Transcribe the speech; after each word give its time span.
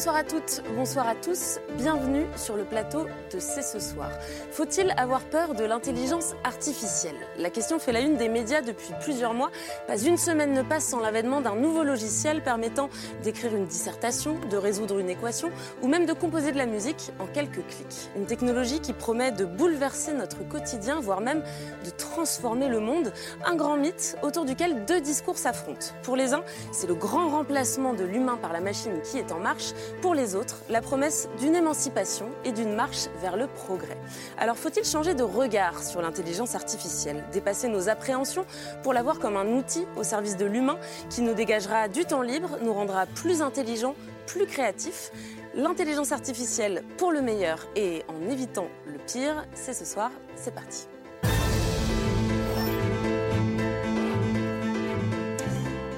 Bonsoir 0.00 0.16
à 0.16 0.24
toutes, 0.24 0.62
bonsoir 0.76 1.08
à 1.08 1.14
tous, 1.14 1.58
bienvenue 1.76 2.24
sur 2.34 2.56
le 2.56 2.64
plateau 2.64 3.04
de 3.34 3.38
C'est 3.38 3.60
ce 3.60 3.78
soir. 3.78 4.10
Faut-il 4.50 4.94
avoir 4.96 5.20
peur 5.20 5.54
de 5.54 5.62
l'intelligence 5.62 6.32
artificielle? 6.42 7.16
La 7.36 7.50
question 7.50 7.78
fait 7.78 7.92
la 7.92 8.00
une 8.00 8.16
des 8.16 8.30
médias 8.30 8.62
depuis 8.62 8.94
plusieurs 9.02 9.34
mois. 9.34 9.50
Pas 9.86 9.98
une 9.98 10.16
semaine 10.16 10.54
ne 10.54 10.62
passe 10.62 10.86
sans 10.86 11.00
l'avènement 11.00 11.42
d'un 11.42 11.54
nouveau 11.54 11.84
logiciel 11.84 12.42
permettant 12.42 12.88
d'écrire 13.22 13.54
une 13.54 13.66
dissertation, 13.66 14.38
de 14.50 14.56
résoudre 14.56 15.00
une 15.00 15.10
équation 15.10 15.50
ou 15.82 15.86
même 15.86 16.06
de 16.06 16.14
composer 16.14 16.50
de 16.50 16.56
la 16.56 16.64
musique 16.64 17.12
en 17.18 17.26
quelques 17.26 17.66
clics. 17.66 18.08
Une 18.16 18.24
technologie 18.24 18.80
qui 18.80 18.94
promet 18.94 19.32
de 19.32 19.44
bouleverser 19.44 20.14
notre 20.14 20.48
quotidien, 20.48 21.00
voire 21.00 21.20
même 21.20 21.42
de 21.84 21.90
transformer 21.90 22.68
le 22.68 22.80
monde. 22.80 23.12
Un 23.44 23.54
grand 23.54 23.76
mythe 23.76 24.16
autour 24.22 24.46
duquel 24.46 24.86
deux 24.86 25.02
discours 25.02 25.36
s'affrontent. 25.36 25.88
Pour 26.02 26.16
les 26.16 26.32
uns, 26.32 26.42
c'est 26.72 26.86
le 26.86 26.94
grand 26.94 27.28
remplacement 27.28 27.92
de 27.92 28.04
l'humain 28.04 28.38
par 28.40 28.54
la 28.54 28.62
machine 28.62 29.02
qui 29.02 29.18
est 29.18 29.30
en 29.30 29.40
marche. 29.40 29.74
Pour 30.02 30.14
les 30.14 30.34
autres, 30.34 30.62
la 30.68 30.80
promesse 30.80 31.28
d'une 31.38 31.54
émancipation 31.54 32.30
et 32.44 32.52
d'une 32.52 32.74
marche 32.74 33.08
vers 33.20 33.36
le 33.36 33.46
progrès. 33.46 33.98
Alors 34.38 34.56
faut-il 34.56 34.84
changer 34.84 35.14
de 35.14 35.22
regard 35.22 35.82
sur 35.82 36.00
l'intelligence 36.00 36.54
artificielle, 36.54 37.24
dépasser 37.32 37.68
nos 37.68 37.88
appréhensions 37.88 38.46
pour 38.82 38.92
la 38.92 39.02
voir 39.02 39.18
comme 39.18 39.36
un 39.36 39.46
outil 39.48 39.86
au 39.96 40.02
service 40.02 40.36
de 40.36 40.46
l'humain 40.46 40.78
qui 41.10 41.22
nous 41.22 41.34
dégagera 41.34 41.88
du 41.88 42.04
temps 42.04 42.22
libre, 42.22 42.58
nous 42.62 42.72
rendra 42.72 43.06
plus 43.06 43.42
intelligents, 43.42 43.94
plus 44.26 44.46
créatifs? 44.46 45.12
L'intelligence 45.54 46.12
artificielle 46.12 46.84
pour 46.96 47.10
le 47.12 47.20
meilleur 47.22 47.66
et 47.74 48.04
en 48.08 48.30
évitant 48.30 48.68
le 48.86 48.98
pire, 48.98 49.44
c'est 49.52 49.74
ce 49.74 49.84
soir, 49.84 50.10
c'est 50.36 50.54
parti. 50.54 50.86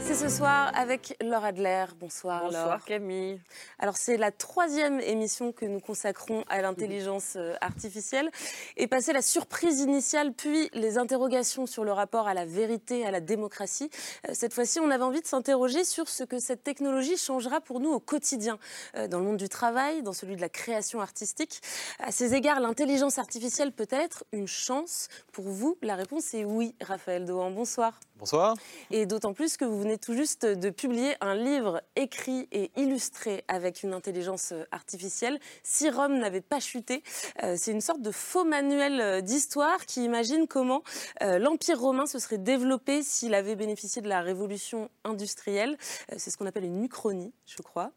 Ce 0.03 0.28
soir 0.28 0.70
avec 0.75 1.17
Laure 1.22 1.45
Adler. 1.45 1.86
Bonsoir, 1.98 2.45
Bonsoir 2.45 2.84
Camille. 2.84 3.41
Alors 3.78 3.97
c'est 3.97 4.17
la 4.17 4.31
troisième 4.31 5.00
émission 5.00 5.53
que 5.53 5.64
nous 5.64 5.81
consacrons 5.81 6.45
à 6.48 6.61
l'intelligence 6.61 7.34
euh, 7.36 7.55
artificielle. 7.61 8.30
Et 8.77 8.89
passer 8.89 9.12
la 9.12 9.23
surprise 9.23 9.80
initiale, 9.80 10.33
puis 10.33 10.69
les 10.75 10.98
interrogations 10.98 11.67
sur 11.67 11.84
le 11.84 11.92
rapport 11.92 12.27
à 12.27 12.34
la 12.34 12.45
vérité, 12.45 13.06
à 13.06 13.11
la 13.11 13.20
démocratie, 13.20 13.91
euh, 14.28 14.33
cette 14.34 14.53
fois-ci 14.53 14.80
on 14.80 14.91
avait 14.91 15.05
envie 15.05 15.23
de 15.23 15.27
s'interroger 15.27 15.84
sur 15.84 16.08
ce 16.08 16.25
que 16.25 16.39
cette 16.39 16.62
technologie 16.62 17.17
changera 17.17 17.61
pour 17.61 17.80
nous 17.80 17.91
au 17.91 18.00
quotidien, 18.00 18.58
euh, 18.97 19.08
dans 19.08 19.19
le 19.19 19.25
monde 19.25 19.36
du 19.39 19.48
travail, 19.48 20.03
dans 20.03 20.12
celui 20.12 20.36
de 20.36 20.41
la 20.41 20.48
création 20.48 21.00
artistique. 21.00 21.61
À 22.00 22.12
ces 22.12 22.34
égards, 22.34 22.61
l'intelligence 22.61 23.19
artificielle 23.19 23.73
peut 23.73 23.89
être 23.91 24.25
une 24.33 24.48
chance 24.48 25.08
pour 25.33 25.45
vous? 25.45 25.78
La 25.80 25.95
réponse 25.95 26.34
est 26.34 26.45
oui, 26.45 26.75
Raphaël 26.80 27.25
Dohan. 27.25 27.50
Bonsoir. 27.50 27.98
Bonsoir. 28.23 28.55
Et 28.92 29.05
d'autant 29.05 29.33
plus 29.33 29.56
que 29.56 29.65
vous 29.65 29.81
venez 29.81 29.98
tout 29.98 30.15
juste 30.15 30.47
de 30.47 30.70
publier 30.70 31.17
un 31.20 31.34
livre 31.34 31.83
écrit 31.97 32.47
et 32.53 32.70
illustré 32.77 33.42
avec 33.48 33.83
une 33.83 33.92
intelligence 33.92 34.55
artificielle. 34.70 35.41
Si 35.64 35.91
Rome 35.91 36.19
n'avait 36.19 36.41
pas 36.41 36.61
chuté, 36.61 37.03
euh, 37.42 37.56
c'est 37.59 37.73
une 37.73 37.81
sorte 37.81 38.01
de 38.01 38.12
faux 38.12 38.45
manuel 38.45 39.01
euh, 39.01 39.20
d'histoire 39.23 39.87
qui 39.87 40.05
imagine 40.05 40.47
comment 40.47 40.84
euh, 41.20 41.41
l'Empire 41.41 41.81
romain 41.81 42.06
se 42.06 42.20
serait 42.20 42.39
développé 42.39 43.03
s'il 43.03 43.34
avait 43.34 43.56
bénéficié 43.56 44.01
de 44.03 44.09
la 44.09 44.20
révolution 44.20 44.89
industrielle. 45.03 45.77
C'est 46.17 46.30
ce 46.30 46.36
qu'on 46.36 46.47
appelle 46.47 46.64
une 46.64 46.85
uchronie, 46.85 47.33
je 47.45 47.61
crois. 47.61 47.91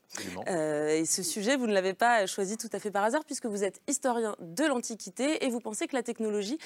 et 0.47 1.05
ce 1.05 1.21
sujet, 1.21 1.55
vous 1.55 1.67
ne 1.67 1.73
l'avez 1.73 1.93
pas 1.93 2.25
choisi 2.25 2.57
tout 2.57 2.69
à 2.73 2.79
fait 2.79 2.89
par 2.89 3.03
hasard 3.03 3.25
puisque 3.25 3.45
vous 3.45 3.63
êtes 3.63 3.79
historien 3.87 4.35
de 4.39 4.63
l'Antiquité 4.63 5.45
et 5.45 5.49
vous 5.49 5.59
pensez 5.59 5.85
que 5.85 5.95
la 5.95 6.01
technologie 6.01 6.57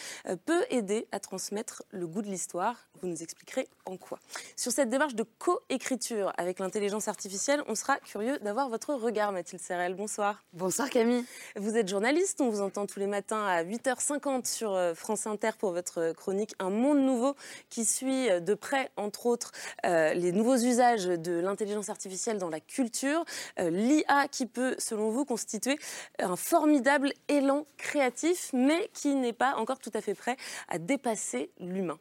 peut 0.46 0.64
aider 0.70 1.10
à 1.12 1.20
transmettre 1.20 1.84
le 1.90 2.08
goût 2.08 2.22
de 2.22 2.30
l'histoire. 2.30 2.88
Vous 3.02 3.10
nous 3.10 3.22
expliquez 3.22 3.49
en 3.86 3.98
quoi? 3.98 4.20
Sur 4.56 4.72
cette 4.72 4.90
démarche 4.90 5.16
de 5.16 5.24
co-écriture 5.40 6.34
avec 6.38 6.60
l'intelligence 6.60 7.08
artificielle, 7.08 7.64
on 7.68 7.76
sera 7.76 7.98
curieux 7.98 8.38
d'avoir 8.40 8.70
votre 8.70 8.94
regard, 8.94 9.32
Mathilde 9.32 9.62
Serrel. 9.62 9.96
Bonsoir. 9.96 10.44
Bonsoir 10.54 10.90
Camille. 10.90 11.26
Vous 11.56 11.78
êtes 11.78 11.88
journaliste, 11.88 12.42
on 12.42 12.50
vous 12.50 12.62
entend 12.62 12.86
tous 12.86 13.00
les 13.00 13.08
matins 13.08 13.46
à 13.46 13.64
8h50 13.64 14.46
sur 14.46 14.74
euh, 14.74 14.94
France 14.94 15.28
Inter 15.28 15.52
pour 15.58 15.72
votre 15.72 16.14
chronique 16.14 16.54
Un 16.60 16.70
monde 16.70 17.00
nouveau 17.00 17.36
qui 17.70 17.86
suit 17.86 18.30
euh, 18.30 18.40
de 18.40 18.54
près, 18.54 18.92
entre 18.98 19.26
autres, 19.26 19.52
euh, 19.86 20.14
les 20.14 20.32
nouveaux 20.32 20.58
usages 20.58 21.06
de 21.06 21.40
l'intelligence 21.40 21.90
artificielle 21.90 22.38
dans 22.38 22.50
la 22.50 22.60
culture. 22.60 23.26
L'IA 23.58 24.28
qui 24.30 24.46
peut, 24.46 24.76
selon 24.78 25.10
vous, 25.10 25.26
constituer 25.26 25.78
un 26.20 26.36
formidable 26.36 27.14
élan 27.28 27.66
créatif, 27.78 28.50
mais 28.54 28.90
qui 28.94 29.16
n'est 29.16 29.34
pas 29.34 29.56
encore 29.56 29.80
tout 29.80 29.92
à 29.94 30.02
fait 30.02 30.14
prêt 30.14 30.38
à 30.68 30.78
dépasser 30.78 31.52
l'humain. 31.60 32.00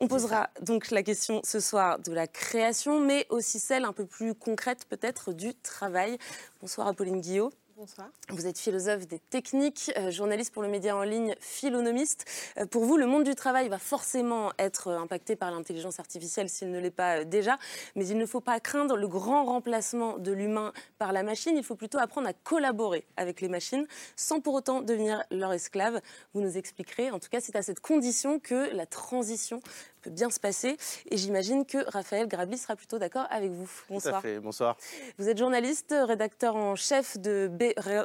On 0.00 0.06
posera 0.06 0.50
donc 0.62 0.90
la 0.92 1.02
question 1.02 1.40
ce 1.42 1.58
soir 1.58 1.98
de 1.98 2.12
la 2.12 2.28
création, 2.28 3.00
mais 3.00 3.26
aussi 3.30 3.58
celle 3.58 3.84
un 3.84 3.92
peu 3.92 4.06
plus 4.06 4.34
concrète 4.34 4.84
peut-être 4.88 5.32
du 5.32 5.54
travail. 5.54 6.18
Bonsoir 6.60 6.86
Apolline 6.86 7.20
Guillot. 7.20 7.50
Bonsoir. 7.78 8.08
Vous 8.30 8.48
êtes 8.48 8.58
philosophe 8.58 9.06
des 9.06 9.20
techniques, 9.20 9.92
euh, 9.96 10.10
journaliste 10.10 10.52
pour 10.52 10.64
le 10.64 10.68
média 10.68 10.96
en 10.96 11.04
ligne, 11.04 11.36
philonomiste. 11.38 12.24
Euh, 12.58 12.66
pour 12.66 12.84
vous, 12.84 12.96
le 12.96 13.06
monde 13.06 13.22
du 13.22 13.36
travail 13.36 13.68
va 13.68 13.78
forcément 13.78 14.50
être 14.58 14.88
euh, 14.88 14.98
impacté 14.98 15.36
par 15.36 15.52
l'intelligence 15.52 16.00
artificielle 16.00 16.48
s'il 16.48 16.72
ne 16.72 16.80
l'est 16.80 16.90
pas 16.90 17.22
déjà, 17.22 17.56
mais 17.94 18.08
il 18.08 18.18
ne 18.18 18.26
faut 18.26 18.40
pas 18.40 18.58
craindre 18.58 18.96
le 18.96 19.06
grand 19.06 19.44
remplacement 19.44 20.18
de 20.18 20.32
l'humain 20.32 20.72
par 20.98 21.12
la 21.12 21.22
machine. 21.22 21.56
Il 21.56 21.62
faut 21.62 21.76
plutôt 21.76 21.98
apprendre 21.98 22.26
à 22.26 22.32
collaborer 22.32 23.06
avec 23.16 23.40
les 23.40 23.48
machines 23.48 23.86
sans 24.16 24.40
pour 24.40 24.54
autant 24.54 24.82
devenir 24.82 25.22
leur 25.30 25.52
esclave. 25.52 26.00
Vous 26.34 26.40
nous 26.40 26.58
expliquerez, 26.58 27.12
en 27.12 27.20
tout 27.20 27.28
cas, 27.28 27.38
c'est 27.40 27.54
à 27.54 27.62
cette 27.62 27.78
condition 27.78 28.40
que 28.40 28.74
la 28.74 28.86
transition 28.86 29.60
peut 30.08 30.14
bien 30.14 30.30
se 30.30 30.40
passer. 30.40 30.76
Et 31.10 31.16
j'imagine 31.16 31.64
que 31.64 31.78
Raphaël 31.90 32.26
Grabli 32.28 32.58
sera 32.58 32.76
plutôt 32.76 32.98
d'accord 32.98 33.26
avec 33.30 33.50
vous. 33.50 33.70
Bonsoir. 33.88 34.22
Bonsoir. 34.42 34.76
Vous 35.18 35.28
êtes 35.28 35.38
journaliste, 35.38 35.94
rédacteur 36.06 36.56
en 36.56 36.76
chef 36.76 37.18
de 37.18 37.50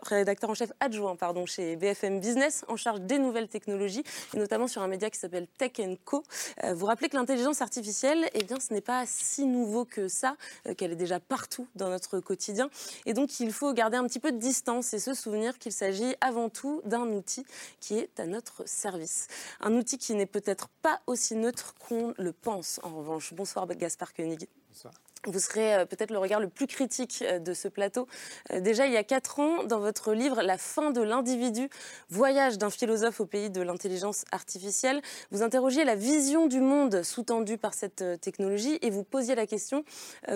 rédacteur 0.03 0.49
en 0.49 0.53
chef 0.53 0.71
adjoint 0.79 1.15
pardon, 1.15 1.45
chez 1.45 1.75
BFM 1.75 2.19
Business, 2.19 2.65
en 2.67 2.75
charge 2.75 3.01
des 3.01 3.19
nouvelles 3.19 3.47
technologies, 3.47 4.03
et 4.33 4.37
notamment 4.37 4.67
sur 4.67 4.81
un 4.81 4.87
média 4.87 5.09
qui 5.09 5.19
s'appelle 5.19 5.47
Tech 5.57 5.71
Co. 6.05 6.23
Euh, 6.63 6.73
vous 6.73 6.85
rappelez 6.85 7.09
que 7.09 7.15
l'intelligence 7.15 7.61
artificielle, 7.61 8.29
eh 8.33 8.43
bien, 8.43 8.59
ce 8.59 8.73
n'est 8.73 8.81
pas 8.81 9.05
si 9.05 9.45
nouveau 9.45 9.85
que 9.85 10.07
ça, 10.07 10.35
euh, 10.67 10.73
qu'elle 10.73 10.91
est 10.91 10.97
déjà 10.97 11.19
partout 11.19 11.67
dans 11.75 11.89
notre 11.89 12.19
quotidien. 12.19 12.69
Et 13.05 13.13
donc, 13.13 13.39
il 13.39 13.51
faut 13.51 13.73
garder 13.73 13.97
un 13.97 14.05
petit 14.07 14.19
peu 14.19 14.31
de 14.31 14.37
distance 14.37 14.93
et 14.93 14.99
se 14.99 15.13
souvenir 15.13 15.57
qu'il 15.57 15.71
s'agit 15.71 16.15
avant 16.21 16.49
tout 16.49 16.81
d'un 16.85 17.07
outil 17.07 17.45
qui 17.79 17.97
est 17.97 18.19
à 18.19 18.25
notre 18.25 18.67
service. 18.67 19.27
Un 19.61 19.73
outil 19.73 19.97
qui 19.97 20.13
n'est 20.15 20.25
peut-être 20.25 20.69
pas 20.81 20.99
aussi 21.07 21.35
neutre 21.35 21.75
qu'on 21.79 21.92
le 22.17 22.31
pense, 22.33 22.79
en 22.83 22.95
revanche. 22.97 23.33
Bonsoir 23.33 23.67
Gaspard 23.67 24.13
Koenig. 24.13 24.47
Vous 25.25 25.39
serez 25.39 25.73
euh, 25.73 25.85
peut-être 25.85 26.11
le 26.11 26.17
regard 26.17 26.41
le 26.41 26.49
plus 26.49 26.67
critique 26.67 27.23
euh, 27.25 27.39
de 27.39 27.53
ce 27.53 27.69
plateau. 27.69 28.07
Euh, 28.51 28.59
déjà, 28.59 28.87
il 28.87 28.91
y 28.91 28.97
a 28.97 29.05
quatre 29.05 29.39
ans, 29.39 29.63
dans 29.63 29.79
votre 29.79 30.13
livre 30.13 30.41
La 30.41 30.57
fin 30.57 30.91
de 30.91 31.01
l'individu, 31.01 31.69
voyage 32.09 32.57
d'un 32.57 32.69
philosophe 32.69 33.21
au 33.21 33.25
pays 33.25 33.49
de 33.49 33.61
l'intelligence 33.61 34.25
artificielle, 34.33 35.01
vous 35.31 35.41
interrogiez 35.41 35.85
la 35.85 35.95
vision 35.95 36.47
du 36.47 36.59
monde 36.59 37.03
sous-tendue 37.03 37.57
par 37.57 37.73
cette 37.73 38.03
technologie 38.19 38.77
et 38.81 38.89
vous 38.89 39.03
posiez 39.03 39.35
la 39.35 39.47
question 39.47 39.83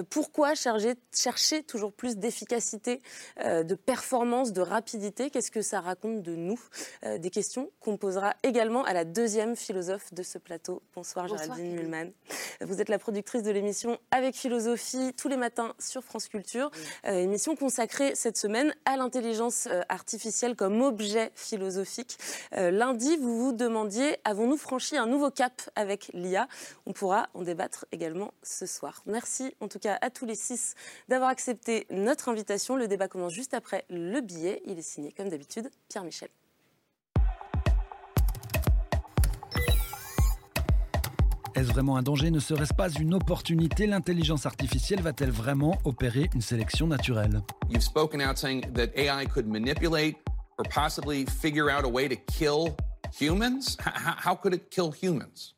pourquoi 0.09 0.55
chercher, 0.55 0.95
chercher 1.13 1.63
toujours 1.63 1.91
plus 1.91 2.17
d'efficacité, 2.17 3.01
de 3.43 3.75
performance, 3.75 4.53
de 4.53 4.61
rapidité? 4.61 5.29
Qu'est-ce 5.29 5.51
que 5.51 5.61
ça 5.61 5.81
raconte 5.81 6.21
de 6.21 6.35
nous? 6.35 6.59
Des 7.03 7.29
questions 7.29 7.69
qu'on 7.79 7.97
posera 7.97 8.33
également 8.43 8.83
à 8.83 8.93
la 8.93 9.05
deuxième 9.05 9.55
philosophe 9.55 10.13
de 10.13 10.23
ce 10.23 10.37
plateau. 10.37 10.81
Bonsoir, 10.95 11.27
Bonsoir 11.27 11.57
Géraldine 11.57 11.75
Mulman. 11.75 12.11
Vous 12.61 12.81
êtes 12.81 12.89
la 12.89 12.99
productrice 12.99 13.43
de 13.43 13.51
l'émission 13.51 13.97
Avec 14.11 14.35
philosophie 14.35 14.76
tous 15.15 15.27
les 15.27 15.37
matins 15.37 15.73
sur 15.79 16.03
France 16.03 16.27
Culture. 16.27 16.71
Euh, 17.05 17.11
émission 17.11 17.55
consacrée 17.55 18.15
cette 18.15 18.37
semaine 18.37 18.75
à 18.85 18.97
l'intelligence 18.97 19.67
euh, 19.71 19.81
artificielle 19.89 20.55
comme 20.55 20.81
objet 20.81 21.31
philosophique. 21.35 22.17
Euh, 22.53 22.71
lundi, 22.71 23.17
vous 23.17 23.37
vous 23.37 23.51
demandiez 23.53 24.17
avons-nous 24.23 24.57
franchi 24.57 24.97
un 24.97 25.07
nouveau 25.07 25.31
cap 25.31 25.61
avec 25.75 26.09
l'IA 26.13 26.47
On 26.85 26.93
pourra 26.93 27.29
en 27.33 27.43
débattre 27.43 27.85
également 27.91 28.33
ce 28.43 28.65
soir. 28.65 29.03
Merci 29.05 29.55
en 29.59 29.67
tout 29.67 29.79
cas 29.79 29.97
à 30.01 30.09
tous 30.09 30.25
les 30.25 30.35
six 30.35 30.75
d'avoir 31.07 31.29
accepté 31.29 31.87
notre 31.89 32.29
invitation. 32.29 32.75
Le 32.75 32.87
débat 32.87 33.07
commence 33.07 33.33
juste 33.33 33.53
après 33.53 33.85
le 33.89 34.21
billet. 34.21 34.61
Il 34.65 34.77
est 34.77 34.83
signé 34.83 35.11
comme 35.11 35.29
d'habitude 35.29 35.69
Pierre 35.89 36.03
Michel. 36.03 36.29
Est-ce 41.57 41.69
vraiment 41.73 41.97
un 41.97 42.03
danger 42.03 42.29
Ne 42.29 42.39
serait-ce 42.39 42.73
pas 42.75 42.87
une 42.99 43.15
opportunité 43.15 43.87
L'intelligence 43.87 44.45
artificielle 44.45 45.01
va-t-elle 45.01 45.31
vraiment 45.31 45.79
opérer 45.85 46.29
une 46.35 46.41
sélection 46.41 46.85
naturelle 46.85 47.41
You've 47.67 47.81
spoken 47.81 48.21
out 48.21 48.37
saying 48.37 48.61
that 48.73 48.89
AI 48.95 49.25
could 49.25 49.47
manipulate 49.47 50.17
or 50.59 50.65
possibly 50.69 51.25
figure 51.25 51.71
out 51.71 51.83
a 51.83 51.87
way 51.87 52.07
to 52.07 52.15
kill 52.31 52.75
Humans? 53.19 53.75
how 54.23 54.35
could 54.35 54.53
it 54.53 54.69
kill 54.69 54.91
humans? 54.91 55.55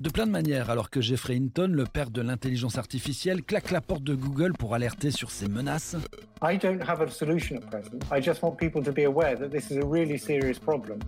De 0.00 0.08
plein 0.08 0.26
de 0.26 0.32
manières, 0.32 0.70
alors 0.70 0.88
que 0.88 1.02
Jeffrey 1.02 1.36
Hinton, 1.36 1.68
le 1.70 1.84
père 1.84 2.10
de 2.10 2.22
l'intelligence 2.22 2.78
artificielle, 2.78 3.42
claque 3.42 3.70
la 3.72 3.82
porte 3.82 4.02
de 4.02 4.14
Google 4.14 4.54
pour 4.54 4.74
alerter 4.74 5.10
sur 5.10 5.30
ces 5.30 5.48
menaces. 5.48 5.96
I 6.42 6.56
don't 6.56 6.80
have 6.88 7.02
a 7.02 7.10
solution 7.10 7.56
at 7.58 7.66
present. 7.68 8.02
I 8.10 8.22
just 8.22 8.42
want 8.42 8.56
people 8.56 8.82
to 8.82 8.90
be 8.92 9.04
aware 9.04 9.36
that 9.36 9.50
this 9.50 9.70
is 9.70 9.76
a 9.76 9.84
really 9.84 10.16
serious 10.16 10.58
problem 10.58 10.98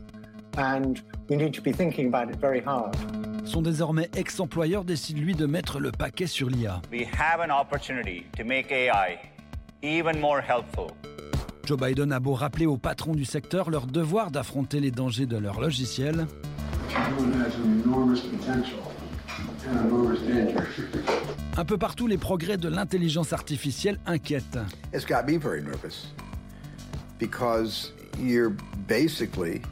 and 0.58 0.96
we 1.30 1.36
need 1.36 1.54
to 1.54 1.62
be 1.62 1.72
thinking 1.72 2.12
about 2.12 2.28
it 2.30 2.38
very 2.38 2.60
hard. 2.60 2.94
Son 3.44 3.60
désormais 3.60 4.08
ex-employeur 4.16 4.84
décide 4.84 5.18
lui 5.18 5.34
de 5.34 5.46
mettre 5.46 5.80
le 5.80 5.90
paquet 5.90 6.26
sur 6.26 6.48
l'IA. 6.48 6.80
We 6.92 7.06
have 7.18 7.40
an 7.40 7.50
opportunity 7.50 8.24
to 8.38 8.44
make 8.44 8.70
AI 8.70 9.18
even 9.82 10.20
more 10.20 10.40
helpful. 10.40 10.88
Joe 11.64 11.76
Biden 11.78 12.12
a 12.12 12.20
beau 12.20 12.34
rappeler 12.34 12.66
aux 12.66 12.76
patrons 12.76 13.14
du 13.14 13.24
secteur 13.24 13.70
leur 13.70 13.86
devoir 13.86 14.30
d'affronter 14.30 14.80
les 14.80 14.90
dangers 14.90 15.26
de 15.26 15.36
leur 15.36 15.60
logiciel. 15.60 16.26
Un 21.56 21.64
peu 21.64 21.78
partout, 21.78 22.06
les 22.06 22.18
progrès 22.18 22.56
de 22.56 22.68
l'intelligence 22.68 23.32
artificielle 23.32 23.98
inquiètent. 24.06 24.58
It's 24.92 25.06
got 25.06 25.24
me 25.26 25.38
very 25.38 25.62
nervous 25.62 26.12
because 27.18 27.92
you're 28.20 28.52
basically 28.88 29.62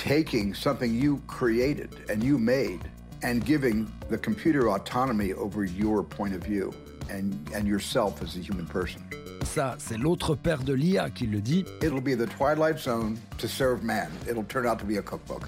taking 0.00 0.54
something 0.54 0.94
you 0.94 1.20
created 1.26 1.90
and 2.08 2.24
you 2.24 2.38
made 2.38 2.80
and 3.22 3.44
giving 3.44 3.86
the 4.08 4.16
computer 4.16 4.70
autonomy 4.70 5.34
over 5.34 5.64
your 5.64 6.02
point 6.02 6.34
of 6.34 6.42
view 6.42 6.72
and, 7.10 7.34
and 7.54 7.68
yourself 7.68 8.22
as 8.22 8.34
a 8.34 8.40
human 8.40 8.66
person. 8.66 9.02
Ça, 9.44 9.74
c'est 9.78 9.98
l'autre 9.98 10.34
père 10.34 10.64
de 10.64 10.72
l'IA 10.72 11.10
qui 11.10 11.26
le 11.26 11.42
dit. 11.42 11.66
It'll 11.82 12.00
be 12.00 12.14
the 12.14 12.26
twilight 12.26 12.78
zone 12.78 13.18
to 13.36 13.46
serve 13.46 13.82
man. 13.82 14.08
It'll 14.26 14.44
turn 14.44 14.66
out 14.66 14.78
to 14.78 14.86
be 14.86 14.96
a 14.96 15.02
cookbook. 15.02 15.46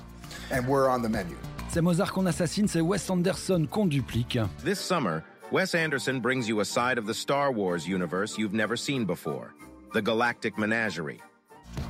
And 0.50 0.68
we're 0.68 0.90
on 0.90 1.00
the 1.00 1.08
menu. 1.08 1.36
C'est 1.68 1.80
Mozart 1.80 2.12
qu'on 2.12 2.26
assassine, 2.26 2.68
c'est 2.68 2.82
Wes 2.82 3.08
Anderson 3.08 3.66
qu'on 3.70 3.86
duplique. 3.86 4.38
This 4.62 4.78
summer, 4.78 5.24
Wes 5.50 5.74
Anderson 5.74 6.20
brings 6.20 6.46
you 6.46 6.60
a 6.60 6.64
side 6.66 6.98
of 6.98 7.06
the 7.06 7.14
Star 7.14 7.50
Wars 7.50 7.88
universe 7.88 8.36
you've 8.36 8.52
never 8.52 8.76
seen 8.76 9.06
before 9.06 9.54
the 9.94 10.02
Galactic 10.02 10.58
Menagerie. 10.58 11.22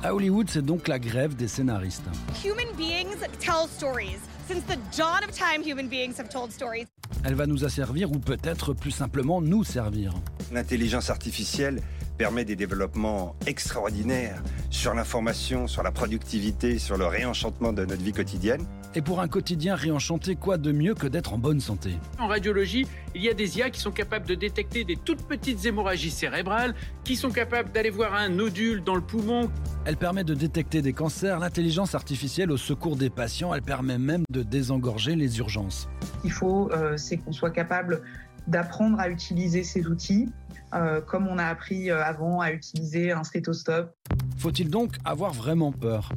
À 0.03 0.13
Hollywood, 0.13 0.49
c'est 0.49 0.65
donc 0.65 0.87
la 0.87 0.99
grève 0.99 1.35
des 1.35 1.47
scénaristes. 1.47 2.03
Human 2.43 2.67
beings 2.77 3.17
tell 3.39 3.67
stories. 3.67 4.19
Since 4.47 4.63
the 4.65 4.77
dawn 4.97 5.23
of 5.23 5.31
time, 5.31 5.63
human 5.65 5.87
beings 5.87 6.19
have 6.19 6.29
told 6.29 6.51
stories. 6.51 6.85
Elle 7.23 7.35
va 7.35 7.45
nous 7.45 7.63
asservir 7.63 8.11
ou 8.11 8.19
peut-être 8.19 8.73
plus 8.73 8.91
simplement 8.91 9.41
nous 9.41 9.63
servir. 9.63 10.13
L'intelligence 10.51 11.09
artificielle 11.09 11.81
permet 12.17 12.43
des 12.45 12.55
développements 12.55 13.35
extraordinaires 13.47 14.41
sur 14.69 14.93
l'information, 14.93 15.67
sur 15.67 15.83
la 15.83 15.91
productivité, 15.91 16.79
sur 16.79 16.97
le 16.97 17.07
réenchantement 17.07 17.73
de 17.73 17.85
notre 17.85 18.03
vie 18.03 18.11
quotidienne. 18.11 18.65
Et 18.95 19.01
pour 19.01 19.21
un 19.21 19.27
quotidien 19.27 19.73
réenchanté, 19.75 20.35
quoi 20.35 20.57
de 20.57 20.71
mieux 20.71 20.93
que 20.93 21.07
d'être 21.07 21.33
en 21.33 21.39
bonne 21.39 21.59
santé? 21.59 21.97
En 22.19 22.27
radiologie, 22.27 22.85
il 23.15 23.23
y 23.23 23.29
a 23.29 23.33
des 23.33 23.57
IA 23.57 23.71
qui 23.71 23.79
sont 23.79 23.91
capables 23.91 24.27
de 24.27 24.35
détecter 24.35 24.83
des 24.83 24.97
toutes 24.97 25.23
petites 25.23 25.65
hémorragies 25.65 26.11
cérébrales, 26.11 26.75
qui 27.03 27.15
sont 27.15 27.31
capables 27.31 27.71
d'aller 27.71 27.89
voir 27.89 28.13
un 28.13 28.29
nodule 28.29 28.83
dans 28.83 28.93
le 28.93 29.01
poumon. 29.01 29.49
Elle 29.85 29.97
permet 29.97 30.23
de 30.23 30.35
détecter 30.35 30.83
des 30.83 30.93
cancers, 30.93 31.39
l'intelligence 31.39 31.95
artificielle 31.95 32.51
au 32.51 32.57
secours 32.57 32.95
des 32.95 33.09
patients, 33.09 33.51
elle 33.53 33.63
permet 33.63 33.97
même 33.97 34.25
de 34.29 34.43
désengorger 34.43 35.15
les 35.15 35.39
urgences. 35.39 35.89
Ce 36.01 36.21
qu'il 36.21 36.31
faut, 36.31 36.71
euh, 36.71 36.95
c'est 36.95 37.17
qu'on 37.17 37.31
soit 37.31 37.51
capable 37.51 38.03
d'apprendre 38.45 38.99
à 38.99 39.09
utiliser 39.09 39.63
ces 39.63 39.87
outils, 39.87 40.29
euh, 40.75 41.01
comme 41.01 41.27
on 41.27 41.39
a 41.39 41.45
appris 41.45 41.89
euh, 41.89 42.03
avant 42.03 42.41
à 42.41 42.51
utiliser 42.51 43.11
un 43.11 43.23
stéthoscope. 43.23 43.91
Faut-il 44.37 44.69
donc 44.69 44.97
avoir 45.03 45.33
vraiment 45.33 45.71
peur? 45.71 46.11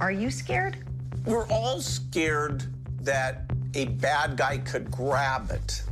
Are 0.00 0.10
you 0.10 0.30
scared? 0.30 0.76
We're 1.24 1.46
all 1.50 1.80
scared 1.80 2.64
that 3.04 3.44
a 3.76 3.86
bad 3.86 4.36
guy 4.36 4.58
could 4.58 4.90
grab 4.90 5.52
it. 5.54 5.84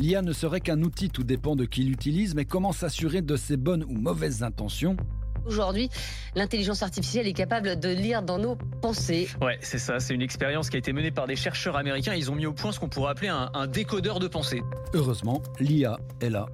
L'IA 0.00 0.22
ne 0.22 0.32
serait 0.32 0.60
qu'un 0.60 0.80
outil, 0.82 1.10
tout 1.10 1.24
dépend 1.24 1.56
de 1.56 1.64
qui 1.64 1.82
l'utilise, 1.82 2.34
mais 2.34 2.44
comment 2.44 2.72
s'assurer 2.72 3.20
de 3.20 3.36
ses 3.36 3.56
bonnes 3.56 3.84
ou 3.84 3.92
mauvaises 3.92 4.42
intentions? 4.42 4.96
Aujourd'hui, 5.44 5.90
l'intelligence 6.34 6.82
artificielle 6.82 7.26
est 7.26 7.32
capable 7.32 7.80
de 7.80 7.88
lire 7.88 8.22
dans 8.22 8.38
nos 8.38 8.56
pensées. 8.80 9.28
Ouais, 9.42 9.58
c'est 9.60 9.78
ça. 9.78 9.98
C'est 9.98 10.14
une 10.14 10.22
expérience 10.22 10.70
qui 10.70 10.76
a 10.76 10.78
été 10.78 10.92
menée 10.92 11.10
par 11.10 11.26
des 11.26 11.36
chercheurs 11.36 11.76
américains. 11.76 12.14
Ils 12.14 12.30
ont 12.30 12.34
mis 12.34 12.46
au 12.46 12.52
point 12.52 12.72
ce 12.72 12.78
qu'on 12.78 12.88
pourrait 12.88 13.10
appeler 13.10 13.28
un, 13.28 13.50
un 13.54 13.66
décodeur 13.66 14.20
de 14.20 14.28
pensée. 14.28 14.62
Heureusement, 14.94 15.42
l'IA 15.58 15.98
est 16.20 16.30
là 16.30 16.46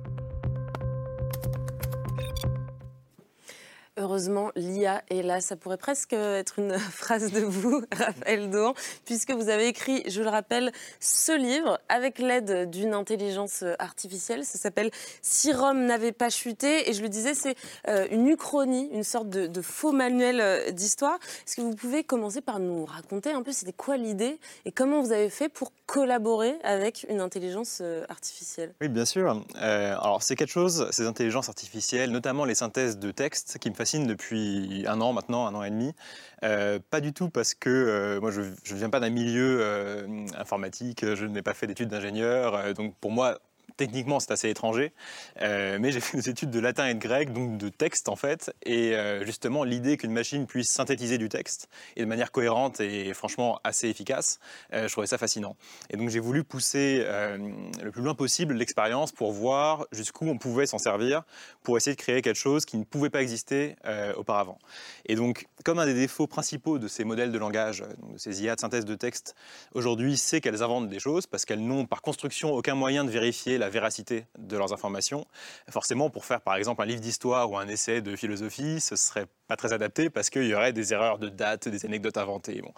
Heureusement, 3.99 4.51
l'IA 4.57 5.03
est 5.09 5.23
là. 5.23 5.41
Ça 5.41 5.57
pourrait 5.57 5.79
presque 5.79 6.13
être 6.13 6.59
une 6.59 6.79
phrase 6.79 7.33
de 7.33 7.41
vous, 7.41 7.83
Raphaël 7.97 8.51
Dohan, 8.51 8.75
puisque 9.07 9.31
vous 9.31 9.49
avez 9.49 9.69
écrit, 9.69 10.03
je 10.07 10.23
le 10.23 10.29
rappelle, 10.29 10.71
ce 11.01 11.37
livre 11.37 11.81
avec 11.89 12.19
l'aide 12.19 12.69
d'une 12.69 12.93
intelligence 12.93 13.65
artificielle. 13.79 14.45
Ça 14.45 14.59
s'appelle 14.59 14.91
Si 15.23 15.51
Rome 15.51 15.87
n'avait 15.87 16.13
pas 16.13 16.29
chuté. 16.29 16.91
Et 16.91 16.93
je 16.93 17.01
le 17.01 17.09
disais, 17.09 17.33
c'est 17.33 17.57
euh, 17.89 18.07
une 18.11 18.29
uchronie, 18.29 18.91
une 18.93 19.03
sorte 19.03 19.31
de, 19.31 19.63
faux 19.63 19.93
manuel 19.93 20.41
euh, 20.41 20.71
d'histoire. 20.73 21.19
Est-ce 21.47 21.57
que 21.57 21.63
vous 21.63 21.75
pouvez 21.75 22.05
commencer 22.05 22.43
par 22.43 22.59
nous 22.59 22.85
raconter 22.85 23.31
un 23.33 23.43
peu 23.43 23.53
c'était 23.53 23.73
quoi 23.73 23.97
l'idée 23.97 24.39
et 24.67 24.73
comment 24.73 25.01
vous 25.01 25.13
avez 25.13 25.31
fait 25.31 25.49
pour 25.49 25.73
collaborer 25.87 26.57
avec 26.63 27.07
une 27.09 27.21
intelligence 27.21 27.79
euh, 27.81 28.05
artificielle? 28.11 28.75
Oui, 28.83 28.89
bien 28.89 29.07
sûr. 29.07 29.43
Alors, 29.57 30.23
c'est 30.23 30.37
quelque 30.37 30.51
chose, 30.51 30.89
ces 30.91 31.07
intelligences 31.07 31.49
artificielles, 31.49 32.11
notamment 32.11 32.45
les 32.45 32.55
synthèses 32.55 32.99
de 32.99 33.11
texte, 33.11 33.57
qui 33.59 33.71
me 33.71 33.75
fascinent 33.75 33.86
depuis 34.07 34.85
un 34.87 35.01
an 35.01 35.13
maintenant, 35.13 35.47
un 35.47 35.55
an 35.55 35.63
et 35.63 35.71
demi. 35.71 35.95
Euh, 36.43 36.79
pas 36.91 37.01
du 37.01 37.13
tout 37.13 37.31
parce 37.31 37.55
que 37.55 37.71
euh, 37.71 38.21
moi 38.21 38.31
je 38.31 38.41
ne 38.41 38.79
viens 38.79 38.91
pas 38.91 39.01
d'un 39.01 39.11
milieu 39.11 39.59
euh, 39.61 40.27
informatique, 40.37 41.15
je 41.15 41.25
n'ai 41.25 41.43
pas 41.43 41.55
fait 41.55 41.67
d'études 41.67 41.89
d'ingénieur, 41.89 42.75
donc 42.75 42.95
pour 43.01 43.11
moi 43.11 43.39
techniquement 43.77 44.21
c'est 44.21 44.31
assez 44.31 44.49
étranger, 44.49 44.93
euh, 45.43 45.79
mais 45.81 45.93
j'ai 45.93 46.01
fait 46.01 46.17
des 46.17 46.29
études 46.29 46.51
de 46.51 46.61
latin 46.61 46.87
et 46.87 46.95
de 46.95 46.99
grec, 46.99 47.33
donc 47.33 47.59
de 47.59 47.69
texte 47.69 48.09
en 48.09 48.17
fait, 48.17 48.55
et 48.65 48.95
euh, 48.95 49.25
justement 49.25 49.65
l'idée 49.65 49.97
qu'une 49.97 50.13
machine 50.13 50.47
puisse 50.47 50.69
synthétiser 50.69 51.19
du 51.19 51.29
texte 51.29 51.69
et 51.97 52.01
de 52.01 52.07
manière 52.07 52.33
cohérente 52.33 52.81
et 52.81 53.13
franchement 53.15 53.61
assez 53.65 53.89
efficace, 53.89 54.41
euh, 54.73 54.89
je 54.89 54.93
trouvais 54.93 55.07
ça 55.07 55.19
fascinant. 55.19 55.57
Et 55.91 55.97
donc 55.97 56.09
j'ai 56.09 56.21
voulu 56.21 56.45
pousser 56.45 57.05
le 57.07 57.91
plus 57.91 58.03
loin 58.03 58.15
possible 58.15 58.55
l'expérience 58.55 59.13
pour 59.13 59.33
voir 59.33 59.87
jusqu'où 59.93 60.27
on 60.27 60.39
pouvait 60.39 60.67
s'en 60.67 60.79
servir 60.79 61.23
pour 61.63 61.77
essayer 61.77 61.95
de 61.95 62.01
créer 62.01 62.23
quelque 62.23 62.37
chose 62.37 62.65
qui 62.65 62.77
ne 62.77 62.85
pouvait 62.85 63.11
pas 63.11 63.23
exister 63.23 63.77
auparavant. 64.17 64.59
Et 65.07 65.15
donc 65.15 65.47
comme 65.65 65.79
un 65.79 65.87
des 65.87 65.95
défauts 65.95 66.27
principaux 66.27 66.79
de 66.79 66.89
ces 66.89 67.05
modèles 67.05 67.33
de 67.33 67.39
langage, 67.39 67.85
de 68.13 68.19
ces 68.19 68.43
IA 68.43 68.55
de 68.55 68.61
synthèse 68.61 68.85
de 68.85 68.95
texte 68.95 69.35
aujourd'hui, 69.75 70.17
c'est 70.17 70.41
qu'elles 70.41 70.63
inventent 70.63 70.89
des 70.89 70.99
choses 70.99 71.27
parce 71.27 71.45
qu'elles 71.45 71.65
n'ont 71.65 71.87
par 71.87 72.03
construction 72.03 72.53
aucun 72.53 72.75
moyen 72.75 73.05
de 73.05 73.11
vérifier 73.11 73.59
la 73.59 73.66
véracité 73.69 74.27
de 74.39 74.57
leurs 74.57 74.73
informations. 74.73 75.27
Forcément, 75.71 76.11
pour 76.11 76.25
faire 76.25 76.41
par 76.41 76.57
exemple 76.57 76.83
un 76.83 76.87
livre 76.87 77.01
d'histoire 77.01 77.51
ou 77.51 77.57
un 77.57 77.69
essai 77.69 78.01
de 78.01 78.17
philosophie, 78.17 78.81
ce 78.81 78.97
serait 78.97 79.27
pas 79.47 79.57
très 79.57 79.73
adapté 79.73 80.11
parce 80.11 80.31
qu'il 80.31 80.47
y 80.47 80.55
aurait 80.55 80.73
des 80.73 80.93
erreurs 80.93 81.19
de 81.19 81.29
date, 81.29 81.69
des 81.69 81.85
anecdotes 81.85 82.17
inventées. 82.17 82.61
Bon. 82.63 82.73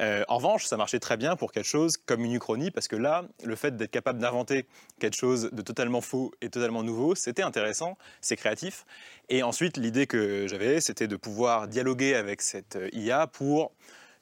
Euh, 0.00 0.24
en 0.28 0.36
revanche, 0.36 0.66
ça 0.66 0.76
marchait 0.76 1.00
très 1.00 1.16
bien 1.16 1.36
pour 1.36 1.52
quelque 1.52 1.68
chose 1.68 1.96
comme 1.96 2.24
une 2.24 2.32
uchronie 2.32 2.70
parce 2.70 2.88
que 2.88 2.96
là, 2.96 3.24
le 3.44 3.56
fait 3.56 3.76
d'être 3.76 3.90
capable 3.90 4.18
d'inventer 4.18 4.66
quelque 5.00 5.16
chose 5.16 5.50
de 5.52 5.62
totalement 5.62 6.00
faux 6.00 6.32
et 6.40 6.50
totalement 6.50 6.82
nouveau, 6.82 7.14
c'était 7.14 7.42
intéressant, 7.42 7.96
c'est 8.20 8.36
créatif. 8.36 8.84
Et 9.28 9.42
ensuite, 9.42 9.76
l'idée 9.76 10.06
que 10.06 10.46
j'avais, 10.46 10.80
c'était 10.80 11.08
de 11.08 11.16
pouvoir 11.16 11.68
dialoguer 11.68 12.14
avec 12.14 12.42
cette 12.42 12.76
euh, 12.76 12.88
IA 12.92 13.26
pour 13.26 13.72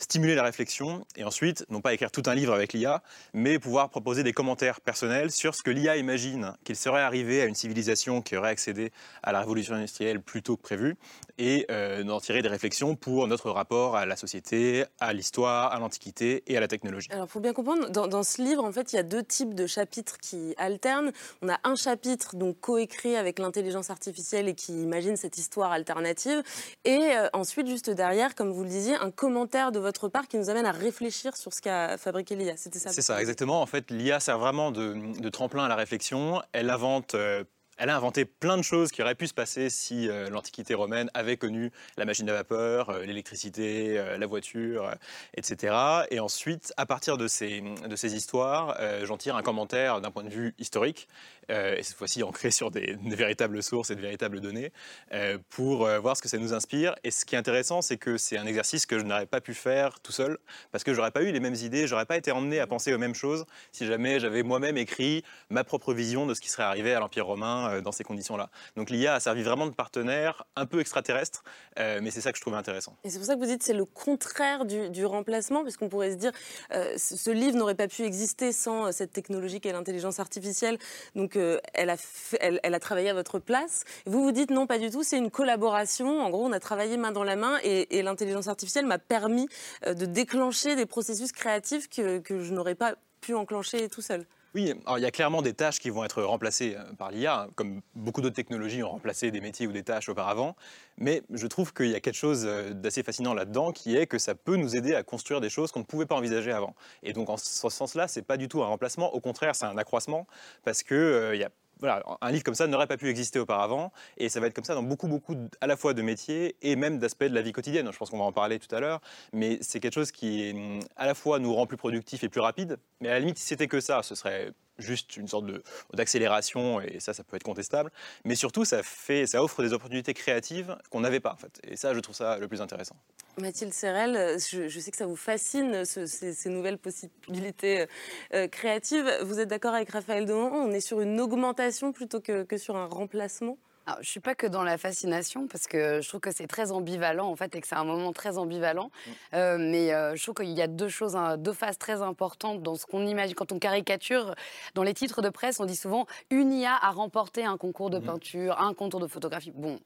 stimuler 0.00 0.34
la 0.34 0.42
réflexion 0.42 1.06
et 1.16 1.24
ensuite, 1.24 1.64
non 1.70 1.80
pas 1.80 1.94
écrire 1.94 2.10
tout 2.10 2.22
un 2.26 2.34
livre 2.34 2.52
avec 2.52 2.72
l'IA, 2.72 3.02
mais 3.34 3.58
pouvoir 3.58 3.90
proposer 3.90 4.22
des 4.22 4.32
commentaires 4.32 4.80
personnels 4.80 5.30
sur 5.30 5.54
ce 5.54 5.62
que 5.62 5.70
l'IA 5.70 5.96
imagine 5.96 6.54
qu'il 6.64 6.76
serait 6.76 7.02
arrivé 7.02 7.42
à 7.42 7.44
une 7.44 7.54
civilisation 7.54 8.22
qui 8.22 8.36
aurait 8.36 8.50
accédé 8.50 8.92
à 9.22 9.32
la 9.32 9.40
révolution 9.40 9.74
industrielle 9.74 10.20
plus 10.20 10.42
tôt 10.42 10.56
que 10.56 10.62
prévu 10.62 10.96
et 11.40 11.66
euh, 11.70 12.04
d'en 12.04 12.20
tirer 12.20 12.42
des 12.42 12.48
réflexions 12.48 12.94
pour 12.96 13.26
notre 13.26 13.50
rapport 13.50 13.96
à 13.96 14.04
la 14.04 14.14
société, 14.14 14.84
à 15.00 15.14
l'histoire, 15.14 15.72
à 15.72 15.78
l'Antiquité 15.78 16.44
et 16.46 16.56
à 16.56 16.60
la 16.60 16.68
technologie. 16.68 17.08
Alors, 17.10 17.26
pour 17.26 17.40
bien 17.40 17.54
comprendre, 17.54 17.88
dans, 17.90 18.06
dans, 18.06 18.22
ce 18.22 18.42
livre, 18.42 18.62
en 18.62 18.70
fait, 18.72 18.92
il 18.92 18.96
y 18.96 18.98
a 18.98 19.02
deux 19.02 19.22
types 19.22 19.54
de 19.54 19.66
chapitres 19.66 20.18
qui 20.18 20.54
alternent. 20.58 21.12
On 21.40 21.48
a 21.48 21.58
un 21.64 21.76
chapitre 21.76 22.36
donc 22.36 22.60
coécrit 22.60 23.16
avec 23.16 23.38
l'intelligence 23.38 23.88
artificielle 23.88 24.48
et 24.48 24.54
qui 24.54 24.82
imagine 24.82 25.16
cette 25.16 25.38
histoire 25.38 25.72
alternative, 25.72 26.42
et 26.84 26.98
euh, 27.16 27.28
ensuite, 27.32 27.66
juste 27.66 27.88
derrière, 27.88 28.34
comme 28.34 28.52
vous 28.52 28.62
le 28.62 28.68
disiez, 28.68 28.96
un 28.96 29.10
commentaire 29.10 29.72
de 29.72 29.78
votre 29.78 30.08
part 30.08 30.28
qui 30.28 30.36
nous 30.36 30.50
amène 30.50 30.66
à 30.66 30.72
réfléchir 30.72 31.36
sur 31.38 31.54
ce 31.54 31.62
qu'a 31.62 31.96
fabriqué 31.96 32.36
l'IA. 32.36 32.58
C'était 32.58 32.78
ça 32.78 32.90
C'est 32.90 33.02
ça, 33.02 33.18
exactement. 33.18 33.62
En 33.62 33.66
fait, 33.66 33.90
l'IA 33.90 34.20
sert 34.20 34.38
vraiment 34.38 34.70
de, 34.72 34.94
de, 35.18 35.28
tremplin 35.30 35.64
à 35.64 35.68
la 35.68 35.76
réflexion. 35.76 36.42
Elle 36.52 36.68
invente. 36.68 37.14
Euh, 37.14 37.44
Elle 37.82 37.88
a 37.88 37.96
inventé 37.96 38.26
plein 38.26 38.58
de 38.58 38.62
choses 38.62 38.92
qui 38.92 39.00
auraient 39.00 39.14
pu 39.14 39.26
se 39.26 39.32
passer 39.32 39.70
si 39.70 40.06
l'Antiquité 40.30 40.74
romaine 40.74 41.10
avait 41.14 41.38
connu 41.38 41.72
la 41.96 42.04
machine 42.04 42.28
à 42.28 42.34
vapeur, 42.34 42.98
l'électricité, 42.98 43.94
la 44.18 44.26
voiture, 44.26 44.94
etc. 45.34 45.74
Et 46.10 46.20
ensuite, 46.20 46.74
à 46.76 46.84
partir 46.84 47.16
de 47.16 47.26
ces, 47.26 47.62
de 47.88 47.96
ces 47.96 48.14
histoires, 48.14 48.78
j'en 49.04 49.16
tire 49.16 49.34
un 49.34 49.42
commentaire 49.42 50.02
d'un 50.02 50.10
point 50.10 50.24
de 50.24 50.28
vue 50.28 50.54
historique 50.58 51.08
euh, 51.50 51.76
et 51.76 51.82
cette 51.82 51.96
fois-ci 51.96 52.22
ancré 52.22 52.50
sur 52.50 52.70
des, 52.70 52.96
véritables 53.02 53.62
sources 53.62 53.90
et 53.90 53.96
de 53.96 54.00
véritables 54.00 54.40
données, 54.40 54.72
euh, 55.12 55.38
pour 55.50 55.86
euh, 55.86 55.98
voir 55.98 56.16
ce 56.16 56.22
que 56.22 56.28
ça 56.28 56.38
nous 56.38 56.54
inspire. 56.54 56.94
Et 57.04 57.10
ce 57.10 57.24
qui 57.24 57.34
est 57.34 57.38
intéressant, 57.38 57.82
c'est 57.82 57.96
que 57.96 58.16
c'est 58.16 58.38
un 58.38 58.46
exercice 58.46 58.86
que 58.86 58.98
je 58.98 59.04
n'aurais 59.04 59.26
pas 59.26 59.40
pu 59.40 59.54
faire 59.54 60.00
tout 60.00 60.12
seul, 60.12 60.38
parce 60.72 60.84
que 60.84 60.94
j'aurais 60.94 61.10
pas 61.10 61.22
eu 61.22 61.32
les 61.32 61.40
mêmes 61.40 61.54
idées, 61.54 61.86
j'aurais 61.86 62.06
pas 62.06 62.16
été 62.16 62.32
emmené 62.32 62.60
à 62.60 62.66
penser 62.66 62.94
aux 62.94 62.98
mêmes 62.98 63.14
choses 63.14 63.44
si 63.72 63.86
jamais 63.86 64.20
j'avais 64.20 64.42
moi-même 64.42 64.76
écrit 64.76 65.24
ma 65.48 65.64
propre 65.64 65.92
vision 65.92 66.26
de 66.26 66.34
ce 66.34 66.40
qui 66.40 66.48
serait 66.48 66.62
arrivé 66.62 66.94
à 66.94 67.00
l'Empire 67.00 67.26
romain 67.26 67.80
dans 67.82 67.92
ces 67.92 68.04
conditions-là. 68.04 68.50
Donc 68.76 68.90
l'IA 68.90 69.14
a 69.14 69.20
servi 69.20 69.42
vraiment 69.42 69.66
de 69.66 69.72
partenaire 69.72 70.44
un 70.56 70.66
peu 70.66 70.80
extraterrestre, 70.80 71.42
mais 71.76 72.10
c'est 72.10 72.20
ça 72.20 72.32
que 72.32 72.38
je 72.38 72.42
trouvais 72.42 72.56
intéressant. 72.56 72.96
Et 73.04 73.10
c'est 73.10 73.18
pour 73.18 73.26
ça 73.26 73.34
que 73.34 73.40
vous 73.40 73.46
dites 73.46 73.62
c'est 73.62 73.72
le 73.72 73.84
contraire 73.84 74.64
du, 74.64 74.90
du 74.90 75.04
remplacement, 75.04 75.62
puisqu'on 75.62 75.88
pourrait 75.88 76.12
se 76.12 76.16
dire 76.16 76.32
ce 76.70 77.30
livre 77.30 77.56
n'aurait 77.56 77.74
pas 77.74 77.88
pu 77.88 78.02
exister 78.02 78.52
sans 78.52 78.92
cette 78.92 79.12
technologie 79.12 79.60
qu'est 79.60 79.72
l'intelligence 79.72 80.20
artificielle. 80.20 80.78
Donc 81.14 81.36
elle, 81.74 81.90
a 81.90 82.80
travaillé 82.80 83.10
à 83.10 83.14
votre 83.14 83.38
place. 83.38 83.84
Vous 84.06 84.22
vous 84.22 84.32
dites 84.32 84.50
non, 84.50 84.66
pas 84.66 84.78
du 84.78 84.90
tout, 84.90 85.02
c'est 85.02 85.18
une 85.18 85.30
collaboration. 85.30 86.20
En 86.20 86.30
gros, 86.30 86.44
on 86.44 86.52
a 86.52 86.60
travaillé 86.60 86.96
main 86.96 87.12
dans 87.12 87.24
la 87.24 87.36
main 87.36 87.58
et, 87.62 88.02
l'intelligence 88.02 88.48
artificielle 88.48 88.86
m'a 88.86 88.98
permis 88.98 89.48
euh, 89.86 89.94
de 89.94 90.06
déclencher 90.06 90.74
des 90.74 90.86
processus 90.86 91.32
créatifs 91.32 91.88
que, 91.88 92.18
que 92.18 92.42
je 92.42 92.52
n'aurais 92.52 92.74
pas 92.74 92.94
pu 93.20 93.34
enclencher 93.34 93.88
tout 93.88 94.00
seul. 94.00 94.24
Oui, 94.52 94.74
alors 94.84 94.98
il 94.98 95.02
y 95.02 95.06
a 95.06 95.12
clairement 95.12 95.42
des 95.42 95.54
tâches 95.54 95.78
qui 95.78 95.90
vont 95.90 96.04
être 96.04 96.24
remplacées 96.24 96.74
euh, 96.76 96.92
par 96.94 97.12
l'IA, 97.12 97.48
comme 97.54 97.82
beaucoup 97.94 98.20
d'autres 98.20 98.34
technologies 98.34 98.82
ont 98.82 98.90
remplacé 98.90 99.30
des 99.30 99.40
métiers 99.40 99.68
ou 99.68 99.72
des 99.72 99.84
tâches 99.84 100.08
auparavant. 100.08 100.56
Mais 100.98 101.22
je 101.30 101.46
trouve 101.46 101.72
qu'il 101.72 101.86
y 101.86 101.94
a 101.94 102.00
quelque 102.00 102.16
chose 102.16 102.44
euh, 102.46 102.72
d'assez 102.72 103.04
fascinant 103.04 103.32
là-dedans, 103.32 103.70
qui 103.70 103.96
est 103.96 104.08
que 104.08 104.18
ça 104.18 104.34
peut 104.34 104.56
nous 104.56 104.74
aider 104.74 104.96
à 104.96 105.04
construire 105.04 105.40
des 105.40 105.50
choses 105.50 105.70
qu'on 105.70 105.80
ne 105.80 105.84
pouvait 105.84 106.06
pas 106.06 106.16
envisager 106.16 106.50
avant. 106.50 106.74
Et 107.04 107.12
donc 107.12 107.30
en 107.30 107.36
ce 107.36 107.70
sens-là, 107.70 108.08
c'est 108.08 108.22
pas 108.22 108.36
du 108.36 108.48
tout 108.48 108.60
un 108.62 108.66
remplacement, 108.66 109.14
au 109.14 109.20
contraire, 109.20 109.54
c'est 109.54 109.66
un 109.66 109.78
accroissement, 109.78 110.26
parce 110.64 110.82
que 110.82 110.96
euh, 110.96 111.36
il 111.36 111.40
y 111.40 111.44
a 111.44 111.50
voilà, 111.80 112.02
un 112.20 112.30
livre 112.30 112.44
comme 112.44 112.54
ça 112.54 112.66
n'aurait 112.66 112.86
pas 112.86 112.96
pu 112.96 113.08
exister 113.08 113.38
auparavant, 113.38 113.92
et 114.16 114.28
ça 114.28 114.40
va 114.40 114.46
être 114.46 114.54
comme 114.54 114.64
ça 114.64 114.74
dans 114.74 114.82
beaucoup, 114.82 115.08
beaucoup 115.08 115.34
à 115.60 115.66
la 115.66 115.76
fois 115.76 115.94
de 115.94 116.02
métiers 116.02 116.56
et 116.62 116.76
même 116.76 116.98
d'aspects 116.98 117.24
de 117.24 117.34
la 117.34 117.42
vie 117.42 117.52
quotidienne. 117.52 117.90
Je 117.92 117.98
pense 117.98 118.10
qu'on 118.10 118.18
va 118.18 118.24
en 118.24 118.32
parler 118.32 118.58
tout 118.58 118.74
à 118.74 118.80
l'heure, 118.80 119.00
mais 119.32 119.58
c'est 119.60 119.80
quelque 119.80 119.94
chose 119.94 120.12
qui 120.12 120.52
hum, 120.54 120.80
à 120.96 121.06
la 121.06 121.14
fois 121.14 121.38
nous 121.38 121.54
rend 121.54 121.66
plus 121.66 121.76
productifs 121.76 122.22
et 122.24 122.28
plus 122.28 122.40
rapides, 122.40 122.78
mais 123.00 123.08
à 123.08 123.12
la 123.12 123.20
limite, 123.20 123.38
si 123.38 123.46
c'était 123.46 123.68
que 123.68 123.80
ça, 123.80 124.02
ce 124.02 124.14
serait 124.14 124.52
juste 124.80 125.16
une 125.16 125.28
sorte 125.28 125.46
d'accélération, 125.94 126.80
et 126.80 127.00
ça, 127.00 127.14
ça 127.14 127.24
peut 127.24 127.36
être 127.36 127.42
contestable. 127.42 127.90
Mais 128.24 128.34
surtout, 128.34 128.64
ça, 128.64 128.82
fait, 128.82 129.26
ça 129.26 129.42
offre 129.42 129.62
des 129.62 129.72
opportunités 129.72 130.14
créatives 130.14 130.76
qu'on 130.90 131.00
n'avait 131.00 131.20
pas, 131.20 131.32
en 131.32 131.36
fait. 131.36 131.60
Et 131.64 131.76
ça, 131.76 131.94
je 131.94 132.00
trouve 132.00 132.14
ça 132.14 132.38
le 132.38 132.48
plus 132.48 132.60
intéressant. 132.60 132.96
Mathilde 133.38 133.72
Serrel, 133.72 134.38
je, 134.38 134.80
sais 134.80 134.90
que 134.90 134.96
ça 134.96 135.06
vous 135.06 135.16
fascine, 135.16 135.84
ces, 135.84 136.50
nouvelles 136.50 136.78
possibilités 136.78 137.86
euh, 138.34 138.48
créatives. 138.48 139.10
Vous 139.22 139.40
êtes 139.40 139.48
d'accord 139.48 139.74
avec 139.74 139.90
Raphaël 139.90 140.26
Dohan 140.26 140.50
On 140.52 140.72
est 140.72 140.80
sur 140.80 141.00
une 141.00 141.20
augmentation 141.20 141.92
plutôt 141.92 142.20
que, 142.20 142.42
que 142.42 142.56
sur 142.56 142.76
un 142.76 142.86
remplacement? 142.86 143.56
Je 144.02 144.10
je 144.10 144.14
suis 144.14 144.20
pas 144.20 144.34
que 144.34 144.48
dans 144.48 144.64
la 144.64 144.76
fascination 144.76 145.46
parce 145.46 145.68
que 145.68 146.00
je 146.00 146.08
trouve 146.08 146.18
que 146.18 146.32
c'est 146.32 146.48
très 146.48 146.72
ambivalent 146.72 147.28
en 147.28 147.36
fait 147.36 147.54
et 147.54 147.60
que 147.60 147.68
c'est 147.68 147.76
un 147.76 147.84
moment 147.84 148.12
très 148.12 148.38
ambivalent. 148.38 148.86
Mm. 148.90 149.10
Euh, 149.34 149.56
mais 149.60 149.94
euh, 149.94 150.16
je 150.16 150.22
trouve 150.24 150.34
qu'il 150.34 150.50
y 150.50 150.60
a 150.60 150.66
deux 150.66 150.88
choses, 150.88 151.14
hein, 151.14 151.36
deux 151.36 151.52
phases 151.52 151.78
très 151.78 152.02
importantes 152.02 152.60
dans 152.60 152.74
ce 152.74 152.86
qu'on 152.86 153.06
imagine 153.06 153.36
quand 153.36 153.52
on 153.52 153.60
caricature. 153.60 154.34
Dans 154.74 154.82
les 154.82 154.94
titres 154.94 155.22
de 155.22 155.28
presse, 155.28 155.60
on 155.60 155.64
dit 155.64 155.76
souvent 155.76 156.06
une 156.30 156.52
IA 156.52 156.76
a 156.82 156.90
remporté 156.90 157.44
un 157.44 157.56
concours 157.56 157.88
de 157.88 158.00
mm. 158.00 158.04
peinture, 158.04 158.60
un 158.60 158.74
concours 158.74 158.98
de 158.98 159.06
photographie. 159.06 159.52
Bon, 159.54 159.78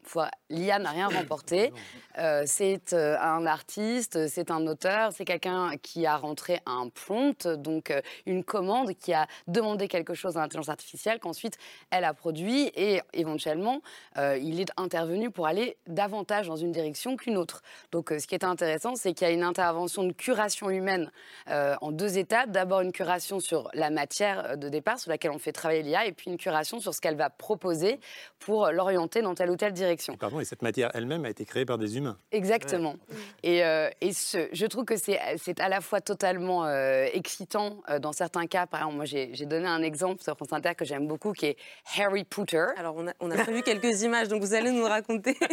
l'IA 0.49 0.79
n'a 0.79 0.91
rien 0.91 1.09
remporté. 1.19 1.71
Euh, 2.17 2.45
c'est 2.47 2.95
un 2.95 3.45
artiste, 3.45 4.27
c'est 4.29 4.51
un 4.51 4.67
auteur, 4.67 5.13
c'est 5.13 5.27
quelqu'un 5.27 5.73
qui 5.83 6.07
a 6.07 6.17
rentré 6.17 6.61
un 6.65 6.89
prompt, 6.89 7.47
donc 7.47 7.93
une 8.25 8.43
commande 8.43 8.95
qui 8.95 9.13
a 9.13 9.27
demandé 9.49 9.87
quelque 9.87 10.15
chose 10.15 10.39
à 10.39 10.41
l'intelligence 10.41 10.71
artificielle 10.71 11.21
qu'ensuite 11.21 11.59
elle 11.91 12.05
a 12.05 12.15
produit 12.15 12.73
et 12.75 13.03
éventuellement 13.13 13.83
euh, 14.17 14.39
il 14.39 14.61
est 14.61 14.71
intervenu 14.77 15.31
pour 15.31 15.47
aller 15.47 15.77
davantage 15.87 16.47
dans 16.47 16.57
une 16.57 16.73
direction 16.73 17.17
qu'une 17.17 17.37
autre. 17.37 17.63
Donc 17.93 18.13
euh, 18.13 18.19
ce 18.19 18.27
qui 18.27 18.35
est 18.35 18.45
intéressant, 18.45 18.95
c'est 18.97 19.13
qu'il 19.13 19.27
y 19.27 19.31
a 19.31 19.33
une 19.33 19.43
intervention 19.43 20.05
de 20.05 20.13
curation 20.13 20.71
humaine 20.71 21.11
euh, 21.51 21.75
en 21.81 21.93
deux 21.93 22.19
étapes. 22.19 22.51
D'abord 22.51 22.81
une 22.81 22.93
curation 22.93 23.41
sur 23.41 23.71
la 23.75 23.91
matière 23.91 24.57
de 24.57 24.69
départ 24.69 24.99
sur 24.99 25.11
laquelle 25.11 25.31
on 25.31 25.39
fait 25.39 25.53
travailler 25.53 25.83
l'IA, 25.83 26.07
et 26.07 26.13
puis 26.13 26.31
une 26.31 26.37
curation 26.37 26.81
sur 26.81 26.95
ce 26.95 27.01
qu'elle 27.01 27.17
va 27.17 27.31
proposer 27.31 28.01
pour 28.39 28.69
l'orienter 28.71 29.23
dans 29.23 29.35
telle 29.35 29.51
ou 29.51 29.57
telle 29.57 29.73
direction. 29.73 30.17
Pardon, 30.17 30.41
et 30.41 30.45
cette 30.45 30.63
matière 30.63 30.91
elle-même 30.95 31.25
a 31.25 31.31
été 31.31 31.45
créée 31.45 31.65
par 31.65 31.79
des 31.79 31.97
humains. 31.97 32.19
Exactement. 32.33 32.97
Et, 33.43 33.59
et 33.59 34.13
ce, 34.13 34.49
je 34.53 34.67
trouve 34.67 34.85
que 34.85 34.97
c'est 34.97 35.61
à 35.61 35.69
la 35.69 35.81
fois 35.81 36.01
totalement 36.01 36.69
excitant 36.69 37.83
dans 38.01 38.13
certains 38.13 38.47
cas. 38.47 38.67
Par 38.67 38.81
exemple, 38.81 38.97
moi 38.97 39.05
j'ai 39.05 39.47
donné 39.47 39.67
un 39.67 39.83
exemple 39.83 40.23
sur 40.23 40.37
France 40.37 40.53
Inter 40.53 40.75
que 40.75 40.85
j'aime 40.85 41.07
beaucoup, 41.07 41.33
qui 41.33 41.47
est 41.47 41.57
Harry 41.99 42.25
Potter. 42.25 42.65
Alors 42.77 42.95
on 42.97 43.09
a, 43.09 43.13
on 43.21 43.31
a 43.31 43.37
prévu 43.37 43.63
quelques 43.75 44.03
images, 44.03 44.29
donc 44.29 44.43
vous 44.43 44.55
allez 44.55 44.71
nous 44.71 44.85
raconter. 44.85 45.37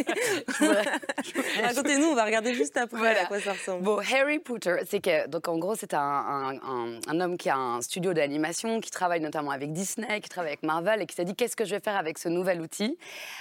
Racontez-nous, 1.62 2.06
on 2.06 2.14
va 2.14 2.24
regarder 2.24 2.54
juste 2.54 2.76
après 2.76 3.18
à 3.18 3.26
quoi 3.26 3.40
ça 3.40 3.52
ressemble. 3.52 3.82
Bon, 3.82 3.98
Harry 3.98 4.38
Potter, 4.38 4.76
c'est 4.88 5.00
que, 5.00 5.28
donc 5.28 5.48
en 5.48 5.58
gros, 5.58 5.74
c'est 5.74 5.94
un, 5.94 6.58
un, 7.06 7.20
homme 7.20 7.36
qui 7.36 7.50
a 7.50 7.56
un 7.56 7.80
studio 7.80 8.12
d'animation, 8.12 8.80
qui 8.80 8.90
travaille 8.90 9.20
notamment 9.20 9.50
avec 9.50 9.72
Disney, 9.72 10.20
qui 10.20 10.28
travaille 10.28 10.50
avec 10.50 10.62
Marvel 10.62 11.02
et 11.02 11.06
qui 11.06 11.14
s'est 11.14 11.24
dit 11.24 11.34
qu'est-ce 11.34 11.56
que 11.56 11.64
je 11.64 11.74
vais 11.74 11.80
faire 11.80 11.96
avec 11.96 12.18
ce 12.18 12.28
nouvel 12.28 12.60
outil? 12.60 12.98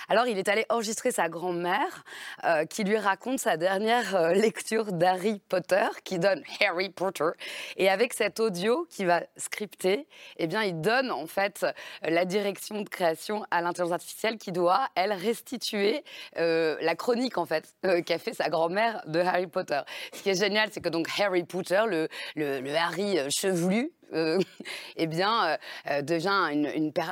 Alors, 0.09 0.27
il 0.27 0.37
est 0.37 0.49
allé 0.49 0.65
enregistrer 0.69 1.11
sa 1.11 1.29
grand-mère 1.29 2.03
euh, 2.43 2.65
qui 2.65 2.83
lui 2.83 2.97
raconte 2.97 3.39
sa 3.39 3.57
dernière 3.57 4.15
euh, 4.15 4.33
lecture 4.33 4.91
d'Harry 4.91 5.41
Potter, 5.49 5.87
qui 6.03 6.19
donne 6.19 6.43
Harry 6.61 6.89
Potter. 6.89 7.29
Et 7.77 7.89
avec 7.89 8.13
cet 8.13 8.39
audio 8.39 8.85
qui 8.89 9.05
va 9.05 9.21
scripter, 9.37 10.07
eh 10.37 10.47
bien, 10.47 10.63
il 10.63 10.81
donne 10.81 11.11
en 11.11 11.27
fait 11.27 11.65
la 12.03 12.25
direction 12.25 12.81
de 12.81 12.89
création 12.89 13.45
à 13.51 13.61
l'intelligence 13.61 13.93
artificielle 13.93 14.37
qui 14.37 14.51
doit 14.51 14.70
elle, 14.95 15.13
restituer 15.13 16.03
euh, 16.37 16.77
la 16.81 16.95
chronique, 16.95 17.37
en 17.37 17.45
fait, 17.45 17.73
euh, 17.85 18.01
qu'a 18.01 18.19
fait 18.19 18.33
sa 18.33 18.49
grand-mère 18.49 19.03
de 19.07 19.19
Harry 19.19 19.47
Potter. 19.47 19.81
Ce 20.13 20.21
qui 20.21 20.29
est 20.29 20.39
génial, 20.39 20.69
c'est 20.71 20.81
que 20.81 20.89
donc 20.89 21.07
Harry 21.19 21.43
Potter, 21.43 21.81
le, 21.87 22.75
Harry 22.75 23.19
euh, 23.19 23.29
chevelu, 23.29 23.91
eh 24.97 25.07
bien, 25.07 25.57
devient 26.01 26.51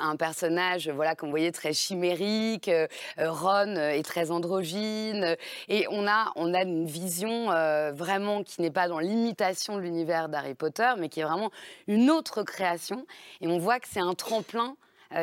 un 0.04 0.16
personnage, 0.18 0.90
voilà, 0.90 1.16
comme 1.16 1.30
vous 1.30 1.34
voyez, 1.34 1.54
très 1.54 1.72
chimérique. 1.72 2.70
Ron 3.18 3.78
est 3.78 4.04
très 4.04 4.32
androgyne. 4.32 5.38
Et 5.70 5.86
on 5.92 6.06
a, 6.10 6.34
on 6.36 6.54
a 6.54 6.64
une 6.64 6.86
vision 6.86 7.46
vraiment 7.94 8.44
qui 8.44 8.62
n'est 8.62 8.70
pas 8.70 8.90
dans 8.90 9.00
l'imitation 9.00 9.78
de 9.78 9.82
l'univers 9.82 10.28
d'Harry 10.28 10.56
Potter, 10.56 10.92
mais 10.98 11.08
qui 11.08 11.22
est 11.22 11.24
vraiment 11.24 11.52
une 11.88 12.12
autre 12.12 12.44
création. 12.44 13.06
Et 13.40 13.48
on 13.48 13.60
voit 13.60 13.80
que 13.80 13.88
c'est 13.90 14.02
un 14.02 14.14
tremplin 14.14 14.76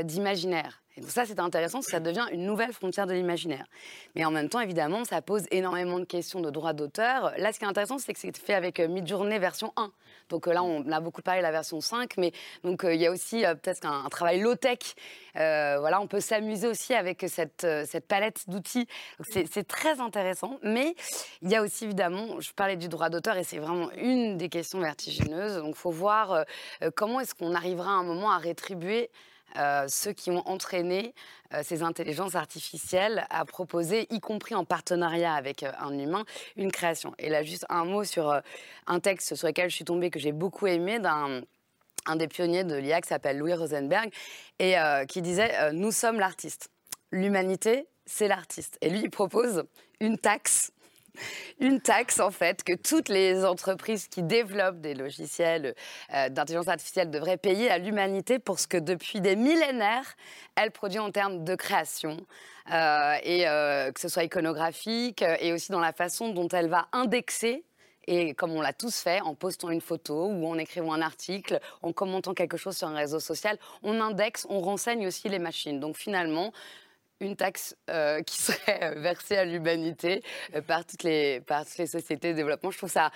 d'imaginaire. 0.03 0.81
Et 0.97 1.03
donc 1.03 1.11
ça, 1.11 1.27
c'est 1.27 1.39
intéressant, 1.39 1.79
parce 1.79 1.87
que 1.87 1.93
ça 1.93 2.01
devient 2.01 2.27
une 2.33 2.47
nouvelle 2.47 2.73
frontière 2.73 3.07
de 3.07 3.13
l'imaginaire. 3.13 3.67
Mais 4.15 4.25
en 4.25 4.31
même 4.31 4.49
temps, 4.49 4.61
évidemment, 4.61 5.05
ça 5.05 5.21
pose 5.21 5.45
énormément 5.51 5.99
de 5.99 6.05
questions 6.05 6.41
de 6.41 6.49
droit 6.51 6.73
d'auteur. 6.73 7.33
Là, 7.37 7.53
ce 7.53 7.59
qui 7.59 7.65
est 7.65 7.69
intéressant, 7.69 7.99
c'est 7.99 8.15
que 8.15 8.19
c'est 8.19 8.37
fait 8.37 8.55
avec 8.55 8.81
euh, 8.81 8.89
Midjourney 8.89 9.39
version 9.39 9.73
1. 9.77 9.93
Donc 10.31 10.49
euh, 10.49 10.55
là, 10.55 10.63
on 10.63 10.91
a 10.91 11.01
beaucoup 11.01 11.21
parlé 11.21 11.41
de 11.41 11.43
la 11.43 11.53
version 11.53 11.83
5, 11.83 12.17
mais 12.17 12.33
donc 12.65 12.85
euh, 12.85 12.95
il 12.95 13.01
y 13.01 13.07
a 13.07 13.11
aussi 13.11 13.43
peut-être 13.63 13.87
un, 13.87 14.09
travail 14.09 14.41
low-tech. 14.41 14.79
voilà, 15.35 16.01
on 16.01 16.07
peut 16.07 16.21
s'amuser 16.21 16.67
aussi 16.67 16.95
avec 16.95 17.25
cette, 17.29 17.67
cette 17.87 18.07
palette 18.07 18.49
d'outils. 18.49 18.87
C'est 19.31 19.69
très 19.69 20.01
intéressant, 20.01 20.59
mais 20.63 20.95
il 21.43 21.51
y 21.51 21.57
a 21.57 21.63
aussi 21.63 21.85
évidemment, 21.85 22.41
je 22.41 22.53
parlais 22.53 22.77
du 22.77 22.89
droit 22.89 23.11
d'auteur 23.11 23.37
et 23.37 23.45
c'est 23.45 23.59
vraiment 23.59 23.91
une 23.93 24.39
des 24.39 24.49
questions 24.49 24.81
vertigineuses. 24.81 25.57
Donc 25.57 25.75
il 25.77 25.79
faut 25.79 25.91
voir 25.91 26.45
comment 26.95 27.21
est-ce 27.21 27.35
qu'on 27.35 27.55
arrivera 27.55 27.91
à 27.91 27.95
un 27.95 28.05
moment 28.05 28.31
à 28.31 28.39
rétribuer 28.39 29.11
euh, 29.59 29.87
ceux 29.89 30.13
qui 30.13 30.31
ont 30.31 30.47
entraîné 30.47 31.15
euh, 31.55 31.63
ces 31.65 31.83
intelligences 31.83 32.35
artificielles 32.35 33.27
à 33.31 33.45
proposer, 33.45 34.07
y 34.11 34.21
compris 34.21 34.55
en 34.55 34.65
partenariat 34.65 35.35
avec 35.35 35.63
euh, 35.63 35.73
un 35.81 35.99
humain, 35.99 36.25
une 36.57 36.71
création. 36.71 37.15
Et 37.19 37.29
là, 37.29 37.43
juste 37.43 37.65
un 37.69 37.85
mot 37.85 38.05
sur 38.05 38.41
un 38.87 39.01
texte 39.01 39.35
sur 39.35 39.47
lequel 39.47 39.71
je 39.71 39.75
suis 39.75 39.85
tombée 39.85 40.11
que 40.11 40.19
j'ai 40.19 40.33
beaucoup 40.33 40.67
aimé 40.67 40.99
d'un 40.99 41.43
un 42.09 42.15
des 42.15 42.29
pionniers 42.29 42.63
de 42.63 42.77
l'IA 42.77 43.01
qui 43.01 43.09
s'appelle 43.09 43.37
Louis 43.37 43.55
Rosenberg 43.55 44.13
et 44.61 44.77
qui 45.09 45.23
disait 45.23 45.73
Nous 45.73 45.91
sommes 45.91 46.21
l'artiste. 46.21 46.71
L'humanité, 47.11 47.89
c'est 48.05 48.29
l'artiste. 48.29 48.79
Et 48.81 48.91
lui, 48.91 49.01
il 49.01 49.11
propose 49.11 49.65
une 49.99 50.17
taxe 50.17 50.71
une 51.61 51.81
taxe 51.81 52.21
en 52.21 52.31
fait 52.31 52.63
que 52.63 52.75
toutes 52.75 53.09
les 53.09 53.45
entreprises 53.45 54.09
qui 54.09 54.23
développent 54.23 54.81
des 54.81 54.95
logiciels 54.95 55.75
euh, 56.15 56.29
d'intelligence 56.29 56.69
artificielle 56.69 57.11
devraient 57.11 57.37
payer 57.37 57.71
à 57.71 57.79
l'humanité 57.79 58.39
pour 58.39 58.59
ce 58.59 58.67
que 58.67 58.77
depuis 58.77 59.21
des 59.21 59.37
millénaires 59.37 60.17
elle 60.55 60.71
produit 60.71 60.99
en 60.99 61.11
termes 61.11 61.45
de 61.45 61.55
création. 61.55 62.17
Euh, 62.73 63.15
et 63.23 63.47
euh, 63.47 63.93
que 63.93 64.01
ce 64.01 64.09
soit 64.09 64.25
iconographique 64.25 65.23
et 65.23 65.53
aussi 65.53 65.71
dans 65.71 65.79
la 65.79 65.93
façon 65.93 66.31
dont 66.31 66.49
elle 66.49 66.69
va 66.69 66.89
indexer 66.93 67.65
Et 68.09 68.35
comme 68.35 68.51
on 68.53 68.61
l'a 68.61 68.73
tous 68.73 68.99
fait, 69.01 69.21
en 69.21 69.35
postant 69.37 69.71
une 69.71 69.81
photo 69.81 70.27
ou 70.27 70.47
en 70.49 70.59
écrivant 70.59 70.93
un 70.93 71.01
article, 71.01 71.61
en 71.83 71.93
commentant 71.93 72.35
quelque 72.35 72.57
chose 72.57 72.77
sur 72.77 72.89
un 72.89 72.97
réseau 72.97 73.21
social, 73.21 73.57
on 73.85 74.01
indexe, 74.01 74.47
on 74.49 74.61
renseigne 74.61 75.07
aussi 75.07 75.29
les 75.29 75.39
machines. 75.39 75.79
Donc 75.79 75.97
finalement, 75.97 76.53
une 77.21 77.37
taxe 77.37 77.77
euh, 77.91 78.23
qui 78.23 78.37
serait 78.43 78.95
versée 78.97 79.37
à 79.37 79.45
l'humanité 79.45 80.23
euh, 80.55 80.61
par, 80.61 80.83
les, 81.05 81.41
par 81.41 81.65
toutes 81.65 81.79
les 81.79 81.87
sociétés 81.87 82.33
de 82.33 82.37
développement. 82.37 82.71
Je 82.71 82.79
trouve 82.79 82.91
ça 82.91 83.11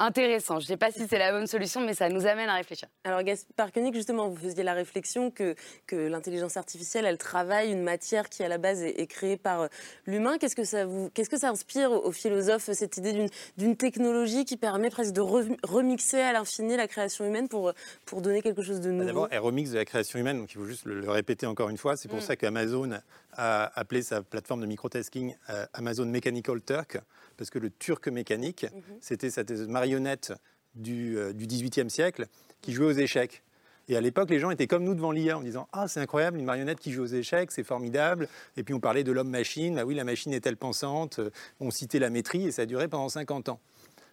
intéressant. 0.00 0.58
Je 0.58 0.64
ne 0.64 0.68
sais 0.68 0.76
pas 0.76 0.90
si 0.90 1.06
c'est 1.08 1.18
la 1.18 1.30
bonne 1.30 1.46
solution, 1.46 1.80
mais 1.80 1.94
ça 1.94 2.08
nous 2.08 2.26
amène 2.26 2.48
à 2.48 2.54
réfléchir. 2.54 2.88
Alors 3.04 3.22
Gaspard 3.22 3.70
Koenig, 3.70 3.94
justement, 3.94 4.28
vous 4.28 4.36
faisiez 4.36 4.64
la 4.64 4.72
réflexion 4.74 5.30
que, 5.30 5.54
que 5.86 5.94
l'intelligence 5.94 6.56
artificielle, 6.56 7.04
elle 7.06 7.18
travaille 7.18 7.70
une 7.70 7.82
matière 7.82 8.28
qui 8.28 8.42
à 8.42 8.48
la 8.48 8.58
base 8.58 8.82
est, 8.82 8.98
est 9.00 9.06
créée 9.06 9.36
par 9.36 9.60
euh, 9.62 9.68
l'humain. 10.06 10.38
Qu'est-ce 10.38 10.56
que 10.56 10.64
ça 10.64 10.86
vous, 10.86 11.10
qu'est-ce 11.10 11.30
que 11.30 11.38
ça 11.38 11.50
inspire 11.50 11.92
aux 11.92 12.12
philosophes 12.12 12.70
cette 12.72 12.96
idée 12.96 13.12
d'une, 13.12 13.28
d'une 13.58 13.76
technologie 13.76 14.44
qui 14.44 14.56
permet 14.56 14.90
presque 14.90 15.12
de 15.12 15.20
re- 15.20 15.56
remixer 15.62 16.20
à 16.20 16.32
l'infini 16.32 16.76
la 16.76 16.88
création 16.88 17.24
humaine 17.26 17.48
pour, 17.48 17.72
pour 18.06 18.22
donner 18.22 18.42
quelque 18.42 18.62
chose 18.62 18.80
de 18.80 18.90
nouveau? 18.90 19.04
D'abord, 19.06 19.28
elle 19.30 19.40
remixe 19.40 19.70
de 19.70 19.76
la 19.76 19.84
création 19.84 20.18
humaine, 20.18 20.38
donc 20.38 20.50
il 20.52 20.58
faut 20.58 20.66
juste 20.66 20.86
le, 20.86 21.00
le 21.00 21.10
répéter 21.10 21.46
encore 21.46 21.68
une 21.68 21.78
fois. 21.78 21.96
C'est 21.96 22.08
pour 22.08 22.18
Mm. 22.18 22.22
ça 22.22 22.36
qu'Amazon 22.36 22.90
a 23.34 23.78
appelé 23.78 24.02
sa 24.02 24.22
plateforme 24.22 24.60
de 24.62 24.66
microtasking 24.66 25.34
euh, 25.50 25.66
Amazon 25.74 26.06
Mechanical 26.06 26.60
Turk, 26.62 26.98
parce 27.36 27.48
que 27.50 27.58
le 27.58 27.70
turc 27.70 28.08
mécanique, 28.08 28.66
c'était 29.00 29.30
cette 29.30 29.50
du, 30.74 31.18
euh, 31.18 31.32
du 31.32 31.46
18e 31.46 31.88
siècle 31.88 32.26
qui 32.60 32.72
jouait 32.72 32.86
aux 32.86 32.92
échecs. 32.92 33.42
Et 33.88 33.96
à 33.96 34.00
l'époque, 34.00 34.30
les 34.30 34.38
gens 34.38 34.50
étaient 34.50 34.68
comme 34.68 34.84
nous 34.84 34.94
devant 34.94 35.10
l'IA 35.10 35.38
en 35.38 35.42
disant 35.42 35.68
Ah, 35.72 35.88
c'est 35.88 36.00
incroyable, 36.00 36.38
une 36.38 36.44
marionnette 36.44 36.78
qui 36.78 36.92
joue 36.92 37.02
aux 37.02 37.06
échecs, 37.06 37.50
c'est 37.50 37.64
formidable. 37.64 38.28
Et 38.56 38.62
puis 38.62 38.72
on 38.72 38.80
parlait 38.80 39.02
de 39.02 39.10
l'homme-machine. 39.10 39.78
Ah 39.78 39.84
oui, 39.84 39.94
la 39.94 40.04
machine 40.04 40.32
est-elle 40.32 40.56
pensante? 40.56 41.18
On 41.58 41.70
citait 41.70 41.98
la 41.98 42.10
maîtrise 42.10 42.46
et 42.46 42.52
ça 42.52 42.62
a 42.62 42.66
duré 42.66 42.86
pendant 42.86 43.08
50 43.08 43.48
ans. 43.48 43.60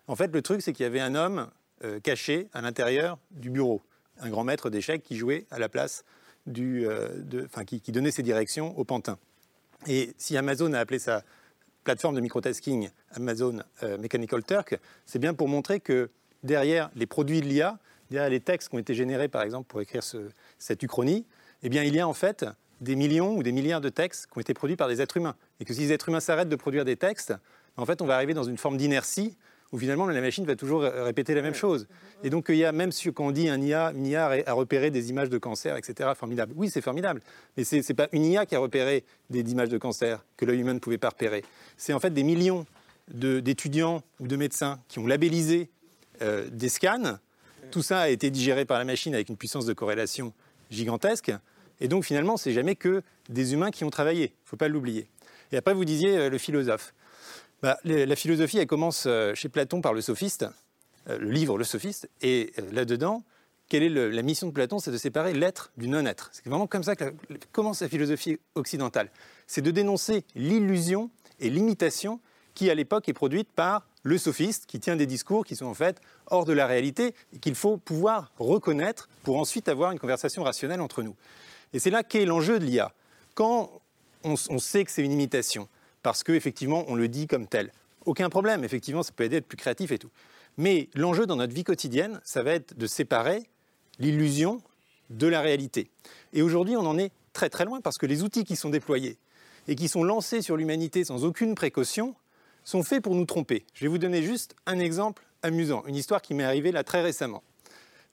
En 0.07 0.15
fait, 0.15 0.34
le 0.34 0.41
truc, 0.41 0.62
c'est 0.62 0.74
qu'il 0.74 0.84
y 0.84 0.88
avait 0.88 1.01
un 1.01 1.15
homme 1.15 1.50
euh, 1.84 2.00
caché 2.00 2.48
à 2.53 2.62
l'intérieur 2.62 3.19
du 3.29 3.51
bureau, 3.51 3.84
un 4.19 4.29
grand 4.29 4.43
maître 4.43 4.72
d'échecs 4.72 5.03
qui 5.03 5.15
jouait 5.15 5.46
à 5.51 5.60
la 5.60 5.69
place 5.69 6.05
du, 6.48 6.88
euh, 6.88 7.46
enfin, 7.46 7.65
qui, 7.65 7.91
donnait 7.91 8.10
ses 8.10 8.24
directions 8.24 8.75
au 8.79 8.84
pantin. 8.84 9.19
Et 9.86 10.13
si 10.17 10.38
Amazon 10.38 10.74
a 10.74 10.79
appelé 10.79 10.98
sa 10.98 11.24
plateforme 11.88 12.15
de 12.15 12.20
microtasking 12.22 12.89
Amazon 13.15 13.60
euh, 13.82 13.98
Mechanical 13.98 14.44
Turk, 14.44 14.77
c'est 15.06 15.20
bien 15.20 15.34
pour 15.34 15.48
montrer 15.48 15.79
que 15.79 16.10
derrière 16.44 16.89
les 16.98 17.06
produits 17.06 17.39
de 17.39 17.46
l'IA, 17.46 17.79
derrière 18.12 18.29
les 18.29 18.41
textes 18.41 18.67
qui 18.67 18.75
ont 18.75 18.79
été 18.79 18.94
générés, 18.94 19.29
par 19.29 19.41
exemple, 19.41 19.67
pour 19.70 19.79
écrire 19.79 20.03
ce- 20.03 20.29
cette 20.60 20.84
uchronie, 20.84 21.25
eh 21.63 21.70
bien, 21.70 21.84
il 21.84 21.96
y 21.96 22.00
a 22.01 22.06
en 22.06 22.13
fait 22.13 22.46
des 22.82 22.98
millions 22.98 23.38
ou 23.38 23.41
des 23.41 23.53
milliards 23.53 23.79
de 23.79 23.88
textes 23.88 24.27
qui 24.27 24.38
ont 24.38 24.41
été 24.41 24.53
produits 24.53 24.75
par 24.75 24.89
des 24.89 25.00
êtres 25.01 25.15
humains. 25.15 25.36
Et 25.62 25.65
que 25.65 25.74
si 25.74 25.79
les 25.79 25.94
êtres 25.94 26.10
humains 26.10 26.20
s'arrêtent 26.20 26.50
de 26.50 26.58
produire 26.58 26.84
des 26.84 26.98
textes, 26.98 27.34
en 27.77 27.86
fait, 27.86 28.01
on 28.01 28.06
va 28.06 28.15
arriver 28.15 28.34
dans 28.34 28.44
une 28.44 28.58
forme 28.58 28.75
d'inertie 28.75 29.38
où 29.71 29.77
finalement 29.77 30.05
la 30.05 30.21
machine 30.21 30.45
va 30.45 30.55
toujours 30.55 30.81
répéter 30.81 31.33
la 31.36 31.41
même 31.41 31.53
chose. 31.53 31.88
Et 32.24 32.29
donc, 32.29 32.45
il 32.50 32.55
y 32.55 32.65
a 32.65 32.71
même 32.71 32.91
si, 32.91 33.12
quand 33.12 33.25
on 33.27 33.31
dit 33.31 33.50
un 33.50 33.62
IA, 33.62 33.91
une 33.95 34.05
IA 34.05 34.43
a 34.47 34.53
repéré 34.53 34.91
des 34.91 35.09
images 35.09 35.29
de 35.29 35.38
cancer, 35.38 35.75
etc., 35.77 36.09
formidable. 36.15 36.53
Oui, 36.55 36.69
c'est 36.69 36.81
formidable. 36.81 37.21
Mais 37.57 37.63
ce 37.63 37.75
n'est 37.75 37.81
pas 37.95 38.07
une 38.12 38.24
IA 38.25 38.45
qui 38.45 38.55
a 38.55 38.59
repéré 38.59 39.03
des 39.29 39.39
images 39.51 39.69
de 39.69 39.77
cancer 39.77 40.24
que 40.38 40.45
l'œil 40.45 40.59
humain 40.62 40.74
ne 40.74 40.79
pouvait 40.79 40.97
pas 40.97 41.09
repérer. 41.09 41.43
C'est 41.75 41.93
en 41.93 42.00
fait 42.00 42.12
des 42.13 42.24
millions 42.24 42.65
de- 43.13 43.39
d'étudiants 43.39 44.01
ou 44.19 44.27
de 44.27 44.36
médecins 44.36 44.79
qui 44.88 45.00
ont 45.00 45.07
labellisé 45.07 45.69
euh, 46.21 46.47
des 46.51 46.69
scans. 46.69 47.17
Tout 47.71 47.81
ça 47.83 48.00
a 48.01 48.09
été 48.09 48.29
digéré 48.29 48.65
par 48.65 48.79
la 48.79 48.86
machine 48.86 49.13
avec 49.13 49.29
une 49.29 49.38
puissance 49.38 49.65
de 49.65 49.74
corrélation 49.74 50.33
gigantesque. 50.71 51.31
Et 51.79 51.88
donc 51.88 52.05
finalement, 52.05 52.38
c'est 52.38 52.53
jamais 52.53 52.75
que 52.75 53.03
des 53.29 53.53
humains 53.53 53.71
qui 53.71 53.83
ont 53.83 53.89
travaillé. 53.89 54.24
Il 54.25 54.43
ne 54.45 54.50
faut 54.50 54.57
pas 54.57 54.67
l'oublier. 54.67 55.07
Et 55.51 55.57
après, 55.57 55.74
vous 55.74 55.86
disiez 55.86 56.17
euh, 56.17 56.29
le 56.29 56.38
philosophe. 56.38 56.93
Bah, 57.64 57.80
la 57.84 58.16
philosophie, 58.16 58.60
elle 58.60 58.68
commence 58.68 59.06
euh, 59.08 59.34
chez 59.34 59.50
Platon 59.50 59.82
par 59.82 59.94
le 59.94 60.02
sophiste, 60.02 60.46
euh, 61.10 61.18
le 61.18 61.32
livre 61.32 61.58
Le 61.58 61.64
Sophiste. 61.64 62.08
Et 62.22 62.54
euh, 62.60 62.62
là-dedans, 62.72 63.24
quelle 63.68 63.82
est 63.82 63.90
la 63.90 64.22
mission 64.22 64.48
de 64.48 64.52
Platon 64.52 64.78
C'est 64.78 64.92
de 64.92 64.98
séparer 64.98 65.34
l'être 65.34 65.72
du 65.76 65.88
non-être. 65.88 66.30
C'est 66.32 66.46
vraiment 66.48 66.68
comme 66.68 66.84
ça 66.84 66.96
que 66.96 67.06
commence 67.52 67.82
la 67.82 67.90
philosophie 67.90 68.40
occidentale. 68.54 69.10
C'est 69.48 69.64
de 69.64 69.72
dénoncer 69.72 70.24
l'illusion 70.36 71.10
et 71.40 71.50
l'imitation 71.50 72.20
qui, 72.54 72.70
à 72.70 72.76
l'époque, 72.76 73.10
est 73.10 73.14
produite 73.14 73.50
par 73.52 73.88
le 74.04 74.20
sophiste, 74.20 74.68
qui 74.68 74.80
tient 74.80 74.96
des 74.96 75.08
discours 75.08 75.44
qui 75.44 75.56
sont 75.56 75.66
en 75.66 75.74
fait 75.74 76.00
hors 76.28 76.46
de 76.46 76.54
la 76.54 76.68
réalité 76.68 77.14
et 77.34 77.40
qu'il 77.40 77.56
faut 77.56 77.78
pouvoir 77.78 78.32
reconnaître 78.38 79.10
pour 79.24 79.38
ensuite 79.38 79.68
avoir 79.68 79.92
une 79.92 80.00
conversation 80.00 80.44
rationnelle 80.44 80.80
entre 80.80 81.02
nous. 81.02 81.16
Et 81.74 81.80
c'est 81.80 81.90
là 81.90 82.04
qu'est 82.04 82.26
l'enjeu 82.26 82.60
de 82.60 82.66
l'IA. 82.66 82.94
Quand 83.34 83.82
on 84.24 84.60
sait 84.60 84.86
que 84.86 84.92
c'est 84.92 85.04
une 85.04 85.12
imitation, 85.12 85.68
parce 86.04 86.24
qu'effectivement, 86.24 86.86
on 86.88 86.96
le 86.96 87.08
dit 87.08 87.27
comme 87.27 87.48
tel, 87.48 87.72
aucun 88.06 88.30
problème, 88.30 88.63
effectivement, 88.63 89.04
ça 89.04 89.12
peut 89.12 89.24
aider 89.24 89.36
à 89.36 89.39
être 89.39 89.48
plus 89.48 89.58
créatif 89.58 89.92
et 89.92 90.00
tout. 90.00 90.10
Mais 90.58 90.89
l'enjeu 90.96 91.25
dans 91.25 91.36
notre 91.36 91.54
vie 91.54 91.63
quotidienne, 91.63 92.20
ça 92.24 92.42
va 92.42 92.54
être 92.54 92.77
de 92.77 92.88
séparer 92.88 93.44
l'illusion 94.00 94.62
de 95.10 95.28
la 95.28 95.41
réalité. 95.41 95.89
Et 96.34 96.41
aujourd'hui, 96.41 96.76
on 96.76 96.86
en 96.86 96.98
est 96.98 97.12
très 97.34 97.50
très 97.50 97.65
loin 97.65 97.82
parce 97.82 97.98
que 97.98 98.06
les 98.06 98.24
outils 98.24 98.43
qui 98.43 98.56
sont 98.56 98.69
déployés 98.69 99.17
et 99.67 99.76
qui 99.76 99.88
sont 99.88 100.04
lancés 100.04 100.41
sur 100.41 100.58
l'humanité 100.58 101.04
sans 101.04 101.26
aucune 101.26 101.56
précaution 101.56 102.15
sont 102.63 102.84
faits 102.84 103.04
pour 103.04 103.15
nous 103.15 103.26
tromper. 103.26 103.65
Je 103.74 103.86
vais 103.86 103.88
vous 103.88 103.98
donner 103.98 104.24
juste 104.24 104.56
un 104.65 104.80
exemple 104.80 105.26
amusant, 105.43 105.84
une 105.86 105.95
histoire 105.95 106.21
qui 106.21 106.34
m'est 106.34 106.43
arrivée 106.43 106.71
là 106.71 106.84
très 106.84 107.02
récemment. 107.02 107.43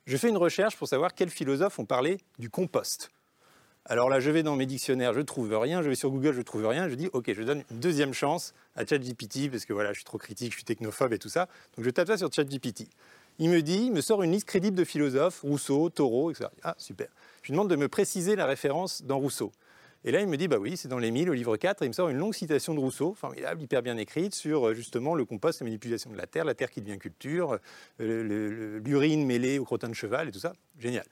Je 0.06 0.16
fais 0.16 0.28
une 0.28 0.37
recherche 0.37 0.76
pour 0.76 0.87
savoir 0.87 1.14
quels 1.14 1.30
philosophes 1.30 1.78
ont 1.78 1.87
parlé 1.87 2.18
du 2.38 2.50
compost. 2.50 3.11
Alors 3.86 4.08
là, 4.08 4.18
je 4.18 4.30
vais 4.30 4.42
dans 4.42 4.56
mes 4.56 4.64
dictionnaires, 4.64 5.12
je 5.12 5.18
ne 5.18 5.24
trouve 5.24 5.54
rien, 5.54 5.82
je 5.82 5.90
vais 5.90 5.94
sur 5.94 6.10
Google, 6.10 6.32
je 6.32 6.38
ne 6.38 6.42
trouve 6.42 6.66
rien, 6.66 6.88
je 6.88 6.94
dis 6.94 7.10
ok, 7.12 7.32
je 7.34 7.42
donne 7.42 7.64
une 7.70 7.80
deuxième 7.80 8.14
chance 8.14 8.54
à 8.76 8.86
ChatGPT 8.86 9.50
parce 9.50 9.66
que 9.66 9.74
voilà, 9.74 9.92
je 9.92 9.98
suis 9.98 10.04
trop 10.04 10.16
critique, 10.16 10.52
je 10.52 10.56
suis 10.56 10.64
technophobe 10.64 11.12
et 11.12 11.18
tout 11.18 11.28
ça. 11.28 11.48
Donc 11.76 11.84
je 11.84 11.90
tape 11.90 12.08
ça 12.08 12.16
sur 12.16 12.32
ChatGPT. 12.32 12.88
Il 13.38 13.50
me 13.50 13.60
dit, 13.60 13.86
il 13.86 13.92
me 13.92 14.00
sort 14.00 14.22
une 14.22 14.32
liste 14.32 14.46
crédible 14.46 14.76
de 14.76 14.84
philosophes, 14.84 15.42
Rousseau, 15.42 15.90
Thoreau, 15.90 16.30
etc. 16.30 16.48
Ah 16.62 16.74
super. 16.78 17.08
Je 17.42 17.48
lui 17.48 17.52
demande 17.52 17.68
de 17.68 17.76
me 17.76 17.88
préciser 17.88 18.36
la 18.36 18.46
référence 18.46 19.02
dans 19.02 19.18
Rousseau. 19.18 19.52
Et 20.06 20.12
là, 20.12 20.20
il 20.20 20.28
me 20.28 20.36
dit, 20.36 20.48
bah 20.48 20.58
oui, 20.58 20.76
c'est 20.76 20.88
dans 20.88 20.98
les 20.98 21.10
1000, 21.10 21.30
au 21.30 21.32
livre 21.32 21.56
4, 21.56 21.82
et 21.82 21.86
il 21.86 21.88
me 21.88 21.94
sort 21.94 22.10
une 22.10 22.18
longue 22.18 22.34
citation 22.34 22.74
de 22.74 22.78
Rousseau, 22.78 23.14
formidable, 23.14 23.62
hyper 23.62 23.82
bien 23.82 23.96
écrite, 23.96 24.34
sur 24.34 24.68
euh, 24.68 24.74
justement 24.74 25.14
le 25.14 25.24
compost, 25.24 25.60
la 25.60 25.64
manipulation 25.64 26.10
de 26.10 26.16
la 26.16 26.26
terre, 26.26 26.44
la 26.44 26.54
terre 26.54 26.70
qui 26.70 26.82
devient 26.82 26.98
culture, 26.98 27.58
euh, 28.00 28.80
l'urine 28.84 29.24
mêlée 29.24 29.58
au 29.58 29.64
crottin 29.64 29.88
de 29.88 29.94
cheval 29.94 30.28
et 30.28 30.30
tout 30.30 30.38
ça. 30.38 30.52
Génial. 30.78 31.06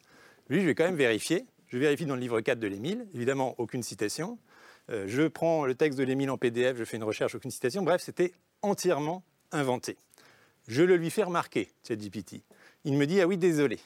Lui, 0.48 0.61
je 0.61 0.66
vais 0.66 0.74
quand 0.74 0.85
même 0.85 0.96
vérifier. 0.96 1.46
Je 1.72 1.78
vérifie 1.78 2.04
dans 2.04 2.16
le 2.16 2.20
livre 2.20 2.38
4 2.42 2.58
de 2.58 2.66
l'Émile, 2.66 3.06
évidemment, 3.14 3.54
aucune 3.56 3.82
citation. 3.82 4.38
Euh, 4.90 5.06
je 5.08 5.22
prends 5.22 5.64
le 5.64 5.74
texte 5.74 5.98
de 5.98 6.04
l'Émile 6.04 6.28
en 6.28 6.37
PDF, 6.37 6.76
je 6.76 6.85
fais 6.85 6.98
une 6.98 7.02
recherche, 7.02 7.35
aucune 7.35 7.50
citation. 7.50 7.82
Bref, 7.82 8.02
c'était 8.02 8.35
entièrement 8.61 9.22
inventé. 9.52 9.96
Je 10.68 10.82
le 10.82 10.96
lui 10.96 11.08
fais 11.08 11.22
remarquer, 11.22 11.70
ChatGPT. 11.88 12.42
Il 12.85 12.98
me 12.98 13.06
dit, 13.06 13.22
ah 13.22 13.26
oui, 13.26 13.38
désolé. 13.38 13.78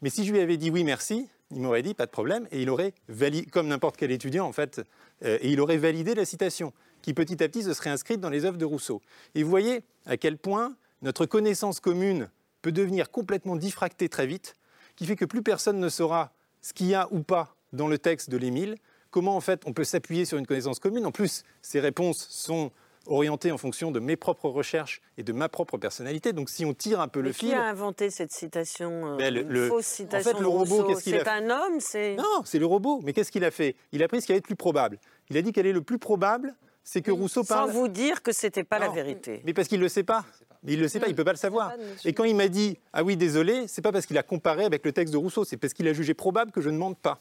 Mais 0.00 0.10
si 0.10 0.26
je 0.26 0.32
lui 0.32 0.40
avais 0.40 0.56
dit 0.56 0.68
oui, 0.70 0.82
merci, 0.82 1.28
il 1.52 1.60
m'aurait 1.60 1.82
dit 1.82 1.94
pas 1.94 2.06
de 2.06 2.10
problème 2.10 2.48
et 2.50 2.60
il 2.60 2.68
aurait 2.68 2.92
validé, 3.06 3.46
comme 3.48 3.68
n'importe 3.68 3.96
quel 3.96 4.10
étudiant 4.10 4.44
en 4.44 4.52
fait, 4.52 4.80
euh, 5.24 5.38
et 5.40 5.52
il 5.52 5.60
aurait 5.60 5.76
validé 5.76 6.16
la 6.16 6.24
citation, 6.24 6.72
qui 7.02 7.14
petit 7.14 7.40
à 7.40 7.48
petit 7.48 7.62
se 7.62 7.72
serait 7.72 7.90
inscrite 7.90 8.18
dans 8.18 8.30
les 8.30 8.44
œuvres 8.46 8.58
de 8.58 8.64
Rousseau. 8.64 9.00
Et 9.36 9.44
vous 9.44 9.50
voyez 9.50 9.84
à 10.06 10.16
quel 10.16 10.38
point 10.38 10.74
notre 11.02 11.24
connaissance 11.24 11.78
commune 11.78 12.30
peut 12.62 12.72
devenir 12.72 13.12
complètement 13.12 13.54
diffractée 13.54 14.08
très 14.08 14.26
vite, 14.26 14.56
qui 14.96 15.06
fait 15.06 15.14
que 15.14 15.24
plus 15.24 15.42
personne 15.42 15.78
ne 15.78 15.88
saura 15.88 16.32
ce 16.62 16.72
qu'il 16.72 16.86
y 16.86 16.94
a 16.94 17.08
ou 17.10 17.20
pas 17.22 17.54
dans 17.72 17.88
le 17.88 17.98
texte 17.98 18.30
de 18.30 18.36
l'Émile, 18.38 18.76
comment 19.10 19.36
en 19.36 19.40
fait 19.40 19.62
on 19.66 19.72
peut 19.72 19.84
s'appuyer 19.84 20.24
sur 20.24 20.38
une 20.38 20.46
connaissance 20.46 20.78
commune. 20.78 21.04
En 21.04 21.12
plus, 21.12 21.42
ces 21.60 21.80
réponses 21.80 22.26
sont 22.30 22.70
orientées 23.06 23.50
en 23.50 23.58
fonction 23.58 23.90
de 23.90 23.98
mes 23.98 24.14
propres 24.16 24.48
recherches 24.48 25.00
et 25.18 25.24
de 25.24 25.32
ma 25.32 25.48
propre 25.48 25.76
personnalité. 25.76 26.32
Donc 26.32 26.48
si 26.48 26.64
on 26.64 26.72
tire 26.72 27.00
un 27.00 27.08
peu 27.08 27.20
le 27.20 27.30
Mais 27.30 27.34
qui 27.34 27.46
fil, 27.46 27.54
a 27.54 27.64
inventé 27.64 28.10
cette 28.10 28.30
citation 28.30 29.14
euh, 29.14 29.16
Ben, 29.16 29.34
le- 29.34 29.40
une 29.42 29.48
le- 29.48 29.68
fausse 29.68 29.84
en 29.90 29.96
citation 29.96 30.32
fait, 30.32 30.38
le 30.40 30.46
robot, 30.46 30.94
C'est 31.00 31.26
un 31.28 31.50
homme, 31.50 31.80
c'est... 31.80 32.14
Non, 32.14 32.42
c'est 32.44 32.60
le 32.60 32.66
robot. 32.66 33.00
Mais 33.02 33.12
qu'est-ce 33.12 33.32
qu'il 33.32 33.44
a 33.44 33.50
fait? 33.50 33.74
Il 33.90 34.02
a 34.04 34.08
pris 34.08 34.20
ce 34.20 34.26
qui 34.26 34.32
allait 34.32 34.38
être 34.38 34.44
plus 34.46 34.54
probable. 34.54 34.98
Il 35.30 35.36
a 35.36 35.42
dit 35.42 35.52
quel 35.52 35.66
est 35.66 35.72
le 35.72 35.82
plus 35.82 35.98
probable, 35.98 36.54
c'est 36.84 37.02
que 37.02 37.10
Rousseau 37.10 37.42
Sans 37.42 37.54
parle. 37.56 37.70
vous 37.72 37.88
dire 37.88 38.22
que 38.22 38.30
c'était 38.30 38.62
pas 38.64 38.78
la 38.78 38.88
vérité. 38.88 39.42
Mais 39.44 39.52
parce 39.52 39.66
qu'il 39.66 39.78
ne 39.78 39.84
le 39.84 39.88
sait 39.88 40.04
pas. 40.04 40.24
Mais 40.62 40.72
il 40.74 40.78
ne 40.78 40.82
le 40.82 40.88
sait 40.88 41.00
pas, 41.00 41.06
il 41.06 41.10
ne 41.12 41.16
peut 41.16 41.24
pas 41.24 41.32
le 41.32 41.38
savoir. 41.38 41.72
Et 42.04 42.12
quand 42.12 42.24
il 42.24 42.36
m'a 42.36 42.48
dit 42.48 42.78
Ah 42.92 43.02
oui, 43.02 43.16
désolé, 43.16 43.66
c'est 43.68 43.82
pas 43.82 43.90
parce 43.92 44.06
qu'il 44.06 44.16
a 44.18 44.22
comparé 44.22 44.64
avec 44.64 44.84
le 44.84 44.92
texte 44.92 45.12
de 45.12 45.18
Rousseau, 45.18 45.44
c'est 45.44 45.56
parce 45.56 45.72
qu'il 45.74 45.88
a 45.88 45.92
jugé 45.92 46.14
probable 46.14 46.52
que 46.52 46.60
je 46.60 46.70
ne 46.70 46.78
mente 46.78 46.98
pas. 46.98 47.20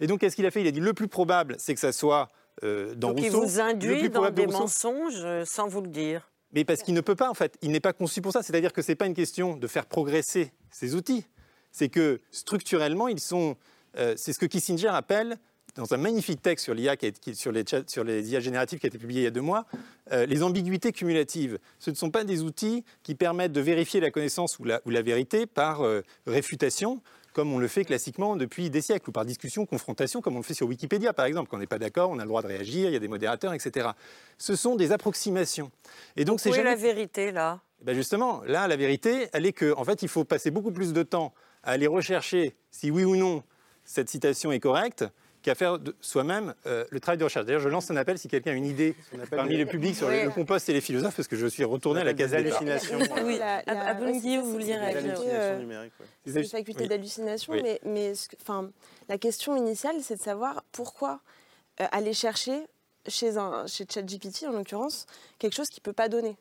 Et 0.00 0.06
donc, 0.06 0.20
qu'est-ce 0.20 0.36
qu'il 0.36 0.46
a 0.46 0.50
fait? 0.50 0.60
Il 0.60 0.66
a 0.66 0.70
dit 0.72 0.80
Le 0.80 0.92
plus 0.92 1.08
probable, 1.08 1.54
c'est 1.58 1.74
que 1.74 1.80
ça 1.80 1.92
soit 1.92 2.28
euh, 2.62 2.94
dans 2.94 3.08
Donc 3.12 3.20
il 3.20 3.26
Rousseau. 3.34 3.46
vous 3.46 3.56
le 3.56 3.60
induit 3.62 3.98
plus 4.00 4.08
dans 4.10 4.24
de 4.24 4.30
des 4.30 4.46
Rousseau. 4.46 4.58
mensonges 4.58 5.22
euh, 5.24 5.44
sans 5.44 5.68
vous 5.68 5.80
le 5.80 5.88
dire. 5.88 6.30
Mais 6.52 6.64
parce 6.64 6.82
qu'il 6.82 6.94
ne 6.94 7.00
peut 7.00 7.14
pas, 7.16 7.30
en 7.30 7.34
fait. 7.34 7.56
Il 7.62 7.70
n'est 7.72 7.80
pas 7.80 7.92
conçu 7.92 8.20
pour 8.22 8.32
ça. 8.32 8.42
C'est-à-dire 8.42 8.72
que 8.72 8.82
ce 8.82 8.92
n'est 8.92 8.96
pas 8.96 9.06
une 9.06 9.14
question 9.14 9.56
de 9.56 9.66
faire 9.66 9.86
progresser 9.86 10.52
ces 10.70 10.94
outils. 10.94 11.24
C'est 11.72 11.88
que 11.88 12.20
structurellement, 12.30 13.08
ils 13.08 13.18
sont. 13.20 13.56
euh, 13.96 14.14
c'est 14.16 14.32
ce 14.32 14.38
que 14.38 14.46
Kissinger 14.46 14.88
appelle, 14.88 15.36
dans 15.76 15.92
un 15.92 15.96
magnifique 15.96 16.40
texte 16.42 16.64
sur 16.64 16.74
l'IA, 16.74 16.96
sur, 17.34 17.52
les 17.52 17.64
chats- 17.66 17.82
sur 17.88 18.04
les 18.04 18.30
IA 18.32 18.40
génératives 18.40 18.78
qui 18.78 18.86
a 18.86 18.88
été 18.88 18.98
publié 18.98 19.22
il 19.22 19.24
y 19.24 19.28
a 19.28 19.30
deux 19.30 19.40
mois, 19.40 19.66
euh, 20.12 20.26
les 20.26 20.42
ambiguïtés 20.42 20.92
cumulatives. 20.92 21.58
Ce 21.78 21.90
ne 21.90 21.96
sont 21.96 22.10
pas 22.10 22.24
des 22.24 22.42
outils 22.42 22.84
qui 23.02 23.14
permettent 23.14 23.52
de 23.52 23.60
vérifier 23.60 24.00
la 24.00 24.10
connaissance 24.10 24.58
ou 24.58 24.64
la, 24.64 24.80
ou 24.84 24.90
la 24.90 25.02
vérité 25.02 25.46
par 25.46 25.82
euh, 25.82 26.02
réfutation, 26.26 27.00
comme 27.32 27.52
on 27.52 27.58
le 27.58 27.66
fait 27.66 27.84
classiquement 27.84 28.36
depuis 28.36 28.70
des 28.70 28.80
siècles, 28.80 29.10
ou 29.10 29.12
par 29.12 29.24
discussion, 29.24 29.66
confrontation, 29.66 30.20
comme 30.20 30.34
on 30.34 30.38
le 30.38 30.44
fait 30.44 30.54
sur 30.54 30.68
Wikipédia, 30.68 31.12
par 31.12 31.24
exemple. 31.24 31.48
Quand 31.50 31.56
on 31.56 31.60
n'est 31.60 31.66
pas 31.66 31.80
d'accord, 31.80 32.10
on 32.10 32.18
a 32.20 32.22
le 32.22 32.28
droit 32.28 32.42
de 32.42 32.46
réagir, 32.46 32.88
il 32.88 32.92
y 32.92 32.96
a 32.96 33.00
des 33.00 33.08
modérateurs, 33.08 33.52
etc. 33.52 33.88
Ce 34.38 34.54
sont 34.54 34.76
des 34.76 34.92
approximations. 34.92 35.72
Et 36.16 36.24
donc, 36.24 36.38
c'est 36.40 36.52
jamais... 36.52 36.70
la 36.70 36.76
vérité, 36.76 37.32
là? 37.32 37.60
Ben 37.82 37.94
justement, 37.94 38.42
là, 38.46 38.68
la 38.68 38.76
vérité, 38.76 39.28
elle 39.32 39.44
est 39.44 39.52
que, 39.52 39.74
en 39.76 39.84
fait, 39.84 40.02
il 40.02 40.08
faut 40.08 40.24
passer 40.24 40.50
beaucoup 40.52 40.70
plus 40.70 40.92
de 40.92 41.02
temps 41.02 41.34
à 41.64 41.72
aller 41.72 41.88
rechercher 41.88 42.54
si 42.70 42.90
oui 42.90 43.04
ou 43.04 43.16
non 43.16 43.42
cette 43.84 44.08
citation 44.08 44.52
est 44.52 44.60
correcte 44.60 45.04
qu'à 45.44 45.54
faire 45.54 45.78
de 45.78 45.94
soi-même 46.00 46.54
euh, 46.66 46.86
le 46.90 46.98
travail 47.00 47.18
de 47.18 47.24
recherche. 47.24 47.44
D'ailleurs, 47.44 47.60
je 47.60 47.68
lance 47.68 47.90
un 47.90 47.96
appel 47.96 48.18
si 48.18 48.28
quelqu'un 48.28 48.52
a 48.52 48.54
une 48.54 48.64
idée 48.64 48.96
parmi 49.30 49.56
le 49.58 49.66
public 49.66 49.94
sur 49.94 50.08
le- 50.08 50.14
Oui. 50.16 50.24
le 50.24 50.30
compost 50.30 50.66
et 50.70 50.72
les 50.72 50.80
philosophes, 50.80 51.14
parce 51.16 51.28
que 51.28 51.36
je 51.36 51.46
suis 51.46 51.64
retourné 51.64 52.00
à 52.00 52.04
la 52.04 52.14
case 52.14 52.32
hallucinations. 52.34 52.98
Oui, 53.24 53.38
La- 53.38 53.58
à- 53.58 53.62
la- 53.74 53.88
à 53.90 53.98
c'est 53.98 54.20
ça, 54.20 54.40
vous 54.40 54.50
vouliez 54.52 54.74
réagir. 54.76 55.14
Euh. 55.22 55.88
C'est 56.26 56.40
une 56.40 56.46
faculté 56.48 56.88
d'hallucination, 56.88 57.52
Oui. 57.52 57.60
mais, 57.62 57.78
mais 57.84 58.14
ce 58.14 58.26
la 59.08 59.18
question 59.18 59.54
initiale, 59.54 59.96
c'est 60.02 60.16
de 60.16 60.22
savoir 60.22 60.64
pourquoi 60.72 61.20
euh, 61.80 61.86
aller 61.92 62.14
chercher 62.14 62.62
chez, 63.06 63.36
un, 63.36 63.66
chez 63.66 63.84
ChatGPT, 63.88 64.46
en 64.48 64.52
l'occurrence, 64.52 65.04
quelque 65.38 65.54
chose 65.54 65.68
qui 65.68 65.80
ne 65.80 65.84
peut 65.84 65.92
pas 65.92 66.08
donner. 66.08 66.36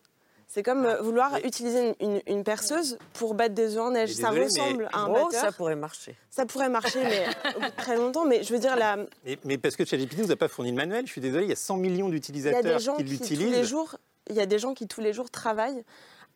C'est 0.53 0.61
comme 0.61 0.85
euh, 0.85 1.01
vouloir 1.01 1.35
utiliser 1.43 1.95
une, 1.99 2.11
une- 2.11 2.21
une 2.27 2.43
perceuse 2.43 2.99
pour 3.13 3.33
battre 3.33 3.55
des 3.55 3.75
œufs 3.75 3.81
en 3.81 3.89
neige. 3.91 4.13
Ça 4.13 4.29
désolé, 4.29 4.43
ressemble 4.45 4.89
à 4.93 4.99
un 4.99 5.07
Oh, 5.09 5.13
batteur. 5.13 5.31
ça 5.41 5.51
pourrait 5.51 5.75
marcher. 5.75 6.15
Ça 6.29 6.45
pourrait 6.45 6.69
marcher, 6.69 7.01
mais 7.03 7.25
au 7.55 7.59
bout 7.59 7.65
de 7.65 7.75
très 7.75 7.95
longtemps. 7.97 8.25
Mais 8.25 8.43
je 8.43 8.53
veux 8.53 8.59
dire, 8.59 8.75
la, 8.75 8.97
Mais, 9.25 9.39
mais 9.45 9.57
parce 9.57 9.75
que 9.75 9.83
ChatGPT 9.83 10.19
ne 10.19 10.23
nous 10.25 10.31
a 10.31 10.35
pas 10.35 10.47
fourni 10.47 10.69
le 10.69 10.77
manuel, 10.77 11.07
je 11.07 11.11
suis 11.11 11.21
désolé, 11.21 11.45
il 11.45 11.49
y 11.49 11.53
a 11.53 11.55
100 11.55 11.77
millions 11.77 12.07
d'utilisateurs 12.09 12.77
qui 12.79 12.85
qui, 12.85 13.03
tous 13.03 13.09
l'utilisent. 13.09 13.51
les 13.51 13.63
jours, 13.63 13.95
il 14.29 14.35
y 14.35 14.41
a 14.41 14.45
des 14.45 14.59
gens 14.59 14.75
qui 14.75 14.87
tous 14.87 15.01
les 15.01 15.11
jours 15.11 15.31
travaillent 15.31 15.83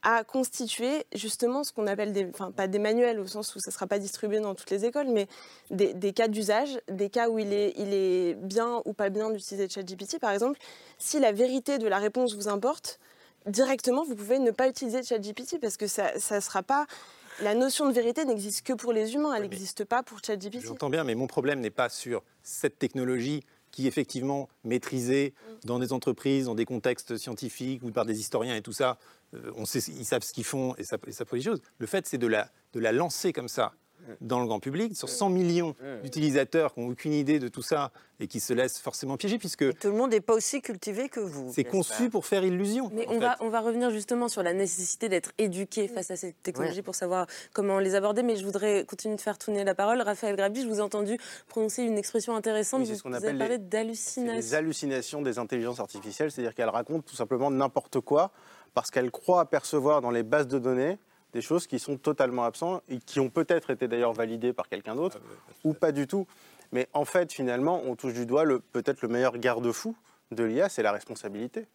à 0.01 0.23
constituer 0.23 1.05
justement 1.13 1.63
ce 1.63 1.71
qu'on 1.71 1.85
appelle 1.87 2.11
des, 2.11 2.27
enfin 2.33 2.51
pas 2.51 2.67
des 2.67 2.79
manuels 2.79 3.19
au 3.19 3.27
sens 3.27 3.55
où 3.55 3.59
ça 3.59 3.69
ne 3.69 3.73
sera 3.73 3.85
pas 3.87 3.99
distribué 3.99 4.39
dans 4.39 4.55
toutes 4.55 4.69
les 4.71 4.85
écoles, 4.85 5.07
mais 5.09 5.27
des, 5.69 5.93
des 5.93 6.13
cas 6.13 6.27
d'usage, 6.27 6.79
des 6.89 7.09
cas 7.09 7.29
où 7.29 7.37
il 7.39 7.51
est, 7.53 7.73
il 7.77 7.93
est 7.93 8.33
bien 8.35 8.81
ou 8.85 8.93
pas 8.93 9.09
bien 9.09 9.29
d'utiliser 9.29 9.69
ChatGPT. 9.69 10.19
Par 10.19 10.31
exemple, 10.31 10.57
si 10.97 11.19
la 11.19 11.31
vérité 11.31 11.77
de 11.77 11.87
la 11.87 11.97
réponse 11.99 12.35
vous 12.35 12.47
importe, 12.47 12.99
directement 13.47 14.03
vous 14.03 14.15
pouvez 14.15 14.39
ne 14.39 14.51
pas 14.51 14.67
utiliser 14.67 15.03
ChatGPT 15.03 15.59
parce 15.59 15.77
que 15.77 15.87
ça 15.87 16.11
ne 16.13 16.39
sera 16.39 16.63
pas. 16.63 16.85
La 17.41 17.53
notion 17.53 17.87
de 17.87 17.93
vérité 17.93 18.25
n'existe 18.25 18.65
que 18.65 18.73
pour 18.73 18.93
les 18.93 19.13
humains, 19.13 19.33
elle 19.35 19.43
n'existe 19.43 19.85
pas 19.85 20.01
pour 20.01 20.19
ChatGPT. 20.25 20.65
J'entends 20.65 20.89
bien, 20.89 21.03
mais 21.03 21.13
mon 21.13 21.27
problème 21.27 21.59
n'est 21.59 21.69
pas 21.69 21.89
sur 21.89 22.23
cette 22.41 22.79
technologie 22.79 23.43
qui 23.71 23.85
est 23.85 23.87
effectivement 23.87 24.49
maîtrisée 24.63 25.35
dans 25.63 25.77
des 25.77 25.93
entreprises, 25.93 26.45
dans 26.45 26.55
des 26.55 26.65
contextes 26.65 27.17
scientifiques 27.17 27.83
ou 27.83 27.91
par 27.91 28.05
des 28.05 28.19
historiens 28.19 28.55
et 28.55 28.61
tout 28.61 28.73
ça. 28.73 28.97
Euh, 29.35 29.51
on 29.55 29.65
sait, 29.65 29.79
ils 29.79 30.05
savent 30.05 30.23
ce 30.23 30.33
qu'ils 30.33 30.45
font 30.45 30.73
et 30.77 30.83
ça, 30.83 30.97
et 31.05 31.11
ça 31.11 31.25
prouve 31.25 31.37
des 31.37 31.45
choses. 31.45 31.61
Le 31.77 31.85
fait, 31.85 32.07
c'est 32.07 32.17
de 32.17 32.27
la, 32.27 32.49
de 32.73 32.79
la 32.79 32.91
lancer 32.91 33.33
comme 33.33 33.49
ça 33.49 33.73
dans 34.21 34.39
le 34.39 34.47
grand 34.47 34.59
public, 34.59 34.95
sur 34.95 35.09
100 35.09 35.29
millions 35.29 35.75
d'utilisateurs 36.03 36.73
qui 36.73 36.79
n'ont 36.81 36.89
aucune 36.89 37.13
idée 37.13 37.39
de 37.39 37.47
tout 37.47 37.61
ça 37.61 37.91
et 38.19 38.27
qui 38.27 38.39
se 38.39 38.51
laissent 38.53 38.79
forcément 38.79 39.15
piéger, 39.17 39.37
puisque 39.37 39.77
Tout 39.77 39.87
le 39.89 39.93
monde 39.93 40.09
n'est 40.11 40.21
pas 40.21 40.33
aussi 40.33 40.61
cultivé 40.61 41.07
que 41.09 41.19
vous. 41.19 41.51
c'est 41.53 41.63
conçu 41.63 42.09
pour 42.09 42.25
faire 42.25 42.43
illusion. 42.43 42.89
Mais 42.93 43.05
on 43.07 43.13
fait. 43.13 43.19
va, 43.19 43.35
on 43.41 43.49
va 43.49 43.59
revenir 43.61 43.91
justement 43.91 44.27
sur 44.27 44.41
la 44.41 44.53
nécessité 44.53 45.07
d'être 45.09 45.31
éduqué 45.37 45.87
face 45.87 46.09
à 46.11 46.15
ces 46.15 46.33
technologies 46.33 46.77
Ouais. 46.77 46.81
pour 46.83 46.95
savoir 46.95 47.27
comment 47.53 47.79
les 47.79 47.93
aborder. 47.95 48.23
Mais 48.23 48.35
je 48.35 48.43
voudrais 48.45 48.85
continuer 48.85 49.15
de 49.15 49.21
faire 49.21 49.37
tourner 49.37 49.63
la 49.63 49.75
parole. 49.75 50.01
Raphaël 50.01 50.35
Grabi, 50.35 50.63
je 50.63 50.67
vous 50.67 50.77
ai 50.79 50.81
entendu 50.81 51.17
prononcer 51.47 51.83
une 51.83 51.97
expression 51.97 52.35
intéressante. 52.35 52.79
Oui, 52.81 52.85
c'est 52.87 52.93
vous, 52.93 52.97
ce 52.97 53.03
qu'on 53.03 53.09
vous 53.09 53.15
appelle 53.15 53.29
avez 53.41 53.57
parlé 53.57 53.57
les- 53.57 54.55
hallucinations 54.55 55.21
des 55.21 55.37
intelligences 55.39 55.79
artificielles, 55.79 56.31
c'est-à-dire 56.31 56.55
qu'elles 56.55 56.69
racontent 56.69 57.03
tout 57.07 57.15
simplement 57.15 57.51
n'importe 57.51 57.99
quoi 57.99 58.31
parce 58.73 58.89
qu'elles 58.91 59.11
croient 59.11 59.41
apercevoir 59.41 60.01
dans 60.01 60.11
les 60.11 60.23
bases 60.23 60.47
de 60.47 60.59
données 60.59 60.97
des 61.33 61.41
choses 61.41 61.67
qui 61.67 61.79
sont 61.79 61.97
totalement 61.97 62.45
absentes 62.45 62.83
et 62.89 62.99
qui 62.99 63.19
ont 63.19 63.29
peut-être 63.29 63.69
été 63.69 63.87
d'ailleurs 63.87 64.13
validées 64.13 64.53
par 64.53 64.67
quelqu'un 64.69 64.95
d'autre 64.95 65.19
ou 65.63 65.73
pas 65.73 65.91
du 65.91 66.07
tout. 66.07 66.25
Mais 66.71 66.87
en 66.93 67.05
fait, 67.05 67.31
finalement, 67.31 67.81
on 67.85 67.95
touche 67.95 68.13
du 68.13 68.25
doigt 68.25 68.43
le- 68.43 68.59
peut-être 68.59 69.01
le 69.01 69.07
meilleur 69.07 69.37
garde-fou 69.37 69.95
de 70.31 70.43
l'IA, 70.43 70.67
c'est 70.69 70.83
la 70.83 70.91
responsabilité. 70.91 71.65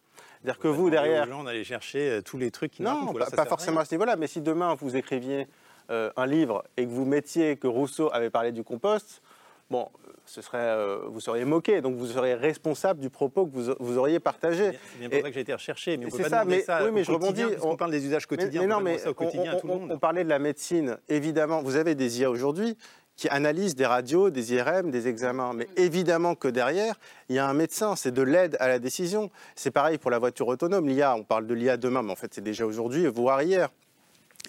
C'est-à-dire 0.41 0.59
que 0.59 0.67
vous, 0.67 0.89
derrière... 0.89 1.23
aux 1.23 1.29
gens 1.31 1.43
d'aller 1.43 1.63
chercher 1.63 2.09
euh, 2.09 2.21
tous 2.21 2.37
les 2.37 2.51
trucs 2.51 2.71
qui 2.73 2.83
Non, 2.83 3.05
voilà, 3.11 3.25
pas, 3.27 3.37
pas 3.37 3.45
forcément 3.45 3.79
à 3.79 3.85
ce 3.85 3.95
niveau-là, 3.95 4.15
mais 4.15 4.27
si 4.27 4.41
demain 4.41 4.75
vous 4.75 4.95
écriviez 4.95 5.47
euh, 5.89 6.11
un 6.15 6.27
livre 6.27 6.63
et 6.77 6.85
que 6.85 6.91
vous 6.91 7.05
mettiez 7.05 7.57
que 7.57 7.65
Rousseau 7.67 8.13
avait 8.13 8.29
parlé 8.29 8.51
du 8.51 8.63
compost, 8.63 9.21
bon, 9.69 9.87
ce 10.25 10.41
serait, 10.41 10.57
euh, 10.59 10.99
vous 11.07 11.19
seriez 11.19 11.45
moqué, 11.45 11.81
donc 11.81 11.95
vous 11.95 12.07
seriez 12.07 12.33
responsable 12.35 12.99
du 12.99 13.09
propos 13.09 13.45
que 13.45 13.51
vous, 13.55 13.73
vous 13.79 13.97
auriez 13.97 14.19
partagé. 14.19 14.71
C'est 14.93 14.99
bien 14.99 15.09
pour 15.09 15.21
ça 15.21 15.27
que 15.29 15.33
j'ai 15.33 15.41
été 15.41 15.53
recherché, 15.53 15.97
mais 15.97 16.05
on 16.05 16.09
peut 16.09 16.17
C'est 16.17 16.23
pas 16.23 16.29
ça, 16.29 16.45
mais, 16.45 16.61
ça 16.61 16.83
oui, 16.85 16.91
mais 16.93 17.03
je 17.03 17.11
rebondis. 17.11 17.43
puisqu'on 17.43 17.75
parle 17.75 17.91
des 17.91 18.05
usages 18.05 18.25
quotidiens, 18.25 18.61
Mais, 18.61 18.73
on 18.73 18.77
non, 18.77 18.83
mais 18.83 18.97
ça 18.99 19.09
au 19.09 19.13
quotidien 19.13 19.53
on, 19.53 19.57
à 19.57 19.59
tout 19.59 19.67
le 19.67 19.73
on- 19.73 19.79
monde. 19.79 19.91
on 19.93 19.99
parlait 19.99 20.23
de 20.23 20.29
la 20.29 20.39
médecine, 20.39 20.97
évidemment. 21.09 21.61
Vous 21.61 21.75
avez 21.75 21.95
des 21.95 22.21
IA 22.21 22.29
aujourd'hui 22.31 22.77
qui 23.15 23.29
analysent 23.29 23.75
des 23.75 23.85
radios, 23.85 24.31
des 24.31 24.53
IRM, 24.55 24.89
des 24.89 25.07
examens. 25.07 25.53
Mais 25.53 25.67
évidemment 25.77 26.33
que 26.33 26.47
derrière, 26.47 26.95
il 27.29 27.35
y 27.35 27.39
a 27.39 27.47
un 27.47 27.53
médecin, 27.53 27.95
c'est 27.95 28.11
de 28.11 28.23
l'aide 28.23 28.57
à 28.59 28.67
la 28.67 28.79
décision. 28.79 29.29
C'est 29.55 29.69
pareil 29.71 29.99
pour 29.99 30.09
la 30.09 30.17
voiture 30.17 30.47
autonome. 30.47 30.87
L'IA, 30.87 31.15
on 31.15 31.23
parle 31.23 31.45
de 31.45 31.53
l'IA 31.53 31.77
demain, 31.77 32.01
mais 32.01 32.11
en 32.11 32.15
fait, 32.15 32.33
c'est 32.33 32.41
déjà 32.43 32.65
aujourd'hui, 32.65 33.05
voire 33.07 33.43
hier. 33.43 33.69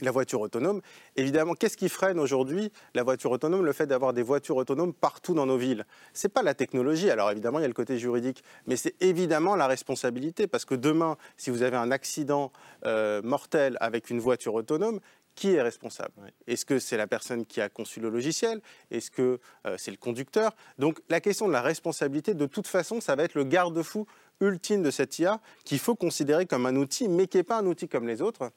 La 0.02 0.10
voiture 0.10 0.40
autonome, 0.40 0.80
évidemment, 1.14 1.54
qu'est-ce 1.54 1.76
qui 1.76 1.88
freine 1.88 2.18
aujourd'hui 2.18 2.72
la 2.94 3.04
voiture 3.04 3.30
autonome 3.30 3.64
Le 3.64 3.72
fait 3.72 3.86
d'avoir 3.86 4.12
des 4.12 4.24
voitures 4.24 4.56
autonomes 4.56 4.92
partout 4.92 5.34
dans 5.34 5.46
nos 5.46 5.56
villes? 5.56 5.86
C'est 6.12 6.28
pas 6.28 6.42
la 6.42 6.54
technologie. 6.54 7.10
Alors 7.10 7.30
évidemment, 7.30 7.60
il 7.60 7.62
y 7.62 7.64
a 7.64 7.68
le 7.68 7.74
côté 7.74 7.96
juridique, 7.96 8.42
mais 8.66 8.74
c'est 8.74 9.00
évidemment 9.00 9.54
la 9.54 9.68
responsabilité, 9.68 10.48
parce 10.48 10.64
que 10.64 10.74
demain, 10.74 11.16
si 11.36 11.50
vous 11.50 11.62
avez 11.62 11.76
un 11.76 11.92
accident 11.92 12.50
euh, 12.86 13.22
mortel 13.22 13.76
avec 13.80 14.10
une 14.10 14.18
voiture 14.18 14.54
autonome, 14.54 14.98
qui 15.34 15.54
est 15.54 15.62
responsable? 15.62 16.12
Est-ce 16.46 16.64
que 16.64 16.78
c'est 16.78 16.96
la 16.96 17.06
personne 17.06 17.44
qui 17.44 17.60
a 17.60 17.68
conçu 17.68 18.00
le 18.00 18.08
logiciel? 18.08 18.60
Est-ce 18.90 19.10
que 19.10 19.40
euh, 19.66 19.76
c'est 19.78 19.90
le 19.90 19.96
conducteur? 19.96 20.54
Donc 20.78 21.00
la 21.08 21.20
question 21.20 21.48
de 21.48 21.52
la 21.52 21.62
responsabilité, 21.62 22.34
de 22.34 22.46
toute 22.46 22.66
façon, 22.66 23.00
ça 23.00 23.16
va 23.16 23.24
être 23.24 23.34
le 23.34 23.44
garde-fou 23.44 24.06
ultime 24.40 24.82
de 24.82 24.90
cette 24.90 25.18
IA 25.18 25.40
qu'il 25.64 25.78
faut 25.78 25.94
considérer 25.94 26.46
comme 26.46 26.66
un 26.66 26.76
outil, 26.76 27.08
mais 27.08 27.26
qui 27.26 27.36
n'est 27.36 27.44
pas 27.44 27.58
un 27.58 27.66
outil 27.66 27.88
comme 27.88 28.06
les 28.06 28.22
autres 28.22 28.50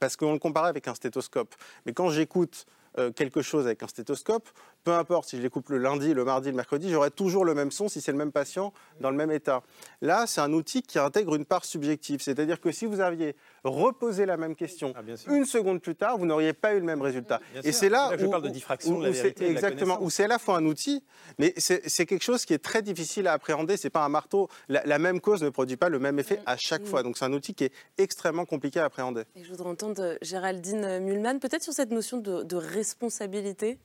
parce 0.00 0.16
qu'on 0.16 0.32
le 0.32 0.38
comparait 0.38 0.68
avec 0.68 0.88
un 0.88 0.94
stéthoscope. 0.94 1.54
Mais 1.86 1.92
quand 1.92 2.10
j'écoute 2.10 2.66
euh, 2.98 3.12
quelque 3.12 3.42
chose 3.42 3.66
avec 3.66 3.82
un 3.82 3.88
stéthoscope, 3.88 4.48
peu 4.88 4.94
importe 4.94 5.28
si 5.28 5.36
je 5.36 5.42
l'écoute 5.42 5.68
le 5.68 5.76
lundi, 5.76 6.14
le 6.14 6.24
mardi, 6.24 6.48
le 6.48 6.56
mercredi, 6.56 6.88
j'aurai 6.90 7.10
toujours 7.10 7.44
le 7.44 7.52
même 7.54 7.70
son 7.70 7.88
si 7.90 8.00
c'est 8.00 8.10
le 8.10 8.16
même 8.16 8.32
patient 8.32 8.72
dans 9.00 9.10
le 9.10 9.16
même 9.18 9.30
état. 9.30 9.62
Là, 10.00 10.24
c'est 10.26 10.40
un 10.40 10.50
outil 10.54 10.80
qui 10.80 10.98
intègre 10.98 11.34
une 11.34 11.44
part 11.44 11.66
subjective, 11.66 12.22
c'est-à-dire 12.22 12.58
que 12.58 12.72
si 12.72 12.86
vous 12.86 13.00
aviez 13.00 13.36
reposé 13.64 14.24
la 14.24 14.38
même 14.38 14.54
question 14.56 14.94
une 15.28 15.44
seconde 15.44 15.82
plus 15.82 15.94
tard, 15.94 16.16
vous 16.16 16.24
n'auriez 16.24 16.54
pas 16.54 16.72
eu 16.74 16.78
le 16.78 16.86
même 16.86 17.02
résultat. 17.02 17.38
Bien 17.52 17.60
Et 17.64 17.72
c'est 17.72 17.90
là, 17.90 18.08
que 18.12 18.18
je 18.18 18.24
où, 18.24 18.30
parle 18.30 18.44
de 18.44 18.48
où- 18.48 18.52
diffraction 18.52 18.96
où- 18.96 18.98
de 19.00 19.04
la 19.04 19.10
où 19.10 19.12
c'est- 19.12 19.22
vérité 19.24 19.44
et 19.44 19.48
de 19.48 19.52
la 19.52 19.58
exactement, 19.58 19.96
connaissance. 19.96 20.06
où 20.06 20.10
c'est 20.10 20.24
à 20.24 20.28
la 20.28 20.38
fois 20.38 20.56
un 20.56 20.64
outil, 20.64 21.04
mais 21.38 21.52
c'est 21.58 22.06
quelque 22.06 22.22
chose 22.24 22.46
qui 22.46 22.54
est 22.54 22.64
très 22.64 22.80
difficile 22.80 23.26
à 23.28 23.34
appréhender. 23.34 23.76
C'est 23.76 23.90
pas 23.90 24.04
un 24.06 24.08
marteau. 24.08 24.48
La, 24.70 24.82
la 24.86 24.98
même 24.98 25.20
cause 25.20 25.42
ne 25.42 25.50
produit 25.50 25.76
pas 25.76 25.90
le 25.90 25.98
même 25.98 26.18
effet 26.18 26.40
à 26.46 26.56
chaque 26.56 26.86
fois. 26.86 27.02
Donc 27.02 27.18
c'est 27.18 27.26
un 27.26 27.32
outil 27.34 27.52
qui 27.52 27.64
est 27.64 27.72
extrêmement 27.98 28.46
compliqué 28.46 28.80
à 28.80 28.86
appréhender. 28.86 29.24
Et 29.36 29.44
je 29.44 29.50
voudrais 29.50 29.68
entendre 29.68 30.00
euh, 30.02 30.16
Géraldine 30.22 31.00
Mulman, 31.00 31.40
peut-être 31.40 31.62
sur 31.62 31.74
cette 31.74 31.90
notion 31.90 32.16
de, 32.16 32.42
de 32.42 32.56
responsabilité. 32.56 33.78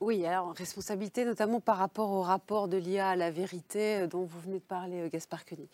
Oui, 0.00 0.26
alors 0.26 0.52
responsabilité 0.52 1.24
notamment 1.24 1.58
par 1.58 1.78
rapport 1.78 2.10
au 2.10 2.20
rapport 2.20 2.68
de 2.68 2.76
l'IA 2.76 3.08
à 3.10 3.16
la 3.16 3.30
vérité 3.30 4.00
euh, 4.00 4.06
dont 4.06 4.24
vous 4.24 4.40
venez 4.40 4.58
de 4.58 4.64
parler, 4.64 5.00
euh, 5.00 5.08
Gaspard 5.08 5.46
Koenig. 5.46 5.68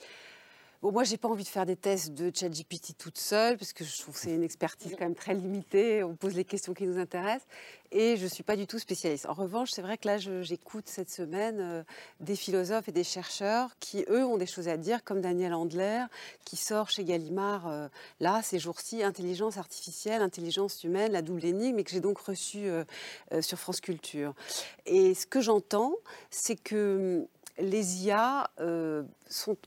Bon, 0.82 0.90
moi, 0.90 1.04
j'ai 1.04 1.16
pas 1.16 1.28
envie 1.28 1.44
de 1.44 1.48
faire 1.48 1.64
des 1.64 1.76
tests 1.76 2.10
de 2.10 2.32
ChatGPT 2.34 2.98
toute 2.98 3.16
seule, 3.16 3.56
parce 3.56 3.72
que 3.72 3.84
je 3.84 3.98
trouve 4.00 4.14
que 4.14 4.20
c'est 4.20 4.34
une 4.34 4.42
expertise 4.42 4.96
quand 4.98 5.04
même 5.04 5.14
très 5.14 5.32
limitée. 5.32 6.02
On 6.02 6.16
pose 6.16 6.34
les 6.34 6.44
questions 6.44 6.74
qui 6.74 6.88
nous 6.88 6.98
intéressent, 6.98 7.46
et 7.92 8.16
je 8.16 8.26
suis 8.26 8.42
pas 8.42 8.56
du 8.56 8.66
tout 8.66 8.80
spécialiste. 8.80 9.26
En 9.26 9.32
revanche, 9.32 9.70
c'est 9.70 9.82
vrai 9.82 9.96
que 9.96 10.08
là, 10.08 10.18
j'écoute 10.18 10.88
cette 10.88 11.08
semaine 11.08 11.58
euh, 11.60 11.82
des 12.18 12.34
philosophes 12.34 12.88
et 12.88 12.92
des 12.92 13.04
chercheurs 13.04 13.70
qui, 13.78 14.04
eux, 14.08 14.24
ont 14.24 14.38
des 14.38 14.46
choses 14.46 14.66
à 14.66 14.76
dire, 14.76 15.04
comme 15.04 15.20
Daniel 15.20 15.54
Andler, 15.54 16.06
qui 16.44 16.56
sort 16.56 16.90
chez 16.90 17.04
Gallimard 17.04 17.68
euh, 17.68 17.86
là 18.18 18.40
ces 18.42 18.58
jours-ci, 18.58 19.04
intelligence 19.04 19.58
artificielle, 19.58 20.20
intelligence 20.20 20.82
humaine, 20.82 21.12
la 21.12 21.22
double 21.22 21.44
énigme, 21.44 21.78
et 21.78 21.84
que 21.84 21.92
j'ai 21.92 22.00
donc 22.00 22.18
reçu 22.18 22.66
euh, 22.66 22.82
sur 23.40 23.60
France 23.60 23.80
Culture. 23.80 24.34
Et 24.86 25.14
ce 25.14 25.28
que 25.28 25.40
j'entends, 25.40 25.94
c'est 26.32 26.56
que 26.56 27.20
hum, 27.20 27.26
les 27.58 28.06
IA 28.06 28.50
euh, 28.60 29.04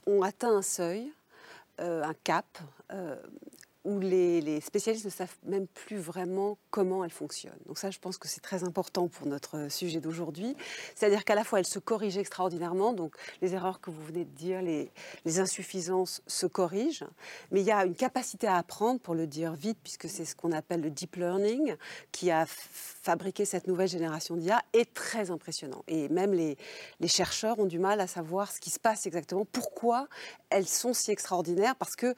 ont 0.05 0.21
atteint 0.21 0.55
un 0.55 0.61
seuil, 0.61 1.11
euh, 1.79 2.03
un 2.03 2.13
cap, 2.23 2.45
euh, 2.91 3.15
où 3.85 3.99
les, 3.99 4.59
spécialistes 4.61 5.05
ne 5.05 5.11
savent 5.11 5.35
même 5.45 5.67
plus 5.67 5.97
vraiment 5.97 6.57
comment 6.71 7.05
elles 7.05 7.11
fonctionnent. 7.11 7.53
Donc 7.67 7.77
ça, 7.77 7.91
je 7.91 7.99
pense 7.99 8.17
que 8.17 8.27
c'est 8.27 8.41
très 8.41 8.63
important 8.63 9.07
pour 9.07 9.27
notre 9.27 9.71
sujet 9.71 10.01
d'aujourd'hui. 10.01 10.57
C'est-à-dire 10.95 11.23
qu'à 11.23 11.35
la 11.35 11.43
fois, 11.43 11.59
elles 11.59 11.67
se 11.67 11.79
corrigent 11.79 12.17
extraordinairement, 12.17 12.93
donc 12.93 13.15
les 13.41 13.53
erreurs 13.53 13.79
que 13.79 13.91
vous 13.91 14.03
venez 14.03 14.25
de 14.25 14.31
dire, 14.31 14.61
les, 14.61 14.91
insuffisances 15.39 16.21
se 16.27 16.45
corrigent, 16.45 17.05
mais 17.51 17.61
il 17.61 17.67
y 17.67 17.71
a 17.71 17.85
une 17.85 17.95
capacité 17.95 18.47
à 18.47 18.55
apprendre, 18.55 18.99
pour 18.99 19.13
le 19.15 19.27
dire 19.27 19.53
vite, 19.53 19.77
puisque 19.83 20.09
c'est 20.09 20.25
ce 20.25 20.35
qu'on 20.35 20.51
appelle 20.51 20.81
le 20.81 20.89
deep 20.89 21.17
learning, 21.17 21.75
qui 22.11 22.31
a 22.31 22.45
fabriqué 22.47 23.45
cette 23.45 23.67
nouvelle 23.67 23.89
génération 23.89 24.35
d'IA, 24.35 24.61
est 24.73 24.93
très 24.93 25.29
impressionnant. 25.29 25.83
Et 25.87 26.09
même 26.09 26.33
les 26.33 26.57
chercheurs 27.07 27.59
ont 27.59 27.65
du 27.65 27.79
mal 27.79 27.99
à 27.99 28.07
savoir 28.07 28.51
ce 28.51 28.59
qui 28.59 28.71
se 28.71 28.79
passe 28.79 29.05
exactement, 29.05 29.45
pourquoi 29.45 30.07
elles 30.49 30.67
sont 30.67 30.93
si 30.93 31.11
extraordinaires, 31.11 31.75
parce 31.75 31.95
que 31.95 32.15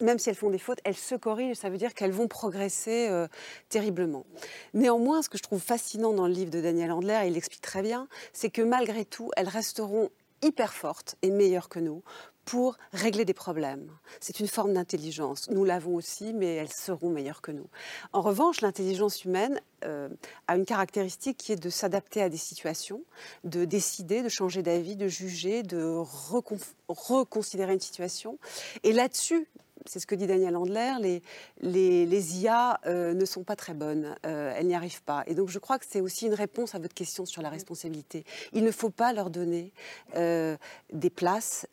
même 0.00 0.18
si 0.18 0.28
elles 0.28 0.36
font 0.36 0.50
des 0.50 0.58
fautes, 0.58 0.80
elles 0.84 0.96
se 0.96 1.14
corrigent, 1.14 1.58
ça 1.58 1.70
veut 1.70 1.78
dire 1.78 1.94
qu'elles 1.94 2.12
vont 2.12 2.28
progresser 2.28 3.08
euh, 3.08 3.28
terriblement. 3.68 4.26
Néanmoins, 4.74 5.22
ce 5.22 5.28
que 5.28 5.38
je 5.38 5.42
trouve 5.42 5.60
fascinant 5.60 6.12
dans 6.12 6.26
le 6.26 6.32
livre 6.32 6.50
de 6.50 6.60
Daniel 6.60 6.92
Handler, 6.92 7.20
et 7.24 7.26
il 7.28 7.32
l'explique 7.34 7.62
très 7.62 7.82
bien, 7.82 8.08
c'est 8.32 8.50
que 8.50 8.62
malgré 8.62 9.04
tout, 9.04 9.30
elles 9.36 9.48
resteront 9.48 10.10
hyper 10.42 10.74
fortes 10.74 11.16
et 11.22 11.30
meilleures 11.30 11.68
que 11.68 11.78
nous 11.80 12.02
pour 12.44 12.76
régler 12.92 13.24
des 13.24 13.34
problèmes. 13.34 13.90
C'est 14.20 14.38
une 14.38 14.46
forme 14.46 14.74
d'intelligence. 14.74 15.50
Nous 15.50 15.64
l'avons 15.64 15.96
aussi, 15.96 16.32
mais 16.32 16.54
elles 16.54 16.72
seront 16.72 17.10
meilleures 17.10 17.42
que 17.42 17.50
nous. 17.50 17.66
En 18.12 18.20
revanche, 18.20 18.60
l'intelligence 18.60 19.24
humaine 19.24 19.60
euh, 19.84 20.08
a 20.46 20.54
une 20.54 20.64
caractéristique 20.64 21.38
qui 21.38 21.50
est 21.50 21.56
de 21.56 21.70
s'adapter 21.70 22.22
à 22.22 22.28
des 22.28 22.36
situations, 22.36 23.02
de 23.42 23.64
décider, 23.64 24.22
de 24.22 24.28
changer 24.28 24.62
d'avis, 24.62 24.94
de 24.94 25.08
juger, 25.08 25.64
de 25.64 25.82
recon- 25.82 26.62
reconsidérer 26.86 27.72
une 27.72 27.80
situation. 27.80 28.38
Et 28.84 28.92
là-dessus, 28.92 29.48
c'est 29.84 30.00
ce 30.00 30.06
que 30.06 30.14
dit 30.14 30.26
Daniel 30.26 30.56
Handler, 30.56 31.20
les, 31.60 32.38
IA 32.38 32.80
euh, 32.86 33.14
ne 33.14 33.24
sont 33.24 33.44
pas 33.44 33.56
très 33.56 33.74
bonnes, 33.74 34.16
euh, 34.24 34.54
elles 34.56 34.66
n'y 34.66 34.74
arrivent 34.74 35.02
pas. 35.02 35.22
Et 35.26 35.34
donc 35.34 35.48
je 35.48 35.58
crois 35.58 35.78
que 35.78 35.84
c'est 35.88 36.00
aussi 36.00 36.26
une 36.26 36.34
réponse 36.34 36.74
à 36.74 36.78
votre 36.78 36.94
question 36.94 37.26
sur 37.26 37.42
la 37.42 37.50
responsabilité. 37.50 38.24
Il 38.52 38.64
ne 38.64 38.70
faut 38.70 38.90
pas 38.90 39.12
leur 39.12 39.30
donner 39.30 39.72
euh, 40.16 40.56
des 40.92 41.10
places 41.10 41.66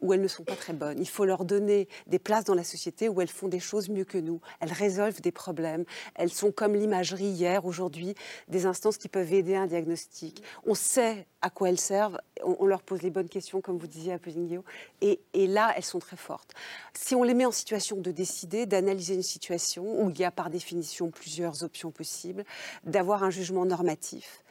où 0.00 0.12
elles 0.12 0.22
ne 0.22 0.28
sont 0.28 0.44
pas 0.44 0.56
très 0.56 0.72
bonnes. 0.72 0.98
Il 0.98 1.08
faut 1.08 1.24
leur 1.24 1.44
donner 1.44 1.88
des 2.06 2.18
places 2.18 2.44
dans 2.44 2.54
la 2.54 2.64
société 2.64 3.08
où 3.08 3.20
elles 3.20 3.28
font 3.28 3.48
des 3.48 3.60
choses 3.60 3.88
mieux 3.88 4.04
que 4.04 4.18
nous. 4.18 4.40
Elles 4.60 4.72
résolvent 4.72 5.20
des 5.20 5.32
problèmes. 5.32 5.84
Elles 6.14 6.32
sont 6.32 6.50
comme 6.50 6.74
l'imagerie 6.74 7.26
hier, 7.26 7.64
aujourd'hui, 7.66 8.14
des 8.48 8.66
instances 8.66 8.96
qui 8.96 9.08
peuvent 9.08 9.32
aider 9.32 9.54
à 9.54 9.62
un 9.62 9.66
diagnostic. 9.66 10.42
On 10.64 10.74
sait 10.74 11.26
à 11.42 11.50
quoi 11.50 11.68
elles 11.68 11.80
servent, 11.80 12.18
on, 12.42 12.56
on 12.60 12.66
leur 12.66 12.82
pose 12.82 13.02
les 13.02 13.10
bonnes 13.10 13.28
questions, 13.28 13.60
comme 13.60 13.78
vous 13.78 13.86
disiez 13.86 14.12
à 14.12 14.18
Pozinguio, 14.18 14.64
et, 15.00 15.20
et 15.32 15.46
là, 15.46 15.72
elles 15.76 15.84
sont 15.84 15.98
très 15.98 16.16
fortes. 16.16 16.52
Si 16.94 17.14
on 17.14 17.22
les 17.22 17.34
met 17.34 17.46
en 17.46 17.52
situation 17.52 17.96
de 17.96 18.10
décider, 18.10 18.66
d'analyser 18.66 19.14
une 19.14 19.22
situation 19.22 20.02
où 20.02 20.10
il 20.10 20.18
y 20.18 20.24
a 20.24 20.30
par 20.30 20.50
définition 20.50 21.10
plusieurs 21.10 21.64
options 21.64 21.90
possibles, 21.90 22.44
d'avoir 22.84 23.22
un 23.22 23.30
jugement 23.30 23.64
normatif, 23.64 24.42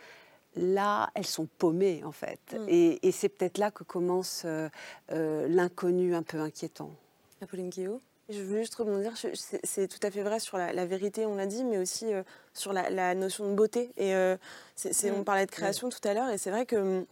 là, 0.56 1.12
elles 1.14 1.28
sont 1.28 1.48
paumées 1.58 2.02
en 2.04 2.12
fait. 2.12 2.56
Et, 2.68 3.08
et 3.08 3.12
c'est 3.12 3.30
peut-être 3.30 3.60
là 3.60 3.72
que 3.72 3.84
commence 3.84 4.44
euh, 4.46 4.68
euh, 5.12 5.48
l'inconnu 5.48 6.16
un 6.16 6.24
peu 6.24 6.40
inquiétant. 6.40 6.92
Apolline 7.42 7.70
Guillaume 7.70 8.00
Je 8.32 8.42
veux 8.42 8.60
juste 8.60 8.76
rebondir, 8.76 9.12
c'est 9.64 9.88
tout 9.88 10.00
à 10.06 10.12
fait 10.12 10.22
vrai 10.22 10.40
sur 10.40 10.58
la, 10.58 10.72
la 10.72 10.86
vérité, 10.86 11.26
on 11.26 11.36
l'a 11.36 11.48
dit, 11.48 11.64
mais 11.64 11.80
aussi 11.80 12.14
euh, 12.14 12.22
sur 12.54 12.74
la, 12.74 12.90
la 12.92 13.16
notion 13.16 13.50
de 13.50 13.56
beauté. 13.56 13.92
Et 13.98 14.14
euh, 14.14 14.38
on 15.06 15.22
Mm. 15.22 15.24
parlait 15.24 15.46
de 15.48 15.52
création 15.52 15.90
tout 15.90 16.00
à 16.08 16.14
l'heure, 16.14 16.30
et 16.30 16.38
c'est 16.38 16.52
vrai 16.52 16.68
que 16.68 16.76
hum, 16.76 17.06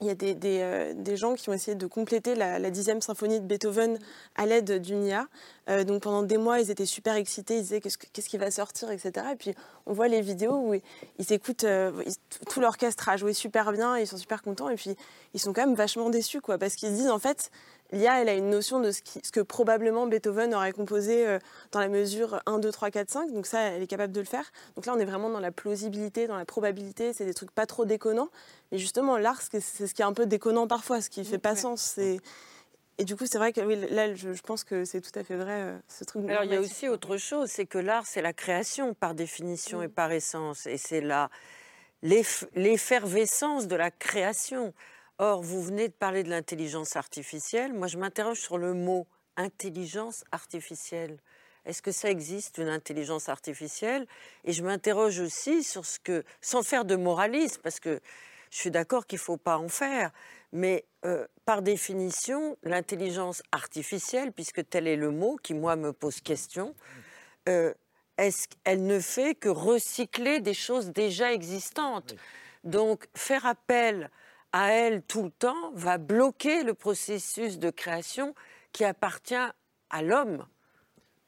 il 0.00 0.06
y 0.06 0.10
a 0.10 0.14
des, 0.14 0.34
des, 0.34 0.60
euh, 0.62 0.94
des 0.96 1.16
gens 1.16 1.34
qui 1.34 1.48
ont 1.48 1.52
essayé 1.52 1.76
de 1.76 1.86
compléter 1.86 2.34
la, 2.36 2.58
la 2.60 2.70
dixième 2.70 3.00
symphonie 3.00 3.40
de 3.40 3.44
Beethoven 3.46 3.98
à 4.36 4.46
l'aide 4.46 4.80
d'une 4.80 5.04
IA. 5.04 5.26
Euh, 5.68 5.84
donc 5.84 6.02
pendant 6.02 6.22
des 6.24 6.38
mois, 6.38 6.58
ils 6.60 6.70
étaient 6.72 6.86
super 6.86 7.14
excités, 7.14 7.56
ils 7.58 7.62
disaient 7.62 7.80
qu'est-ce, 7.80 7.96
que- 7.98 8.06
qu'est-ce 8.12 8.28
qui 8.28 8.36
va 8.38 8.50
sortir, 8.50 8.90
etc. 8.90 9.26
Et 9.32 9.36
puis 9.36 9.54
on 9.86 9.92
voit 9.92 10.08
les 10.08 10.20
vidéos 10.20 10.56
où 10.56 10.74
ils, 10.74 11.32
écoutent, 11.32 11.62
euh, 11.64 11.92
ils- 12.04 12.16
tout 12.48 12.60
l'orchestre 12.60 13.08
a 13.08 13.16
joué 13.16 13.32
super 13.32 13.70
bien, 13.72 13.96
ils 13.96 14.06
sont 14.08 14.16
super 14.16 14.42
contents, 14.42 14.68
et 14.70 14.74
puis 14.74 14.96
ils 15.34 15.40
sont 15.40 15.52
quand 15.52 15.64
même 15.64 15.76
vachement 15.76 16.10
déçus, 16.10 16.40
quoi, 16.40 16.58
parce 16.58 16.74
qu'ils 16.74 16.88
se 16.88 16.94
disent 16.94 17.10
en 17.10 17.20
fait, 17.20 17.50
l'IA, 17.92 18.22
elle 18.22 18.28
a 18.28 18.34
une 18.34 18.50
notion 18.50 18.80
de 18.80 18.90
ce, 18.90 19.02
qui- 19.02 19.20
ce 19.22 19.30
que 19.30 19.38
probablement 19.40 20.06
Beethoven 20.08 20.52
aurait 20.52 20.72
composé 20.72 21.28
euh, 21.28 21.38
dans 21.70 21.78
la 21.78 21.88
mesure 21.88 22.40
1, 22.46 22.58
2, 22.58 22.72
3, 22.72 22.90
4, 22.90 23.10
5. 23.10 23.30
Donc 23.32 23.46
ça, 23.46 23.60
elle 23.60 23.82
est 23.82 23.86
capable 23.86 24.12
de 24.12 24.20
le 24.20 24.26
faire. 24.26 24.50
Donc 24.74 24.86
là, 24.86 24.94
on 24.96 24.98
est 24.98 25.04
vraiment 25.04 25.30
dans 25.30 25.38
la 25.40 25.52
plausibilité, 25.52 26.26
dans 26.26 26.36
la 26.38 26.44
probabilité. 26.46 27.12
C'est 27.12 27.24
des 27.26 27.34
trucs 27.34 27.52
pas 27.52 27.66
trop 27.66 27.84
déconnants. 27.84 28.30
Mais 28.72 28.78
justement, 28.78 29.16
l'art, 29.16 29.40
c'est 29.42 29.60
c'est 29.60 29.86
ce 29.86 29.94
qui 29.94 30.02
est 30.02 30.06
un 30.06 30.12
peu 30.14 30.26
déconnant 30.26 30.66
parfois, 30.66 31.00
ce 31.02 31.08
qui 31.10 31.24
fait 31.24 31.38
pas 31.38 31.54
sens. 31.54 31.82
C'est- 31.82 32.18
Et 32.98 33.04
du 33.04 33.16
coup, 33.16 33.26
c'est 33.26 33.38
vrai 33.38 33.52
que 33.52 33.60
oui, 33.60 33.76
là, 33.90 34.14
je, 34.14 34.32
je 34.32 34.42
pense 34.42 34.64
que 34.64 34.84
c'est 34.84 35.00
tout 35.00 35.18
à 35.18 35.24
fait 35.24 35.36
vrai, 35.36 35.62
euh, 35.62 35.78
ce 35.88 36.04
truc. 36.04 36.28
Alors, 36.28 36.44
il 36.44 36.52
y 36.52 36.56
a 36.56 36.60
aussi 36.60 36.88
autre 36.88 37.16
chose, 37.16 37.50
c'est 37.50 37.66
que 37.66 37.78
l'art, 37.78 38.06
c'est 38.06 38.22
la 38.22 38.32
création 38.32 38.94
par 38.94 39.14
définition 39.14 39.82
et 39.82 39.88
par 39.88 40.12
essence. 40.12 40.66
Et 40.66 40.76
c'est 40.76 41.00
la, 41.00 41.30
l'effervescence 42.02 43.66
de 43.66 43.76
la 43.76 43.90
création. 43.90 44.74
Or, 45.18 45.42
vous 45.42 45.62
venez 45.62 45.88
de 45.88 45.94
parler 45.94 46.22
de 46.22 46.30
l'intelligence 46.30 46.96
artificielle. 46.96 47.72
Moi, 47.72 47.86
je 47.86 47.96
m'interroge 47.96 48.40
sur 48.40 48.58
le 48.58 48.74
mot 48.74 49.06
intelligence 49.36 50.24
artificielle. 50.30 51.18
Est-ce 51.64 51.80
que 51.80 51.92
ça 51.92 52.10
existe, 52.10 52.58
une 52.58 52.68
intelligence 52.68 53.28
artificielle? 53.28 54.06
Et 54.44 54.52
je 54.52 54.62
m'interroge 54.62 55.20
aussi 55.20 55.62
sur 55.62 55.86
ce 55.86 55.98
que, 56.00 56.24
sans 56.40 56.62
faire 56.62 56.84
de 56.84 56.96
moralisme, 56.96 57.60
parce 57.62 57.78
que 57.78 58.00
je 58.50 58.58
suis 58.58 58.70
d'accord 58.70 59.06
qu'il 59.06 59.16
ne 59.16 59.22
faut 59.22 59.36
pas 59.36 59.58
en 59.58 59.68
faire, 59.68 60.10
mais 60.52 60.84
euh, 61.04 61.26
par 61.44 61.62
définition, 61.62 62.56
l'intelligence 62.62 63.42
artificielle, 63.52 64.32
puisque 64.32 64.68
tel 64.68 64.86
est 64.86 64.96
le 64.96 65.10
mot 65.10 65.36
qui, 65.42 65.54
moi, 65.54 65.76
me 65.76 65.92
pose 65.92 66.20
question, 66.20 66.74
euh, 67.48 67.72
est-ce 68.18 68.46
qu'elle 68.48 68.86
ne 68.86 69.00
fait 69.00 69.34
que 69.34 69.48
recycler 69.48 70.40
des 70.40 70.54
choses 70.54 70.90
déjà 70.90 71.32
existantes. 71.32 72.14
Donc, 72.62 73.08
faire 73.14 73.46
appel 73.46 74.10
à 74.52 74.72
elle 74.72 75.02
tout 75.02 75.22
le 75.22 75.30
temps 75.30 75.72
va 75.74 75.98
bloquer 75.98 76.62
le 76.62 76.74
processus 76.74 77.58
de 77.58 77.70
création 77.70 78.34
qui 78.72 78.84
appartient 78.84 79.34
à 79.34 80.02
l'homme. 80.02 80.46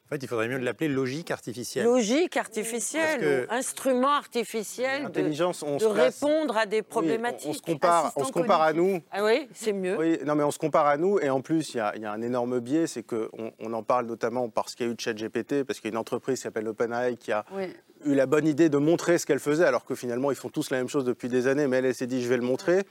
En 0.06 0.14
fait, 0.14 0.22
il 0.22 0.28
faudrait 0.28 0.48
mieux 0.48 0.58
l'appeler 0.58 0.88
logique 0.88 1.30
artificielle. 1.30 1.86
Logique 1.86 2.36
artificielle, 2.36 3.46
ou 3.48 3.52
instrument 3.52 4.10
artificiel 4.12 5.04
de, 5.10 5.22
on 5.62 5.76
de 5.78 5.86
place- 5.94 6.20
répondre 6.22 6.58
à 6.58 6.66
des 6.66 6.76
Oui, 6.76 6.82
on- 6.86 6.90
problématiques. 6.90 7.48
on, 7.48 7.52
se 7.54 7.62
compare, 7.62 8.12
on 8.16 8.24
se 8.24 8.30
compare 8.32 8.60
à 8.60 8.74
nous. 8.74 9.00
Ah 9.10 9.24
oui, 9.24 9.48
c'est 9.54 9.72
mieux. 9.72 9.96
Oui, 9.96 10.18
non, 10.26 10.34
mais 10.34 10.44
on 10.44 10.50
se 10.50 10.58
compare 10.58 10.86
à 10.86 10.98
nous, 10.98 11.18
et 11.20 11.30
en 11.30 11.40
plus, 11.40 11.72
il 11.72 11.78
y 11.78 11.80
a, 11.80 11.96
il 11.96 12.02
y 12.02 12.04
a 12.04 12.12
un 12.12 12.20
énorme 12.20 12.60
biais, 12.60 12.86
c'est 12.86 13.02
qu'on 13.02 13.28
on 13.58 13.72
en 13.72 13.82
parle 13.82 14.04
notamment 14.04 14.50
parce 14.50 14.74
qu'il 14.74 14.86
y 14.86 14.88
a 14.90 14.92
eu 14.92 14.96
ChatGPT, 14.98 15.64
parce 15.64 15.80
qu'il 15.80 15.88
y 15.88 15.92
a 15.92 15.94
une 15.94 15.98
entreprise 15.98 16.36
qui 16.36 16.42
s'appelle 16.42 16.68
OpenAI 16.68 17.16
qui 17.16 17.32
a 17.32 17.46
eu 18.04 18.14
la 18.14 18.26
bonne 18.26 18.46
idée 18.46 18.68
de 18.68 18.76
montrer 18.76 19.16
ce 19.16 19.24
qu'elle 19.24 19.38
faisait, 19.40 19.64
alors 19.64 19.86
que 19.86 19.94
finalement, 19.94 20.30
ils 20.30 20.36
font 20.36 20.50
tous 20.50 20.68
la 20.68 20.76
même 20.76 20.88
chose 20.88 21.04
depuis 21.06 21.30
des 21.30 21.46
années, 21.46 21.66
mais 21.66 21.78
elle, 21.78 21.86
elle 21.86 21.94
s'est 21.94 22.06
dit, 22.06 22.22
je 22.22 22.28
vais 22.28 22.36
le 22.36 22.42
montrer. 22.42 22.82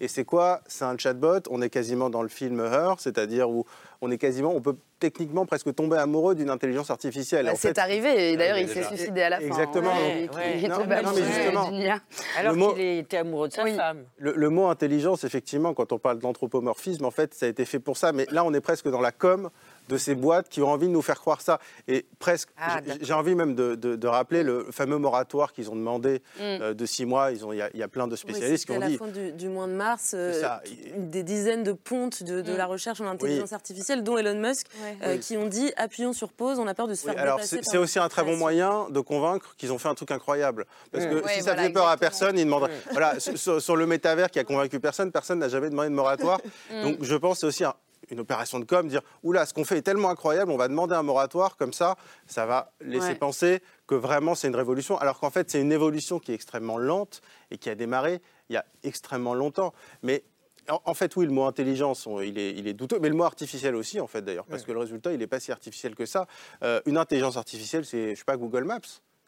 Et 0.00 0.08
c'est 0.08 0.24
quoi? 0.24 0.60
C'est 0.66 0.84
un 0.84 0.96
chatbot. 0.96 1.40
On 1.50 1.60
est 1.60 1.70
quasiment 1.70 2.08
dans 2.10 2.22
le 2.22 2.28
film 2.28 2.60
Her, 2.60 2.94
c'est-à-dire 2.98 3.50
où 3.50 3.64
on 4.00 4.10
est 4.12 4.18
quasiment, 4.18 4.54
on 4.54 4.60
peut 4.60 4.76
techniquement 5.00 5.44
presque 5.46 5.74
tomber 5.74 5.96
amoureux 5.96 6.34
d'une 6.36 6.50
intelligence 6.50 6.90
artificielle. 6.90 7.46
Bah, 7.46 7.52
c'est 7.56 7.68
fait- 7.74 7.78
arrivé, 7.80 8.32
et 8.32 8.36
d'ailleurs, 8.36 8.56
Ouais, 8.56 8.62
il 8.62 8.68
s'est 8.68 8.84
suicidé 8.84 9.22
à 9.22 9.30
la 9.30 9.40
fin. 9.40 9.46
Exactement. 9.46 9.90
hein. 9.90 9.94
Ouais, 9.96 10.28
Il- 10.32 10.36
ouais. 10.36 10.58
il 10.58 10.64
est 10.64 10.68
Non, 10.68 10.78
non, 10.78 10.84
mais 10.88 10.94
amoureux 10.96 11.22
justement, 11.22 11.68
d'une 11.70 11.80
IA. 11.80 11.98
Alors 12.38 12.52
Le 12.52 12.58
mot- 12.58 12.72
qu'il 12.74 12.82
était 12.84 13.16
amoureux 13.16 13.48
de 13.48 13.52
sa 13.52 13.66
femme. 13.66 14.04
Le, 14.18 14.32
le 14.36 14.50
mot 14.50 14.66
intelligence, 14.68 15.24
effectivement, 15.24 15.74
quand 15.74 15.92
on 15.92 15.98
parle 15.98 16.18
d'anthropomorphisme, 16.20 17.04
en 17.04 17.10
fait, 17.10 17.34
ça 17.34 17.46
a 17.46 17.48
été 17.48 17.64
fait 17.64 17.80
pour 17.80 17.96
ça. 17.96 18.12
Mais 18.12 18.26
là, 18.30 18.44
on 18.44 18.54
est 18.54 18.60
presque 18.60 18.88
dans 18.88 19.00
la 19.00 19.10
com 19.12 19.50
de 19.88 19.96
ces 19.96 20.14
boîtes 20.14 20.48
qui 20.48 20.60
ont 20.62 20.68
envie 20.68 20.86
de 20.86 20.92
nous 20.92 21.02
faire 21.02 21.18
croire 21.20 21.40
ça. 21.40 21.58
Et 21.86 22.06
presque, 22.18 22.48
Ah, 22.56 22.80
j'ai- 23.00 23.12
envie 23.12 23.34
même 23.34 23.54
de, 23.54 23.74
de- 23.74 23.96
de 23.96 24.06
rappeler 24.06 24.42
le 24.42 24.66
fameux 24.70 24.98
moratoire 24.98 25.52
qu'ils 25.52 25.70
ont 25.70 25.76
demandé 25.76 26.22
Mm. 26.36 26.40
euh, 26.42 26.74
de 26.74 26.86
six 26.86 27.04
mois. 27.06 27.32
Il 27.32 27.38
y, 27.56 27.62
a- 27.62 27.70
il 27.74 27.80
y 27.80 27.82
a 27.82 27.88
plein 27.88 28.06
de 28.06 28.12
Oui, 28.12 28.18
spécialistes 28.18 28.66
qui 28.66 28.72
ont 28.72 28.76
à 28.76 28.78
la 28.80 28.88
dit. 28.88 28.96
fin 28.98 29.06
du, 29.06 29.32
du 29.32 29.48
mois 29.48 29.66
de 29.66 29.72
mars, 29.72 30.12
euh, 30.14 30.40
ça. 30.40 30.62
des 30.96 31.22
dizaines 31.22 31.62
de 31.64 31.72
pontes 31.72 32.22
de, 32.22 32.40
de 32.42 32.52
Mm. 32.52 32.56
la 32.56 32.66
recherche 32.66 33.00
en 33.00 33.06
intelligence 33.06 33.50
Oui. 33.50 33.54
artificielle, 33.54 34.02
dont 34.04 34.18
Elon 34.18 34.38
Musk, 34.38 34.66
euh, 35.02 35.12
Oui. 35.14 35.20
qui 35.20 35.36
ont 35.36 35.46
dit 35.46 35.72
appuyons 35.76 36.12
sur 36.12 36.32
pause, 36.32 36.58
on 36.58 36.66
a 36.66 36.74
peur 36.74 36.88
de 36.88 36.94
se 36.94 37.06
Oui, 37.06 37.12
faire 37.14 37.22
alors 37.22 37.40
c'est 37.42 37.78
aussi 37.78 37.98
un 37.98 38.08
très 38.08 38.22
bon 38.24 38.36
moyen 38.36 38.88
de 38.90 39.00
convaincre 39.00 39.54
qu'ils 39.56 39.72
ont 39.72 39.78
fait 39.78 39.88
un 39.88 39.94
truc 39.94 40.10
incroyable. 40.10 40.66
Parce 40.92 41.04
Mm. 41.04 41.10
que 41.10 41.14
Ouais, 41.24 41.32
si 41.34 41.38
ça 41.40 41.44
voilà, 41.50 41.62
faisait 41.62 41.72
peur 41.72 41.88
à 41.88 41.96
personne, 41.96 42.38
ils 42.38 42.44
demanderaient. 42.44 42.70
Mm. 42.72 42.90
Voilà, 42.92 43.20
sur- 43.20 43.38
sur, 43.38 43.62
sur 43.62 43.76
le 43.76 43.86
métavers 43.86 44.30
qui 44.30 44.38
a 44.38 44.44
convaincu 44.44 44.78
personne, 44.80 45.10
personne 45.12 45.38
n'a 45.38 45.48
jamais 45.48 45.70
demandé 45.70 45.88
de 45.88 45.94
moratoire. 45.94 46.40
Mm. 46.70 46.82
Donc 46.82 46.96
je 47.02 47.14
pense 47.16 47.36
que 47.36 47.40
c'est 47.40 47.46
aussi 47.46 47.64
un- 47.64 47.74
une 48.10 48.20
opération 48.20 48.58
de 48.60 48.64
com, 48.64 48.88
dire 48.88 49.02
oula, 49.22 49.46
ce 49.46 49.54
qu'on 49.54 49.64
fait 49.64 49.78
est 49.78 49.82
tellement 49.82 50.10
incroyable, 50.10 50.50
on 50.50 50.56
va 50.56 50.68
demander 50.68 50.94
un 50.94 51.02
moratoire, 51.02 51.56
comme 51.56 51.72
ça, 51.72 51.96
ça 52.26 52.46
va 52.46 52.72
laisser 52.80 53.08
Ouais. 53.08 53.14
penser 53.14 53.62
que 53.86 53.94
vraiment 53.94 54.34
c'est 54.34 54.48
une 54.48 54.56
révolution, 54.56 54.98
alors 54.98 55.18
qu'en 55.20 55.30
fait 55.30 55.50
c'est 55.50 55.60
une 55.60 55.72
évolution 55.72 56.18
qui 56.18 56.32
est 56.32 56.34
extrêmement 56.34 56.78
lente 56.78 57.20
et 57.50 57.58
qui 57.58 57.70
a 57.70 57.74
démarré 57.74 58.20
il 58.50 58.54
y 58.54 58.56
a 58.56 58.64
extrêmement 58.82 59.34
longtemps. 59.34 59.72
Mais 60.02 60.24
en, 60.70 60.80
en 60.84 60.92
fait, 60.94 61.16
oui, 61.16 61.24
le 61.24 61.32
mot 61.32 61.44
intelligence, 61.44 62.06
on- 62.06 62.20
il 62.20 62.38
est, 62.38 62.50
il 62.50 62.66
est 62.68 62.74
douteux, 62.74 62.98
mais 63.00 63.08
le 63.08 63.14
mot 63.14 63.24
artificiel 63.24 63.74
aussi, 63.74 64.00
en 64.00 64.06
fait, 64.06 64.20
d'ailleurs, 64.22 64.44
parce 64.44 64.64
que 64.64 64.72
le 64.72 64.78
résultat, 64.78 65.12
il 65.12 65.18
n'est 65.18 65.26
pas 65.26 65.40
si 65.40 65.50
artificiel 65.50 65.94
que 65.94 66.04
ça. 66.04 66.26
Euh, 66.62 66.80
une 66.84 66.98
intelligence 66.98 67.38
artificielle, 67.38 67.86
c'est, 67.86 68.10
je 68.14 68.18
sais 68.18 68.24
pas, 68.24 68.36
Google 68.36 68.64
Maps. 68.64 68.80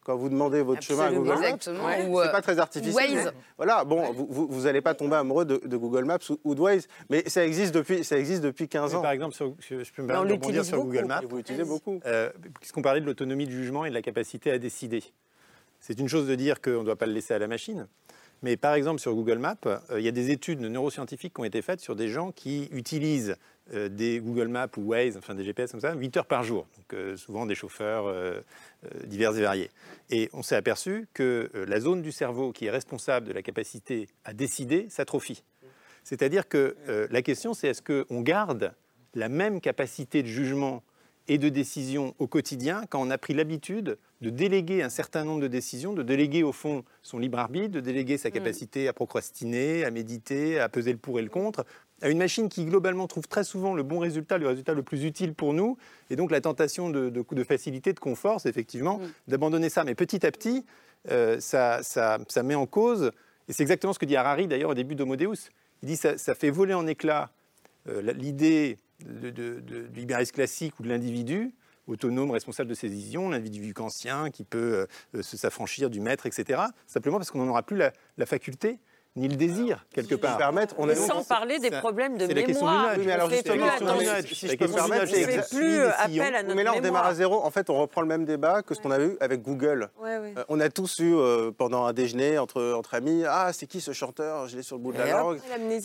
Quand 0.03 0.15
vous 0.17 0.29
demandez 0.29 0.63
votre 0.63 0.81
chemin 0.81 1.05
à. 1.05 1.11
Google 1.11 1.29
Maps, 1.39 1.85
ouais, 1.85 2.07
Ou, 2.07 2.19
euh, 2.19 2.25
c'est 2.25 2.31
pas 2.31 2.41
très 2.41 2.57
artificiel. 2.57 3.13
Waze. 3.17 3.33
Voilà, 3.57 3.83
bon, 3.83 4.11
vous 4.13 4.61
n'allez 4.63 4.81
pas 4.81 4.95
tomber 4.95 5.15
amoureux 5.15 5.45
de, 5.45 5.61
de 5.63 5.77
Google 5.77 6.05
Maps 6.05 6.17
ou, 6.31 6.39
ou 6.43 6.55
de 6.55 6.61
Waze, 6.61 6.87
mais 7.11 7.27
ça 7.29 7.45
existe 7.45 7.73
depuis, 7.75 8.03
ça 8.03 8.17
existe 8.17 8.41
depuis 8.41 8.67
15 8.67 8.91
Mais 8.93 8.97
ans. 8.97 9.01
Par 9.03 9.11
exemple, 9.11 9.35
sur- 9.35 9.53
je, 9.59 9.83
je 9.83 9.93
peux 9.93 10.01
me 10.01 10.07
permettre 10.07 10.27
de 10.29 10.33
rebondir 10.33 10.65
sur 10.65 10.83
Google. 10.83 11.05
Maps. 11.05 11.21
Et 11.21 11.25
vous 11.27 11.37
l'utilisez 11.37 11.65
beaucoup. 11.65 11.99
Euh, 12.07 12.31
Puisqu'on 12.59 12.81
parlait 12.81 12.99
de 13.01 13.05
l'autonomie 13.05 13.45
de 13.45 13.51
jugement 13.51 13.85
et 13.85 13.89
de 13.89 13.93
la 13.93 14.01
capacité 14.01 14.49
à 14.51 14.57
décider. 14.57 15.03
C'est 15.79 15.99
une 15.99 16.07
chose 16.09 16.27
de 16.27 16.33
dire 16.35 16.61
qu'on 16.61 16.79
ne 16.79 16.83
doit 16.85 16.95
pas 16.95 17.05
le 17.05 17.13
laisser 17.13 17.33
à 17.35 17.39
la 17.39 17.47
machine. 17.47 17.87
Mais 18.43 18.57
par 18.57 18.73
exemple, 18.73 18.99
sur 18.99 19.13
Google 19.13 19.37
Maps, 19.37 19.55
euh, 19.65 19.99
il 19.99 20.05
y 20.05 20.07
a 20.07 20.11
des 20.11 20.31
études 20.31 20.61
neuroscientifiques 20.61 21.33
qui 21.35 21.41
ont 21.41 21.45
été 21.45 21.61
faites 21.61 21.79
sur 21.79 21.95
des 21.95 22.07
gens 22.07 22.31
qui 22.31 22.69
utilisent 22.71 23.35
euh, 23.73 23.87
des 23.87 24.19
Google 24.19 24.47
Maps 24.47 24.69
ou 24.77 24.81
Waze, 24.81 25.15
enfin 25.15 25.35
des 25.35 25.43
GPS 25.43 25.71
comme 25.71 25.79
ça, 25.79 25.93
8 25.93 26.17
heures 26.17 26.25
par 26.25 26.43
jour. 26.43 26.67
Donc, 26.77 26.93
euh, 26.93 27.15
souvent 27.17 27.45
des 27.45 27.55
chauffeurs 27.55 28.11
divers 29.05 29.37
et 29.37 29.41
variés. 29.41 29.71
Et 30.09 30.29
on 30.33 30.41
s'est 30.41 30.55
aperçu 30.55 31.07
que 31.13 31.49
la 31.53 31.79
zone 31.79 32.01
du 32.01 32.11
cerveau 32.11 32.51
qui 32.51 32.65
est 32.65 32.71
responsable 32.71 33.27
de 33.27 33.33
la 33.33 33.43
capacité 33.43 34.07
à 34.25 34.33
décider 34.33 34.87
s'atrophie. 34.89 35.43
C'est-à-dire 36.03 36.47
que 36.47 36.75
la 36.87 37.21
question, 37.21 37.53
c'est 37.53 37.67
est-ce 37.67 37.81
qu'on 37.81 38.21
garde 38.21 38.73
la 39.13 39.29
même 39.29 39.61
capacité 39.61 40.23
de 40.23 40.27
jugement 40.27 40.83
et 41.27 41.37
de 41.37 41.49
décision 41.49 42.15
au 42.19 42.27
quotidien 42.27 42.83
quand 42.89 43.01
on 43.01 43.09
a 43.09 43.17
pris 43.17 43.33
l'habitude 43.33 43.97
de 44.21 44.29
déléguer 44.29 44.83
un 44.83 44.89
certain 44.89 45.23
nombre 45.23 45.41
de 45.41 45.47
décisions, 45.47 45.93
de 45.93 46.03
déléguer 46.03 46.43
au 46.43 46.51
fond 46.51 46.83
son 47.01 47.19
libre 47.19 47.39
arbitre, 47.39 47.69
de 47.69 47.79
déléguer 47.79 48.17
sa 48.17 48.31
capacité 48.31 48.87
à 48.87 48.93
procrastiner, 48.93 49.83
à 49.83 49.91
méditer, 49.91 50.59
à 50.59 50.69
peser 50.69 50.91
le 50.91 50.97
pour 50.97 51.19
et 51.19 51.21
le 51.21 51.29
contre, 51.29 51.65
à 52.01 52.09
une 52.09 52.17
machine 52.17 52.49
qui 52.49 52.65
globalement 52.65 53.07
trouve 53.07 53.27
très 53.27 53.43
souvent 53.43 53.73
le 53.73 53.83
bon 53.83 53.99
résultat, 53.99 54.37
le 54.37 54.47
résultat 54.47 54.73
le 54.73 54.83
plus 54.83 55.03
utile 55.03 55.33
pour 55.33 55.53
nous, 55.53 55.77
et 56.09 56.15
donc 56.15 56.31
la 56.31 56.41
tentation 56.41 56.89
de, 56.89 57.09
de, 57.09 57.23
de 57.29 57.43
facilité, 57.43 57.93
de 57.93 57.99
confort, 57.99 58.41
c'est 58.41 58.49
effectivement 58.49 58.99
d'abandonner 59.27 59.69
ça. 59.69 59.83
Mais 59.83 59.95
petit 59.95 60.25
à 60.25 60.31
petit, 60.31 60.65
euh, 61.09 61.39
ça, 61.39 61.81
ça, 61.83 62.19
ça, 62.27 62.43
met 62.43 62.55
en 62.55 62.65
cause, 62.65 63.11
et 63.47 63.53
c'est 63.53 63.63
exactement 63.63 63.93
ce 63.93 63.99
que 63.99 64.05
dit 64.05 64.15
Harari 64.15 64.47
d'ailleurs 64.47 64.71
au 64.71 64.75
début 64.75 64.95
d'Homo 64.95 65.15
Deus, 65.15 65.49
il 65.83 65.87
dit 65.87 65.95
ça, 65.95 66.17
ça 66.17 66.35
fait 66.35 66.49
voler 66.49 66.73
en 66.73 66.87
éclats 66.87 67.31
euh, 67.87 68.13
l'idée 68.13 68.77
de, 69.05 69.29
de, 69.29 69.59
du 69.59 69.99
libéralisme 69.99 70.33
classique 70.33 70.79
ou 70.79 70.83
de 70.83 70.89
l'individu, 70.89 71.53
autonome, 71.87 72.31
responsable 72.31 72.69
de 72.69 72.75
ses 72.75 72.89
décisions, 72.89 73.29
l'individu 73.29 73.73
kantien 73.73 74.29
qui 74.29 74.43
peut 74.43 74.87
euh, 75.15 75.21
s'affranchir 75.21 75.89
du 75.89 75.99
maître, 75.99 76.25
etc. 76.25 76.61
Simplement 76.87 77.17
parce 77.17 77.31
qu'on 77.31 77.39
n'en 77.39 77.49
aura 77.49 77.63
plus 77.63 77.77
la 77.77 78.25
faculté 78.25 78.79
ni 79.17 79.27
le 79.27 79.35
désir, 79.35 79.85
quelque 79.93 80.15
part. 80.15 80.37
Permettre, 80.37 80.75
on 80.77 80.87
a 80.87 80.95
sans 80.95 81.23
parler 81.25 81.59
des 81.59 81.69
problèmes 81.69 82.17
de 82.17 82.27
mémoire. 82.27 82.93
Mais 82.97 83.11
alors 83.11 83.29
justement, 83.29 83.65
si 84.25 84.47
je 84.47 84.55
peux 84.55 84.67
me 84.67 84.73
permettre, 84.73 85.07
c'est 85.07 85.23
fait 85.25 85.55
plus 85.57 85.81
appel 85.81 86.35
à 86.35 86.43
notre 86.43 86.55
Mais 86.55 86.63
là, 86.63 86.73
on 86.75 86.79
démarre 86.79 87.05
à 87.07 87.13
zéro. 87.13 87.43
En 87.43 87.51
fait, 87.51 87.69
on 87.69 87.77
reprend 87.77 87.99
le 88.01 88.07
même 88.07 88.23
débat 88.23 88.61
que 88.61 88.73
ce 88.73 88.79
qu'on 88.79 88.91
avait 88.91 89.05
eu 89.07 89.17
avec 89.19 89.41
Google. 89.41 89.89
Ouais, 90.01 90.17
ouais. 90.17 90.33
Euh, 90.37 90.43
on 90.47 90.59
a 90.61 90.69
tous 90.69 90.99
eu, 90.99 91.13
euh, 91.13 91.51
pendant 91.51 91.85
un 91.85 91.91
déjeuner 91.93 92.37
entre, 92.37 92.73
entre 92.73 92.93
amis, 92.93 93.23
ah, 93.27 93.51
c'est 93.53 93.65
qui 93.67 93.81
ce 93.81 93.91
chanteur 93.91 94.47
Je 94.47 94.55
l'ai 94.55 94.63
sur 94.63 94.77
le 94.77 94.81
bout 94.81 94.93
de 94.93 94.97
la 94.99 95.11
langue. 95.11 95.39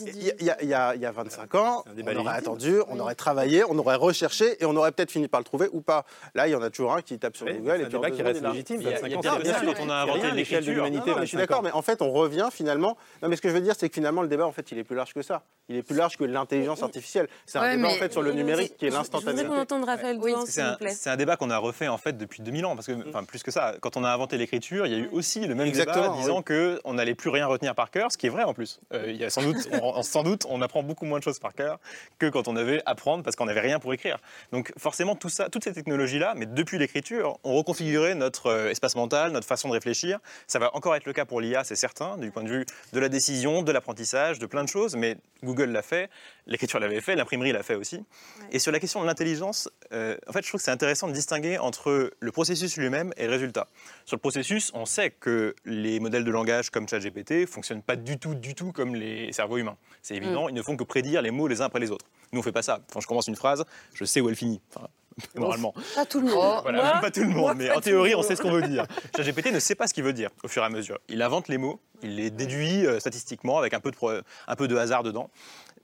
Il 0.07 0.23
y, 0.23 0.31
a- 0.31 0.35
il 0.39 0.47
y 0.47 0.51
a- 0.51 0.63
il 0.63 0.69
y 0.69 0.75
a- 0.75 0.95
il 0.95 1.01
y 1.01 1.07
a 1.07 1.11
25 1.11 1.55
ans, 1.57 1.83
on 1.87 1.91
aurait 2.01 2.15
légitime. 2.15 2.29
attendu, 2.29 2.75
on 2.89 2.99
aurait 3.01 3.15
travaillé, 3.17 3.65
on 3.69 3.77
aurait 3.79 3.97
recherché 3.97 4.57
et 4.63 4.67
on 4.67 4.77
aurait 4.77 4.93
peut-être 4.93 5.11
fini 5.11 5.27
par 5.27 5.41
le 5.41 5.45
trouver 5.45 5.69
ou 5.73 5.81
pas. 5.81 6.05
Là, 6.37 6.47
il 6.47 6.53
y 6.53 6.55
en 6.55 6.63
a 6.63 6.71
toujours 6.71 6.95
un 6.95 7.03
qui 7.03 7.19
tape 7.19 7.37
sur 7.37 7.47
Google 7.47 7.73
c'est 7.77 7.83
et 7.83 7.85
un 7.87 7.89
débat 7.89 8.11
qui 8.13 8.23
reste 8.23 8.43
légitime. 8.45 8.81
Il 8.83 8.87
y 8.89 8.93
a, 8.93 8.99
25 9.01 9.07
il 9.07 9.13
y 9.13 9.15
a 9.27 9.35
ans, 9.35 9.39
bien 9.41 9.59
sûr, 9.59 9.75
quand 9.75 9.83
on 9.85 9.91
a 9.91 9.95
inventé 9.97 10.31
l'échelle 10.31 10.65
de 10.65 10.71
l'humanité. 10.71 11.11
Je 11.21 11.25
suis 11.25 11.37
25 11.37 11.39
d'accord, 11.39 11.63
mais 11.65 11.73
en 11.73 11.83
fait, 11.83 12.03
on 12.03 12.13
revient 12.13 12.49
finalement. 12.53 12.97
Non, 13.23 13.29
mais 13.29 13.37
ce 13.37 13.43
que 13.43 13.49
je 13.49 13.55
veux 13.55 13.61
dire, 13.61 13.75
c'est 13.79 13.89
que 13.89 13.95
finalement, 13.95 14.23
le 14.23 14.29
débat, 14.29 14.47
en 14.47 14.53
fait, 14.53 14.71
il 14.73 14.79
est 14.79 14.85
plus 14.85 14.97
large 14.97 15.15
que 15.15 15.23
ça. 15.23 15.43
Il 15.69 15.77
est 15.77 15.83
plus 15.83 15.97
large 15.97 16.17
que 16.17 16.25
l'intelligence 16.25 16.83
artificielle. 16.83 17.29
C'est 17.47 17.59
un 17.59 17.63
Ouais, 17.63 17.77
débat, 17.77 17.89
en 17.89 17.93
fait, 17.93 18.13
sur 18.13 18.23
le 18.23 18.33
numérique 18.33 18.77
qui 18.77 18.87
est 18.87 18.91
Je 18.91 18.97
voudrais 18.97 19.45
qu'on 19.45 19.59
entende 19.59 19.85
Raphaël 19.85 20.19
C'est 20.47 20.53
s'il 20.53 20.63
un, 20.63 20.73
vous 20.73 20.79
plaît. 20.79 20.91
c'est 20.91 21.11
un 21.11 21.17
débat 21.17 21.37
qu'on 21.37 21.51
a 21.51 21.59
refait 21.59 21.89
en 21.89 21.99
fait 21.99 22.17
depuis 22.17 22.43
2000 22.43 22.67
ans, 22.67 22.75
parce 22.77 22.87
que, 22.87 22.93
enfin 23.09 23.25
plus 23.25 23.43
que 23.43 23.51
ça, 23.51 23.75
quand 23.81 23.97
on 23.97 24.05
a 24.05 24.11
inventé 24.11 24.37
l'écriture, 24.39 24.87
il 24.87 24.93
y 24.93 24.95
a 24.97 24.99
eu 24.99 25.09
aussi 25.13 25.41
le 25.47 25.55
même 25.55 25.67
Exactement, 25.67 26.03
débat 26.09 26.17
disant 26.17 26.37
oui. 26.39 26.45
que 26.45 26.81
on 26.85 26.95
n'allait 26.95 27.15
plus 27.15 27.31
rien 27.31 27.47
retenir 27.47 27.75
par 27.75 27.91
cœur, 27.91 28.13
ce 28.13 28.19
qui 28.19 28.27
est 28.27 28.31
vrai 28.31 28.45
en 28.45 28.55
plus. 28.55 28.81
Euh, 28.93 29.05
il 29.09 29.17
y 29.17 29.25
a 29.25 29.31
sans 29.31 29.43
doute, 29.43 29.57
on, 29.83 30.03
sans 30.03 30.23
doute, 30.23 30.45
on 30.49 30.63
apprend 30.63 30.83
beaucoup 30.83 31.05
moins 31.07 31.19
de 31.19 31.25
choses 31.25 31.39
par 31.39 31.55
cœur 31.55 31.79
que 32.19 32.27
quand 32.29 32.49
on 32.49 32.57
avait 32.57 32.83
apprendre 32.87 33.23
parce 33.25 33.37
qu'on 33.37 33.47
n'avait 33.47 33.61
rien 33.61 33.79
pour 33.79 33.93
écrire. 33.95 34.19
Donc 34.53 34.73
forcément 34.79 35.15
tout 35.17 35.29
ça, 35.29 35.49
toutes 35.49 35.65
ces 35.65 35.73
technologies-là, 35.73 36.35
mais 36.37 36.47
depuis 36.47 36.79
l'écriture, 36.79 37.39
ont 37.45 37.55
reconfiguré 37.57 38.15
notre 38.15 38.47
euh, 38.47 38.71
espace 38.71 38.95
mental, 38.97 39.33
notre 39.33 39.47
façon 39.47 39.69
de 39.69 39.73
réfléchir. 39.75 40.19
Ça 40.47 40.59
va 40.59 40.75
encore 40.77 40.95
être 40.95 41.07
le 41.07 41.13
cas 41.13 41.25
pour 41.25 41.41
l'IA, 41.41 41.65
c'est 41.65 41.77
certain, 41.77 42.17
du 42.19 42.31
point 42.31 42.43
de 42.45 42.49
vue 42.49 42.67
de 42.93 43.01
la 43.01 43.06
décision, 43.09 43.63
de 43.63 43.73
l'apprentissage, 43.73 44.39
de 44.39 44.47
plein 44.47 44.65
de 44.65 44.69
choses. 44.69 44.97
Mais 44.97 45.17
Google 45.43 45.71
l'a 45.71 45.83
fait, 45.83 46.11
l'écriture 46.47 46.81
l'avait 46.81 47.01
fait, 47.01 47.17
l'imprimerie 47.17 47.53
l'a 47.53 47.63
fait 47.63 47.75
aussi. 47.75 48.05
Et 48.53 48.59
sur 48.59 48.73
la 48.73 48.81
question 48.81 49.01
de 49.01 49.07
l'intelligence, 49.07 49.69
euh, 49.93 50.17
en 50.27 50.33
fait, 50.33 50.43
je 50.43 50.49
trouve 50.49 50.61
que 50.61 50.65
c'est 50.65 50.71
intéressant 50.71 51.09
de 51.09 51.13
distinguer 51.13 51.59
entre 51.59 52.13
le 52.19 52.33
processus 52.33 52.77
lui-même 52.77 53.13
et 53.17 53.27
le 53.27 53.33
résultat. 53.33 53.67
Sur 54.05 54.17
le 54.17 54.21
processus, 54.21 54.71
on 54.75 54.87
sait 54.87 55.11
que 55.11 55.55
les 55.65 56.01
modèles 56.01 56.25
de 56.25 56.31
langage 56.31 56.71
comme 56.71 56.89
ChatGPT 56.89 57.47
fonctionnent 57.47 57.83
pas 57.83 57.97
du 57.97 58.19
tout, 58.19 58.35
du 58.35 58.55
tout 58.55 58.73
comme 58.73 58.95
les 58.95 59.33
cerveaux 59.33 59.59
humains. 59.59 59.77
C'est 60.03 60.15
évident, 60.15 60.49
ils 60.49 60.55
ne 60.55 60.63
font 60.63 60.77
que 60.77 60.85
prédire 60.85 61.23
les 61.23 61.31
mots 61.31 61.49
les 61.49 61.61
uns 61.61 61.67
après 61.67 61.81
les 61.81 61.91
autres. 61.91 62.07
Nous, 62.33 62.41
on 62.41 62.43
fait 62.43 62.53
pas 62.53 62.63
ça. 62.63 62.81
Quand 62.93 63.01
je 63.01 63.07
commence 63.07 63.29
une 63.29 63.37
phrase, 63.37 63.65
je 63.95 64.05
sais 64.05 64.21
où 64.21 64.29
elle 64.29 64.37
finit. 64.37 64.61
Enfin, 64.75 64.89
Pas 65.95 66.05
tout 66.07 66.21
le 66.21 66.27
monde. 66.29 66.61
Voilà, 66.63 66.83
Moi, 66.93 67.01
pas 67.01 67.11
tout 67.11 67.21
le 67.21 67.29
monde, 67.29 67.37
moi, 67.37 67.55
mais 67.55 67.71
en 67.71 67.81
théorie, 67.81 68.15
on 68.15 68.23
sait 68.23 68.37
ce 68.37 68.43
qu'on 68.43 68.51
veut 68.51 68.63
dire. 68.69 68.87
ChatGPT 69.17 69.51
ne 69.53 69.59
sait 69.61 69.75
pas 69.75 69.87
ce 69.87 69.95
qu'il 69.95 70.05
veut 70.05 70.13
dire 70.13 70.31
au 70.45 70.49
fur 70.49 70.63
et 70.63 70.67
à 70.67 70.69
mesure. 70.69 70.99
Il 71.09 71.23
invente 71.23 71.49
les 71.49 71.57
mots, 71.59 71.81
il 72.03 72.17
les 72.17 72.31
déduit 72.31 72.85
euh, 72.87 73.01
statistiquement 73.01 73.59
avec 73.59 73.73
un 73.75 73.81
peu, 73.81 73.91
de, 73.91 73.97
pro- 73.97 74.11
un 74.13 74.57
peu 74.57 74.69
de 74.69 74.77
hasard 74.77 75.03
dedans. 75.03 75.31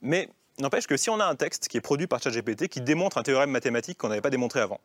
Mais 0.03 0.29
n'empêche 0.59 0.87
que 0.87 0.97
si 0.99 1.09
on 1.09 1.19
a 1.19 1.25
un 1.25 1.35
texte 1.35 1.69
qui 1.69 1.79
est 1.79 1.81
produit 1.81 2.07
par 2.07 2.23
ChatGPT 2.23 2.69
qui 2.69 2.81
démontre 2.83 3.17
un 3.17 3.23
théorème 3.23 3.51
mathématique 3.51 3.97
qu'on 3.99 4.09
n'avait 4.09 4.21
pas 4.21 4.31
démontré 4.31 4.61
avant, 4.61 4.81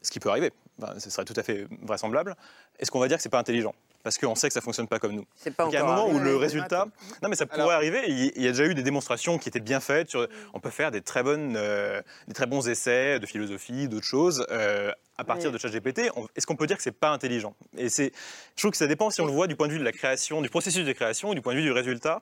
ce 0.00 0.10
qui 0.10 0.18
peut 0.18 0.30
arriver, 0.30 0.50
ben, 0.78 0.94
ce 0.98 1.10
serait 1.10 1.24
tout 1.26 1.34
à 1.36 1.42
fait 1.42 1.66
vraisemblable, 1.82 2.36
est-ce 2.78 2.90
qu'on 2.90 3.00
va 3.00 3.08
dire 3.08 3.18
que 3.18 3.22
c'est 3.22 3.28
pas 3.28 3.38
intelligent? 3.38 3.74
Parce 4.04 4.18
qu'on 4.18 4.36
sait 4.36 4.46
que 4.46 4.54
ça 4.54 4.60
fonctionne 4.60 4.86
pas 4.86 5.00
comme 5.00 5.12
nous. 5.12 5.24
C'est 5.34 5.50
pas 5.56 5.64
Donc, 5.64 5.72
il 5.72 5.76
y 5.76 5.78
a 5.78 5.82
un 5.82 5.86
moment 5.86 6.08
où 6.08 6.20
le 6.20 6.36
résultat, 6.36 6.86
non 7.22 7.28
mais 7.28 7.34
ça 7.34 7.46
pourrait 7.46 7.62
Alors- 7.62 7.72
arriver. 7.72 8.02
Il 8.06 8.32
il 8.36 8.42
y 8.42 8.46
a 8.46 8.50
déjà 8.52 8.66
eu 8.66 8.74
des 8.74 8.82
démonstrations 8.84 9.38
qui 9.38 9.48
étaient 9.48 9.58
bien 9.60 9.80
faites. 9.80 10.10
Sur, 10.10 10.28
on 10.52 10.60
peut 10.60 10.70
faire 10.70 10.90
des 10.92 11.00
très 11.00 11.22
bonnes, 11.24 11.54
euh, 11.56 12.00
des 12.28 12.34
très 12.34 12.46
bons 12.46 12.68
essais 12.68 13.18
de 13.18 13.26
philosophie, 13.26 13.88
d'autres 13.88 14.04
choses 14.06 14.46
euh, 14.50 14.92
à 15.16 15.24
partir 15.24 15.50
Oui. 15.50 15.54
de 15.54 15.58
ChatGPT. 15.58 16.10
On- 16.16 16.26
Est-ce 16.36 16.46
qu'on 16.46 16.56
peut 16.56 16.66
dire 16.66 16.76
que 16.76 16.82
c'est 16.82 16.90
pas 16.98 17.10
intelligent? 17.10 17.54
Et 17.78 17.88
c'est, 17.88 18.12
je 18.56 18.62
trouve 18.62 18.72
que 18.72 18.76
ça 18.76 18.86
dépend 18.86 19.10
si 19.10 19.20
on 19.20 19.26
le 19.26 19.32
voit 19.32 19.46
du 19.46 19.56
point 19.56 19.66
de 19.68 19.72
vue 19.72 19.78
de 19.78 19.84
la 19.84 19.92
création, 19.92 20.42
du 20.42 20.48
processus 20.50 20.84
de 20.84 20.92
création, 20.92 21.30
ou 21.30 21.34
du 21.34 21.40
point 21.40 21.52
de 21.54 21.58
vue 21.58 21.64
du 21.64 21.72
résultat. 21.72 22.20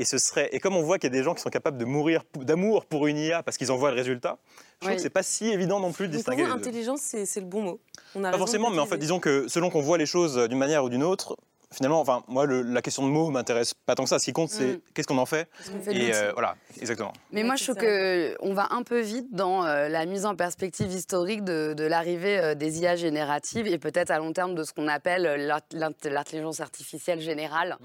Et 0.00 0.04
ce 0.04 0.16
serait, 0.16 0.48
et 0.52 0.60
comme 0.60 0.76
on 0.76 0.82
voit 0.82 0.98
qu'il 0.98 1.12
y 1.12 1.14
a 1.14 1.18
des 1.18 1.24
gens 1.24 1.34
qui 1.34 1.42
sont 1.42 1.50
capables 1.50 1.76
de 1.76 1.84
mourir 1.84 2.22
d'amour 2.36 2.86
pour 2.86 3.08
une 3.08 3.18
IA 3.18 3.42
parce 3.42 3.56
qu'ils 3.58 3.72
en 3.72 3.76
voient 3.76 3.90
le 3.90 3.96
résultat, 3.96 4.38
je 4.46 4.76
trouve 4.78 4.90
Oui. 4.90 4.96
que 4.96 5.02
c'est 5.02 5.10
pas 5.10 5.24
si 5.24 5.48
évident 5.48 5.80
non 5.80 5.90
plus 5.92 6.06
de 6.06 6.12
pour 6.12 6.18
distinguer 6.18 6.42
les 6.44 6.48
deux. 6.48 6.54
intelligence, 6.54 7.00
c'est 7.02 7.26
c'est 7.26 7.40
le 7.40 7.46
bon 7.46 7.62
mot. 7.62 7.80
On 8.14 8.22
a 8.22 8.30
Pas 8.30 8.38
forcément, 8.38 8.70
mais 8.70 8.78
en 8.78 8.86
fait, 8.86 8.96
disons 8.98 9.18
que 9.18 9.48
selon 9.48 9.70
qu'on 9.70 9.82
voit 9.82 9.98
les 9.98 10.06
choses 10.06 10.36
d'une 10.48 10.56
manière 10.58 10.84
ou 10.84 10.88
d'une 10.88 11.02
autre, 11.02 11.36
finalement, 11.72 12.00
enfin, 12.00 12.22
moi, 12.28 12.46
le- 12.46 12.62
la 12.62 12.80
question 12.80 13.02
de 13.02 13.10
mots 13.10 13.28
m'intéresse 13.30 13.74
pas 13.74 13.96
tant 13.96 14.04
que 14.04 14.08
ça. 14.08 14.20
Ce 14.20 14.24
qui 14.24 14.32
compte, 14.32 14.50
c'est 14.50 14.74
Mm. 14.76 14.80
qu'est-ce 14.94 15.08
qu'on 15.08 15.18
en 15.18 15.26
fait. 15.26 15.48
Qu'est-ce 15.58 15.70
qu'on 15.72 15.80
fait 15.80 15.92
de 15.94 15.98
Et 15.98 16.14
euh, 16.14 16.30
voilà, 16.32 16.54
exactement. 16.80 17.12
Mais 17.32 17.42
moi, 17.42 17.56
je 17.56 17.64
trouve 17.64 17.76
qu'on 17.76 18.54
va 18.54 18.68
un 18.70 18.84
peu 18.84 19.00
vite 19.00 19.26
dans 19.34 19.64
euh, 19.66 19.88
la 19.88 20.06
mise 20.06 20.24
en 20.26 20.36
perspective 20.36 20.92
historique 20.92 21.42
de, 21.42 21.74
de 21.76 21.84
l'arrivée 21.84 22.38
euh, 22.38 22.54
des 22.54 22.78
IA 22.80 22.94
génératives 22.94 23.66
et 23.66 23.78
peut-être 23.78 24.12
à 24.12 24.18
long 24.18 24.32
terme 24.32 24.54
de 24.54 24.62
ce 24.62 24.72
qu'on 24.72 24.86
appelle 24.86 25.26
euh, 25.26 25.58
l'intelligence 25.72 26.60
artificielle 26.60 27.20
générale. 27.20 27.76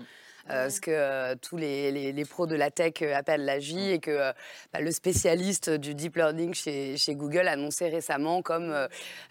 Euh, 0.49 0.69
ce 0.69 0.82
que 0.82 0.91
euh, 0.91 1.36
tous 1.41 1.58
les, 1.58 1.91
les- 1.91 2.12
les 2.12 2.25
pros 2.25 2.47
de 2.47 2.56
la 2.56 2.69
tech 2.71 2.93
euh, 3.01 3.15
appellent 3.15 3.45
la 3.45 3.60
J 3.60 3.91
et 3.91 3.99
que 3.99 4.12
euh, 4.12 4.32
bah, 4.73 4.82
le 4.82 4.91
spécialiste 4.91 5.69
du 5.69 5.95
deep 5.95 6.15
learning 6.17 6.53
chez, 6.53 6.97
chez 6.97 7.15
Google 7.15 7.47
annonçait 7.47 7.89
récemment 7.89 8.41
comme 8.41 8.75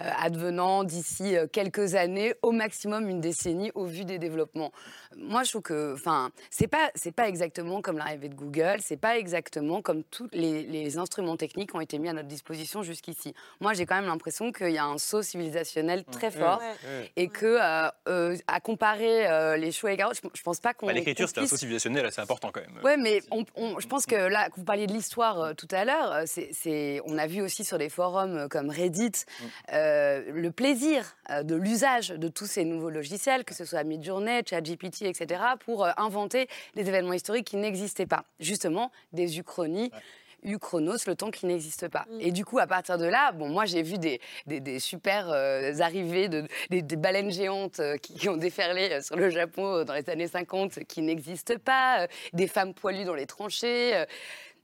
advenant 0.00 0.84
d'ici 0.84 1.36
quelques 1.52 1.94
années, 1.94 2.34
au 2.42 2.52
maximum 2.52 3.08
une 3.08 3.20
décennie, 3.20 3.70
au 3.74 3.84
vu 3.84 4.04
des 4.04 4.18
développements. 4.18 4.72
Moi, 5.16 5.42
je 5.44 5.50
trouve 5.50 5.62
que, 5.62 5.94
enfin, 5.94 6.30
c'est 6.50 6.66
pas, 6.66 6.90
c'est 6.94 7.12
pas 7.12 7.28
exactement 7.28 7.82
comme 7.82 7.98
l'arrivée 7.98 8.28
de 8.28 8.34
Google, 8.34 8.78
c'est 8.80 8.96
pas 8.96 9.18
exactement 9.18 9.82
comme 9.82 10.02
tous 10.04 10.28
les, 10.32 10.62
les 10.62 10.98
instruments 10.98 11.36
techniques 11.36 11.74
ont 11.74 11.80
été 11.80 11.98
mis 11.98 12.08
à 12.08 12.12
notre 12.12 12.28
disposition 12.28 12.82
jusqu'ici. 12.82 13.34
Moi, 13.60 13.74
j'ai 13.74 13.86
quand 13.86 13.96
même 13.96 14.06
l'impression 14.06 14.52
qu'il 14.52 14.70
y 14.70 14.78
a 14.78 14.84
un 14.84 14.98
saut 14.98 15.22
civilisationnel 15.22 16.04
très 16.04 16.30
fort 16.30 16.60
Ouais. 16.62 17.10
et 17.16 17.28
que, 17.28 17.46
euh, 17.60 17.88
euh, 18.08 18.36
à 18.46 18.60
comparer 18.60 19.26
euh, 19.28 19.56
les 19.56 19.72
choux 19.72 19.88
et 19.88 19.92
les 19.92 19.96
carottes, 19.96 20.18
je, 20.22 20.28
je 20.34 20.42
pense 20.42 20.60
pas 20.60 20.74
qu'on. 20.74 20.86
Bah, 20.86 20.92
L'écriture, 21.04 21.28
c'est 21.28 21.38
un 21.40 21.46
saut 21.46 21.56
civilisationnel 21.56 22.06
assez 22.06 22.20
important 22.20 22.50
quand 22.52 22.60
même. 22.60 22.80
Ouais, 22.84 22.96
mais 22.96 23.20
on- 23.30 23.44
on- 23.56 23.78
je 23.80 23.86
pense 23.86 24.06
que 24.06 24.14
là, 24.14 24.48
que 24.50 24.56
vous 24.56 24.64
parliez 24.64 24.86
de 24.86 24.92
l'histoire 24.92 25.40
euh, 25.40 25.52
tout 25.54 25.68
à 25.70 25.84
l'heure, 25.84 26.12
euh, 26.12 26.22
c'est, 26.26 27.00
on 27.06 27.18
a 27.18 27.26
vu 27.26 27.40
aussi 27.42 27.64
sur 27.64 27.78
des 27.78 27.88
forums 27.88 28.36
euh, 28.36 28.48
comme 28.48 28.70
Reddit 28.70 29.12
euh, 29.72 30.22
le 30.32 30.50
plaisir 30.50 31.16
de 31.44 31.54
l'usage 31.54 32.08
de 32.10 32.28
tous 32.28 32.46
ces 32.46 32.64
nouveaux 32.64 32.90
logiciels, 32.90 33.44
que 33.44 33.54
ce 33.54 33.64
soit 33.64 33.82
Midjourney, 33.84 34.42
ChatGPT, 34.48 35.02
etc., 35.02 35.40
pour 35.64 35.86
inventer 35.98 36.48
des 36.74 36.88
événements 36.88 37.12
historiques 37.12 37.46
qui 37.46 37.56
n'existaient 37.56 38.06
pas. 38.06 38.24
Justement, 38.40 38.90
des 39.12 39.38
uchronies. 39.38 39.90
Le 40.44 41.14
temps 41.14 41.30
qui 41.30 41.46
n'existe 41.46 41.88
pas. 41.88 42.06
Et 42.20 42.32
du 42.32 42.44
coup, 42.44 42.58
à 42.58 42.66
partir 42.66 42.98
de 42.98 43.04
là, 43.04 43.32
bon, 43.32 43.48
moi 43.48 43.64
j'ai 43.64 43.82
vu 43.82 43.98
des, 43.98 44.20
des, 44.46 44.60
des 44.60 44.78
super 44.78 45.30
euh, 45.30 45.72
arrivées 45.80 46.28
de 46.28 46.46
des, 46.70 46.82
des 46.82 46.96
baleines 46.96 47.30
géantes 47.30 47.80
euh, 47.80 47.96
qui, 47.96 48.14
qui 48.14 48.28
ont 48.28 48.36
déferlé 48.36 48.90
euh, 48.90 49.00
sur 49.00 49.16
le 49.16 49.30
Japon 49.30 49.84
dans 49.84 49.94
les 49.94 50.08
années 50.10 50.26
50 50.26 50.84
qui 50.84 51.02
n'existent 51.02 51.58
pas, 51.64 52.06
des 52.32 52.48
femmes 52.48 52.74
poilues 52.74 53.04
dans 53.04 53.14
les 53.14 53.26
tranchées. 53.26 54.04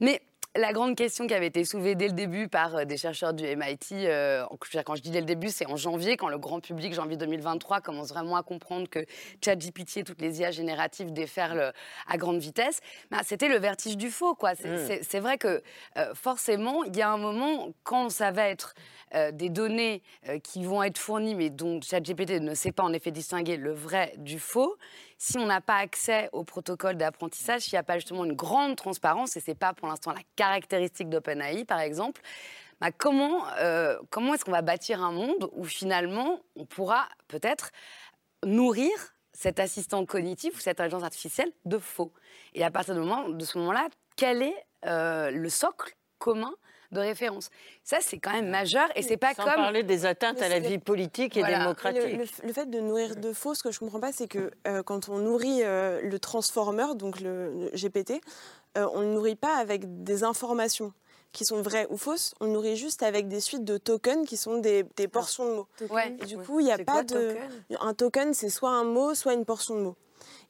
mais 0.00 0.20
la 0.56 0.72
grande 0.72 0.96
question 0.96 1.26
qui 1.26 1.34
avait 1.34 1.46
été 1.46 1.64
soulevée 1.64 1.94
dès 1.94 2.08
le 2.08 2.14
début 2.14 2.48
par 2.48 2.76
euh, 2.76 2.84
des 2.84 2.96
chercheurs 2.96 3.32
du 3.32 3.44
MIT, 3.44 3.92
euh, 3.92 4.44
quand 4.84 4.96
je 4.96 5.02
dis 5.02 5.10
dès 5.10 5.20
le 5.20 5.26
début, 5.26 5.48
c'est 5.48 5.66
en 5.66 5.76
janvier, 5.76 6.16
quand 6.16 6.28
le 6.28 6.38
grand 6.38 6.60
public, 6.60 6.94
janvier 6.94 7.16
2023, 7.16 7.80
commence 7.80 8.08
vraiment 8.08 8.36
à 8.36 8.42
comprendre 8.42 8.88
que 8.88 9.00
ChatGPT 9.44 9.98
et 9.98 10.04
toutes 10.04 10.20
les 10.20 10.40
IA 10.40 10.50
génératives 10.50 11.12
déferlent 11.12 11.60
euh, 11.60 11.70
à 12.06 12.16
grande 12.16 12.38
vitesse, 12.38 12.80
bah, 13.10 13.18
c'était 13.24 13.48
le 13.48 13.58
vertige 13.58 13.96
du 13.96 14.10
faux. 14.10 14.34
quoi. 14.34 14.54
C'est 14.54 14.68
Mm. 14.68 14.98
c'est 15.02 15.20
vrai 15.20 15.38
que 15.38 15.62
euh, 15.96 16.14
forcément, 16.14 16.84
il 16.84 16.96
y 16.96 17.02
a 17.02 17.10
un 17.10 17.16
moment, 17.16 17.68
quand 17.82 18.10
ça 18.10 18.30
va 18.30 18.48
être 18.48 18.74
euh, 19.14 19.32
des 19.32 19.48
données 19.48 20.02
qui 20.42 20.64
vont 20.64 20.82
être 20.82 20.98
fournies, 20.98 21.34
mais 21.34 21.50
dont 21.50 21.80
ChatGPT 21.80 22.40
ne 22.40 22.54
sait 22.54 22.72
pas 22.72 22.82
en 22.82 22.92
effet 22.92 23.10
distinguer 23.10 23.56
le 23.56 23.72
vrai 23.72 24.12
du 24.18 24.38
faux, 24.38 24.76
si 25.18 25.36
on 25.36 25.46
n'a 25.46 25.60
pas 25.60 25.76
accès 25.76 26.30
au 26.32 26.44
protocole 26.44 26.96
d'apprentissage, 26.96 27.62
s'il 27.62 27.74
n'y 27.74 27.80
a 27.80 27.82
pas 27.82 27.98
justement 27.98 28.24
une 28.24 28.34
grande 28.34 28.76
transparence, 28.76 29.36
et 29.36 29.40
ce 29.40 29.50
n'est 29.50 29.56
pas 29.56 29.74
pour 29.74 29.88
l'instant 29.88 30.12
la 30.12 30.22
caractéristique 30.36 31.08
d'OpenAI 31.10 31.64
par 31.64 31.80
exemple, 31.80 32.22
bah, 32.80 32.92
comment, 32.92 33.46
euh, 33.58 33.98
comment 34.10 34.34
est-ce 34.34 34.44
qu'on 34.44 34.52
va 34.52 34.62
bâtir 34.62 35.02
un 35.02 35.10
monde 35.10 35.50
où 35.52 35.64
finalement 35.64 36.40
on 36.54 36.64
pourra 36.64 37.08
peut-être 37.26 37.72
nourrir 38.44 38.92
cet 39.32 39.58
assistant 39.58 40.04
cognitif 40.06 40.56
ou 40.56 40.60
cette 40.60 40.80
intelligence 40.80 41.02
artificielle 41.02 41.50
de 41.64 41.78
faux? 41.78 42.12
Et 42.54 42.64
à 42.64 42.70
partir 42.70 42.94
de 42.94 43.44
ce 43.44 43.58
moment-là, 43.58 43.88
quel 44.16 44.42
est 44.42 44.66
euh, 44.86 45.30
le 45.32 45.48
socle 45.48 45.94
commun 46.18 46.54
de 46.90 47.00
référence. 47.00 47.50
Ça, 47.84 47.98
c'est 48.00 48.18
quand 48.18 48.32
même 48.32 48.48
majeur 48.48 48.88
et 48.96 49.02
c'est 49.02 49.16
pas 49.16 49.34
Sans 49.34 49.44
comme. 49.44 49.54
parler 49.54 49.82
des 49.82 50.06
atteintes 50.06 50.40
à 50.40 50.48
la 50.48 50.58
vie 50.58 50.78
politique 50.78 51.36
et 51.36 51.40
Voilà. 51.40 51.58
démocratique. 51.58 52.02
Le, 52.02 52.18
le- 52.18 52.46
le 52.46 52.52
fait 52.52 52.66
de 52.70 52.80
nourrir 52.80 53.16
de 53.16 53.32
faux, 53.32 53.54
ce 53.54 53.62
que 53.62 53.70
je 53.70 53.78
comprends 53.78 54.00
pas, 54.00 54.12
c'est 54.12 54.26
que 54.28 54.50
euh, 54.66 54.82
quand 54.82 55.08
on 55.08 55.18
nourrit 55.18 55.62
euh, 55.62 56.00
le 56.02 56.18
transformer, 56.18 56.94
donc 56.94 57.20
le, 57.20 57.52
le 57.52 57.70
GPT, 57.76 58.20
euh, 58.76 58.86
on 58.94 59.00
ne 59.00 59.04
le 59.06 59.12
nourrit 59.14 59.36
pas 59.36 59.56
avec 59.56 60.02
des 60.02 60.24
informations 60.24 60.92
qui 61.32 61.44
sont 61.44 61.60
vraies 61.60 61.86
ou 61.90 61.98
fausses, 61.98 62.34
on 62.40 62.46
le 62.46 62.52
nourrit 62.52 62.76
juste 62.76 63.02
avec 63.02 63.28
des 63.28 63.40
suites 63.40 63.64
de 63.64 63.76
tokens 63.76 64.26
qui 64.26 64.38
sont 64.38 64.56
des, 64.58 64.84
des 64.96 65.08
portions 65.08 65.44
de 65.44 65.54
mots. 65.56 65.68
Ouais. 65.90 66.16
Et 66.22 66.24
du 66.24 66.38
coup, 66.38 66.58
il 66.60 66.64
n'y 66.64 66.72
a 66.72 66.78
pas 66.78 66.84
quoi, 66.92 67.02
de... 67.02 67.28
token? 67.34 67.50
Un 67.80 67.92
token, 67.94 68.32
c'est 68.34 68.48
soit 68.48 68.70
un 68.70 68.84
mot, 68.84 69.14
soit 69.14 69.34
une 69.34 69.44
portion 69.44 69.74
de 69.74 69.80
mots. 69.82 69.96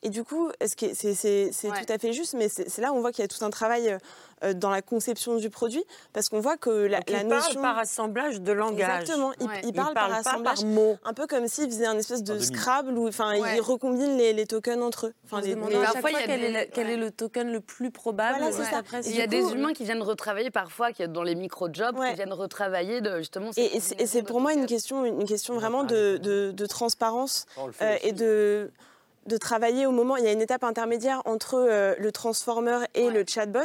Et 0.04 0.10
du 0.10 0.22
coup, 0.22 0.48
ce 0.62 0.68
c'est 0.94 1.14
c'est- 1.14 1.50
c'est 1.52 1.68
tout 1.68 1.92
à 1.92 1.98
fait 1.98 2.12
juste, 2.12 2.34
mais 2.34 2.48
c'est 2.48 2.80
là 2.80 2.92
où 2.92 2.96
on 2.96 3.00
voit 3.00 3.10
qu'il 3.10 3.22
y 3.22 3.24
a 3.24 3.28
tout 3.28 3.44
un 3.44 3.50
travail 3.50 3.98
euh, 4.44 4.54
dans 4.54 4.70
la 4.70 4.80
conception 4.80 5.34
du 5.34 5.50
produit, 5.50 5.82
parce 6.12 6.28
qu'on 6.28 6.38
voit 6.38 6.56
que 6.56 6.70
la, 6.70 6.98
Donc, 6.98 7.10
la 7.10 7.22
il 7.22 7.28
parle 7.28 7.42
notion... 7.42 7.60
par 7.62 7.76
assemblage 7.78 8.40
de 8.40 8.52
langage. 8.52 9.00
Exactement, 9.00 9.32
il, 9.40 9.46
Ouais. 9.48 9.60
il 9.64 9.68
Il 9.70 9.72
parle 9.72 9.94
parle 9.94 10.12
par 10.12 10.22
pas 10.22 10.22
par 10.22 10.52
assemblage, 10.52 10.64
mots. 10.64 10.96
un 11.04 11.12
peu 11.14 11.26
comme 11.26 11.48
s'il 11.48 11.66
faisait 11.68 11.86
un 11.86 11.98
espèce 11.98 12.22
de. 12.22 12.38
Scrabble, 12.38 12.96
où 12.96 13.08
enfin, 13.08 13.36
Ouais. 13.40 13.56
il 13.56 13.60
recombine 13.60 14.16
les, 14.16 14.32
les 14.32 14.46
tokens 14.46 14.80
entre 14.80 15.08
eux. 15.08 15.14
Enfin, 15.24 15.40
les- 15.40 15.54
à 15.54 15.86
chaque 15.92 16.00
fois 16.00 16.10
quel, 16.24 16.44
est, 16.44 16.52
le- 16.66 16.70
quel 16.72 16.88
est 16.90 16.96
le 16.96 17.10
token 17.10 17.50
le 17.50 17.60
plus 17.60 17.90
probable. 17.90 18.38
Voilà, 18.38 18.52
c'est 18.52 18.58
juste 18.58 18.70
ça. 18.70 18.78
après, 18.78 19.00
Il 19.06 19.16
y 19.16 19.20
a 19.20 19.26
des 19.26 19.42
humains 19.52 19.72
qui 19.72 19.82
viennent 19.82 20.02
retravailler 20.02 20.52
parfois, 20.52 20.92
qui 20.92 21.02
dans 21.08 21.24
les 21.24 21.34
micro-jobs, 21.34 21.96
qui 22.08 22.14
viennent 22.14 22.32
retravailler 22.32 23.00
de, 23.00 23.18
justement. 23.18 23.50
Et, 23.56 23.76
et 23.76 23.80
c'est- 23.80 24.00
et 24.00 24.06
c'est 24.06 24.22
pour 24.22 24.40
moi 24.40 24.52
une 24.52 24.66
question, 24.66 25.04
une 25.04 25.24
question 25.26 25.54
vraiment 25.54 25.82
de, 25.82 26.18
transparence 26.66 27.46
fait 27.72 27.84
euh, 27.84 27.96
et 28.02 28.12
de, 28.12 28.70
de 29.28 29.36
travailler 29.36 29.86
au 29.86 29.92
moment. 29.92 30.16
Il 30.16 30.24
y 30.24 30.28
a 30.28 30.32
une 30.32 30.40
étape 30.40 30.64
intermédiaire 30.64 31.22
entre 31.24 31.54
euh, 31.54 31.94
le 31.98 32.10
transformer 32.10 32.78
et 32.94 33.10
le 33.10 33.24
chatbot 33.28 33.60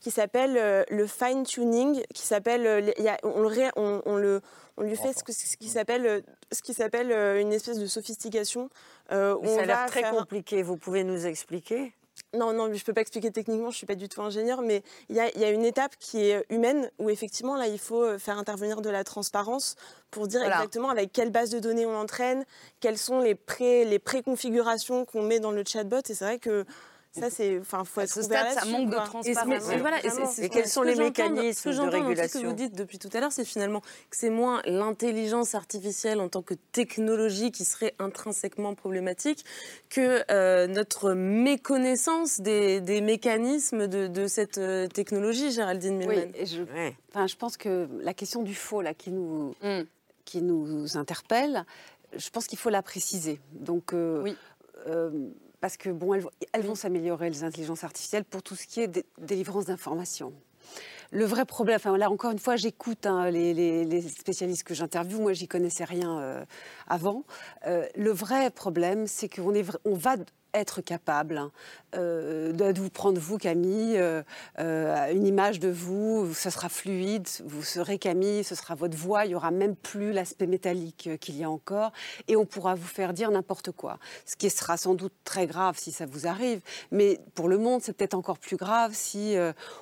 qui 0.00 0.10
s'appelle 0.10 0.56
euh, 0.58 0.82
le 0.90 1.06
fine 1.06 1.44
tuning, 1.44 2.02
qui 2.12 2.22
s'appelle, 2.26 2.66
euh, 2.66 3.18
on, 3.24 3.50
on- 3.76 4.02
on 4.04 4.16
le 4.16 4.40
on 4.76 4.82
lui 4.82 4.96
fait 4.96 5.12
ce, 5.16 5.22
que- 5.22 5.32
ce 5.32 5.56
qui 5.56 5.68
s'appelle 5.68 6.24
ce 6.52 6.60
qui 6.60 6.74
s'appelle 6.74 7.12
une 7.40 7.52
espèce 7.52 7.78
de 7.78 7.86
sophistication. 7.86 8.68
où 9.10 9.14
ça 9.14 9.62
a 9.62 9.64
l'air 9.66 9.86
très 9.86 10.00
faire- 10.00 10.10
compliqué. 10.10 10.62
Vous 10.62 10.76
pouvez 10.76 11.04
nous 11.04 11.26
expliquer? 11.26 11.92
Non, 12.34 12.52
non, 12.52 12.66
je 12.66 12.72
ne 12.72 12.84
peux 12.84 12.92
pas 12.92 13.00
expliquer 13.00 13.30
techniquement, 13.30 13.70
je 13.70 13.74
ne 13.74 13.78
suis 13.78 13.86
pas 13.86 13.94
du 13.94 14.08
tout 14.08 14.22
ingénieur, 14.22 14.60
mais 14.62 14.82
il 15.08 15.16
y 15.16 15.20
a, 15.20 15.30
il 15.34 15.40
y 15.40 15.44
a 15.44 15.50
une 15.50 15.64
étape 15.64 15.92
qui 15.98 16.30
est 16.30 16.44
humaine 16.50 16.90
où 16.98 17.10
effectivement, 17.10 17.56
là, 17.56 17.66
il 17.66 17.78
faut 17.78 18.02
euh, 18.02 18.18
faire 18.18 18.38
intervenir 18.38 18.80
de 18.80 18.90
la 18.90 19.04
transparence 19.04 19.76
pour 20.10 20.26
dire 20.28 20.40
Voilà. 20.40 20.56
exactement 20.56 20.90
avec 20.90 21.12
quelle 21.12 21.30
base 21.30 21.50
de 21.50 21.58
données 21.58 21.86
on 21.86 21.96
entraîne, 21.96 22.44
quelles 22.80 22.98
sont 22.98 23.20
les, 23.20 23.34
pré, 23.34 23.84
les 23.84 23.98
préconfigurations 23.98 25.04
qu'on 25.04 25.22
met 25.22 25.40
dans 25.40 25.52
le 25.52 25.64
chatbot. 25.66 25.98
Et 26.08 26.14
c'est 26.14 26.24
vrai 26.24 26.38
que 26.38 26.64
ça, 27.18 27.30
c'est. 27.30 27.58
Enfin, 27.60 27.84
faut 27.84 28.00
être 28.00 28.10
ce 28.10 28.22
stade, 28.22 28.52
ça 28.52 28.64
manque 28.66 28.90
de 28.90 28.96
transparence. 28.96 29.70
Et, 29.70 29.76
voilà, 29.78 29.98
et 30.38 30.48
quels 30.48 30.66
sont 30.68 30.82
les 30.82 30.96
mécanismes 30.96 31.52
ce 31.52 31.62
que 31.62 31.68
de 31.70 31.74
tout 31.76 31.84
ce 31.84 31.90
que 31.90 31.96
régulation 31.96 32.42
vous 32.42 32.52
dites 32.54 32.74
depuis 32.74 32.98
tout 32.98 33.08
à 33.12 33.20
l'heure, 33.20 33.32
c'est 33.32 33.44
finalement 33.44 33.80
que 33.80 34.16
c'est 34.16 34.30
moins 34.30 34.62
l'intelligence 34.66 35.54
artificielle 35.54 36.20
en 36.20 36.28
tant 36.28 36.42
que 36.42 36.54
technologie 36.72 37.52
qui 37.52 37.64
serait 37.64 37.94
intrinsèquement 37.98 38.74
problématique 38.74 39.44
que 39.90 40.22
euh, 40.30 40.66
notre 40.66 41.12
méconnaissance 41.12 42.40
des, 42.40 42.80
des 42.80 43.00
mécanismes 43.00 43.86
de, 43.86 44.06
de 44.08 44.26
cette 44.26 44.58
euh, 44.58 44.88
technologie, 44.88 45.50
Géraldine 45.52 45.98
Oui, 45.98 46.16
Milman. 46.16 46.30
et 46.34 46.46
je, 46.46 46.62
enfin, 47.10 47.26
je 47.26 47.36
pense 47.36 47.56
que 47.56 47.88
la 48.00 48.14
question 48.14 48.42
du 48.42 48.54
faux 48.54 48.80
là, 48.82 48.92
qui, 48.94 49.10
nous, 49.10 49.54
qui 50.24 50.42
nous 50.42 50.96
interpelle, 50.96 51.64
je 52.16 52.30
pense 52.30 52.46
qu'il 52.46 52.58
faut 52.58 52.70
la 52.70 52.82
préciser. 52.82 53.40
Donc, 53.52 53.92
euh, 53.92 54.32
euh, 54.86 55.10
parce 55.64 55.78
que 55.78 55.88
bon, 55.88 56.12
elles, 56.12 56.20
vont- 56.20 56.30
elles 56.52 56.66
vont 56.66 56.74
s'améliorer, 56.74 57.30
les 57.30 57.42
intelligences 57.42 57.84
artificielles, 57.84 58.26
pour 58.26 58.42
tout 58.42 58.54
ce 58.54 58.66
qui 58.66 58.82
est 58.82 58.86
dé- 58.86 59.06
délivrance 59.18 59.64
d'informations. 59.64 60.34
Le 61.10 61.24
vrai 61.24 61.46
problème, 61.46 61.76
enfin 61.76 61.96
là 61.96 62.10
encore 62.10 62.32
une 62.32 62.38
fois, 62.38 62.56
j'écoute 62.56 63.06
hein, 63.06 63.30
les, 63.30 63.54
les- 63.54 63.86
les 63.86 64.02
spécialistes 64.02 64.64
que 64.64 64.74
j'interviewe, 64.74 65.22
moi 65.22 65.32
j'y 65.32 65.48
connaissais 65.48 65.84
rien 65.84 66.20
euh, 66.20 66.44
avant. 66.86 67.24
Euh, 67.66 67.86
le 67.96 68.10
vrai 68.10 68.50
problème, 68.50 69.06
c'est 69.06 69.30
qu'on 69.34 69.54
on 69.86 69.94
va 69.94 70.16
être 70.54 70.80
capable 70.80 71.36
hein, 71.36 71.50
euh, 71.96 72.52
de, 72.52 72.80
vous 72.80 72.90
prendre, 72.90 73.18
vous 73.18 73.38
Camille, 73.38 73.96
euh, 73.98 74.22
euh, 74.58 75.12
une 75.12 75.26
image 75.26 75.60
de 75.60 75.68
vous, 75.68 76.32
ça 76.32 76.50
sera 76.50 76.68
fluide, 76.68 77.26
vous 77.44 77.62
serez 77.62 77.98
Camille, 77.98 78.44
ce 78.44 78.54
sera 78.54 78.74
votre 78.74 78.96
voix, 78.96 79.24
il 79.24 79.28
n'y 79.28 79.34
aura 79.34 79.50
même 79.50 79.76
plus 79.76 80.12
l'aspect 80.12 80.46
métallique 80.46 81.10
qu'il 81.20 81.36
y 81.36 81.44
a 81.44 81.50
encore, 81.50 81.92
et 82.28 82.36
on 82.36 82.46
pourra 82.46 82.74
vous 82.74 82.86
faire 82.86 83.12
dire 83.12 83.30
n'importe 83.30 83.72
quoi. 83.72 83.98
Ce 84.24 84.36
qui 84.36 84.48
sera 84.48 84.76
sans 84.76 84.94
doute 84.94 85.12
très 85.24 85.46
grave 85.46 85.76
si 85.78 85.92
ça 85.92 86.06
vous 86.06 86.26
arrive, 86.26 86.60
mais 86.90 87.18
pour 87.34 87.48
le 87.48 87.58
monde, 87.58 87.80
c'est 87.82 87.92
peut-être 87.92 88.14
encore 88.14 88.38
plus 88.38 88.56
grave 88.56 88.92
si 88.94 89.36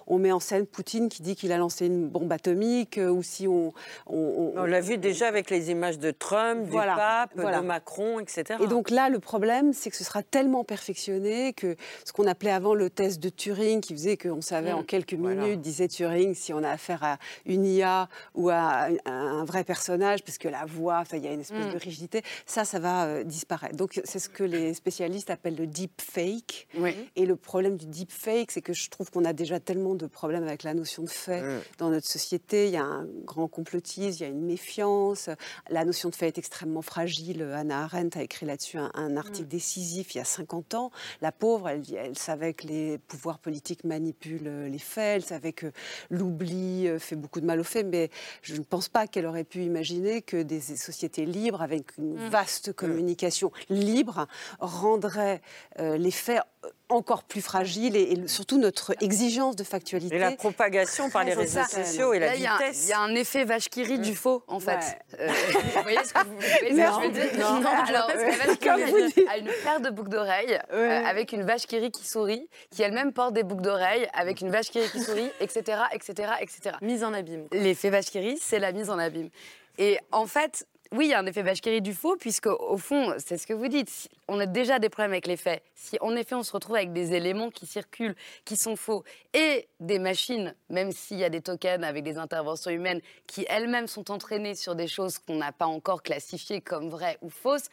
on 0.07 0.18
met 0.18 0.33
en 0.33 0.41
scène 0.41 0.66
Poutine 0.66 1.09
qui 1.09 1.23
dit 1.23 1.37
qu'il 1.37 1.53
a 1.53 1.59
lancé 1.59 1.87
une 1.87 2.09
bombe 2.09 2.33
atomique, 2.33 2.99
ou 2.99 3.23
si 3.23 3.47
on... 3.47 3.73
On, 4.07 4.53
On 4.57 4.64
l'a 4.64 4.81
vu 4.81 4.97
déjà 4.97 5.29
avec 5.29 5.51
les 5.51 5.70
images 5.70 5.99
de 5.99 6.11
Trump, 6.11 6.66
Voilà, 6.68 6.93
du 6.93 6.99
pape, 6.99 7.31
voilà. 7.37 7.61
de 7.61 7.66
Macron, 7.66 8.20
etc. 8.20 8.59
Et 8.61 8.66
donc 8.66 8.91
là, 8.91 9.09
le 9.09 9.18
problème, 9.18 9.73
c'est 9.73 9.91
que 9.91 9.97
ce 9.97 10.05
sera 10.05 10.23
tellement 10.23 10.62
perfectionné 10.65 11.53
que 11.53 11.77
ce 12.05 12.13
qu'on 12.13 12.27
appelait 12.27 12.51
avant 12.51 12.75
le 12.75 12.91
test 12.91 13.21
de 13.21 13.29
Turing, 13.29 13.81
qui 13.81 13.93
faisait 13.95 14.17
qu'on 14.17 14.41
savait 14.41 14.73
Mm, 14.73 14.77
en 14.77 14.83
quelques 14.83 15.15
minutes, 15.15 15.61
disait 15.61 15.89
Turing, 15.89 16.35
si 16.35 16.53
on 16.53 16.63
a 16.63 16.71
affaire 16.71 17.03
à 17.05 17.19
une 17.47 17.65
IA 17.67 18.09
ou 18.35 18.49
à 18.51 18.87
un, 18.87 18.97
un 19.41 19.45
vrai 19.45 19.65
personnage, 19.65 20.23
parce 20.25 20.39
que 20.39 20.49
la 20.49 20.65
voix, 20.65 21.03
il 21.13 21.19
y 21.25 21.27
a 21.29 21.33
une 21.33 21.41
espèce 21.41 21.67
Mm. 21.67 21.73
de 21.75 21.79
rigidité, 21.79 22.23
ça, 22.47 22.65
ça 22.65 22.79
va 22.79 23.07
euh, 23.07 23.25
disparaître. 23.25 23.77
Donc 23.77 24.01
c'est 24.05 24.19
ce 24.19 24.29
que 24.29 24.45
les 24.45 24.75
spécialistes 24.75 25.31
appellent 25.31 25.57
le 25.57 25.67
deep 25.67 26.01
fake. 26.01 26.69
Et 27.17 27.27
le 27.27 27.37
problème 27.37 27.77
du 27.77 27.87
deep 27.87 28.11
fake, 28.13 28.51
c'est 28.53 28.63
que 28.63 28.73
je 28.73 28.89
trouve 28.91 29.11
qu'on 29.11 29.25
a 29.25 29.33
déjà 29.33 29.61
tellement 29.61 29.95
de 29.95 30.07
problèmes 30.07 30.45
avec 30.45 30.63
la 30.63 30.75
notion 30.75 31.03
de 31.03 31.09
fait 31.11 31.43
Mm. 31.43 31.61
dans 31.79 31.91
notre 31.91 32.07
société. 32.07 32.67
Il 32.67 32.73
y 32.73 32.77
a 32.77 32.85
un 32.85 33.07
grand 33.25 33.49
complotisme, 33.49 34.17
il 34.21 34.23
y 34.23 34.25
a 34.27 34.29
une 34.29 34.45
méfiance. 34.45 35.29
La 35.71 35.85
notion 35.85 36.09
de 36.09 36.15
fait 36.15 36.29
est 36.29 36.39
extrêmement 36.39 36.83
fragile. 36.83 37.43
Anna 37.55 37.85
Arendt 37.85 38.19
a 38.19 38.23
écrit 38.23 38.47
là-dessus 38.47 38.79
un, 38.79 38.91
un 38.95 39.17
article 39.17 39.49
décisif 39.49 40.15
il 40.15 40.19
y 40.19 40.21
a 40.21 40.25
50 40.25 40.51
ans. 40.74 40.90
La 41.20 41.32
pauvre, 41.32 41.68
elle, 41.68 41.82
elle 41.96 42.16
savait 42.18 42.55
que 42.55 42.66
les 42.66 42.98
pouvoirs 42.98 43.38
politiques 43.38 43.84
manipulent 43.84 44.46
euh, 44.46 44.68
les 44.68 44.78
faits, 44.78 45.16
elle 45.16 45.24
savait 45.24 45.53
que 45.53 45.72
l'oubli 46.11 46.88
euh, 46.88 46.98
fait 46.98 47.16
beaucoup 47.16 47.40
de 47.40 47.46
mal 47.46 47.61
aux 47.61 47.64
faits, 47.64 47.86
mais 47.86 48.11
je 48.42 48.55
ne 48.57 48.62
pense 48.62 48.88
pas 48.88 49.07
qu'elle 49.07 49.26
aurait 49.26 49.44
pu 49.44 49.62
imaginer 49.62 50.22
que 50.22 50.42
des 50.42 50.61
sociétés 50.61 51.26
libres, 51.26 51.62
avec 51.62 51.96
une 51.98 52.12
Mm. 52.12 52.28
vaste 52.28 52.72
communication 52.72 53.53
libre, 53.68 54.26
rendraient 54.61 55.40
euh, 55.78 55.96
les 55.96 56.11
faits 56.11 56.42
encore 56.89 57.25
plus 57.25 57.41
fragiles 57.41 57.97
et, 57.97 58.13
et 58.13 58.29
surtout 58.29 58.59
notre 58.59 58.95
exigence 59.03 59.57
de 59.57 59.65
factualité. 59.65 60.15
Et 60.15 60.19
la 60.19 60.33
propagation 60.33 61.11
par 61.11 61.25
les 61.25 61.35
réseaux 61.35 61.63
sociaux 61.65 62.13
et 62.13 62.19
la 62.19 62.27
Là, 62.27 62.35
il 62.37 62.43
y 62.43 62.47
a 62.47 62.55
un- 62.55 62.59
vitesse. 62.59 62.85
Il 62.85 62.91
y, 62.91 62.93
a 62.93 63.01
un 63.01 63.15
effet 63.15 63.45
vache 63.45 63.69
qui 63.69 63.83
rit 63.83 63.99
du 63.99 64.15
faux, 64.15 64.45
en 64.47 64.61
fait. 64.61 64.73
Ouais. 64.77 65.21
Euh, 65.21 65.29
vous 65.77 65.83
voyez 65.83 66.05
ce 66.05 66.13
que, 66.13 66.19
vous, 66.25 66.35
vous 66.35 66.41
voyez 66.41 66.53
ce 66.53 66.69
que 66.69 66.91
Non, 66.91 67.01
je 67.01 67.07
veux 67.07 67.13
dire 67.13 67.39
non, 67.39 67.61
non, 67.61 67.71
Alors, 67.71 68.09
la 68.09 68.37
vache 68.37 68.59
qui 68.59 68.71
rit 68.71 69.27
a 69.29 69.39
une 69.39 69.51
paire 69.65 69.81
de 69.81 69.91
boucles 69.91 70.11
d'oreilles 70.11 70.59
euh, 70.73 71.05
avec 71.05 71.33
une 71.33 71.43
vache 71.45 71.67
qui 71.67 71.79
rit 71.79 71.91
qui 71.91 72.07
sourit, 72.07 72.49
qui 72.71 72.83
elle-même 72.83 73.13
porte 73.13 73.33
des 73.33 73.43
boucles 73.43 73.63
d'oreilles 73.63 74.09
avec 74.13 74.41
une 74.41 74.51
vache 74.51 74.71
qui 74.71 74.81
rit 74.81 74.91
qui 74.91 75.01
sourit, 75.01 75.31
etc., 75.41 75.83
etc., 75.93 76.33
etc. 76.41 76.77
Mise 76.83 77.05
en 77.05 77.13
abîme. 77.15 77.47
L'effet 77.53 77.91
vache 77.91 78.07
qui 78.07 78.19
rit, 78.19 78.39
c'est 78.41 78.59
la 78.59 78.73
mise 78.73 78.91
en 78.91 78.99
abîme. 78.99 79.31
Et 79.79 79.99
en 80.11 80.27
fait, 80.27 80.67
oui, 80.93 81.07
il 81.07 81.11
y 81.11 81.14
a 81.14 81.18
un 81.18 81.26
effet 81.26 81.43
rit 81.43 81.80
du 81.80 81.95
faux, 81.95 82.16
puisque 82.16 82.49
au 82.49 82.76
fond, 82.76 83.14
c'est 83.16 83.38
ce 83.38 83.47
que 83.47 83.55
vous 83.55 83.68
dites. 83.68 84.11
on 84.28 84.38
a 84.38 84.45
déjà 84.45 84.78
des 84.78 84.90
problèmes 84.90 85.12
avec 85.12 85.26
les 85.26 85.38
faits. 85.38 85.62
Si 85.74 85.97
en 86.03 86.14
effet 86.16 86.34
on 86.34 86.43
se 86.43 86.53
retrouve 86.53 86.76
avec 86.76 86.93
des 86.93 87.14
éléments 87.14 87.51
qui 87.51 87.64
circulent, 87.64 88.14
qui 88.45 88.57
sont 88.57 88.76
faux, 88.76 89.03
et 89.32 89.68
des 89.80 89.99
machines, 89.99 90.55
même 90.68 90.93
s'il 90.93 91.18
y 91.18 91.24
a 91.24 91.30
des 91.30 91.40
tokens 91.40 91.82
avec 91.82 92.05
des 92.05 92.18
interventions 92.18 92.70
humaines, 92.70 93.01
qui 93.26 93.47
elles-mêmes 93.49 93.86
sont 93.86 94.11
entraînées 94.11 94.55
sur 94.55 94.74
des 94.74 94.86
choses 94.86 95.18
qu'on 95.18 95.36
n'a 95.36 95.51
pas 95.51 95.66
encore 95.66 96.03
classifiées 96.03 96.61
comme 96.61 96.90
vraies 96.90 97.16
ou 97.22 97.30
fausses, 97.30 97.70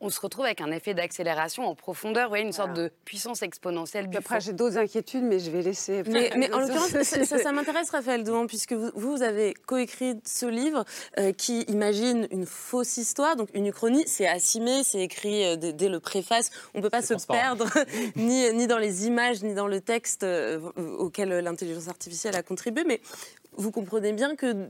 on 0.00 0.10
se 0.10 0.20
retrouve 0.20 0.44
avec 0.44 0.60
un 0.60 0.70
effet 0.72 0.92
d'accélération 0.92 1.64
en 1.64 1.74
profondeur, 1.74 2.24
vous 2.24 2.28
voyez, 2.30 2.44
une 2.44 2.52
sorte 2.52 2.74
de 2.74 2.90
puissance 3.06 3.42
exponentielle 3.42 4.08
du 4.10 4.16
Après, 4.18 4.40
j'ai 4.40 4.52
d'autres 4.52 4.76
inquiétudes, 4.76 5.22
mais 5.24 5.38
je 5.38 5.50
vais 5.50 5.62
laisser. 5.62 6.02
Mais, 6.06 6.30
mais 6.36 6.52
en 6.52 6.58
l'occurrence, 6.60 6.90
ça, 6.90 7.24
ça- 7.24 7.38
ça 7.38 7.52
m'intéresse, 7.52 7.88
Raphaël 7.90 8.22
Douan, 8.22 8.46
puisque 8.46 8.74
vous, 8.74 8.90
vous 8.94 9.22
avez 9.22 9.54
coécrit 9.54 10.20
ce 10.26 10.44
livre 10.46 10.84
euh, 11.18 11.32
qui 11.32 11.62
imagine 11.62 12.28
une 12.30 12.44
fausse 12.44 12.98
histoire, 12.98 13.36
donc 13.36 13.48
une 13.54 13.66
uchronie. 13.66 14.04
C'est 14.06 14.28
assimé, 14.28 14.84
c'est 14.84 15.00
écrit 15.00 15.44
euh, 15.46 15.56
dès, 15.56 15.72
dès 15.72 15.88
le 15.88 15.98
préface. 15.98 16.50
On 16.74 16.78
ne 16.78 16.82
peut 16.82 16.90
pas 16.90 17.00
se 17.02 17.14
perdre 17.26 17.66
ni, 18.16 18.52
ni 18.52 18.66
dans 18.66 18.78
les 18.78 19.06
images, 19.06 19.42
ni 19.42 19.54
dans 19.54 19.66
le 19.66 19.80
texte 19.80 20.24
euh, 20.24 20.60
auquel 20.98 21.30
l'intelligence 21.38 21.88
artificielle 21.88 22.36
a 22.36 22.42
contribué. 22.42 22.84
Mais 22.84 23.00
vous 23.52 23.70
comprenez 23.70 24.12
bien 24.12 24.36
que 24.36 24.68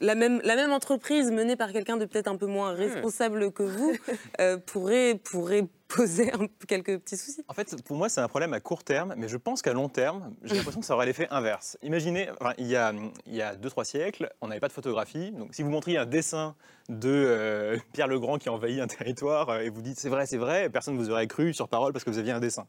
la 0.00 0.14
même, 0.14 0.40
la 0.44 0.56
même 0.56 0.72
entreprise 0.72 1.30
menée 1.30 1.56
par 1.56 1.72
quelqu'un 1.72 1.96
de 1.96 2.04
peut-être 2.04 2.28
un 2.28 2.36
peu 2.36 2.46
moins 2.46 2.72
responsable 2.72 3.52
que 3.52 3.62
vous 3.62 3.92
euh, 4.40 4.56
pourrait, 4.58 5.14
pourrait 5.22 5.66
poser 5.88 6.32
un- 6.32 6.46
quelques 6.66 6.98
petits 7.00 7.16
soucis. 7.18 7.44
En 7.48 7.54
fait, 7.54 7.82
pour 7.82 7.96
moi, 7.96 8.08
c'est 8.08 8.20
un 8.20 8.28
problème 8.28 8.54
à 8.54 8.60
court 8.60 8.82
terme, 8.82 9.14
mais 9.18 9.28
je 9.28 9.36
pense 9.36 9.60
qu'à 9.60 9.72
long 9.74 9.88
terme, 9.88 10.34
j'ai 10.42 10.54
l'impression 10.56 10.80
que 10.80 10.86
ça 10.86 10.94
aurait 10.94 11.06
l'effet 11.06 11.28
inverse. 11.30 11.76
Imaginez, 11.82 12.28
enfin, 12.40 12.54
il 12.56 12.66
y 12.66 12.76
a 12.76 12.92
2-3 13.56 13.84
siècles, 13.84 14.30
on 14.40 14.48
n'avait 14.48 14.60
pas 14.60 14.68
de 14.68 14.72
photographie. 14.72 15.32
Donc, 15.32 15.54
si 15.54 15.62
vous 15.62 15.70
montriez 15.70 15.98
un 15.98 16.06
dessin 16.06 16.54
de 16.88 17.10
euh, 17.10 17.76
Pierre 17.92 18.08
le 18.08 18.18
Grand 18.18 18.38
qui 18.38 18.48
envahit 18.48 18.80
un 18.80 18.86
territoire 18.86 19.50
euh, 19.50 19.60
et 19.60 19.68
vous 19.68 19.82
dites 19.82 20.00
c'est 20.00 20.08
vrai, 20.08 20.26
c'est 20.26 20.38
vrai, 20.38 20.70
personne 20.70 20.94
ne 20.94 20.98
vous 20.98 21.10
aurait 21.10 21.26
cru 21.26 21.52
sur 21.52 21.68
parole 21.68 21.92
parce 21.92 22.04
que 22.04 22.10
vous 22.10 22.18
aviez 22.18 22.32
un 22.32 22.40
dessin. 22.40 22.66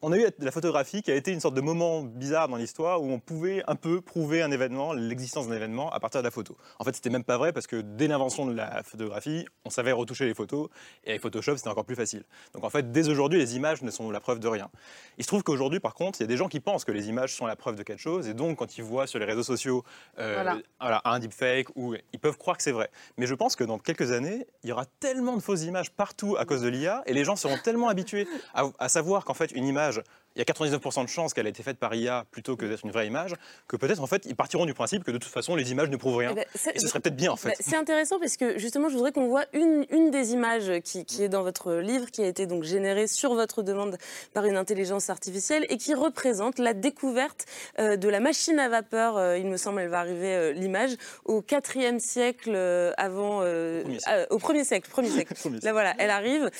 On 0.00 0.12
a 0.12 0.18
eu 0.18 0.26
la 0.38 0.50
photographie 0.50 1.02
qui 1.02 1.10
a 1.10 1.14
été 1.14 1.32
une 1.32 1.40
sorte 1.40 1.54
de 1.54 1.60
moment 1.60 2.02
bizarre 2.02 2.48
dans 2.48 2.56
l'histoire 2.56 3.02
où 3.02 3.10
on 3.10 3.18
pouvait 3.18 3.62
un 3.66 3.74
peu 3.74 4.00
prouver 4.00 4.42
un 4.42 4.50
événement, 4.50 4.92
l'existence 4.92 5.48
d'un 5.48 5.56
événement 5.56 5.90
à 5.92 6.00
partir 6.00 6.20
de 6.20 6.26
la 6.26 6.30
photo. 6.30 6.56
En 6.78 6.84
fait, 6.84 6.94
c'était 6.94 7.10
même 7.10 7.24
pas 7.24 7.38
vrai 7.38 7.52
parce 7.52 7.66
que 7.66 7.76
dès 7.76 8.06
l'invention 8.08 8.46
de 8.46 8.54
la 8.54 8.82
photographie, 8.82 9.46
on 9.64 9.70
savait 9.70 9.92
retoucher 9.92 10.26
les 10.26 10.34
photos 10.34 10.68
et 11.04 11.10
avec 11.10 11.22
Photoshop, 11.22 11.56
c'était 11.56 11.68
encore 11.68 11.84
plus 11.84 11.96
facile. 11.96 12.24
Donc 12.54 12.64
en 12.64 12.70
fait, 12.70 12.92
dès 12.92 13.08
aujourd'hui, 13.08 13.38
les 13.38 13.56
images 13.56 13.82
ne 13.82 13.90
sont 13.90 14.10
la 14.10 14.20
preuve 14.20 14.38
de 14.40 14.48
rien. 14.48 14.70
Il 15.18 15.24
se 15.24 15.28
trouve 15.28 15.42
qu'aujourd'hui, 15.42 15.80
par 15.80 15.94
contre, 15.94 16.20
il 16.20 16.24
y 16.24 16.26
a 16.26 16.28
des 16.28 16.36
gens 16.36 16.48
qui 16.48 16.60
pensent 16.60 16.84
que 16.84 16.92
les 16.92 17.08
images 17.08 17.34
sont 17.34 17.46
la 17.46 17.56
preuve 17.56 17.76
de 17.76 17.82
quelque 17.82 18.00
chose 18.00 18.28
et 18.28 18.34
donc 18.34 18.58
quand 18.58 18.78
ils 18.78 18.84
voient 18.84 19.06
sur 19.06 19.18
les 19.18 19.24
réseaux 19.24 19.42
sociaux 19.42 19.84
euh, 20.18 20.34
Voilà. 20.34 20.58
voilà, 20.80 21.02
un 21.04 21.18
deepfake 21.18 21.68
ou 21.76 21.94
ils 22.12 22.18
peuvent 22.18 22.38
croire 22.38 22.56
que 22.56 22.62
c'est 22.62 22.72
vrai. 22.72 22.90
Mais 23.16 23.26
je 23.26 23.34
pense 23.34 23.56
que 23.56 23.64
dans 23.64 23.78
quelques 23.78 24.12
années, 24.12 24.46
il 24.62 24.70
y 24.70 24.72
aura 24.72 24.86
tellement 25.00 25.36
de 25.36 25.42
fausses 25.42 25.62
images 25.64 25.90
partout 25.90 26.36
à 26.38 26.44
cause 26.44 26.62
de 26.62 26.68
l'IA 26.68 27.02
et 27.06 27.14
les 27.14 27.24
gens 27.24 27.36
seront 27.36 27.58
tellement 27.58 27.88
habitués 27.88 28.26
à, 28.54 28.64
à 28.78 28.88
savoir 28.88 29.24
qu'en 29.24 29.34
fait 29.34 29.50
une 29.52 29.66
image, 29.66 29.71
image 29.76 30.04
il 30.36 30.38
y 30.38 30.42
a 30.42 30.44
99% 30.44 31.04
de 31.04 31.08
chances 31.08 31.34
qu'elle 31.34 31.46
a 31.46 31.50
été 31.50 31.62
faite 31.62 31.78
par 31.78 31.94
IA 31.94 32.24
plutôt 32.30 32.56
que 32.56 32.64
d'être 32.66 32.84
une 32.84 32.90
vraie 32.90 33.06
image, 33.06 33.34
que 33.68 33.76
peut-être 33.76 34.00
en 34.00 34.06
fait 34.06 34.22
ils 34.26 34.36
partiront 34.36 34.66
du 34.66 34.74
principe 34.74 35.04
que 35.04 35.10
de 35.10 35.18
toute 35.18 35.32
façon 35.32 35.54
les 35.56 35.70
images 35.72 35.90
ne 35.90 35.96
prouvent 35.96 36.16
rien. 36.16 36.30
Eh 36.32 36.34
ben, 36.34 36.44
et 36.74 36.78
ce 36.78 36.86
serait 36.88 37.00
peut-être 37.00 37.16
bien 37.16 37.30
en 37.32 37.36
fait. 37.36 37.50
Bah, 37.50 37.54
c'est 37.60 37.76
intéressant 37.76 38.18
parce 38.18 38.36
que 38.36 38.58
justement, 38.58 38.88
je 38.88 38.94
voudrais 38.94 39.12
qu'on 39.12 39.28
voit 39.28 39.44
une, 39.52 39.84
une 39.90 40.10
des 40.10 40.32
images 40.32 40.80
qui, 40.84 41.04
qui 41.04 41.22
est 41.22 41.28
dans 41.28 41.42
votre 41.42 41.74
livre, 41.74 42.10
qui 42.10 42.22
a 42.22 42.26
été 42.26 42.46
donc 42.46 42.62
générée 42.64 43.06
sur 43.06 43.34
votre 43.34 43.62
demande 43.62 43.96
par 44.34 44.44
une 44.46 44.56
intelligence 44.56 45.10
artificielle 45.10 45.66
et 45.68 45.76
qui 45.76 45.94
représente 45.94 46.58
la 46.58 46.74
découverte 46.74 47.46
euh, 47.78 47.96
de 47.96 48.08
la 48.08 48.20
machine 48.20 48.58
à 48.58 48.68
vapeur. 48.68 49.16
euh, 49.16 49.38
il 49.38 49.46
me 49.46 49.56
semble, 49.56 49.80
elle 49.80 49.88
va 49.88 49.98
arriver 50.00 50.34
euh, 50.34 50.52
l'image 50.52 50.92
au 51.24 51.40
4e 51.42 51.98
siècle 51.98 52.54
avant, 52.96 53.38
Premier 53.40 53.98
euh, 54.08 54.26
au 54.30 54.38
premier 54.38 54.64
siècle, 54.64 54.88
premier 54.90 55.08
siècle. 55.10 55.34
Siècle. 55.36 55.58
Là 55.62 55.72
voilà, 55.72 55.94
elle 55.98 56.10
arrive. 56.10 56.50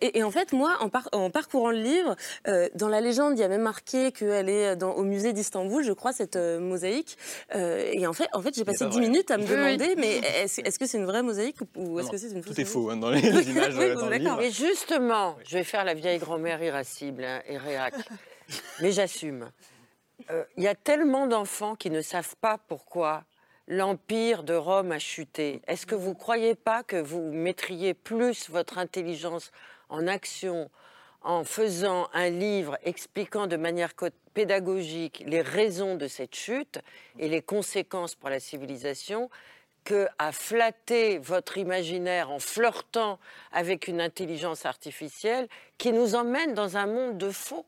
Et, 0.00 0.18
et 0.18 0.22
en 0.22 0.30
fait, 0.30 0.52
moi, 0.52 0.76
en, 0.80 0.88
par- 0.88 1.08
en 1.12 1.30
parcourant 1.30 1.70
le 1.70 1.78
livre, 1.78 2.16
euh, 2.68 2.70
dans 2.74 2.88
la 2.88 3.00
légende, 3.00 3.38
il 3.38 3.40
y 3.40 3.44
a 3.44 3.48
même 3.48 3.62
marqué 3.62 4.12
qu'elle 4.12 4.48
est 4.48 4.76
dans, 4.76 4.92
au 4.92 5.02
musée 5.02 5.32
d'Istanbul, 5.32 5.82
je 5.82 5.92
crois, 5.92 6.12
cette 6.12 6.36
euh, 6.36 6.60
mosaïque. 6.60 7.16
Euh, 7.54 7.90
et 7.92 8.06
en 8.06 8.12
fait, 8.12 8.28
en 8.32 8.42
fait 8.42 8.54
j'ai 8.54 8.64
passé 8.64 8.84
pas 8.84 8.90
10 8.90 8.98
vrai. 8.98 9.08
minutes 9.08 9.30
à 9.30 9.38
me 9.38 9.42
Oui, 9.44 9.48
oui. 9.50 9.76
demander, 9.76 9.94
mais 9.96 10.16
est-ce 10.44 10.78
que 10.78 10.86
c'est 10.86 10.98
une 10.98 11.06
vraie 11.06 11.22
mosaïque 11.22 11.56
ou- 11.76 12.00
est-ce 12.00 12.10
que 12.10 12.16
c'est 12.16 12.30
une 12.30 12.42
fausse 12.42 12.54
Tout 12.54 12.60
est 12.60 12.64
mosaïque 12.64 12.68
faux 12.68 12.90
hein, 12.90 12.96
dans 12.96 13.10
les, 13.10 13.20
images 13.50 13.74
Oui, 13.76 13.84
euh, 13.86 13.94
bon, 13.94 14.00
dans 14.00 14.06
le 14.08 14.18
d'accord. 14.18 14.38
livre. 14.40 14.42
Mais 14.42 14.50
justement, 14.50 15.36
je 15.46 15.56
vais 15.58 15.64
faire 15.64 15.84
la 15.84 15.94
vieille 15.94 16.18
grand-mère 16.18 16.62
irascible 16.62 17.24
hein, 17.24 17.40
et 17.48 17.56
réac. 17.58 17.94
Mais 18.80 18.92
j'assume. 18.92 19.50
Euh, 20.30 20.44
Il 20.56 20.64
y 20.64 20.68
a 20.68 20.74
tellement 20.74 21.26
d'enfants 21.26 21.74
qui 21.76 21.90
ne 21.90 22.00
savent 22.00 22.34
pas 22.40 22.58
pourquoi 22.68 23.24
l'empire 23.66 24.42
de 24.44 24.54
Rome 24.54 24.92
a 24.92 24.98
chuté. 24.98 25.60
Est-ce 25.68 25.84
que 25.86 25.94
vous 25.94 26.10
ne 26.10 26.14
croyez 26.14 26.54
pas 26.54 26.82
que 26.82 26.96
vous 26.96 27.20
mettriez 27.32 27.92
plus 27.94 28.48
votre 28.48 28.78
intelligence 28.78 29.52
en 29.90 30.06
action 30.06 30.70
en 31.22 31.44
faisant 31.44 32.08
un 32.12 32.30
livre 32.30 32.78
expliquant 32.84 33.46
de 33.46 33.56
manière 33.56 33.92
pédagogique 34.34 35.24
les 35.26 35.40
raisons 35.40 35.96
de 35.96 36.06
cette 36.06 36.34
chute 36.34 36.80
et 37.18 37.28
les 37.28 37.42
conséquences 37.42 38.14
pour 38.14 38.30
la 38.30 38.40
civilisation 38.40 39.28
que 39.84 40.06
à 40.18 40.32
flatter 40.32 41.18
votre 41.18 41.56
imaginaire 41.56 42.30
en 42.30 42.38
flirtant 42.38 43.18
avec 43.52 43.88
une 43.88 44.00
intelligence 44.00 44.66
artificielle 44.66 45.48
qui 45.78 45.92
nous 45.92 46.14
emmène 46.14 46.54
dans 46.54 46.76
un 46.76 46.86
monde 46.86 47.18
de 47.18 47.30
faux. 47.30 47.64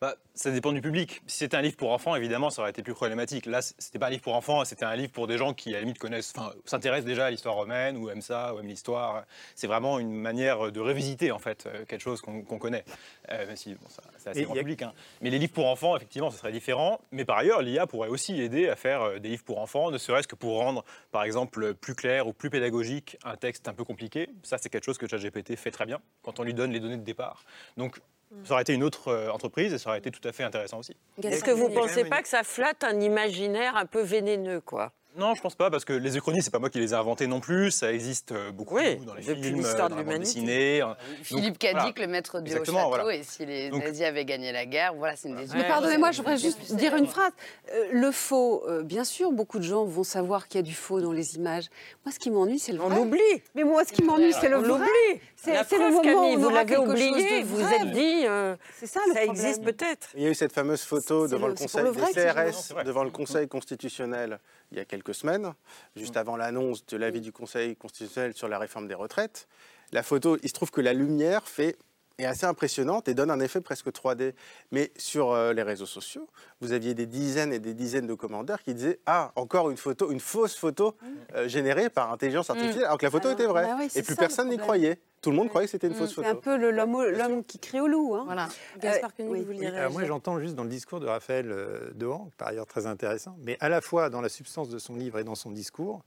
Bah, 0.00 0.14
ça 0.34 0.50
dépend 0.50 0.72
du 0.72 0.80
public. 0.80 1.20
Si 1.26 1.36
c'était 1.40 1.58
un 1.58 1.60
livre 1.60 1.76
pour 1.76 1.92
enfants, 1.92 2.16
évidemment, 2.16 2.48
ça 2.48 2.62
aurait 2.62 2.70
été 2.70 2.82
plus 2.82 2.94
problématique. 2.94 3.44
Là, 3.44 3.60
c'était 3.60 3.98
pas 3.98 4.06
un 4.06 4.10
livre 4.10 4.22
pour 4.22 4.34
enfants, 4.34 4.64
c'était 4.64 4.86
un 4.86 4.96
livre 4.96 5.12
pour 5.12 5.26
des 5.26 5.36
gens 5.36 5.52
qui, 5.52 5.68
à 5.70 5.72
la 5.74 5.80
limite, 5.80 5.98
connaissent, 5.98 6.32
enfin, 6.34 6.54
s'intéressent 6.64 7.04
déjà 7.04 7.26
à 7.26 7.30
l'histoire 7.30 7.54
romaine 7.54 7.98
ou 7.98 8.08
aiment 8.08 8.22
ça, 8.22 8.54
ou 8.54 8.60
aiment 8.60 8.66
l'histoire. 8.68 9.24
C'est 9.54 9.66
vraiment 9.66 9.98
une 9.98 10.10
manière 10.10 10.72
de 10.72 10.80
revisiter, 10.80 11.32
en 11.32 11.38
fait, 11.38 11.66
euh, 11.66 11.84
quelque 11.84 12.00
chose 12.00 12.22
qu'on 12.22 12.42
connaît. 12.58 12.82
Euh, 13.30 13.46
même 13.46 13.56
si, 13.56 13.74
bon, 13.74 13.86
ça- 13.90 14.02
c'est 14.16 14.30
assez 14.30 14.44
grand 14.44 14.54
a- 14.54 14.58
public. 14.60 14.80
hein. 14.80 14.94
Mais 15.20 15.28
les 15.28 15.38
livres 15.38 15.52
pour 15.52 15.66
enfants, 15.68 15.94
effectivement, 15.98 16.30
ce 16.30 16.38
serait 16.38 16.52
différent. 16.52 16.98
Mais 17.12 17.26
par 17.26 17.36
ailleurs, 17.36 17.60
l'IA 17.60 17.86
pourrait 17.86 18.08
aussi 18.08 18.40
aider 18.40 18.70
à 18.70 18.76
faire 18.76 19.02
euh, 19.02 19.18
des 19.18 19.28
livres 19.28 19.44
pour 19.44 19.58
enfants, 19.60 19.90
ne 19.90 19.98
serait-ce 19.98 20.26
que 20.28 20.34
pour 20.34 20.56
rendre, 20.60 20.82
par 21.12 21.24
exemple, 21.24 21.74
plus 21.74 21.94
clair 21.94 22.26
ou 22.26 22.32
plus 22.32 22.48
pédagogique 22.48 23.18
un 23.22 23.36
texte 23.36 23.68
un 23.68 23.74
peu 23.74 23.84
compliqué. 23.84 24.30
Ça, 24.44 24.56
c'est 24.56 24.70
quelque 24.70 24.86
chose 24.86 24.96
que 24.96 25.06
ChatGPT 25.06 25.56
fait 25.56 25.70
très 25.70 25.84
bien 25.84 26.00
quand 26.22 26.40
on 26.40 26.42
lui 26.42 26.54
donne 26.54 26.72
les 26.72 26.80
données 26.80 26.96
de 26.96 27.04
départ. 27.04 27.44
Donc, 27.76 28.00
ça 28.44 28.54
aurait 28.54 28.62
été 28.62 28.74
une 28.74 28.84
autre 28.84 29.08
euh, 29.08 29.30
entreprise 29.30 29.72
et 29.72 29.78
ça 29.78 29.90
aurait 29.90 29.98
été 29.98 30.10
tout 30.10 30.26
à 30.26 30.32
fait 30.32 30.44
intéressant 30.44 30.78
aussi. 30.78 30.96
Est-ce 31.22 31.44
que 31.44 31.50
vous 31.50 31.68
ne 31.68 31.74
pensez 31.74 32.04
pas 32.04 32.22
que 32.22 32.28
ça 32.28 32.42
flatte 32.44 32.84
un 32.84 33.00
imaginaire 33.00 33.76
un 33.76 33.86
peu 33.86 34.00
vénéneux, 34.00 34.60
quoi? 34.60 34.92
Non, 35.16 35.34
je 35.34 35.40
pense 35.42 35.56
pas, 35.56 35.70
parce 35.70 35.84
que 35.84 35.92
les 35.92 36.16
uchronies, 36.16 36.40
c'est 36.40 36.52
pas 36.52 36.60
moi 36.60 36.70
qui 36.70 36.78
les 36.78 36.92
ai 36.92 36.94
inventés 36.96 37.26
non 37.26 37.40
plus. 37.40 37.72
Ça 37.72 37.92
existe 37.92 38.30
euh, 38.30 38.52
beaucoup 38.52 38.76
dans 38.78 39.14
les 39.14 39.24
depuis 39.24 39.42
films, 39.42 39.56
l'histoire 39.58 39.86
euh, 39.86 39.88
de 39.88 39.90
dans 39.90 39.96
la 39.96 40.02
bande 40.04 40.12
l'humanité. 40.12 40.40
dessinée. 40.40 40.80
hein. 40.82 40.96
Philippe 41.24 41.58
Cadic, 41.58 41.96
voilà. 41.96 42.06
le 42.06 42.06
maître 42.06 42.40
du 42.40 42.50
haut 42.52 42.56
Exactement, 42.58 42.78
château, 42.78 43.02
voilà. 43.02 43.14
et 43.16 43.22
si 43.24 43.44
les 43.44 43.70
Donc- 43.70 43.82
nazis 43.84 44.02
avaient 44.04 44.24
gagné 44.24 44.52
la 44.52 44.66
guerre, 44.66 44.94
voilà, 44.94 45.16
c'est 45.16 45.28
une 45.28 45.34
des 45.36 45.46
Mais 45.52 45.66
pardonnez-moi, 45.66 46.12
je 46.12 46.18
voudrais 46.18 46.38
juste 46.38 46.74
dire 46.76 46.94
une 46.94 47.08
phrase. 47.08 47.32
Euh, 47.74 47.86
le 47.92 48.10
faux, 48.12 48.62
euh, 48.68 48.82
bien 48.84 49.02
sûr, 49.02 49.32
beaucoup 49.32 49.58
de 49.58 49.64
gens 49.64 49.84
vont 49.84 50.04
savoir 50.04 50.46
qu'il 50.46 50.60
y 50.60 50.62
a 50.62 50.66
du 50.66 50.74
faux 50.74 51.00
dans 51.00 51.12
les 51.12 51.34
images. 51.34 51.66
Moi, 52.06 52.12
ce 52.12 52.18
qui 52.20 52.30
m'ennuie, 52.30 52.60
c'est 52.60 52.72
le 52.72 52.78
vrai. 52.78 52.88
On 52.92 52.96
l'oublie. 53.04 53.20
Mais 53.56 53.64
moi, 53.64 53.84
ce 53.84 53.92
qui 53.92 54.04
m'ennuie, 54.04 54.32
c'est 54.40 54.48
le 54.48 54.58
On 54.58 54.60
vrai. 54.60 54.68
l'oublie. 54.68 55.20
C'est 55.36 55.52
le 55.78 55.90
moment 55.90 56.02
Camille, 56.02 56.36
où 56.36 56.38
on 56.38 56.42
vous 56.42 56.48
l'avez 56.50 56.76
oublié, 56.76 57.42
vous 57.42 57.60
êtes 57.62 57.90
dit, 57.90 58.26
euh, 58.26 58.54
C'est 58.78 58.86
ça, 58.86 59.00
le 59.08 59.14
ça 59.14 59.20
problème. 59.24 59.44
existe 59.44 59.64
peut-être. 59.64 60.08
Il 60.14 60.22
y 60.22 60.26
a 60.26 60.30
eu 60.30 60.34
cette 60.34 60.52
fameuse 60.52 60.82
photo 60.82 61.26
devant 61.26 61.48
le- 61.48 61.54
conseil 61.54 61.82
des 61.84 62.12
CRS, 62.12 62.84
devant 62.84 63.02
le 63.04 63.10
Conseil 63.10 63.48
constitutionnel, 63.48 64.38
il 64.70 64.78
y 64.78 64.80
a 64.80 64.84
quelques 64.84 65.14
semaines, 65.14 65.52
juste 65.96 66.16
avant 66.16 66.36
l'annonce 66.36 66.86
de 66.86 66.96
l'avis 66.96 67.20
du 67.20 67.32
Conseil 67.32 67.76
constitutionnel 67.76 68.34
sur 68.34 68.48
la 68.48 68.58
réforme 68.58 68.86
des 68.88 68.94
retraites. 68.94 69.48
La 69.92 70.02
photo, 70.02 70.36
il 70.42 70.48
se 70.48 70.54
trouve 70.54 70.70
que 70.70 70.80
la 70.80 70.92
lumière 70.92 71.48
fait 71.48 71.76
est 72.22 72.26
assez 72.26 72.46
impressionnante 72.46 73.08
et 73.08 73.14
donne 73.14 73.30
un 73.30 73.40
effet 73.40 73.60
presque 73.60 73.88
3D. 73.88 74.32
Mais 74.72 74.90
sur 74.96 75.32
euh, 75.32 75.52
les 75.52 75.62
réseaux 75.62 75.86
sociaux, 75.86 76.28
vous 76.60 76.72
aviez 76.72 76.94
des 76.94 77.06
dizaines 77.06 77.52
et 77.52 77.58
des 77.58 77.74
dizaines 77.74 78.06
de 78.06 78.14
commentaires 78.14 78.62
qui 78.62 78.74
disaient 78.74 78.98
Ah, 79.06 79.32
encore 79.36 79.70
une 79.70 79.76
photo, 79.76 80.10
une 80.10 80.20
fausse 80.20 80.56
photo 80.56 80.94
euh, 81.34 81.48
générée 81.48 81.90
par 81.90 82.12
intelligence 82.12 82.50
artificielle, 82.50 82.84
alors 82.84 82.98
que 82.98 83.04
la 83.06 83.10
photo 83.10 83.28
Alors, 83.28 83.40
était 83.40 83.48
vraie. 83.48 83.64
bah 83.66 83.76
oui, 83.78 83.86
c'est 83.90 84.00
et 84.00 84.02
plus 84.02 84.14
ça, 84.14 84.20
personne 84.20 84.48
n'y 84.48 84.58
croyait. 84.58 84.98
Tout 85.22 85.30
le 85.30 85.36
monde 85.36 85.48
croyait 85.50 85.66
que 85.66 85.72
c'était 85.72 85.86
une 85.86 85.94
fausse 85.94 86.08
C'est 86.10 86.14
photo. 86.14 86.28
un 86.28 86.34
peu 86.34 86.56
le- 86.56 86.70
l'homme 86.70 87.44
qui 87.44 87.58
crie 87.58 87.78
au 87.80 87.86
loup. 87.86 88.14
Hein. 88.14 88.22
Voilà. 88.24 88.48
Gaspard 88.80 89.14
Koenig, 89.14 89.30
oui. 89.32 89.42
vous 89.44 89.50
Oui, 89.52 89.66
alors 89.66 89.92
moi, 89.92 90.04
j'entends 90.04 90.38
juste 90.40 90.54
dans 90.54 90.62
le 90.64 90.70
discours 90.70 90.98
de 90.98 91.06
Raphaël 91.06 91.50
euh, 91.52 91.90
Dehan, 91.94 92.30
par 92.38 92.48
ailleurs 92.48 92.66
très 92.66 92.86
intéressant, 92.86 93.36
mais 93.44 93.58
à 93.60 93.68
la 93.68 93.82
fois 93.82 94.08
dans 94.08 94.22
la 94.22 94.30
substance 94.30 94.70
de 94.70 94.78
son 94.78 94.94
livre 94.96 95.18
et 95.18 95.24
dans 95.24 95.34
son 95.34 95.50
discours, 95.50 96.00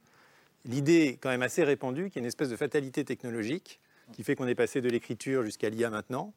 l'idée 0.65 1.19
quand 1.21 1.29
même 1.29 1.43
assez 1.43 1.63
répandue 1.63 2.05
qu'il 2.09 2.15
y 2.15 2.19
a 2.19 2.21
une 2.21 2.27
espèce 2.27 2.49
de 2.49 2.55
fatalité 2.55 3.03
technologique 3.05 3.79
qui 4.11 4.23
fait 4.23 4.35
qu'on 4.35 4.47
est 4.47 4.55
passé 4.55 4.81
de 4.81 4.89
l'écriture 4.89 5.43
jusqu'à 5.43 5.69
l'IA 5.69 5.89
maintenant. 5.89 6.33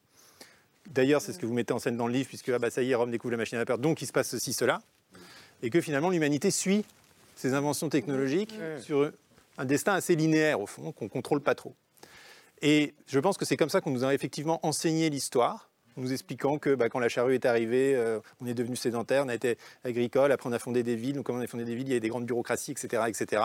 D'ailleurs, 0.91 1.21
c'est 1.21 1.33
ce 1.33 1.39
que 1.39 1.47
vous 1.47 1.55
mettez 1.55 1.73
en 1.73 1.79
scène 1.79 1.97
dans 1.97 2.07
le 2.07 2.13
livre, 2.13 2.29
puisque 2.29 2.49
ah 2.51 2.59
bah, 2.59 2.71
ça 2.71 2.83
y 2.83 2.91
est, 2.91 2.95
Rome 2.95 3.11
découvre 3.11 3.33
la 3.33 3.39
machine 3.39 3.57
à 3.57 3.63
vapeur, 3.63 3.79
donc 3.79 4.03
il 4.03 4.07
se 4.07 4.13
passe 4.13 4.29
ceci, 4.29 4.53
cela, 4.53 4.81
et 5.63 5.71
que 5.71 5.81
finalement 5.81 6.11
l'humanité 6.11 6.51
suit 6.51 6.85
ces 7.35 7.55
inventions 7.55 7.89
technologiques 7.89 8.55
sur 8.81 9.11
un 9.59 9.65
destin 9.65 9.95
assez 9.95 10.17
linéaire, 10.17 10.61
au 10.61 10.67
fond, 10.67 10.93
qu'on 10.93 11.07
ne 11.07 11.11
contrôle 11.11 11.41
pas 11.41 11.55
trop. 11.55 11.75
Et 12.63 12.95
je 13.07 13.19
pense 13.19 13.37
que 13.37 13.45
c'est 13.45 13.57
comme 13.57 13.69
ça 13.69 13.81
qu'on 13.81 13.91
nous 13.91 14.05
a 14.05 14.15
effectivement 14.15 14.65
enseigné 14.65 15.11
l'histoire, 15.11 15.71
en 15.97 16.03
nous 16.03 16.13
expliquant 16.13 16.59
que 16.59 16.75
bah, 16.75 16.89
quand 16.89 16.99
la 16.99 17.09
charrue 17.09 17.35
est 17.35 17.47
arrivée, 17.47 17.95
euh, 17.95 18.21
on 18.41 18.47
est 18.47 18.55
devenu 18.55 18.77
sédentaire, 18.77 19.25
on 19.25 19.29
a 19.29 19.35
été 19.35 19.59
agricole, 19.85 20.33
après 20.33 20.49
on 20.49 20.53
a 20.53 20.59
fondé 20.59 20.83
des 20.83 20.97
villes, 20.97 21.15
donc 21.15 21.27
comme 21.27 21.37
on 21.37 21.41
a 21.41 21.47
fondé 21.47 21.65
des 21.65 21.75
villes, 21.75 21.89
il 21.89 21.95
y 21.95 21.97
a 21.97 22.01
des 22.01 22.09
grandes 22.09 22.27
bureaucraties, 22.27 22.73
etc. 22.73 23.05
etc. 23.09 23.43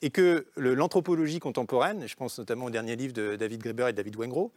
Et 0.00 0.10
que 0.10 0.46
l'anthropologie 0.56 1.40
contemporaine, 1.40 2.06
je 2.06 2.14
pense 2.14 2.38
notamment 2.38 2.66
au 2.66 2.70
dernier 2.70 2.96
livre 2.96 3.12
de 3.12 3.36
David 3.36 3.62
Graeber 3.62 3.88
et 3.88 3.92
David 3.92 4.16
Wengro, 4.16 4.52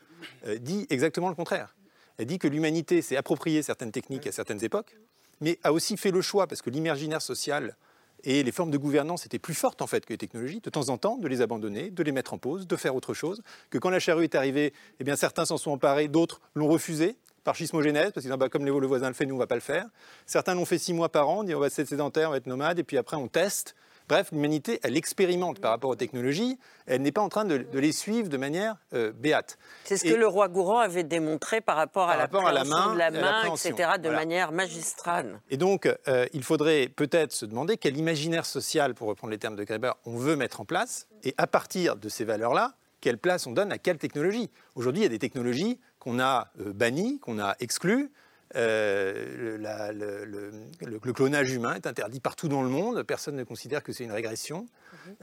euh, 0.46 0.58
dit 0.58 0.86
exactement 0.90 1.30
le 1.30 1.36
contraire. 1.36 1.76
Elle 2.18 2.28
dit 2.28 2.38
que 2.38 2.48
l'humanité 2.48 3.02
s'est 3.02 3.18
approprié 3.18 3.64
certaines 3.64 3.92
techniques 3.92 4.28
à 4.28 4.32
certaines 4.32 4.64
époques, 4.64 4.98
mais 5.40 5.58
a 5.64 5.74
aussi 5.74 5.98
fait 5.98 6.12
le 6.12 6.22
choix, 6.22 6.46
parce 6.46 6.62
que 6.62 6.70
l'imaginaire 6.70 7.22
social 7.22 7.76
et 8.24 8.44
les 8.44 8.52
formes 8.52 8.70
de 8.70 8.78
gouvernance 8.78 9.26
étaient 9.26 9.40
plus 9.40 9.56
fortes 9.56 9.82
en 9.82 9.88
fait 9.88 10.06
que 10.06 10.14
les 10.14 10.18
technologies, 10.18 10.60
de 10.60 10.70
temps 10.70 10.90
en 10.90 11.00
temps 11.00 11.18
de 11.18 11.28
les 11.28 11.42
abandonner, 11.42 11.90
de 11.90 12.04
les 12.04 12.12
mettre 12.12 12.34
en 12.34 12.38
pause, 12.38 12.68
de 12.68 12.76
faire 12.76 12.96
autre 12.96 13.16
chose, 13.16 13.42
que 13.72 13.80
quand 13.80 13.90
la 13.90 14.00
charrue 14.00 14.26
est 14.26 14.36
arrivée, 14.36 14.74
eh 15.00 15.04
bien, 15.04 15.16
certains 15.16 15.46
s'en 15.46 15.58
sont 15.58 15.72
emparés, 15.72 16.08
d'autres 16.08 16.42
l'ont 16.54 16.68
refusé 16.68 17.16
par 17.44 17.56
schismogénèse, 17.56 18.12
parce 18.12 18.24
qu'ils 18.24 18.32
disent 18.32 18.40
bah, 18.40 18.50
comme 18.50 18.66
le 18.66 18.88
voisin 18.88 19.08
le 19.08 19.16
fait, 19.16 19.26
nous 19.26 19.34
on 19.34 19.40
va 19.40 19.48
pas 19.48 19.56
le 19.56 19.62
faire. 19.62 19.88
Certains 20.28 20.54
l'ont 20.54 20.66
fait 20.66 20.78
six 20.78 20.94
mois 20.94 21.10
par 21.10 21.30
an, 21.30 21.44
on 21.44 21.52
on 21.52 21.60
va 21.60 21.68
être 21.68 21.88
sédentaire, 21.88 22.30
on 22.30 22.32
va 22.32 22.38
être 22.38 22.46
nomade, 22.46 22.78
et 22.78 22.84
puis 22.84 22.98
après 22.98 23.18
on 23.18 23.28
teste. 23.28 23.76
Bref, 24.12 24.34
l'humanité, 24.34 24.78
elle 24.84 24.98
expérimente 24.98 25.62
par 25.62 25.72
rapport 25.72 25.90
aux 25.90 25.96
technologies, 25.96 26.60
elle 26.86 27.02
n'est 27.02 27.14
pas 27.14 27.22
en 27.22 27.30
train 27.30 27.46
de, 27.46 27.60
de 27.60 27.80
les 27.80 27.94
suivre 27.94 28.28
de 28.28 28.36
manière 28.36 28.76
euh, 28.94 29.14
béate. 29.14 29.58
C'est 29.86 29.96
ce 29.96 30.06
Et- 30.06 30.10
que 30.12 30.16
le 30.16 30.28
roi 30.28 30.50
Gourand 30.50 30.80
avait 30.80 31.06
démontré 31.06 31.62
par 31.62 31.78
rapport 31.78 32.10
à 32.10 32.16
Par 32.16 32.20
rapport 32.20 32.46
à 32.46 32.52
la 32.52 32.66
main 32.66 32.92
de 32.92 32.98
la 32.98 33.10
main, 33.10 33.46
etc., 33.46 33.74
de 33.74 34.02
Voilà. 34.10 34.18
manière 34.18 34.52
magistrale. 34.52 35.40
Et 35.50 35.56
donc, 35.56 35.88
euh, 36.10 36.26
il 36.34 36.44
faudrait 36.44 36.90
peut-être 36.94 37.32
se 37.32 37.46
demander 37.46 37.78
quel 37.78 37.96
imaginaire 37.96 38.46
social, 38.46 38.96
pour 38.96 39.08
reprendre 39.08 39.32
les 39.32 39.38
termes 39.38 39.56
de 39.56 39.64
Graeber, 39.64 39.94
on 40.06 40.18
veut 40.18 40.36
mettre 40.36 40.60
en 40.60 40.66
place, 40.66 41.08
et 41.24 41.34
à 41.38 41.48
partir 41.48 41.96
de 41.96 42.10
ces 42.10 42.26
valeurs-là, 42.26 42.74
quelle 43.00 43.18
place 43.18 43.48
on 43.48 43.54
donne 43.54 43.72
à 43.72 43.78
quelle 43.78 43.98
technologie? 43.98 44.50
Aujourd'hui, 44.76 45.04
il 45.04 45.04
y 45.04 45.06
a 45.06 45.10
des 45.10 45.20
technologies 45.20 45.80
qu'on 46.00 46.20
a 46.20 46.50
euh, 46.60 46.74
bannies, 46.74 47.18
qu'on 47.20 47.40
a 47.40 47.56
exclues, 47.62 48.12
euh, 48.56 49.36
le, 49.38 49.58
la- 49.58 49.92
le- 49.92 50.26
le- 50.26 50.52
le- 50.82 51.00
le 51.04 51.14
clonage 51.14 51.52
humain 51.52 51.76
est 51.76 51.88
interdit 51.88 52.20
partout 52.20 52.48
dans 52.48 52.62
le 52.64 52.70
monde. 52.70 53.04
Personne 53.04 53.36
ne 53.36 53.44
considère 53.44 53.84
que 53.84 53.94
c'est 53.94 54.04
une 54.04 54.12
régression. 54.12 54.66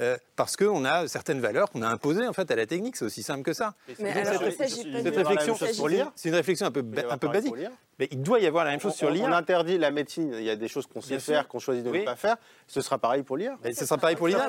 euh, 0.01 0.17
parce 0.35 0.57
qu'on 0.57 0.85
a 0.85 1.07
certaines 1.07 1.41
valeurs 1.41 1.71
qu'on 1.71 1.83
a 1.83 1.89
imposées 1.89 2.27
en 2.27 2.33
fait 2.33 2.51
à 2.51 2.57
la 2.57 2.67
technique, 2.67 2.97
c'est 2.97 3.05
aussi 3.05 3.23
simple 3.23 3.43
que 3.43 3.53
ça. 3.53 3.75
Mais 4.01 4.11
alors, 4.11 4.43
cette- 4.43 4.69
cette 4.71 5.17
réflexion, 5.17 5.55
c'est 6.17 6.29
une 6.29 6.35
réflexion 6.35 6.67
un 6.67 6.71
peu, 6.73 6.81
un 7.09 7.17
basique. 7.29 7.55
Mais 7.99 8.09
il 8.11 8.23
doit 8.23 8.41
y 8.41 8.47
avoir 8.47 8.65
la 8.65 8.73
même 8.73 8.81
chose 8.81 8.95
sur 8.95 9.09
on, 9.09 9.13
l'IA. 9.13 9.25
on 9.27 9.33
interdit 9.33 9.77
la 9.79 9.91
médecine, 9.91 10.33
il 10.35 10.43
y 10.45 10.51
a 10.51 10.57
des 10.57 10.69
choses 10.69 10.87
qu'on 10.87 11.01
sait 11.01 11.19
faire, 11.21 11.47
qu'on 11.49 11.59
choisit 11.59 11.85
de 11.85 11.91
Oui. 11.91 12.01
ne 12.01 12.05
pas 12.05 12.17
faire. 12.17 12.37
Ce 12.67 12.81
sera 12.81 12.99
pareil 12.99 13.23
pour 13.23 13.37
l'IA. 13.37 13.57
Ce 13.75 13.85
sera 13.87 13.99
pareil 13.99 14.17
pour 14.17 14.27
l'IA. 14.29 14.47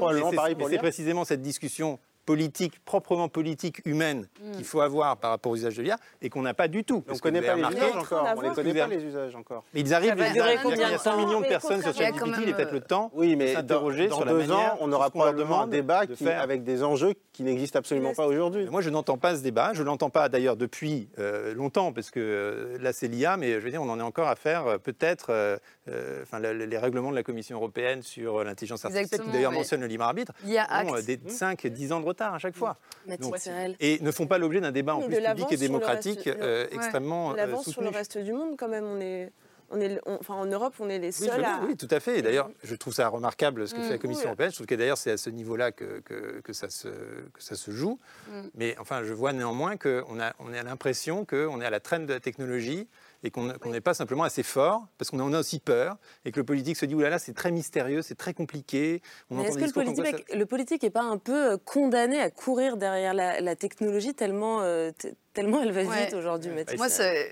C'est- 0.69 0.77
précisément 0.77 1.25
cette 1.25 1.41
discussion 1.41 1.99
politique, 2.29 2.85
proprement 2.85 3.27
politique, 3.27 3.81
humaine, 3.85 4.27
Mm. 4.39 4.51
qu'il 4.57 4.63
faut 4.63 4.81
avoir 4.81 5.17
par 5.17 5.31
rapport 5.31 5.51
aux 5.51 5.55
usages 5.55 5.77
de 5.77 5.81
l'IA 5.81 5.97
et 6.21 6.29
qu'on 6.29 6.43
n'a 6.43 6.53
pas 6.53 6.67
du 6.67 6.83
tout. 6.83 7.03
On 7.09 7.13
ne 7.13 7.17
connaît 7.17 7.41
pas 7.41 7.55
les 7.55 7.63
usages 7.63 7.95
encore. 7.95 8.27
On 8.37 8.41
ne 8.43 8.53
connaît 8.53 8.73
pas 8.75 8.87
les 8.87 9.03
usages 9.03 9.35
encore. 9.35 9.63
Mais 9.73 9.79
ils 9.79 9.91
arrivent, 9.95 10.13
les 10.13 10.29
usages. 10.29 10.59
Il 10.69 10.77
y 10.79 10.83
a 10.83 10.91
de 10.91 10.97
100 10.97 11.03
temps 11.11 11.17
millions 11.25 11.41
de 11.41 11.47
personnes 11.47 11.81
sur 11.81 11.91
ChatGPT, 11.91 12.37
il 12.43 12.49
est 12.49 12.53
peut-être 12.53 12.71
le 12.71 12.81
temps 12.81 13.09
Oui, 13.15 13.31
de 13.31 13.35
mais 13.35 13.53
dans, 13.53 13.59
s'interroger 13.61 14.09
dans 14.09 14.17
sur 14.17 14.25
la 14.25 14.31
deux 14.33 14.37
manière 14.41 14.73
ans, 14.75 14.77
on 14.81 14.91
aura 14.91 15.09
probablement 15.09 15.63
un 15.63 15.67
débat 15.67 16.03
avec 16.37 16.63
des 16.63 16.83
enjeux 16.83 17.15
qui 17.39 17.43
n'existent 17.45 17.79
absolument 17.79 18.13
pas 18.13 18.27
aujourd'hui. 18.27 18.65
Moi, 18.69 18.81
je 18.81 18.89
n'entends 18.89 19.17
pas 19.17 19.33
ce 19.37 19.41
débat. 19.41 19.71
Je 19.73 19.79
ne 19.81 19.85
l'entends 19.87 20.09
pas 20.09 20.27
d'ailleurs 20.27 20.57
depuis 20.57 21.07
euh, 21.19 21.53
longtemps, 21.53 21.93
parce 21.93 22.11
que 22.11 22.19
euh, 22.19 22.77
là, 22.81 22.91
c'est 22.91 23.07
l'IA, 23.07 23.37
mais 23.37 23.53
je 23.53 23.59
veux 23.59 23.71
dire, 23.71 23.81
on 23.81 23.87
en 23.89 23.97
est 23.97 24.03
encore 24.03 24.27
à 24.27 24.35
faire 24.35 24.67
euh, 24.67 24.77
peut-être 24.77 25.27
euh, 25.29 25.57
euh, 25.87 26.21
enfin, 26.23 26.39
le- 26.39 26.51
les 26.65 26.77
règlements 26.77 27.11
de 27.11 27.15
la 27.15 27.23
Commission 27.23 27.55
européenne 27.55 28.01
sur 28.03 28.39
euh, 28.39 28.43
l'intelligence 28.43 28.83
artificielle, 28.83 29.21
qui 29.21 29.29
d'ailleurs 29.31 29.53
mentionne 29.53 29.79
le 29.79 29.87
libre 29.87 30.03
arbitre, 30.03 30.33
ont 30.45 30.95
euh, 30.97 31.01
des 31.01 31.17
5 31.29 31.63
et 31.63 31.69
10 31.69 31.93
ans 31.93 32.01
de 32.01 32.05
retard 32.05 32.33
à 32.33 32.39
chaque 32.39 32.57
fois. 32.57 32.75
Donc, 33.21 33.37
Serrel. 33.37 33.77
et 33.79 33.99
ne 34.01 34.11
font 34.11 34.27
pas 34.27 34.37
l'objet 34.37 34.59
d'un 34.59 34.73
débat 34.73 34.95
en 34.95 34.99
Mais 34.99 35.05
plus 35.05 35.15
de 35.15 35.19
public 35.21 35.37
l'avance 35.37 35.51
et 35.53 35.57
démocratique 35.57 36.23
reste- 36.25 36.37
euh, 36.41 36.65
Ouais. 36.65 36.75
extrêmement 36.75 37.31
euh, 37.31 37.35
l'avance 37.37 37.69
sur 37.69 37.81
le 37.81 37.87
reste 37.87 38.17
du 38.17 38.33
monde, 38.33 38.55
quand 38.57 38.67
même. 38.67 38.83
On 38.83 38.99
est, 38.99 39.31
on 39.71 39.79
est, 39.79 39.99
on- 40.05 40.17
enfin, 40.19 40.35
en 40.35 40.45
Europe, 40.45 40.73
on 40.79 40.89
est 40.89 40.99
les 40.99 41.07
Oui, 41.07 41.27
seuls 41.27 41.39
je- 41.39 41.45
à. 41.45 41.59
oui, 41.65 41.75
tout 41.77 41.87
à 41.91 41.99
fait. 41.99 42.19
Et 42.19 42.21
d'ailleurs, 42.21 42.49
je 42.63 42.75
trouve 42.75 42.93
ça 42.93 43.07
remarquable 43.07 43.67
ce 43.67 43.73
que 43.73 43.79
Mm. 43.79 43.83
fait 43.83 43.89
la 43.91 43.97
Commission 43.97 44.21
Oui. 44.23 44.27
européenne. 44.27 44.49
Je 44.51 44.55
trouve 44.55 44.67
que 44.67 44.75
d'ailleurs, 44.75 44.97
c'est 44.97 45.11
à 45.11 45.17
ce 45.17 45.29
niveau-là 45.29 45.71
que, 45.71 45.99
que, 46.01 46.41
que 46.41 46.53
ça 46.53 46.69
se, 46.69 46.87
que 46.89 47.41
ça 47.43 47.55
se 47.55 47.71
joue. 47.71 47.99
Mm. 48.29 48.41
Mais 48.55 48.75
enfin, 48.79 49.03
je 49.03 49.13
vois 49.13 49.33
néanmoins 49.33 49.77
qu'on 49.77 50.19
a, 50.19 50.33
on 50.39 50.53
a 50.53 50.63
l'impression 50.63 51.25
qu'on 51.25 51.61
est 51.61 51.65
à 51.65 51.69
la 51.69 51.79
traîne 51.79 52.05
de 52.05 52.13
la 52.13 52.19
technologie 52.19 52.87
et 53.23 53.31
qu'on 53.31 53.51
n'est 53.65 53.81
pas 53.81 53.93
simplement 53.93 54.23
assez 54.23 54.43
fort, 54.43 54.87
parce 54.97 55.11
qu'on 55.11 55.19
en 55.19 55.33
a 55.33 55.39
aussi 55.39 55.59
peur, 55.59 55.97
et 56.23 56.31
que 56.31 56.39
le 56.39 56.45
politique 56.45 56.77
se 56.77 56.85
dit, 56.85 56.95
oulala, 56.95 57.19
c'est 57.19 57.33
très 57.33 57.51
mystérieux, 57.51 58.01
c'est 58.01 58.15
très 58.15 58.33
compliqué. 58.33 59.01
Est-ce 59.43 59.57
que 59.57 59.65
le 59.65 59.71
politique, 59.73 60.33
le 60.33 60.45
politique 60.45 60.83
est 60.85 60.89
pas 60.89 61.03
un 61.03 61.17
peu 61.17 61.51
euh, 61.53 61.57
condamné 61.57 62.17
à 62.21 62.29
courir 62.31 62.77
derrière 62.77 63.13
la, 63.13 63.41
la 63.41 63.55
technologie 63.57 64.13
tellement, 64.13 64.61
euh, 64.61 64.91
tellement 65.33 65.61
elle 65.61 65.71
va 65.71 65.83
Ouais. 65.83 66.05
vite 66.05 66.13
aujourd'hui, 66.13 66.51
Mathilde 66.51 66.77
Moi, 66.79 66.87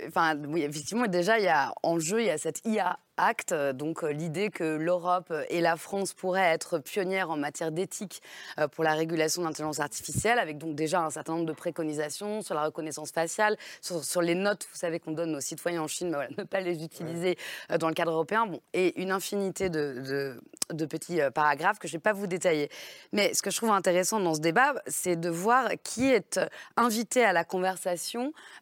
enfin, 0.08 0.36
oui, 0.48 0.64
effectivement, 0.64 1.08
déjà, 1.08 1.38
il 1.40 1.46
y 1.46 1.50
a 1.50 1.74
en 1.84 2.00
jeu, 2.00 2.22
il 2.22 2.28
y 2.28 2.30
a 2.32 2.38
cette 2.38 2.62
IA 2.66 2.98
Act, 3.20 3.52
euh, 3.52 3.74
donc 3.74 4.04
euh, 4.04 4.12
l'idée 4.12 4.52
que 4.52 4.64
l'Europe 4.76 5.34
et 5.50 5.60
la 5.60 5.76
France 5.76 6.14
pourraient 6.14 6.54
être 6.54 6.78
pionnières 6.78 7.32
en 7.32 7.36
matière 7.36 7.72
d'éthique 7.72 8.22
euh, 8.60 8.68
pour 8.68 8.84
la 8.84 8.94
régulation 8.94 9.42
de 9.42 9.48
l'intelligence 9.48 9.80
artificielle, 9.80 10.38
avec 10.38 10.60
donc 10.60 10.76
déjà 10.76 11.02
un 11.02 11.10
certain 11.10 11.34
nombre 11.34 11.48
de 11.48 11.54
préconisations 11.54 12.44
sur 12.44 12.54
la 12.54 12.64
reconnaissance 12.66 13.12
faciale, 13.12 13.58
sur, 13.82 14.04
sur 14.04 14.22
les 14.22 14.36
notes, 14.36 14.68
vous 14.72 14.78
savez, 14.78 15.00
qu'on 15.00 15.14
donne 15.14 15.36
aux 15.36 15.42
citoyens 15.42 15.82
en 15.82 15.88
Chine, 15.88 16.10
mais 16.10 16.14
voilà, 16.16 16.30
ne 16.38 16.44
pas 16.44 16.60
les 16.60 16.84
utiliser 16.84 17.40
dans 17.80 17.88
le 17.88 17.96
cadre 17.96 18.12
européen, 18.12 18.46
bon, 18.46 18.62
et 18.74 19.02
une 19.02 19.10
infinité 19.10 19.70
de, 19.70 19.96
de- 20.08 20.42
de 20.74 20.86
petits 20.86 21.20
paragraphes 21.34 21.80
que 21.80 21.88
je 21.88 21.94
ne 21.94 21.98
vais 22.00 22.04
pas 22.04 22.12
vous 22.14 22.28
détailler. 22.28 22.70
Mais 23.14 23.34
ce 23.34 23.42
que 23.42 23.50
je 23.50 23.56
trouve 23.58 23.72
intéressant 23.72 24.20
dans 24.20 24.36
ce 24.36 24.42
débat, 24.42 24.74
c'est 24.86 25.16
de 25.16 25.30
voir 25.30 25.70
qui 25.82 26.12
est 26.12 26.40
invité 26.76 27.24
à 27.24 27.32
la 27.34 27.46
conversation 27.46 27.87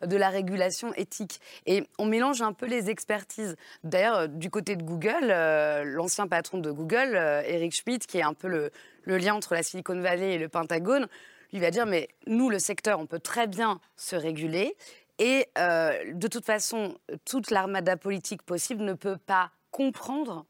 de 0.02 0.18
la 0.18 0.30
régulation 0.30 0.94
éthique. 0.94 1.40
Et 1.66 1.84
on 1.98 2.06
mélange 2.06 2.42
un 2.42 2.54
peu 2.54 2.66
les 2.66 2.90
expertises. 2.90 3.56
D'ailleurs, 3.84 4.18
euh, 4.18 4.28
du 4.28 4.50
côté 4.50 4.76
de 4.76 4.84
Google, 4.84 5.30
euh, 5.30 5.84
l'ancien 5.84 6.28
patron 6.28 6.60
de 6.60 6.72
Google, 6.72 7.16
euh, 7.16 7.42
Eric 7.46 7.74
Schmidt, 7.74 8.06
qui 8.06 8.18
est 8.18 8.24
un 8.24 8.34
peu 8.34 8.48
le, 8.48 8.72
lien 9.06 9.36
entre 9.36 9.54
la 9.54 9.64
Silicon 9.64 10.00
Valley 10.00 10.34
et 10.34 10.38
le 10.38 10.50
Pentagone, 10.50 11.08
lui 11.54 11.60
va 11.60 11.72
dire, 11.72 11.86
mais 11.86 12.10
nous, 12.28 12.50
le 12.50 12.60
secteur, 12.60 13.00
on 13.00 13.06
peut 13.06 13.20
très 13.20 13.48
bien 13.48 13.80
se 13.96 14.16
réguler. 14.16 14.76
Et 15.20 15.48
euh, 15.58 16.14
de 16.14 16.28
toute 16.28 16.46
façon, 16.46 16.98
toute 17.24 17.52
l'armada 17.52 17.96
politique 17.96 18.42
possible 18.42 18.84
ne 18.84 18.94
peut 18.94 19.18
pas 19.18 19.52
comprendre 19.72 20.46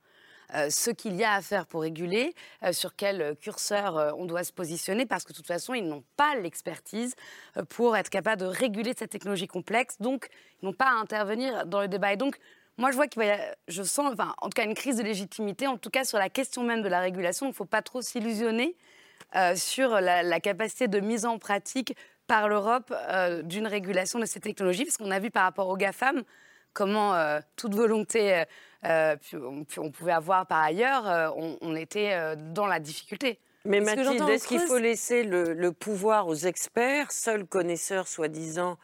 euh, 0.54 0.70
ce 0.70 0.92
qu'il 0.92 1.16
y 1.16 1.24
a 1.24 1.34
à 1.34 1.42
faire 1.42 1.66
pour 1.66 1.82
réguler, 1.82 2.34
euh, 2.64 2.72
sur 2.72 2.96
quel 2.96 3.22
euh, 3.22 3.36
curseur 3.36 4.16
on 4.18 4.26
doit 4.26 4.44
se 4.44 4.54
positionner, 4.54 5.06
parce 5.06 5.24
que 5.24 5.32
de 5.32 5.38
toute 5.38 5.48
façon, 5.48 5.74
ils 5.74 5.88
n'ont 5.88 6.04
pas 6.18 6.36
l'expertise 6.36 7.16
pour 7.70 7.98
être 7.98 8.10
capables 8.10 8.42
de 8.42 8.46
réguler 8.46 8.94
cette 8.98 9.10
technologie 9.10 9.48
complexe, 9.48 9.96
donc 10.00 10.28
ils 10.62 10.66
n'ont 10.66 10.74
pas 10.74 10.90
à 10.90 10.94
intervenir 10.94 11.66
dans 11.66 11.82
le 11.82 11.88
débat. 11.88 12.14
Et 12.14 12.18
donc, 12.18 12.38
moi, 12.78 12.92
je 12.92 12.96
vois 12.96 13.08
qu'il 13.08 13.24
y 13.24 13.32
je 13.68 13.84
sens, 13.84 14.12
enfin, 14.14 14.36
en 14.40 14.50
tout 14.50 14.56
cas, 14.56 14.66
une 14.66 14.76
crise 14.76 14.98
de 14.98 15.04
légitimité, 15.04 15.68
en 15.68 15.78
tout 15.78 15.90
cas 15.90 16.04
sur 16.04 16.20
la 16.20 16.30
question 16.30 16.64
même 16.64 16.82
de 16.82 16.90
la 16.90 17.00
régulation. 17.00 17.48
Il 17.48 17.50
ne 17.50 17.56
faut 17.56 17.66
pas 17.66 17.82
trop 17.82 18.02
s'illusionner 18.02 18.76
sur 19.56 20.00
la, 20.00 20.40
capacité 20.40 20.88
de 20.88 21.00
mise 21.00 21.26
en 21.26 21.40
pratique 21.40 21.96
par 22.28 22.48
l'Europe 22.48 22.94
d'une 23.44 23.68
régulation 23.68 24.20
de 24.20 24.26
ces 24.26 24.40
technologies, 24.40 24.86
parce 24.86 24.98
qu'on 24.98 25.12
a 25.12 25.20
vu 25.20 25.32
par 25.32 25.44
rapport 25.44 25.70
aux 25.70 25.78
GAFAM 25.78 26.24
comment 26.74 27.16
toute 27.56 27.74
volonté 27.74 28.44
euh, 28.84 29.16
on, 29.78 29.92
pouvait 29.92 30.12
avoir 30.12 30.46
par 30.46 30.62
ailleurs, 30.64 31.08
euh, 31.08 31.30
on, 31.36 31.58
on 31.62 31.76
était 31.76 32.14
euh, 32.14 32.36
dans 32.38 32.68
la 32.68 32.80
difficulté. 32.80 33.40
Mais 33.66 33.80
Mathilde, 33.80 34.30
est-ce 34.30 34.48
qu'il 34.48 34.60
faut 34.60 34.78
laisser 34.78 35.24
le, 35.24 35.54
le 35.54 35.72
pouvoir 35.72 36.28
aux 36.28 36.36
experts, 36.36 37.12
seuls 37.12 37.46
connaisseurs 37.46 38.08
soi-disant 38.08 38.78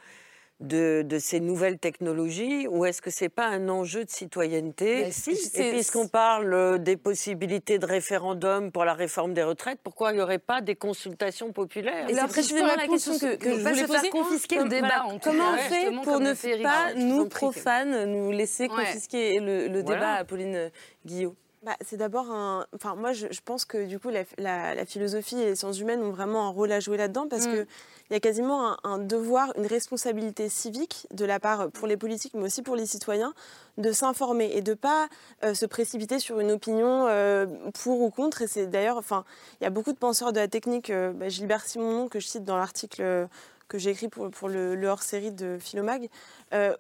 de, 0.61 1.01
de 1.01 1.19
ces 1.19 1.39
nouvelles 1.39 1.77
technologies, 1.79 2.67
ou 2.67 2.85
est-ce 2.85 3.01
que 3.01 3.09
c'est 3.09 3.29
pas 3.29 3.47
un 3.47 3.67
enjeu 3.67 4.05
de 4.05 4.09
citoyenneté? 4.09 5.01
Ben 5.03 5.11
si, 5.11 5.31
Et 5.55 5.71
puisqu'on 5.71 6.07
parle 6.07 6.53
euh, 6.53 6.77
des 6.77 6.97
possibilités 6.97 7.79
de 7.79 7.85
référendum 7.85 8.71
pour 8.71 8.85
la 8.85 8.93
réforme 8.93 9.33
des 9.33 9.43
retraites, 9.43 9.79
pourquoi 9.83 10.11
il 10.11 10.15
n'y 10.17 10.21
aurait 10.21 10.37
pas 10.39 10.61
des 10.61 10.75
consultations 10.75 11.51
populaires? 11.51 12.09
Et 12.09 12.13
c'est 12.13 12.27
précisément 12.27 12.75
la 12.75 12.87
question 12.87 13.13
que, 13.17 13.37
je 13.43 13.59
voulais 13.67 13.87
poser. 13.87 14.09
confisquer 14.09 14.57
le 14.59 14.69
débat, 14.69 14.87
voilà, 14.87 15.05
en 15.07 15.19
tout 15.19 15.29
Comment 15.29 15.51
on 15.53 15.57
fait 15.57 15.91
pour 16.03 16.19
ne 16.19 16.63
pas, 16.63 16.93
nous 16.95 17.27
profanes, 17.27 18.05
nous 18.05 18.31
laisser 18.31 18.63
Ouais. 18.63 18.69
confisquer 18.85 19.39
le, 19.39 19.67
le 19.67 19.81
Voilà. 19.81 19.99
débat 19.99 20.13
à 20.13 20.23
Pauline 20.23 20.69
Guillot? 21.05 21.35
Bah, 21.63 21.75
c'est 21.81 21.97
d'abord 21.97 22.31
un. 22.31 22.65
Enfin, 22.75 22.95
moi, 22.95 23.13
je, 23.13 23.27
je 23.29 23.39
pense 23.45 23.65
que 23.65 23.85
du 23.85 23.99
coup, 23.99 24.09
la, 24.09 24.23
la- 24.39 24.73
la 24.73 24.83
philosophie 24.85 25.39
et 25.39 25.45
les 25.45 25.55
sciences 25.55 25.79
humaines 25.79 26.01
ont 26.01 26.09
vraiment 26.11 26.47
un 26.47 26.49
rôle 26.49 26.71
à 26.71 26.79
jouer 26.79 26.97
là-dedans 26.97 27.27
parce 27.29 27.45
Mm. 27.45 27.51
que 27.51 27.67
il 28.11 28.15
y 28.15 28.17
a 28.17 28.19
quasiment 28.19 28.75
un, 28.85 28.97
devoir, 28.97 29.53
une 29.57 29.65
responsabilité 29.65 30.49
civique 30.49 31.07
de 31.11 31.23
la 31.23 31.39
part 31.39 31.71
pour 31.71 31.87
les 31.87 31.95
politiques, 31.95 32.33
mais 32.33 32.43
aussi 32.43 32.61
pour 32.61 32.75
les 32.75 32.85
citoyens, 32.85 33.33
de 33.77 33.93
s'informer 33.93 34.51
et 34.53 34.61
de 34.61 34.73
pas 34.73 35.07
euh, 35.45 35.53
se 35.53 35.65
précipiter 35.65 36.19
sur 36.19 36.41
une 36.41 36.51
opinion 36.51 37.07
euh, 37.07 37.47
pour 37.81 38.01
ou 38.01 38.09
contre. 38.09 38.41
Et 38.41 38.47
c'est 38.47 38.67
d'ailleurs, 38.67 38.97
enfin, 38.97 39.23
il 39.61 39.63
y 39.63 39.67
a 39.67 39.69
beaucoup 39.69 39.93
de 39.93 39.97
penseurs 39.97 40.33
de 40.33 40.41
la 40.41 40.49
technique. 40.49 40.89
euh, 40.89 41.13
bah, 41.13 41.29
Gilbert 41.29 41.65
Simonon 41.65 42.09
que 42.09 42.19
je 42.19 42.27
cite 42.27 42.43
dans 42.43 42.57
l'article. 42.57 43.29
que 43.69 43.77
j'ai 43.77 43.91
écrit 43.91 44.09
pour, 44.09 44.49
le, 44.49 44.85
hors-série 44.87 45.31
de 45.31 45.57
Philomag, 45.57 46.09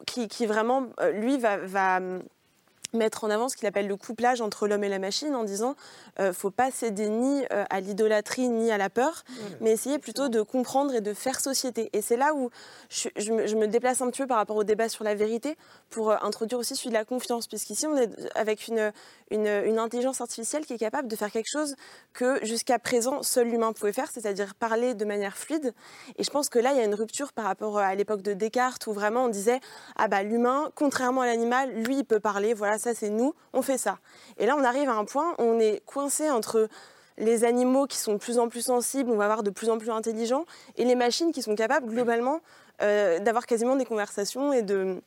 qui, 0.05 0.45
vraiment, 0.45 0.87
lui, 1.13 1.37
va, 1.37 1.99
mettre 2.93 3.23
en 3.23 3.29
avant 3.29 3.49
ce 3.49 3.55
qu'il 3.55 3.67
appelle 3.67 3.87
le 3.87 3.95
couplage 3.95 4.41
entre 4.41 4.67
l'homme 4.67 4.83
et 4.83 4.89
la 4.89 4.99
machine 4.99 5.35
en 5.35 5.43
disant 5.43 5.75
euh, 6.19 6.33
faut 6.33 6.51
pas 6.51 6.71
céder 6.71 7.09
ni 7.09 7.43
euh, 7.51 7.63
à 7.69 7.79
l'idolâtrie 7.79 8.49
ni 8.49 8.71
à 8.71 8.77
la 8.77 8.89
peur, 8.89 9.23
mais 9.59 9.71
essayer 9.71 9.99
plutôt 9.99 10.29
de 10.29 10.41
comprendre 10.41 10.93
et 10.93 11.01
de 11.01 11.13
faire 11.13 11.39
société. 11.39 11.89
Et 11.93 12.01
c'est 12.01 12.17
là 12.17 12.33
où 12.33 12.49
je, 12.89 13.09
je 13.15 13.31
me, 13.31 13.47
je 13.47 13.55
me 13.55 13.67
déplace 13.67 14.01
un 14.01 14.09
petit 14.09 14.21
peu 14.21 14.27
par 14.27 14.37
rapport 14.37 14.57
au 14.57 14.63
débat 14.63 14.89
sur 14.89 15.03
la 15.03 15.15
vérité 15.15 15.57
pour 15.89 16.11
euh, 16.11 16.17
introduire 16.21 16.59
aussi 16.59 16.75
celui 16.75 16.89
de 16.89 16.95
la 16.95 17.05
confiance, 17.05 17.47
puisqu'ici 17.47 17.87
on 17.87 17.97
est 17.97 18.09
avec 18.35 18.67
une, 18.67 18.91
une, 19.29 19.47
une 19.47 19.79
intelligence 19.79 20.21
artificielle 20.21 20.65
qui 20.65 20.73
est 20.73 20.77
capable 20.79 21.07
de 21.07 21.15
faire 21.15 21.31
quelque 21.31 21.49
chose 21.49 21.75
que 22.13 22.43
jusqu'à 22.45 22.79
présent 22.79 23.23
seul 23.23 23.47
l'humain 23.47 23.73
pouvait 23.73 23.93
faire, 23.93 24.09
c'est-à-dire 24.11 24.55
parler 24.55 24.93
de 24.93 25.05
manière 25.05 25.37
fluide. 25.37 25.73
Et 26.17 26.23
je 26.23 26.29
pense 26.29 26.49
que 26.49 26.59
là 26.59 26.71
il 26.71 26.77
y 26.77 26.81
a 26.81 26.85
une 26.85 26.95
rupture 26.95 27.33
par 27.33 27.45
rapport 27.45 27.77
à 27.77 27.95
l'époque 27.95 28.21
de 28.21 28.33
Descartes 28.33 28.85
où 28.87 28.93
vraiment 28.93 29.25
on 29.25 29.29
disait 29.29 29.59
ah 29.95 30.07
bah 30.07 30.23
l'humain, 30.23 30.71
contrairement 30.75 31.21
à 31.21 31.25
l'animal, 31.25 31.71
lui 31.73 31.99
il 31.99 32.03
peut 32.03 32.19
parler, 32.19 32.53
voilà 32.53 32.77
ça 32.81 32.93
c'est 32.93 33.09
nous, 33.09 33.33
on 33.53 33.61
fait 33.61 33.77
ça. 33.77 33.99
Et 34.37 34.45
là 34.45 34.55
on 34.57 34.63
arrive 34.63 34.89
à 34.89 34.93
un 34.93 35.05
point 35.05 35.33
où 35.37 35.43
on 35.43 35.59
est 35.59 35.81
coincé 35.85 36.29
entre 36.29 36.67
les 37.17 37.43
animaux 37.43 37.87
qui 37.87 37.97
sont 37.97 38.13
de 38.13 38.17
plus 38.17 38.39
en 38.39 38.49
plus 38.49 38.61
sensibles, 38.61 39.11
on 39.11 39.17
va 39.17 39.25
avoir 39.25 39.43
de 39.43 39.49
plus 39.49 39.69
en 39.69 39.77
plus 39.77 39.89
intelligents, 39.89 40.45
et 40.77 40.85
les 40.85 40.95
machines 40.95 41.31
qui 41.31 41.41
sont 41.41 41.55
capables 41.55 41.87
globalement 41.87 42.41
euh, 42.81 43.19
d'avoir 43.19 43.45
quasiment 43.45 43.75
des 43.75 43.85
conversations 43.85 44.53
et 44.53 44.63
de, 44.63 45.01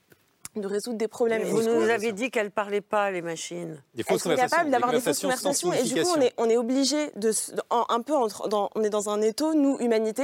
de 0.57 0.67
résoudre 0.67 0.99
des 0.99 1.09
problèmes. 1.09 1.43
Mais 1.43 1.51
vous 1.51 1.63
nous 1.63 1.89
avez 1.91 2.13
dit 2.13 2.31
qu'elles 2.31 2.47
ne 2.47 2.51
parlaient 2.51 2.81
pas, 2.81 3.11
les 3.11 3.23
machines. 3.23 3.83
Des 3.95 4.05
elles 4.09 4.19
sont 4.19 4.35
capables 4.37 4.71
d'avoir 4.71 4.93
des 4.93 5.01
fausses 5.01 5.21
conversations 5.21 5.73
et 5.73 5.83
du 5.83 6.03
coup 6.03 6.09
on 6.17 6.21
est, 6.21 6.33
on 6.39 6.49
est 6.49 6.57
obligé 6.57 7.11
de 7.17 7.33
en- 7.71 7.87
un 7.89 8.01
peu 8.03 8.15
entre- 8.15 8.49
dans, 8.49 8.71
on 8.75 8.83
est 8.85 8.91
dans 8.91 9.09
un 9.11 9.21
étau 9.21 9.55
nous 9.55 9.79
humanité 9.81 10.23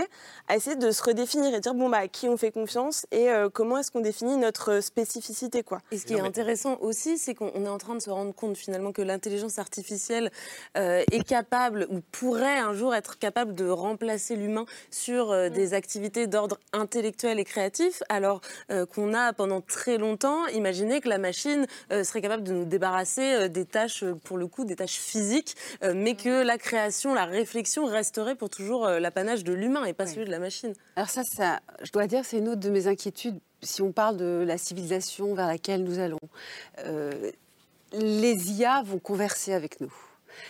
à 0.49 0.57
essayer 0.57 0.77
de 0.77 0.91
se 0.93 1.03
redéfinir 1.03 1.55
et 1.55 1.61
dire 1.61 1.75
bon 1.75 1.89
bah 1.89 1.99
à 1.99 2.09
qui 2.09 2.29
on 2.29 2.37
fait 2.37 2.53
confiance 2.53 3.07
et 3.11 3.29
euh, 3.31 3.49
comment 3.53 3.79
est-ce 3.79 3.91
qu'on 3.91 4.01
définit 4.01 4.37
notre 4.37 4.81
spécificité 4.81 5.63
quoi. 5.63 5.81
Et 5.91 5.99
ce 5.99 6.07
qui 6.07 6.15
est 6.15 6.21
intéressant 6.21 6.77
aussi, 6.81 7.19
c'est 7.19 7.35
qu'on 7.35 7.51
on 7.55 7.65
est 7.65 7.69
en 7.69 7.79
train 7.79 7.95
de 7.97 8.01
se 8.03 8.11
rendre 8.11 8.33
compte 8.35 8.57
finalement 8.57 8.93
que 8.93 9.03
l'intelligence 9.03 9.59
artificielle 9.59 10.31
euh, 10.77 11.03
est 11.11 11.25
capable 11.27 11.87
ou 11.91 12.01
pourrait 12.13 12.59
un 12.59 12.75
jour 12.75 12.95
être 12.95 13.19
capable 13.19 13.55
de 13.55 13.69
remplacer 13.69 14.37
l'humain 14.37 14.67
sur 14.91 15.31
euh, 15.33 15.49
des 15.49 15.75
activités 15.75 16.27
d'ordre 16.27 16.59
intellectuel 16.73 17.39
et 17.41 17.45
créatif, 17.45 18.03
alors 18.09 18.41
euh, 18.71 18.87
qu'on 18.87 19.15
a 19.15 19.33
pendant 19.33 19.61
très 19.61 19.99
longtemps 19.99 20.20
longtemps 20.21 20.47
imaginé 20.49 21.01
que 21.01 21.09
la 21.09 21.19
machine 21.19 21.67
euh, 21.93 22.05
serait 22.05 22.21
capable 22.21 22.43
de 22.43 22.53
nous 22.53 22.65
débarrasser 22.65 23.23
euh, 23.23 23.49
des 23.49 23.65
tâches, 23.65 24.03
euh, 24.03 24.15
pour 24.15 24.37
le 24.37 24.47
coup, 24.47 24.65
des 24.65 24.77
tâches 24.77 24.99
physiques, 24.99 25.57
mais 25.95 26.15
que 26.15 26.43
la 26.43 26.59
création, 26.59 27.15
la 27.15 27.25
réflexion 27.25 27.87
resterait 27.87 28.35
pour 28.35 28.51
toujours 28.51 28.87
l'apanage 28.87 29.45
de 29.45 29.53
l'humain 29.53 29.85
et 29.85 29.93
pas 29.93 30.07
celui 30.07 30.25
de 30.25 30.31
la 30.31 30.39
machine. 30.39 30.75
Alors 30.97 31.09
ça, 31.09 31.25
ça, 31.25 31.61
je 31.83 31.91
dois 31.91 32.07
dire, 32.07 32.25
c'est 32.25 32.39
une 32.39 32.49
autre 32.49 32.61
de 32.61 32.71
mes 32.71 32.87
inquiétudes 32.87 33.39
si 33.63 33.83
on 33.83 33.93
parle 33.93 34.17
de 34.17 34.45
la 34.47 34.59
civilisation 34.59 35.35
vers 35.35 35.47
laquelle 35.47 35.85
nous 35.85 35.99
allons. 35.99 36.19
Les 37.93 38.53
IA 38.53 38.83
vont 38.83 38.99
converser 38.99 39.53
avec 39.53 39.81
nous. 39.81 39.93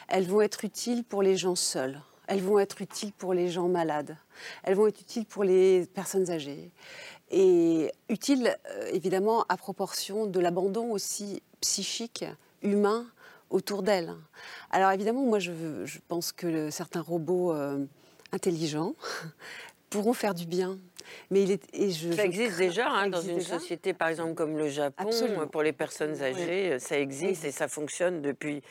Elles 0.08 0.26
vont 0.26 0.42
être 0.42 0.64
utiles 0.64 1.04
pour 1.04 1.22
les 1.22 1.36
gens 1.36 1.54
seuls. 1.54 2.00
Elles 2.26 2.42
vont 2.42 2.58
être 2.60 2.80
utiles 2.80 3.12
pour 3.12 3.34
les 3.34 3.48
gens 3.48 3.68
malades. 3.68 4.16
Elles 4.62 4.76
vont 4.76 4.86
être 4.86 5.00
utiles 5.00 5.26
pour 5.26 5.42
les 5.42 5.86
personnes 5.86 6.30
âgées. 6.30 6.70
Et 7.30 7.92
utiles, 8.08 8.56
euh, 8.70 8.90
évidemment, 8.92 9.44
à 9.48 9.56
proportion 9.56 10.26
de 10.26 10.40
l'abandon 10.40 10.90
aussi 10.90 11.42
psychique, 11.60 12.24
humain, 12.62 13.06
autour 13.50 13.82
d'elles. 13.82 14.14
Alors 14.70 14.90
évidemment, 14.92 15.22
moi, 15.22 15.38
je, 15.38 15.52
pense 16.08 16.32
que 16.32 16.46
le- 16.46 16.70
certains 16.70 17.00
robots 17.02 17.52
euh, 17.52 17.84
intelligents 18.32 18.94
pourront 19.90 20.12
faire 20.12 20.34
du 20.34 20.46
bien. 20.46 20.78
Mais 21.30 21.42
il 21.42 21.50
est, 21.50 21.62
et 21.72 21.90
je, 21.90 22.12
Ça 22.12 22.24
existe 22.24 22.56
déjà 22.58 22.88
hein, 22.88 23.08
dans 23.08 23.20
une 23.20 23.36
déjà. 23.38 23.58
société, 23.58 23.92
par 23.92 24.08
exemple, 24.08 24.34
comme 24.34 24.56
le 24.56 24.68
Japon, 24.68 25.04
Absolument. 25.08 25.46
pour 25.48 25.62
les 25.62 25.72
personnes 25.72 26.20
âgées, 26.22 26.78
ça 26.78 26.98
existe 26.98 27.44
et 27.44 27.50
ça 27.50 27.66
fonctionne 27.66 28.22
depuis 28.22 28.62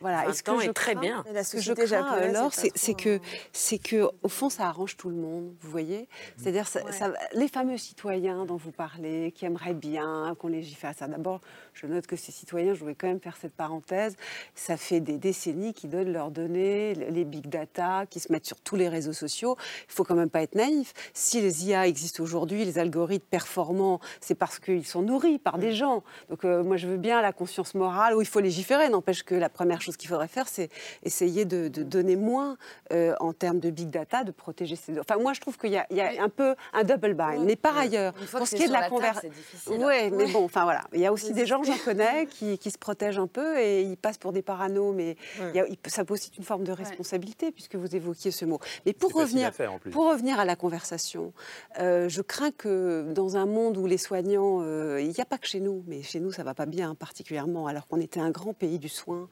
Voilà, 0.00 0.24
20 0.24 0.30
et 0.30 0.32
ce 0.34 0.42
que 0.42 0.58
je 0.60 0.70
et 0.70 0.72
très 0.72 0.92
crains- 0.92 1.00
bien. 1.00 1.24
Ce 1.42 1.56
que 1.56 1.62
je 1.62 1.72
crains, 1.72 2.02
alors, 2.38 2.52
c'est 2.54 2.94
que, 2.94 3.20
c'est 3.52 3.78
que, 3.78 4.08
au 4.22 4.28
fond, 4.28 4.48
ça 4.48 4.66
arrange 4.68 4.96
tout 4.96 5.08
le 5.08 5.16
monde, 5.16 5.52
vous 5.60 5.70
voyez. 5.70 6.08
C'est-à-dire, 6.36 6.68
ça- 6.68 6.90
ça- 6.92 7.12
les 7.32 7.48
fameux 7.48 7.76
citoyens 7.78 8.44
dont 8.46 8.56
vous 8.56 8.70
parlez, 8.72 9.32
qui 9.32 9.44
aimeraient 9.44 9.74
bien 9.74 10.36
qu'on 10.38 10.48
légifère 10.48 10.94
ça. 10.96 11.08
D'abord, 11.08 11.40
je 11.74 11.86
note 11.86 12.06
que 12.06 12.16
ces 12.16 12.30
citoyens, 12.32 12.74
je 12.74 12.80
voulais 12.80 12.94
quand 12.94 13.08
même 13.08 13.20
faire 13.20 13.36
cette 13.40 13.54
parenthèse, 13.54 14.14
ça 14.54 14.76
fait 14.76 15.00
des 15.00 15.18
décennies 15.18 15.74
qu'ils 15.74 15.90
donnent 15.90 16.12
leurs 16.12 16.30
données, 16.30 16.94
les 16.94 17.24
big 17.24 17.48
data, 17.48 18.04
qui 18.08 18.20
se 18.20 18.30
mettent 18.32 18.46
sur 18.46 18.60
tous 18.60 18.76
les 18.76 18.88
réseaux 18.88 19.12
sociaux. 19.12 19.56
Il 19.88 19.92
faut 19.92 20.04
quand 20.04 20.14
même 20.14 20.30
pas 20.30 20.42
être 20.42 20.54
naïf. 20.54 20.92
Si 21.14 21.40
les 21.40 21.66
IA 21.68 21.86
existent 21.86 22.22
aujourd'hui, 22.22 22.64
les 22.64 22.78
algorithmes 22.78 23.26
performants, 23.30 24.00
c'est 24.20 24.34
parce 24.34 24.58
qu'ils 24.58 24.86
sont 24.86 25.02
nourris 25.02 25.38
par 25.38 25.58
des 25.58 25.72
gens. 25.72 26.02
Donc, 26.30 26.44
euh, 26.44 26.62
moi, 26.62 26.76
je 26.76 26.86
veux 26.86 26.96
bien 26.98 27.20
la 27.22 27.32
conscience 27.32 27.74
morale 27.74 28.14
où 28.14 28.20
il 28.20 28.26
faut 28.28 28.40
légiférer. 28.40 28.88
N'empêche 28.88 29.22
que 29.22 29.34
la 29.34 29.48
première 29.48 29.80
chose 29.80 29.87
qu'il 29.96 30.08
faudrait 30.08 30.28
faire, 30.28 30.48
c'est 30.48 30.68
essayer 31.02 31.44
de, 31.44 31.68
de 31.68 31.82
donner 31.82 32.16
moins 32.16 32.56
euh, 32.92 33.14
en 33.20 33.32
termes 33.32 33.60
de 33.60 33.70
big 33.70 33.88
data, 33.90 34.24
de 34.24 34.30
protéger 34.32 34.76
ces 34.76 34.92
données. 34.92 35.04
Enfin, 35.08 35.20
moi, 35.20 35.32
je 35.32 35.40
trouve 35.40 35.56
qu'il 35.56 35.70
y 35.70 35.76
a, 35.76 35.86
il 35.90 35.96
y 35.96 36.00
a 36.00 36.22
un 36.22 36.28
peu 36.28 36.54
un 36.72 36.84
double 36.84 37.14
bind. 37.14 37.44
Mais 37.44 37.56
par 37.56 37.76
ailleurs, 37.78 38.12
pour 38.38 38.46
ce 38.46 38.56
qui 38.56 38.62
est 38.64 38.68
de 38.68 38.72
la 38.72 38.88
conversation, 38.90 39.30
c'est 39.34 39.52
difficile. 39.52 39.84
ouais, 39.84 40.10
mais 40.10 40.26
bon, 40.32 40.44
enfin 40.44 40.64
voilà, 40.64 40.82
il 40.92 41.00
y 41.00 41.06
a 41.06 41.12
aussi 41.12 41.32
des 41.32 41.46
gens, 41.46 41.62
j'en 41.62 41.78
connais, 41.78 42.26
qui, 42.26 42.58
qui 42.58 42.70
se 42.70 42.78
protègent 42.78 43.18
un 43.18 43.26
peu 43.26 43.58
et 43.58 43.82
ils 43.82 43.96
passent 43.96 44.18
pour 44.18 44.32
des 44.32 44.42
paranos, 44.42 44.94
mais 44.94 45.16
il 45.50 45.56
y 45.56 45.60
a- 45.60 45.66
il 45.68 45.76
peut- 45.76 45.90
ça 45.90 46.04
peut 46.04 46.14
aussi 46.14 46.28
être 46.28 46.38
une 46.38 46.44
forme 46.44 46.64
de 46.64 46.72
responsabilité 46.72 47.52
puisque 47.52 47.76
vous 47.76 47.94
évoquiez 47.94 48.30
ce 48.30 48.44
mot. 48.44 48.58
Mais 48.86 48.92
pour 48.92 49.10
revenir, 49.22 49.54
faire, 49.54 49.70
pour 49.92 50.10
revenir 50.10 50.38
à 50.40 50.44
la 50.44 50.56
conversation, 50.56 51.32
euh, 51.78 52.08
je 52.08 52.22
crains 52.22 52.50
que 52.50 53.10
dans 53.12 53.36
un 53.36 53.46
monde 53.46 53.76
où 53.76 53.86
les 53.86 53.98
soignants, 53.98 54.60
euh, 54.62 55.00
il 55.00 55.08
n'y 55.08 55.20
a 55.20 55.24
pas 55.24 55.38
que 55.38 55.46
chez 55.46 55.60
nous, 55.60 55.84
mais 55.86 56.02
chez 56.02 56.20
nous 56.20 56.32
ça 56.32 56.42
va 56.42 56.54
pas 56.54 56.66
bien 56.66 56.94
particulièrement, 56.94 57.66
alors 57.66 57.86
qu'on 57.86 58.00
était 58.00 58.20
un 58.20 58.30
grand 58.30 58.52
pays 58.54 58.78
du 58.78 58.88
soin 58.88 59.28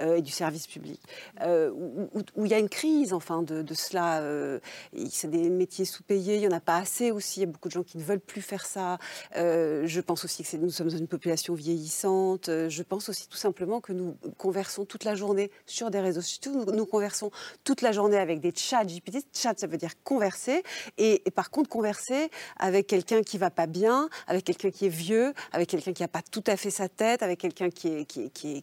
euh, 0.00 0.16
et 0.16 0.22
du 0.22 0.30
service 0.30 0.66
public, 0.66 1.00
euh, 1.42 1.70
où, 1.70 2.44
il 2.44 2.50
y 2.50 2.54
a 2.54 2.58
une 2.58 2.68
crise 2.68 3.12
enfin 3.12 3.42
de, 3.42 3.64
cela. 3.74 4.20
euh, 4.20 4.58
c'est 5.10 5.30
des 5.30 5.50
métiers 5.50 5.84
sous-payés, 5.84 6.36
il 6.36 6.42
y 6.42 6.48
en 6.48 6.52
a 6.52 6.60
pas 6.60 6.76
assez 6.76 7.10
aussi. 7.10 7.40
Il 7.40 7.42
y 7.42 7.48
a 7.48 7.52
beaucoup 7.52 7.68
de 7.68 7.72
gens 7.74 7.82
qui 7.82 7.98
ne 7.98 8.02
veulent 8.02 8.20
plus 8.20 8.42
faire 8.42 8.66
ça. 8.66 8.98
Je 9.34 10.00
pense 10.00 10.24
aussi 10.24 10.42
que 10.42 10.56
nous 10.56 10.70
sommes 10.70 10.88
une 10.90 11.08
population 11.08 11.54
vieillissante. 11.54 12.46
Je 12.46 12.82
pense 12.82 13.08
aussi 13.08 13.28
tout 13.28 13.36
simplement 13.36 13.80
que 13.80 13.92
nous 13.92 14.16
conversons 14.38 14.84
toute 14.84 15.04
la 15.04 15.14
journée 15.14 15.50
sur 15.66 15.90
des 15.90 16.00
réseaux 16.00 16.20
sociaux. 16.20 16.52
Nous, 16.72 16.86
conversons 16.86 17.30
toute 17.64 17.82
la 17.82 17.92
journée 17.92 18.16
avec 18.18 18.40
des 18.40 18.52
chats 18.54 18.84
GPT. 18.84 19.24
Chat, 19.32 19.58
ça 19.58 19.66
veut 19.66 19.76
dire 19.76 19.92
converser. 20.02 20.62
Et, 20.98 21.22
par 21.34 21.50
contre, 21.50 21.68
converser 21.68 22.30
avec 22.58 22.86
quelqu'un 22.86 23.22
qui 23.22 23.38
va 23.38 23.50
pas 23.50 23.66
bien, 23.66 24.08
avec 24.26 24.44
quelqu'un 24.44 24.70
qui 24.70 24.86
est 24.86 24.90
vieux, 24.90 25.32
avec 25.52 25.68
quelqu'un 25.68 25.92
qui 25.92 26.02
n'a 26.02 26.08
pas 26.08 26.22
tout 26.22 26.44
à 26.46 26.56
fait 26.56 26.70
sa 26.70 26.88
tête, 26.88 27.22
avec 27.22 27.38
quelqu'un 27.38 27.70
qui 27.70 27.88
est- 27.88 28.04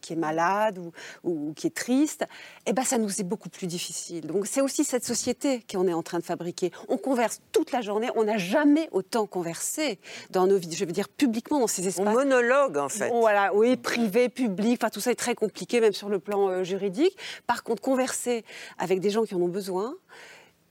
qui 0.01 0.13
est 0.13 0.15
malade 0.15 0.77
ou, 0.77 0.91
ou 1.27 1.53
qui 1.53 1.67
est 1.67 1.75
triste, 1.75 2.25
eh 2.65 2.73
ben, 2.73 2.83
ça 2.83 2.97
nous 2.97 3.19
est 3.19 3.23
beaucoup 3.23 3.49
plus 3.49 3.67
difficile. 3.67 4.25
Donc 4.25 4.47
c'est 4.47 4.61
aussi 4.61 4.83
cette 4.83 5.05
société 5.05 5.63
qu'on 5.69 5.87
est 5.87 5.93
en 5.93 6.03
train 6.03 6.19
de 6.19 6.23
fabriquer. 6.23 6.71
On 6.87 6.97
converse 6.97 7.41
toute 7.51 7.71
la 7.71 7.81
journée. 7.81 8.09
On 8.15 8.23
n'a 8.23 8.37
jamais 8.37 8.89
autant 8.91 9.25
conversé 9.25 9.99
dans 10.29 10.47
nos 10.47 10.57
vies. 10.57 10.73
Je 10.73 10.85
veux 10.85 10.91
dire 10.91 11.09
publiquement 11.09 11.59
dans 11.59 11.67
ces 11.67 11.87
espaces. 11.87 12.07
On 12.07 12.11
monologue, 12.11 12.77
en 12.77 12.89
fait. 12.89 13.09
Bon, 13.09 13.19
voilà, 13.19 13.53
oui, 13.53 13.75
privé, 13.77 14.29
public, 14.29 14.79
enfin 14.81 14.89
tout 14.89 14.99
ça 14.99 15.11
est 15.11 15.15
très 15.15 15.35
compliqué, 15.35 15.81
même 15.81 15.93
sur 15.93 16.09
le 16.09 16.19
plan 16.19 16.49
euh, 16.49 16.63
juridique. 16.63 17.17
Par 17.45 17.63
contre, 17.63 17.81
converser 17.81 18.43
avec 18.77 18.99
des 18.99 19.09
gens 19.09 19.23
qui 19.23 19.35
en 19.35 19.41
ont 19.41 19.47
besoin, 19.47 19.95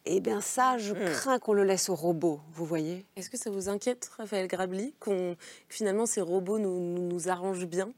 eh 0.07 0.21
bien 0.21 0.41
ça, 0.41 0.79
je 0.79 0.95
crains 0.95 1.39
qu'on 1.39 1.53
le 1.53 1.65
laisse 1.65 1.89
aux 1.89 1.95
robots, 1.95 2.41
vous 2.53 2.65
voyez. 2.65 3.05
Est-ce 3.17 3.29
que 3.29 3.37
ça 3.37 3.51
vous 3.51 3.69
inquiète, 3.69 4.11
Raphaël 4.17 4.47
Grabli, 4.47 4.95
qu'on 5.01 5.35
que 5.69 5.75
finalement 5.75 6.07
ces 6.07 6.21
robots 6.21 6.59
nous, 6.59 6.81
nous, 6.81 7.03
nous 7.03 7.29
arrangent 7.29 7.67
bien? 7.67 7.91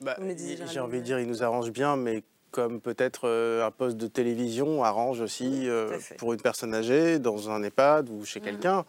Bah, 0.00 0.16
J'ai 0.72 0.80
envie 0.80 0.98
de 1.00 1.04
dire, 1.04 1.18
il 1.20 1.26
nous 1.26 1.42
arrange 1.42 1.70
bien, 1.70 1.96
mais 1.96 2.22
comme 2.52 2.80
peut-être 2.80 3.28
euh, 3.28 3.64
un 3.66 3.70
poste 3.70 3.96
de 3.96 4.06
télévision 4.06 4.82
arrange 4.82 5.20
aussi 5.20 5.68
euh, 5.68 5.98
pour 6.18 6.32
une 6.32 6.40
personne 6.40 6.74
âgée 6.74 7.18
dans 7.18 7.50
un 7.50 7.62
EHPAD 7.62 8.08
ou 8.08 8.24
chez 8.24 8.40
quelqu'un. 8.40 8.84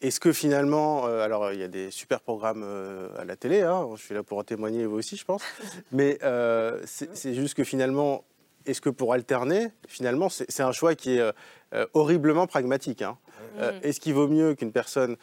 Est-ce 0.00 0.18
que 0.18 0.32
finalement, 0.32 1.06
euh, 1.06 1.22
alors 1.22 1.52
il 1.52 1.58
y 1.60 1.62
a 1.62 1.68
des 1.68 1.90
super 1.90 2.20
programmes 2.20 2.64
à 3.18 3.24
la 3.26 3.36
télé, 3.36 3.60
hein, 3.62 3.86
je 3.96 4.02
suis 4.02 4.14
là 4.14 4.22
pour 4.22 4.38
en 4.38 4.44
témoigner 4.44 4.86
vous 4.86 4.96
aussi, 4.96 5.16
je 5.16 5.24
pense, 5.26 5.42
mais 5.92 6.18
c'est 6.86 7.34
juste 7.34 7.54
que 7.54 7.64
finalement, 7.64 8.24
est-ce 8.66 8.80
que 8.80 8.88
pour 8.90 9.12
alterner, 9.12 9.68
finalement, 9.88 10.28
c'est 10.30 10.60
un 10.62 10.72
choix 10.72 10.94
qui 10.94 11.18
est 11.18 11.32
horriblement 11.92 12.46
pragmatique. 12.46 13.02
hein. 13.02 13.18
Euh, 13.58 13.78
Est-ce 13.82 14.00
qu'il 14.00 14.14
vaut 14.14 14.28
mieux 14.28 14.54
qu'une 14.54 14.72
personne 14.72 15.16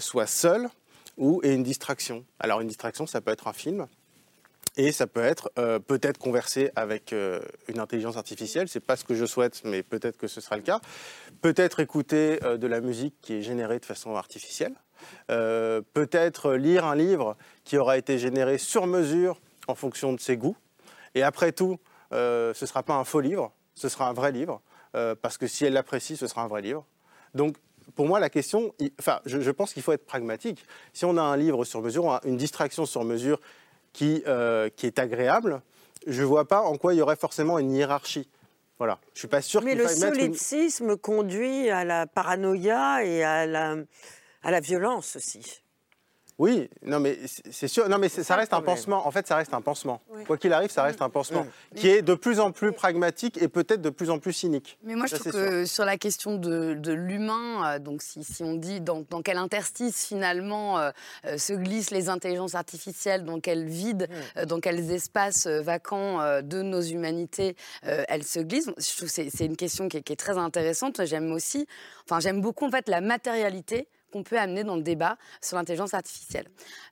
soit 0.00 0.26
seule 0.26 0.68
ou 1.16 1.40
ait 1.44 1.54
une 1.54 1.62
distraction? 1.62 2.24
Alors 2.40 2.60
une 2.60 2.68
distraction, 2.68 3.06
ça 3.06 3.20
peut 3.20 3.30
être 3.30 3.46
un 3.46 3.52
film, 3.52 3.86
et 4.78 4.92
ça 4.92 5.08
peut 5.08 5.22
être 5.22 5.50
euh, 5.58 5.80
peut-être 5.80 6.18
converser 6.18 6.70
avec 6.76 7.12
euh, 7.12 7.40
une 7.66 7.80
intelligence 7.80 8.16
artificielle. 8.16 8.68
C'est 8.68 8.80
pas 8.80 8.96
ce 8.96 9.04
que 9.04 9.16
je 9.16 9.26
souhaite, 9.26 9.60
mais 9.64 9.82
peut-être 9.82 10.16
que 10.16 10.28
ce 10.28 10.40
sera 10.40 10.56
le 10.56 10.62
cas. 10.62 10.80
Peut-être 11.42 11.80
écouter 11.80 12.38
euh, 12.44 12.56
de 12.56 12.66
la 12.68 12.80
musique 12.80 13.16
qui 13.20 13.34
est 13.34 13.42
générée 13.42 13.80
de 13.80 13.84
façon 13.84 14.14
artificielle. 14.14 14.74
Peut-être 15.28 16.54
lire 16.54 16.84
un 16.84 16.96
livre 16.96 17.36
qui 17.62 17.76
aura 17.78 17.98
été 17.98 18.18
généré 18.18 18.58
sur 18.58 18.88
mesure 18.88 19.40
en 19.68 19.76
fonction 19.76 20.12
de 20.12 20.18
ses 20.18 20.36
goûts. 20.36 20.56
Et 21.14 21.22
après 21.22 21.52
tout, 21.52 21.78
ce 22.10 22.48
ne 22.48 22.66
sera 22.66 22.82
pas 22.82 22.94
un 22.94 23.04
faux 23.04 23.20
livre, 23.20 23.52
ce 23.76 23.88
sera 23.88 24.08
un 24.08 24.12
vrai 24.12 24.32
livre. 24.32 24.60
parce 25.22 25.38
que 25.38 25.46
si 25.46 25.64
elle 25.64 25.74
l'apprécie, 25.74 26.16
ce 26.16 26.26
sera 26.26 26.42
un 26.42 26.48
vrai 26.48 26.62
livre. 26.62 26.84
Donc, 27.32 27.54
pour 27.94 28.08
moi, 28.08 28.18
la 28.18 28.28
question, 28.28 28.74
enfin, 28.98 29.20
je, 29.24 29.50
pense 29.52 29.72
qu'il 29.72 29.84
faut 29.84 29.92
être 29.92 30.04
pragmatique. 30.04 30.64
Si 30.92 31.04
on 31.04 31.16
a 31.16 31.22
un 31.22 31.36
livre 31.36 31.64
sur 31.64 31.80
mesure, 31.80 32.12
un- 32.12 32.20
une 32.24 32.36
distraction 32.36 32.84
sur 32.84 33.04
mesure 33.04 33.40
qui, 33.98 34.22
euh, 34.28 34.68
qui 34.76 34.86
est 34.86 35.00
agréable, 35.00 35.60
je 36.06 36.22
ne 36.22 36.26
vois 36.26 36.46
pas 36.46 36.60
en 36.60 36.76
quoi 36.76 36.94
il 36.94 36.98
y 36.98 37.02
aurait 37.02 37.16
forcément 37.16 37.58
une 37.58 37.72
hiérarchie. 37.72 38.28
Voilà. 38.78 39.00
Je 39.12 39.18
suis 39.18 39.28
pas 39.28 39.42
sûr 39.42 39.60
Mais 39.60 39.74
le 39.74 39.82
une... 39.82 39.88
solipsisme 39.88 40.96
conduit 40.96 41.68
à 41.68 41.84
la 41.84 42.06
paranoïa 42.06 43.04
et 43.04 43.24
à 43.24 43.44
la, 43.44 43.74
à 44.44 44.52
la 44.52 44.60
violence 44.60 45.16
aussi. 45.16 45.64
Oui, 46.38 46.70
non 46.84 47.00
mais 47.00 47.18
c'est 47.50 47.66
sûr, 47.66 47.88
non 47.88 47.98
mais 47.98 48.08
ça 48.08 48.36
reste 48.36 48.52
un 48.54 48.60
pansement. 48.62 49.06
En 49.06 49.10
fait, 49.10 49.26
ça 49.26 49.34
reste 49.36 49.54
un 49.54 49.60
pansement. 49.60 50.00
Oui. 50.10 50.22
Quoi 50.24 50.38
qu'il 50.38 50.52
arrive, 50.52 50.70
ça 50.70 50.84
reste 50.84 51.02
un 51.02 51.10
pansement 51.10 51.44
Mm. 51.72 51.76
qui 51.76 51.88
est 51.88 52.02
de 52.02 52.14
plus 52.14 52.38
en 52.38 52.52
plus 52.52 52.72
pragmatique 52.72 53.42
et 53.42 53.48
peut-être 53.48 53.82
de 53.82 53.90
plus 53.90 54.08
en 54.10 54.18
plus 54.18 54.32
cynique. 54.32 54.78
Mais 54.84 54.94
moi, 54.94 55.06
je 55.06 55.16
trouve 55.16 55.32
sûr. 55.32 55.40
que 55.50 55.64
sur 55.64 55.84
la 55.84 55.96
question 55.96 56.36
de, 56.36 56.74
de 56.74 56.92
l'humain, 56.92 57.74
euh, 57.74 57.78
donc 57.80 58.02
si, 58.02 58.22
si 58.22 58.42
on 58.44 58.54
dit 58.54 58.80
dans, 58.80 59.04
dans 59.10 59.20
quel 59.22 59.36
interstice 59.36 60.06
finalement 60.06 60.78
euh, 60.78 60.90
euh, 61.26 61.38
se 61.38 61.52
glissent 61.52 61.90
les 61.90 62.08
intelligences 62.08 62.54
artificielles, 62.54 63.24
dans 63.24 63.40
quel 63.40 63.64
vide, 63.66 64.08
euh, 64.36 64.44
dans 64.44 64.60
quels 64.60 64.90
espaces 64.92 65.46
vacants 65.48 66.20
euh, 66.20 66.40
de 66.42 66.62
nos 66.62 66.80
humanités 66.82 67.56
euh, 67.84 68.04
elles 68.08 68.24
se 68.24 68.38
glissent, 68.40 68.70
je 68.78 68.96
trouve 68.96 69.12
que 69.12 69.28
c'est 69.30 69.44
une 69.44 69.56
question 69.56 69.88
qui 69.88 69.96
est, 69.98 70.02
qui 70.02 70.12
est 70.12 70.16
très 70.16 70.38
intéressante. 70.38 71.04
J'aime 71.04 71.32
aussi, 71.32 71.66
enfin 72.04 72.20
j'aime 72.20 72.40
beaucoup 72.40 72.64
en 72.66 72.70
fait 72.70 72.88
la 72.88 73.00
matérialité 73.00 73.88
qu'on 74.12 74.22
peut 74.22 74.38
amener 74.38 74.64
dans 74.64 74.76
le 74.76 74.82
débat 74.82 75.16
sur 75.40 75.56
l'intelligence 75.56 75.94
artificielle. 75.94 76.46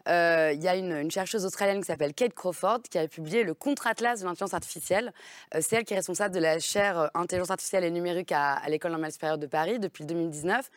Euh, 0.08 0.52
Il 0.54 0.62
y 0.62 0.68
a 0.68 0.76
une, 0.76 1.10
chercheuse 1.10 1.44
australienne 1.44 1.80
qui 1.80 1.86
s'appelle 1.86 2.14
Kate 2.14 2.34
Crawford 2.34 2.82
qui 2.90 2.98
a 2.98 3.08
publié 3.08 3.42
le 3.42 3.54
contre-atlas 3.54 4.20
de 4.20 4.24
l'intelligence 4.24 4.54
artificielle. 4.54 5.12
Euh, 5.54 5.60
C'est 5.62 5.76
elle 5.76 5.84
qui 5.84 5.94
est 5.94 5.96
responsable 5.96 6.34
de 6.34 6.40
la 6.40 6.58
chaire 6.58 6.98
euh, 6.98 7.08
intelligence 7.14 7.50
artificielle 7.50 7.84
et 7.84 7.90
numérique 7.90 8.32
à, 8.32 8.54
à 8.54 8.68
l'école 8.68 8.90
normale 8.92 9.12
supérieure 9.12 9.38
de 9.38 9.46
Paris 9.46 9.78
depuis 9.78 10.04
2019. 10.04 10.70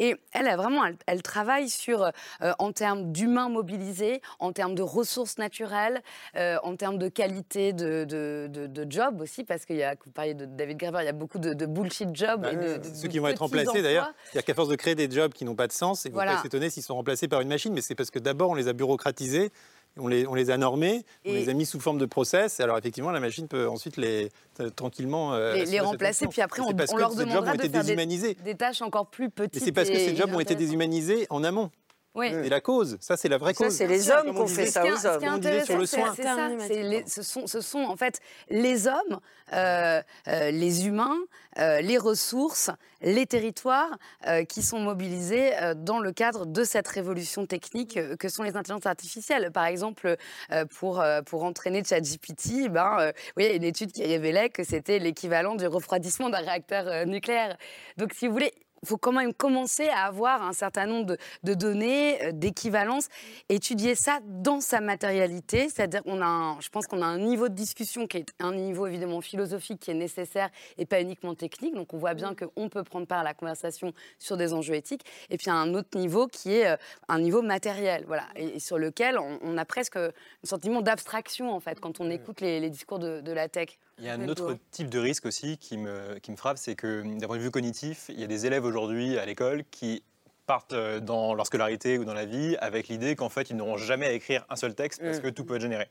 Et 0.00 0.16
elle 0.32 0.46
vraiment, 0.56 0.84
elle, 0.84 0.96
elle 1.06 1.22
travaille 1.22 1.68
sur, 1.68 2.02
euh, 2.02 2.52
en 2.58 2.72
termes 2.72 3.12
d'humains 3.12 3.50
mobilisés, 3.50 4.22
en 4.38 4.50
termes 4.52 4.74
de 4.74 4.82
ressources 4.82 5.36
naturelles, 5.38 6.00
euh, 6.36 6.56
en 6.62 6.74
termes 6.74 6.96
de 6.98 7.08
qualité 7.08 7.72
de, 7.74 8.04
de, 8.04 8.48
de, 8.50 8.66
de 8.66 8.90
job 8.90 9.20
aussi, 9.20 9.44
parce 9.44 9.66
qu'il 9.66 9.76
y 9.76 9.82
a, 9.82 9.94
vous 10.02 10.10
parliez 10.10 10.32
de 10.34 10.46
David 10.46 10.78
Graeber, 10.78 10.98
il 11.02 11.04
y 11.04 11.08
a 11.08 11.12
beaucoup 11.12 11.38
de, 11.38 11.52
bullshit 11.66 12.16
jobs. 12.16 12.46
et 12.50 12.56
de, 12.56 12.78
de- 12.78 12.94
Ceux 12.94 13.08
qui 13.08 13.18
vont 13.18 13.28
être 13.28 13.40
remplacés 13.40 13.82
d'ailleurs. 13.82 14.10
C'est-à-dire 14.24 14.44
qu'à 14.46 14.54
force 14.54 14.68
de 14.70 14.76
créer 14.76 14.94
des 14.94 15.10
jobs 15.10 15.32
qui 15.34 15.44
n'ont 15.44 15.54
pas 15.54 15.66
de 15.66 15.72
sens. 15.72 16.06
Et 16.06 16.08
faut 16.08 16.14
Voilà. 16.14 16.36
pas 16.36 16.42
s'étonner 16.42 16.70
s'ils 16.70 16.82
sont 16.82 16.94
remplacés 16.94 17.28
par 17.28 17.42
une 17.42 17.48
machine, 17.48 17.72
mais 17.74 17.82
c'est 17.82 17.94
parce 17.94 18.10
que 18.10 18.18
d'abord, 18.18 18.50
on 18.50 18.54
les 18.54 18.68
a 18.68 18.72
bureaucratisés, 18.72 19.50
on 19.98 20.08
les, 20.08 20.26
on 20.26 20.34
les 20.34 20.50
a 20.50 20.56
normés, 20.56 21.04
on 21.26 21.32
les 21.32 21.48
a 21.48 21.54
mis 21.54 21.66
sous 21.66 21.80
forme 21.80 21.98
de 21.98 22.06
process. 22.06 22.60
Alors 22.60 22.78
effectivement, 22.78 23.10
la 23.10 23.20
machine 23.20 23.48
peut 23.48 23.68
ensuite 23.68 23.96
les, 23.96 24.30
euh, 24.60 24.70
tranquillement 24.70 25.34
euh, 25.34 25.54
les, 25.54 25.80
remplacer, 25.80 26.26
puis 26.26 26.40
après 26.40 26.62
on, 26.62 26.96
leur 26.96 27.14
demandera 27.14 27.56
de 27.56 27.68
faire 27.68 27.84
des, 27.84 28.34
des 28.34 28.54
tâches 28.54 28.82
encore 28.82 29.06
plus 29.06 29.30
petites. 29.30 29.60
Mais 29.60 29.66
c'est 29.66 29.72
parce 29.72 29.90
que 29.90 29.98
ces 29.98 30.16
jobs 30.16 30.32
ont 30.34 30.40
été 30.40 30.54
déshumanisés 30.54 31.26
en 31.30 31.44
amont. 31.44 31.70
Oui. 32.14 32.28
C'est 32.32 32.48
la 32.48 32.60
cause, 32.60 32.98
ça 33.00 33.16
c'est 33.16 33.28
la 33.28 33.38
vraie 33.38 33.54
Ça, 33.54 33.64
cause. 33.66 33.74
c'est 33.76 33.86
les 33.86 34.10
hommes 34.10 34.32
qui 34.32 34.36
on 34.36 34.42
ont 34.42 34.46
fait 34.48 34.66
ça 34.66 34.82
aux 34.84 34.96
ce 34.96 35.00
qui 35.00 35.06
est 35.06 35.08
hommes. 35.10 35.20
Comme 35.20 35.34
on 35.34 35.38
disait 35.38 35.64
sur 35.64 35.76
le 35.78 35.84
intéressant, 35.84 36.06
soin. 36.06 36.14
c'est 36.16 36.22
ça. 36.24 36.66
c'est 36.66 36.82
les- 36.82 37.06
ce, 37.06 37.22
sont, 37.22 37.46
ce 37.46 37.60
sont 37.60 37.78
en 37.84 37.96
fait 37.96 38.18
les 38.48 38.88
hommes, 38.88 39.20
euh, 39.52 40.02
euh, 40.26 40.50
les 40.50 40.86
humains, 40.88 41.16
euh, 41.58 41.80
les 41.80 41.98
ressources, 41.98 42.70
les 43.00 43.26
territoires 43.26 43.96
euh, 44.26 44.44
qui 44.44 44.62
sont 44.62 44.80
mobilisés 44.80 45.56
euh, 45.62 45.74
dans 45.76 46.00
le 46.00 46.10
cadre 46.10 46.46
de 46.46 46.64
cette 46.64 46.88
révolution 46.88 47.46
technique 47.46 47.96
euh, 47.96 48.16
que 48.16 48.28
sont 48.28 48.42
les 48.42 48.56
intelligences 48.56 48.86
artificielles. 48.86 49.52
Par 49.52 49.66
exemple, 49.66 50.16
euh, 50.50 50.64
pour, 50.66 51.00
euh, 51.00 51.22
pour 51.22 51.44
entraîner 51.44 51.82
ChatGPT, 51.84 52.68
ben, 52.70 52.96
euh, 52.98 53.12
oui, 53.36 53.44
il 53.44 53.50
y 53.50 53.52
a 53.52 53.54
une 53.54 53.62
étude 53.64 53.92
qui 53.92 54.04
révélait 54.04 54.50
que 54.50 54.64
c'était 54.64 54.98
l'équivalent 54.98 55.54
du 55.54 55.66
refroidissement 55.68 56.28
d'un 56.28 56.38
réacteur 56.38 56.88
euh, 56.88 57.04
nucléaire. 57.04 57.56
Donc, 57.98 58.14
si 58.14 58.26
vous 58.26 58.32
voulez, 58.32 58.52
faut 58.84 58.96
quand 58.96 59.12
même 59.12 59.34
commencer 59.34 59.88
à 59.88 60.04
avoir 60.04 60.42
un 60.42 60.52
certain 60.52 60.86
nombre 60.86 61.06
de, 61.06 61.18
de 61.44 61.54
données, 61.54 62.22
euh, 62.24 62.32
d'équivalence, 62.32 63.08
étudier 63.48 63.94
ça 63.94 64.20
dans 64.24 64.60
sa 64.60 64.80
matérialité. 64.80 65.68
C'est-à-dire 65.68 66.02
qu'on 66.02 66.20
a, 66.22 66.26
un- 66.26 66.60
je 66.60 66.68
pense 66.70 66.86
qu'on 66.86 67.02
a 67.02 67.06
un 67.06 67.18
niveau 67.18 67.48
de 67.48 67.54
discussion 67.54 68.06
qui 68.06 68.18
est 68.18 68.26
un 68.38 68.54
niveau 68.54 68.86
évidemment 68.86 69.20
philosophique 69.20 69.80
qui 69.80 69.90
est 69.90 69.94
nécessaire 69.94 70.50
et 70.78 70.86
pas 70.86 71.00
uniquement 71.00 71.34
technique. 71.34 71.74
Donc 71.74 71.92
on 71.94 71.98
voit 71.98 72.14
bien 72.14 72.34
qu'on 72.34 72.68
peut 72.68 72.84
prendre 72.84 73.06
part 73.06 73.20
à 73.20 73.24
la 73.24 73.34
conversation 73.34 73.92
sur 74.18 74.36
des 74.36 74.52
enjeux 74.52 74.74
éthiques. 74.74 75.04
Et 75.30 75.36
puis 75.36 75.50
un 75.50 75.74
autre 75.74 75.98
niveau 75.98 76.26
qui 76.26 76.54
est 76.54 76.66
euh, 76.68 76.76
un 77.08 77.18
niveau 77.20 77.42
matériel, 77.42 78.04
voilà, 78.06 78.24
et, 78.36 78.56
et 78.56 78.60
sur 78.60 78.78
lequel 78.78 79.18
on, 79.18 79.38
on 79.42 79.58
a 79.58 79.64
presque 79.64 79.96
un 79.96 80.10
sentiment 80.44 80.80
d'abstraction 80.80 81.52
en 81.52 81.60
fait 81.60 81.80
quand 81.80 82.00
on 82.00 82.10
écoute 82.10 82.40
les, 82.40 82.60
les 82.60 82.70
discours 82.70 82.98
de, 82.98 83.20
de 83.20 83.32
la 83.32 83.48
tech. 83.48 83.78
Il 84.00 84.06
y 84.06 84.08
a 84.08 84.14
un 84.14 84.28
autre 84.28 84.56
type 84.70 84.88
de 84.88 84.98
risque 84.98 85.26
aussi 85.26 85.58
qui 85.58 85.76
me, 85.78 86.18
qui 86.20 86.30
me 86.30 86.36
frappe, 86.36 86.56
c'est 86.58 86.74
que 86.74 87.02
d'un 87.18 87.26
point 87.26 87.36
de 87.36 87.42
vue 87.42 87.50
cognitif, 87.50 88.06
il 88.08 88.18
y 88.18 88.24
a 88.24 88.26
des 88.26 88.46
élèves 88.46 88.64
aujourd'hui 88.64 89.18
à 89.18 89.26
l'école 89.26 89.62
qui 89.70 90.02
partent 90.46 90.72
euh, 90.72 91.00
dans 91.00 91.34
leur 91.34 91.46
scolarité 91.46 91.98
ou 91.98 92.04
dans 92.04 92.14
la 92.14 92.24
vie 92.24 92.56
avec 92.60 92.88
l'idée 92.88 93.14
qu'en 93.14 93.28
fait 93.28 93.50
ils 93.50 93.56
n'auront 93.56 93.76
jamais 93.76 94.06
à 94.06 94.12
écrire 94.12 94.44
un 94.48 94.56
seul 94.56 94.74
texte 94.74 95.00
parce 95.02 95.18
Mm. 95.18 95.22
que 95.22 95.28
tout 95.28 95.44
peut 95.44 95.56
être 95.56 95.60
généré. 95.62 95.86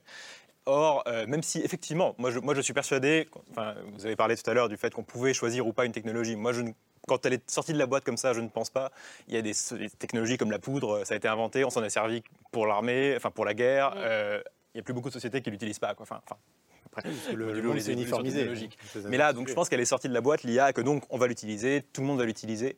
Or, 0.65 1.03
euh, 1.07 1.25
même 1.27 1.41
si 1.43 1.59
effectivement, 1.61 2.13
moi 2.17 2.29
je, 2.31 2.39
moi 2.39 2.53
je 2.55 2.61
suis 2.61 2.73
persuadé, 2.73 3.27
enfin, 3.51 3.75
vous 3.93 4.05
avez 4.05 4.15
parlé 4.15 4.35
tout 4.35 4.49
à 4.49 4.53
l'heure 4.53 4.69
du 4.69 4.75
fait 4.77 4.93
qu'on 4.93 5.03
pouvait 5.03 5.33
choisir 5.33 5.65
ou 5.65 5.71
pas 5.73 5.85
une 5.85 5.91
technologie. 5.93 6.35
Moi, 6.35 6.51
je 6.53 6.61
ne- 6.61 6.71
quand 7.07 7.25
elle 7.25 7.33
est 7.33 7.49
sortie 7.49 7.73
de 7.73 7.77
la 7.79 7.85
boîte 7.87 8.03
comme 8.03 8.17
ça, 8.17 8.33
je 8.33 8.41
ne 8.41 8.49
pense 8.49 8.69
pas. 8.69 8.91
Il 9.27 9.33
y 9.33 9.37
a 9.37 9.41
des, 9.41 9.53
des 9.77 9.89
technologies 9.89 10.37
comme 10.37 10.51
la 10.51 10.59
poudre, 10.59 11.05
ça 11.05 11.13
a 11.13 11.17
été 11.17 11.27
inventé, 11.27 11.63
on 11.63 11.69
s'en 11.69 11.83
est 11.83 11.89
servi 11.89 12.21
pour 12.51 12.67
l'armée, 12.67 13.13
enfin 13.15 13.31
pour 13.31 13.45
la 13.45 13.53
guerre. 13.53 13.93
Euh, 13.95 14.41
il 14.73 14.77
n'y 14.77 14.81
a 14.81 14.83
plus 14.83 14.93
beaucoup 14.93 15.07
de 15.09 15.13
sociétés 15.13 15.41
qui 15.41 15.49
l'utilisent 15.49 15.79
pas. 15.79 15.95
Quoi. 15.95 16.03
Enfin, 16.03 16.21
enfin, 16.25 16.35
le- 17.33 17.61
monde 17.61 17.79
s'est 17.79 17.93
uniformisé. 17.93 18.49
Mais 19.07 19.17
là, 19.17 19.33
donc, 19.33 19.47
je 19.47 19.53
pense 19.53 19.69
qu'elle 19.69 19.79
est 19.79 19.85
sortie 19.85 20.09
de 20.09 20.13
la 20.13 20.21
boîte, 20.21 20.43
l'IA, 20.43 20.73
que 20.73 20.81
donc 20.81 21.03
on 21.09 21.17
va 21.17 21.27
l'utiliser, 21.27 21.83
tout 21.93 22.01
le 22.01 22.07
monde 22.07 22.19
va 22.19 22.25
l'utiliser. 22.25 22.77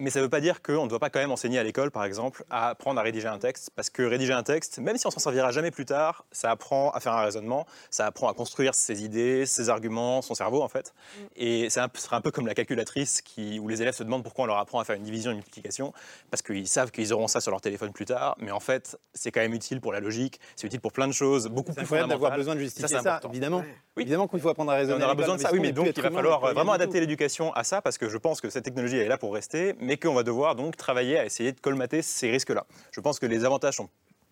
Mais 0.00 0.10
ça 0.10 0.20
ne 0.20 0.24
veut 0.24 0.30
pas 0.30 0.40
dire 0.40 0.62
qu'on 0.62 0.84
ne 0.84 0.88
doit 0.88 1.00
pas 1.00 1.10
quand 1.10 1.18
même 1.18 1.32
enseigner 1.32 1.58
à 1.58 1.64
l'école, 1.64 1.90
par 1.90 2.04
exemple, 2.04 2.44
à 2.50 2.68
apprendre 2.68 3.00
à 3.00 3.02
rédiger 3.02 3.26
un 3.26 3.38
texte. 3.38 3.70
Parce 3.74 3.90
que 3.90 4.02
rédiger 4.02 4.32
un 4.32 4.44
texte, 4.44 4.78
même 4.78 4.96
si 4.96 5.06
on 5.08 5.10
s'en 5.10 5.18
servira 5.18 5.50
jamais 5.50 5.72
plus 5.72 5.84
tard, 5.86 6.24
ça 6.30 6.52
apprend 6.52 6.90
à 6.90 7.00
faire 7.00 7.14
un 7.14 7.22
raisonnement, 7.24 7.66
ça 7.90 8.06
apprend 8.06 8.28
à 8.28 8.34
construire 8.34 8.74
ses 8.76 9.02
idées, 9.02 9.44
ses 9.44 9.70
arguments, 9.70 10.22
son 10.22 10.34
cerveau, 10.34 10.62
en 10.62 10.68
fait. 10.68 10.94
Et 11.34 11.68
c'est 11.68 11.80
un, 11.80 11.88
ce 11.94 12.02
sera 12.02 12.16
un 12.16 12.20
peu 12.20 12.30
comme 12.30 12.46
la 12.46 12.54
calculatrice 12.54 13.22
qui, 13.22 13.58
où 13.58 13.66
les 13.66 13.82
élèves 13.82 13.94
se 13.94 14.04
demandent 14.04 14.22
pourquoi 14.22 14.44
on 14.44 14.46
leur 14.46 14.58
apprend 14.58 14.78
à 14.78 14.84
faire 14.84 14.94
une 14.94 15.02
division, 15.02 15.32
une 15.32 15.38
multiplication. 15.38 15.92
Parce 16.30 16.42
qu'ils 16.42 16.68
savent 16.68 16.92
qu'ils 16.92 17.12
auront 17.12 17.26
ça 17.26 17.40
sur 17.40 17.50
leur 17.50 17.60
téléphone 17.60 17.92
plus 17.92 18.04
tard. 18.04 18.36
Mais 18.38 18.52
en 18.52 18.60
fait, 18.60 18.96
c'est 19.14 19.32
quand 19.32 19.40
même 19.40 19.54
utile 19.54 19.80
pour 19.80 19.92
la 19.92 19.98
logique, 19.98 20.38
c'est 20.54 20.68
utile 20.68 20.80
pour 20.80 20.92
plein 20.92 21.08
de 21.08 21.12
choses, 21.12 21.48
beaucoup 21.48 21.72
plus 21.72 21.82
incroyable 21.82 22.10
d'avoir 22.10 22.30
fondamentales. 22.30 22.38
besoin 22.38 22.54
de 22.54 22.60
Ça, 22.60 22.64
justifier 22.64 22.88
c'est 22.98 23.02
ça, 23.02 23.14
important. 23.16 23.30
évidemment. 23.30 23.64
Oui. 23.96 24.02
Évidemment 24.04 24.28
qu'il 24.28 24.38
faut 24.38 24.48
apprendre 24.48 24.70
à 24.70 24.76
Et 24.76 24.82
raisonner. 24.82 25.02
on 25.02 25.06
aura 25.06 25.16
besoin 25.16 25.34
de 25.34 25.40
ça, 25.40 25.50
oui, 25.52 25.58
mais 25.58 25.72
donc 25.72 25.88
il 25.96 26.00
va 26.02 26.10
falloir 26.12 26.38
vraiment 26.40 26.70
adapter 26.70 27.00
l'éducation 27.00 27.52
à 27.54 27.64
ça, 27.64 27.82
parce 27.82 27.98
que 27.98 28.08
je 28.08 28.16
pense 28.16 28.40
que 28.40 28.48
cette 28.48 28.62
technologie 28.64 28.94
elle 28.96 29.06
est 29.06 29.08
là 29.08 29.18
pour 29.18 29.34
rester, 29.34 29.74
mais 29.88 29.96
qu'on 29.96 30.12
va 30.12 30.22
devoir 30.22 30.54
donc 30.54 30.76
travailler 30.76 31.18
à 31.18 31.24
essayer 31.24 31.50
de 31.50 31.60
colmater 31.60 32.02
ces 32.02 32.30
risques-là. 32.30 32.66
Je 32.92 33.00
pense 33.00 33.18
que 33.18 33.24
les 33.24 33.46
avantages 33.46 33.76
sont 33.76 33.88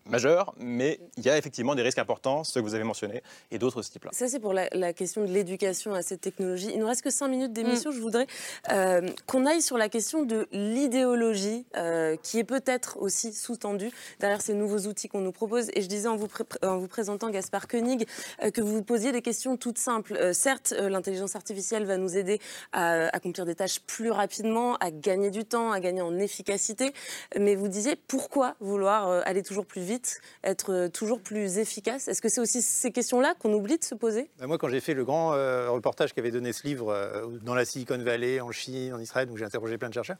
majeurs, 0.09 0.53
mais 0.57 0.99
il 1.17 1.25
y 1.25 1.29
a 1.29 1.37
effectivement 1.37 1.75
des 1.75 1.81
risques 1.81 1.99
importants, 1.99 2.43
ceux 2.43 2.61
que 2.61 2.65
vous 2.65 2.75
avez 2.75 2.83
mentionnés, 2.83 3.23
et 3.51 3.57
d'autres 3.59 3.77
de 3.77 3.81
ce 3.83 3.91
type-là. 3.91 4.11
Ça, 4.13 4.27
c'est 4.27 4.39
pour 4.39 4.53
la, 4.53 4.67
la 4.73 4.93
question 4.93 5.21
de 5.21 5.27
l'éducation 5.27 5.93
à 5.93 6.01
cette 6.01 6.21
technologie. 6.21 6.69
Il 6.73 6.79
nous 6.79 6.87
reste 6.87 7.01
que 7.01 7.09
5 7.09 7.27
minutes 7.27 7.51
Mm. 7.51 7.53
d'émission. 7.53 7.91
Je 7.91 7.99
voudrais 7.99 8.27
euh, 8.71 9.09
qu'on 9.25 9.45
aille 9.45 9.61
sur 9.61 9.77
la 9.77 9.89
question 9.89 10.23
de 10.23 10.47
l'idéologie 10.51 11.65
euh, 11.75 12.15
qui 12.23 12.39
est 12.39 12.43
peut-être 12.43 12.97
aussi 12.99 13.33
sous-tendue 13.33 13.91
derrière 14.19 14.41
ces 14.41 14.53
nouveaux 14.53 14.87
outils 14.87 15.07
qu'on 15.09 15.21
nous 15.21 15.31
propose. 15.31 15.69
Et 15.73 15.81
je 15.81 15.87
disais 15.87 16.07
en 16.07 16.15
vous, 16.15 16.27
pré- 16.27 16.43
en 16.63 16.77
vous 16.77 16.87
présentant 16.87 17.29
Gaspard 17.29 17.67
Koenig 17.67 18.07
euh, 18.43 18.51
que 18.51 18.61
vous 18.61 18.73
vous 18.73 18.83
posiez 18.83 19.11
des 19.11 19.21
questions 19.21 19.57
toutes 19.57 19.77
simples. 19.77 20.13
Euh, 20.15 20.33
certes, 20.33 20.73
euh, 20.77 20.89
l'intelligence 20.89 21.35
artificielle 21.35 21.85
va 21.85 21.97
nous 21.97 22.15
aider 22.17 22.39
à 22.71 23.07
accomplir 23.15 23.45
des 23.45 23.55
tâches 23.55 23.79
plus 23.81 24.11
rapidement, 24.11 24.75
à 24.77 24.91
gagner 24.91 25.31
du 25.31 25.43
temps, 25.45 25.71
à 25.71 25.79
gagner 25.79 26.01
en 26.01 26.17
efficacité. 26.17 26.93
Mais 27.37 27.55
vous 27.55 27.67
disiez 27.67 27.95
pourquoi 27.95 28.55
vouloir 28.59 29.07
euh, 29.09 29.21
aller 29.25 29.43
toujours 29.43 29.65
plus 29.65 29.81
vite, 29.81 29.96
être 30.43 30.71
euh, 30.71 30.89
toujours 30.89 31.21
plus 31.21 31.57
efficace? 31.57 32.07
Est-ce 32.07 32.21
que 32.21 32.29
c'est 32.29 32.41
aussi 32.41 32.61
ces 32.61 32.91
questions-là 32.91 33.35
qu'on 33.39 33.53
oublie 33.53 33.77
de 33.77 33.83
se 33.83 33.95
poser? 33.95 34.29
Bah, 34.39 34.47
Moi, 34.47 34.57
quand 34.57 34.69
j'ai 34.69 34.79
fait 34.79 34.93
le 34.93 35.05
grand 35.05 35.33
euh, 35.33 35.69
reportage 35.69 36.13
qu'avait 36.13 36.31
donné 36.31 36.53
ce 36.53 36.65
livre 36.65 36.89
euh, 36.89 37.27
dans 37.43 37.55
la 37.55 37.65
Silicon 37.65 37.97
Valley, 37.97 38.39
en 38.39 38.51
Chine, 38.51 38.93
en 38.93 38.99
Israël, 38.99 39.29
où 39.31 39.37
j'ai 39.37 39.45
interrogé 39.45 39.77
plein 39.77 39.89
de 39.89 39.93
chercheurs, 39.93 40.17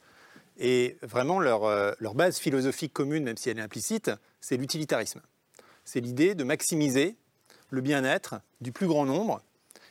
et 0.58 0.96
vraiment 1.02 1.40
leur, 1.40 1.64
euh, 1.64 1.92
leur 2.00 2.14
base 2.14 2.38
philosophique 2.38 2.92
commune, 2.92 3.24
même 3.24 3.36
si 3.36 3.48
elle 3.50 3.58
est 3.58 3.62
implicite, 3.62 4.10
c'est 4.40 4.56
l'utilitarisme. 4.56 5.20
C'est 5.84 6.00
l'idée 6.00 6.34
de 6.34 6.44
maximiser 6.44 7.16
le 7.70 7.80
bien-être 7.80 8.40
du 8.60 8.72
plus 8.72 8.86
grand 8.86 9.04
nombre, 9.04 9.40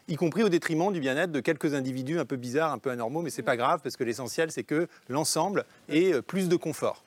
y 0.08 0.16
compris 0.16 0.44
au 0.44 0.50
détriment 0.50 0.92
du 0.92 1.00
bien-être 1.00 1.32
de 1.32 1.40
quelques 1.40 1.74
individus 1.74 2.20
un 2.20 2.26
peu 2.26 2.36
bizarres, 2.36 2.72
un 2.72 2.78
peu 2.80 2.90
anormaux, 2.90 3.22
mais 3.22 3.30
c'est 3.30 3.44
pas 3.44 3.58
grave 3.58 3.82
parce 3.84 3.98
que 3.98 4.04
l'essentiel 4.04 4.52
c'est 4.52 4.64
que 4.64 4.88
l'ensemble 5.10 5.66
ait 5.90 6.22
plus 6.22 6.50
de 6.50 6.56
confort. 6.56 7.04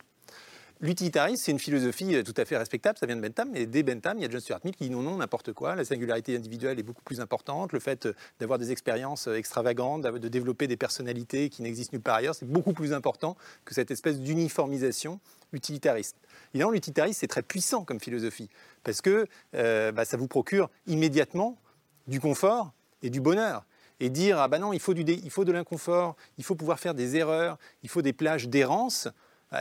L'utilitarisme, 0.83 1.43
c'est 1.45 1.53
une 1.53 1.59
philosophie 1.59 2.15
euh, 2.15 2.23
tout 2.23 2.33
à 2.39 2.47
fait 2.47 2.57
respectable, 2.57 2.97
ça 2.97 3.05
vient 3.05 3.17
de 3.17 3.21
Bentham, 3.21 3.51
mais 3.53 3.67
dès 3.67 3.83
Bentham, 3.83 4.17
il 4.17 4.23
y 4.23 4.25
a 4.25 4.31
John 4.31 4.41
Stuart 4.41 4.61
Mill 4.65 4.75
qui 4.75 4.85
dit 4.85 4.91
non, 4.91 5.03
non, 5.03 5.19
n'importe 5.19 5.53
quoi, 5.53 5.75
la 5.75 5.85
singularité 5.85 6.35
individuelle 6.35 6.79
est 6.79 6.83
beaucoup 6.83 7.03
plus 7.03 7.21
importante, 7.21 7.75
le 7.75 7.81
fait 7.81 8.07
euh, 8.07 8.15
d'avoir 8.39 8.59
des 8.59 8.73
expériences 8.73 9.29
euh, 9.29 9.35
extravagantes, 9.35 10.01
de 10.01 10.29
développer 10.29 10.67
des 10.69 10.79
personnalités 10.79 11.51
qui 11.51 11.61
n'existent 11.61 11.93
nulle 11.93 12.03
part 12.03 12.15
ailleurs, 12.15 12.35
c'est 12.35 12.49
beaucoup 12.49 12.73
plus 12.73 12.95
important 12.95 13.37
que 13.67 13.75
cette 13.75 13.91
espèce 13.91 14.21
d'uniformisation 14.21 15.21
utilitariste. 15.53 16.17
Évidemment, 16.55 16.71
l'utilitarisme, 16.71 17.19
c'est 17.21 17.29
très 17.29 17.43
puissant 17.43 17.85
comme 17.85 18.01
philosophie, 18.01 18.49
parce 18.83 19.03
que 19.03 19.27
bah, 19.53 20.05
ça 20.05 20.17
vous 20.17 20.29
procure 20.29 20.71
immédiatement 20.87 21.59
du 22.07 22.21
confort 22.21 22.73
et 23.03 23.11
du 23.11 23.21
bonheur. 23.21 23.65
Et 24.03 24.09
dire, 24.09 24.39
ah 24.39 24.49
bah 24.49 24.59
non, 24.59 24.73
il 24.73 24.81
faut, 24.81 24.95
du 24.95 25.03
il 25.03 25.31
faut 25.31 25.45
de 25.45 25.53
l'inconfort, 25.53 26.17
il 26.39 26.45
faut 26.45 26.55
pouvoir 26.55 26.81
faire 26.81 26.95
des 26.95 27.17
erreurs, 27.17 27.59
il 27.83 27.91
faut 27.91 28.01
des 28.01 28.15
plages 28.15 28.49
d'errance, 28.49 29.09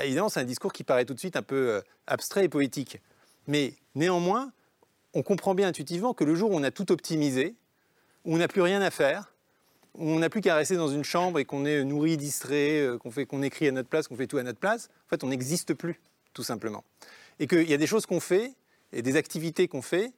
évidemment, 0.04 0.30
c'est 0.30 0.40
un 0.40 0.46
discours 0.46 0.74
qui 0.74 0.84
paraît 0.84 1.06
tout 1.06 1.14
de 1.14 1.20
suite 1.20 1.36
un 1.36 1.42
peu 1.42 1.70
euh, 1.70 1.82
abstrait 2.08 2.46
et 2.46 2.50
poétique. 2.50 3.00
Mais 3.48 3.74
néanmoins, 3.96 4.52
on 5.14 5.24
comprend 5.24 5.56
bien 5.56 5.68
intuitivement 5.68 6.14
que 6.14 6.24
le 6.24 6.36
jour 6.36 6.52
où 6.52 6.56
on 6.56 6.64
a 6.64 6.72
tout 6.72 6.92
optimisé, 6.92 7.56
où 8.26 8.36
on 8.36 8.38
n'a 8.38 8.48
plus 8.48 8.62
rien 8.62 8.82
à 8.82 8.92
faire, 8.92 9.34
où 9.96 10.08
on 10.08 10.20
n'a 10.20 10.30
plus 10.30 10.42
qu'à 10.42 10.56
rester 10.56 10.76
dans 10.76 10.90
une 10.90 11.04
chambre 11.04 11.40
et 11.40 11.46
qu'on 11.46 11.66
est 11.66 11.84
nourri, 11.84 12.18
distrait, 12.18 12.82
euh, 12.82 12.98
qu'on 12.98 13.12
fait, 13.12 13.26
qu'on 13.26 13.42
écrit 13.42 13.68
à 13.68 13.72
notre 13.72 13.90
place, 13.90 14.08
qu'on 14.08 14.16
fait 14.16 14.28
tout 14.28 14.38
à 14.38 14.44
notre 14.44 14.60
place, 14.60 14.90
en 15.08 15.10
fait, 15.10 15.24
on 15.24 15.28
n'existe 15.28 15.74
plus, 15.74 16.00
tout 16.34 16.44
simplement. 16.44 16.84
Et 17.40 17.48
qu'il 17.48 17.70
y 17.70 17.74
a 17.74 17.78
des 17.78 17.88
choses 17.88 18.06
qu'on 18.06 18.20
fait 18.20 18.54
et 18.94 19.02
des 19.02 19.16
activités 19.16 19.68
qu'on 19.68 19.82
fait 19.82 20.12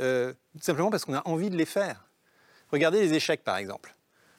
euh, 0.00 0.32
tout 0.58 0.64
simplement 0.64 0.90
parce 0.90 1.04
qu'on 1.04 1.14
a 1.14 1.26
envie 1.26 1.50
de 1.50 1.56
les 1.56 1.66
faire. 1.66 2.08
Regardez 2.72 3.00
les 3.00 3.14
échecs, 3.14 3.44
par 3.44 3.56
exemple. 3.56 3.93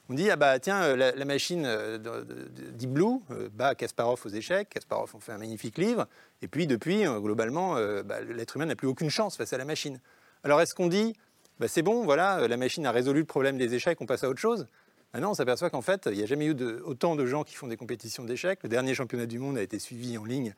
On 0.09 0.13
dit, 0.13 0.29
ah 0.29 0.35
bah 0.35 0.59
tiens, 0.59 0.83
euh, 0.83 1.13
la, 1.15 1.25
machine 1.25 1.65
euh, 1.65 1.97
de- 1.97 2.23
de- 2.23 2.33
de- 2.33 2.71
Deep 2.71 2.91
Blue 2.91 3.21
euh, 3.31 3.49
bat 3.51 3.73
Kasparov 3.73 4.21
aux 4.23 4.29
échecs. 4.29 4.69
Kasparov 4.69 5.15
en 5.15 5.19
fait 5.19 5.31
un 5.31 5.39
magnifique 5.39 5.77
livre. 5.79 6.07
Et 6.41 6.47
puis, 6.47 6.67
depuis, 6.67 7.03
globalement, 7.05 7.75
bah, 8.03 8.21
l'être 8.21 8.55
humain 8.55 8.67
n'a 8.67 8.75
plus 8.75 8.87
aucune 8.87 9.09
chance 9.09 9.35
face 9.35 9.53
à 9.53 9.57
la 9.57 9.65
machine. 9.65 9.99
Alors, 10.43 10.61
est-ce 10.61 10.75
qu'on 10.75 10.87
dit, 10.87 11.15
bah, 11.59 11.67
c'est 11.67 11.81
bon, 11.81 12.03
voilà, 12.03 12.47
la 12.47 12.57
machine 12.57 12.85
a 12.85 12.91
résolu 12.91 13.21
le 13.21 13.25
problème 13.25 13.57
des 13.57 13.73
échecs, 13.73 13.99
on 13.99 14.05
passe 14.05 14.23
à 14.23 14.29
autre 14.29 14.39
chose? 14.39 14.67
Ah 15.13 15.21
non, 15.21 15.29
on 15.29 15.33
s'aperçoit 15.33 15.69
qu'en 15.69 15.81
fait, 15.81 16.07
il 16.11 16.17
n'y 16.17 16.23
a 16.23 16.25
jamais 16.25 16.45
eu 16.45 16.55
autant 16.83 17.15
de 17.15 17.25
gens 17.25 17.43
qui 17.43 17.55
font 17.55 17.67
des 17.67 17.77
compétitions 17.77 18.25
d'échecs. 18.25 18.59
Le 18.63 18.69
dernier 18.69 18.93
championnat 18.93 19.25
du 19.25 19.39
monde 19.39 19.57
a 19.57 19.61
été 19.61 19.79
suivi 19.79 20.17
en 20.17 20.25
ligne 20.25 20.53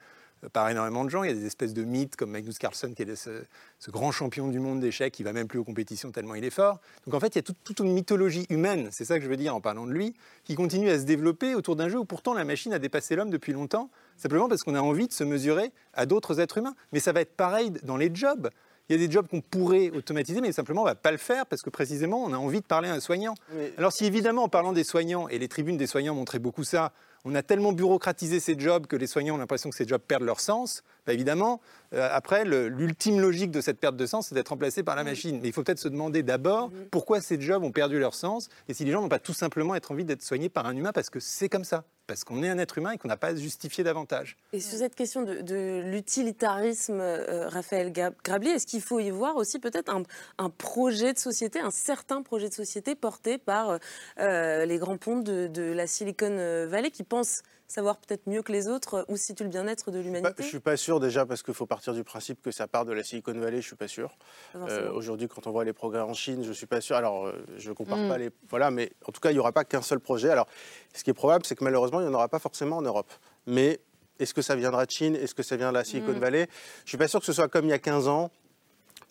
par 0.54 0.70
énormément 0.70 1.06
de 1.06 1.10
gens. 1.10 1.24
Il 1.24 1.30
y 1.30 1.32
a 1.32 1.36
des 1.36 1.46
espèces 1.46 1.74
de 1.74 1.84
mythes 1.84 2.16
comme 2.16 2.32
Magnus 2.32 2.58
Carlsen, 2.58 2.94
qui 2.94 3.04
est 3.04 3.16
ce, 3.16 3.44
ce 3.80 3.92
grand 3.92 4.12
champion 4.12 4.48
du 4.48 4.60
monde 4.60 4.80
d'échecs, 4.80 5.14
qui 5.14 5.24
va 5.24 5.34
même 5.34 5.48
plus 5.48 5.60
aux 5.60 5.64
compétitions 5.64 6.12
tellement 6.12 6.36
il 6.36 6.44
est 6.44 6.50
fort. 6.50 6.80
Donc 7.06 7.14
en 7.14 7.20
fait, 7.20 7.36
il 7.36 7.38
y 7.38 7.40
a 7.40 7.44
toute, 7.44 7.58
toute 7.64 7.80
une 7.80 7.94
mythologie 7.94 8.46
humaine, 8.50 8.90
c'est 8.92 9.06
ça 9.06 9.18
que 9.18 9.24
je 9.24 9.30
veux 9.30 9.38
dire 9.38 9.56
en 9.56 9.62
parlant 9.62 9.86
de 9.86 9.92
lui, 9.92 10.14
qui 10.44 10.56
continue 10.56 10.90
à 10.90 11.00
se 11.00 11.06
développer 11.06 11.56
autour 11.56 11.76
d'un 11.76 11.90
jeu 11.90 12.00
où 12.00 12.06
pourtant 12.06 12.34
la 12.34 12.46
machine 12.46 12.74
a 12.74 12.80
dépassé 12.80 13.16
l'homme 13.16 13.30
depuis 13.30 13.54
longtemps, 13.54 13.90
simplement 14.16 14.48
parce 14.48 14.64
qu'on 14.64 14.76
a 14.76 14.82
envie 14.82 15.08
de 15.08 15.14
se 15.14 15.24
mesurer 15.24 15.72
à 15.94 16.06
d'autres 16.06 16.40
êtres 16.40 16.58
humains. 16.58 16.76
Mais 16.92 17.00
ça 17.00 17.12
va 17.12 17.22
être 17.22 17.36
pareil 17.36 17.72
dans 17.84 17.98
les 17.98 18.14
jobs. 18.14 18.50
Il 18.90 19.00
y 19.00 19.04
a 19.04 19.06
des 19.06 19.12
jobs 19.12 19.28
qu'on 19.28 19.42
pourrait 19.42 19.90
automatiser, 19.90 20.40
mais 20.40 20.54
simplement 20.54 20.84
on 20.84 20.86
ne 20.86 20.92
va 20.92 20.96
pas 20.96 21.12
le 21.12 21.18
faire 21.18 21.46
parce 21.46 21.62
que 21.62 21.70
précisément 21.70 22.24
on 22.24 22.32
a 22.32 22.38
envie 22.38 22.62
de 22.62 22.66
parler 22.66 22.88
à 22.88 22.94
un 22.94 23.02
soignant. 23.02 23.36
Alors 23.78 23.92
si 23.92 24.06
évidemment 24.06 24.44
en 24.44 24.50
parlant 24.50 24.72
des 24.72 24.86
soignants, 24.86 25.28
et 25.28 25.40
les 25.40 25.50
tribunes 25.50 25.76
des 25.76 25.88
soignants 25.88 26.16
montraient 26.16 26.40
beaucoup 26.40 26.64
ça, 26.64 26.94
on 27.28 27.36
a 27.36 27.44
tellement 27.44 27.74
bureaucratisé 27.74 28.40
ces 28.40 28.58
jobs 28.58 28.88
que 28.88 28.96
les 28.96 29.06
soignants 29.06 29.36
ont 29.36 29.40
l'impression 29.40 29.70
que 29.70 29.76
ces 29.76 29.86
jobs 29.86 30.02
perdent 30.02 30.24
leur 30.24 30.40
sens. 30.40 30.82
Bah, 31.08 31.14
évidemment, 31.14 31.62
euh, 31.94 32.08
après, 32.12 32.44
l'ultime 32.44 33.20
logique 33.22 33.50
de 33.50 33.62
cette 33.62 33.80
perte 33.80 33.96
de 33.96 34.06
sens, 34.06 34.28
c'est 34.28 34.36
d'être 34.36 34.50
remplacé 34.50 34.84
par 34.84 34.98
la 34.98 35.06
machine. 35.06 35.40
Mais 35.42 35.48
il 35.48 35.54
faut 35.54 35.64
peut-être 35.64 35.80
se 35.80 35.88
demander 35.88 36.22
d'abord 36.22 36.70
pourquoi 36.92 37.22
ces 37.22 37.40
jobs 37.40 37.64
ont 37.64 37.72
perdu 37.72 37.98
leur 37.98 38.14
sens 38.14 38.50
et 38.68 38.74
si 38.74 38.84
les 38.84 38.92
gens 38.92 39.02
n'ont 39.02 39.08
pas 39.10 39.20
tout 39.20 39.34
simplement 39.34 39.74
être 39.74 39.92
envie 39.92 40.04
d'être 40.04 40.22
soignés 40.22 40.50
par 40.50 40.66
un 40.66 40.76
humain 40.76 40.92
parce 40.92 41.10
que 41.10 41.22
c'est 41.22 41.48
comme 41.48 41.64
ça, 41.64 41.86
parce 42.08 42.26
qu'on 42.26 42.44
est 42.44 42.50
un 42.50 42.58
être 42.58 42.78
humain 42.78 42.92
et 42.92 42.98
qu'on 42.98 43.08
n'a 43.08 43.16
pas 43.16 43.28
à 43.28 43.36
se 43.38 43.42
justifier 43.42 43.86
davantage. 43.86 44.36
Et 44.52 44.60
sur 44.60 44.78
cette 44.78 44.96
question 44.96 45.24
de, 45.24 45.40
de 45.42 45.82
l'utilitarisme, 45.86 47.00
euh, 47.00 47.48
Raphaël 47.48 47.92
Gra- 47.94 48.12
Grabli, 48.24 48.50
est-ce 48.50 48.68
qu'il 48.68 48.82
faut 48.82 49.00
y 49.00 49.10
voir 49.10 49.38
aussi 49.38 49.60
peut-être 49.60 49.90
un, 49.90 50.04
un 50.38 50.50
projet 50.50 51.14
de 51.14 51.20
société, 51.20 51.60
un 51.62 51.72
certain 51.72 52.22
projet 52.22 52.50
de 52.50 52.54
société 52.54 52.96
porté 52.96 53.38
par 53.38 53.70
euh, 53.70 53.78
euh, 54.20 54.66
les 54.66 54.78
grands 54.78 54.98
ponts 54.98 55.20
de, 55.22 55.48
de 55.48 55.72
la 55.72 55.88
Silicon 55.88 56.66
Valley 56.68 56.92
qui 56.92 57.04
pensent 57.04 57.44
savoir 57.68 57.98
peut-être 57.98 58.28
mieux 58.28 58.42
que 58.42 58.52
les 58.52 58.68
autres 58.68 58.96
euh, 58.96 59.04
où 59.10 59.18
situe 59.18 59.44
le 59.44 59.50
bien-être 59.50 59.92
de 59.92 59.98
Bah, 59.98 60.04
l'humanité 60.04 60.34
je 60.44 60.48
suis 60.48 60.60
pas 60.60 60.78
sûr 60.78 61.00
déjà 61.00 61.26
parce 61.26 61.44
qu'il 61.44 61.54
faut 61.54 61.66
partir 61.66 61.94
du 61.94 62.04
principe 62.04 62.42
que 62.42 62.52
ça 62.52 62.68
part 62.68 62.86
de 62.86 62.94
la 62.94 63.04
Silicon 63.04 63.34
Valley. 63.34 63.62
Je 63.62 63.68
suis 63.68 63.76
pas 63.76 63.88
sûr. 63.88 64.16
Pas 64.54 64.60
forcément. 64.60 64.92
Aujourd'hui, 64.92 65.28
quand 65.28 65.46
on 65.48 65.52
voit 65.52 65.64
les 65.66 65.74
progrès 65.74 66.02
en 66.02 66.14
Chine, 66.14 66.44
je 66.44 66.52
suis 66.54 66.66
pas 66.68 66.82
sûr. 66.82 66.96
Alors, 66.96 67.28
euh, 67.28 67.34
je 67.58 67.72
compare 67.72 67.98
Mm. 67.98 68.08
pas 68.10 68.18
les. 68.18 68.30
Voilà, 68.50 68.72
mais 68.72 68.92
en 69.06 69.12
tout 69.12 69.20
cas, 69.22 69.32
il 69.32 69.36
y 69.36 69.40
aura 69.40 69.52
pas 69.52 69.64
qu'un 69.66 69.82
seul 69.82 70.00
projet. 70.00 70.30
Alors, 70.30 70.48
ce 70.94 71.04
qui 71.04 71.10
est 71.10 71.14
probable, 71.14 71.46
c'est 71.46 71.56
que 71.56 71.64
malheureusement, 71.64 72.00
il 72.00 72.04
n'y 72.04 72.10
en 72.10 72.14
aura 72.14 72.30
pas 72.30 72.40
forcément 72.40 72.78
en 72.78 72.82
Europe. 72.82 73.12
Mais 73.46 73.80
est-ce 74.20 74.34
que 74.34 74.42
ça 74.42 74.56
viendra 74.56 74.86
de 74.86 74.92
Chine? 74.92 75.16
Est-ce 75.16 75.36
que 75.36 75.44
ça 75.44 75.56
vient 75.58 75.70
de 75.70 75.78
la 75.78 75.84
Silicon 75.84 76.14
Mm. 76.14 76.20
Valley? 76.20 76.48
Je 76.86 76.90
suis 76.90 76.98
pas 76.98 77.08
sûr 77.08 77.20
que 77.20 77.26
ce 77.26 77.34
soit 77.34 77.48
comme 77.50 77.66
il 77.66 77.70
y 77.70 77.74
a 77.74 77.80
15 77.80 78.08
ans 78.08 78.32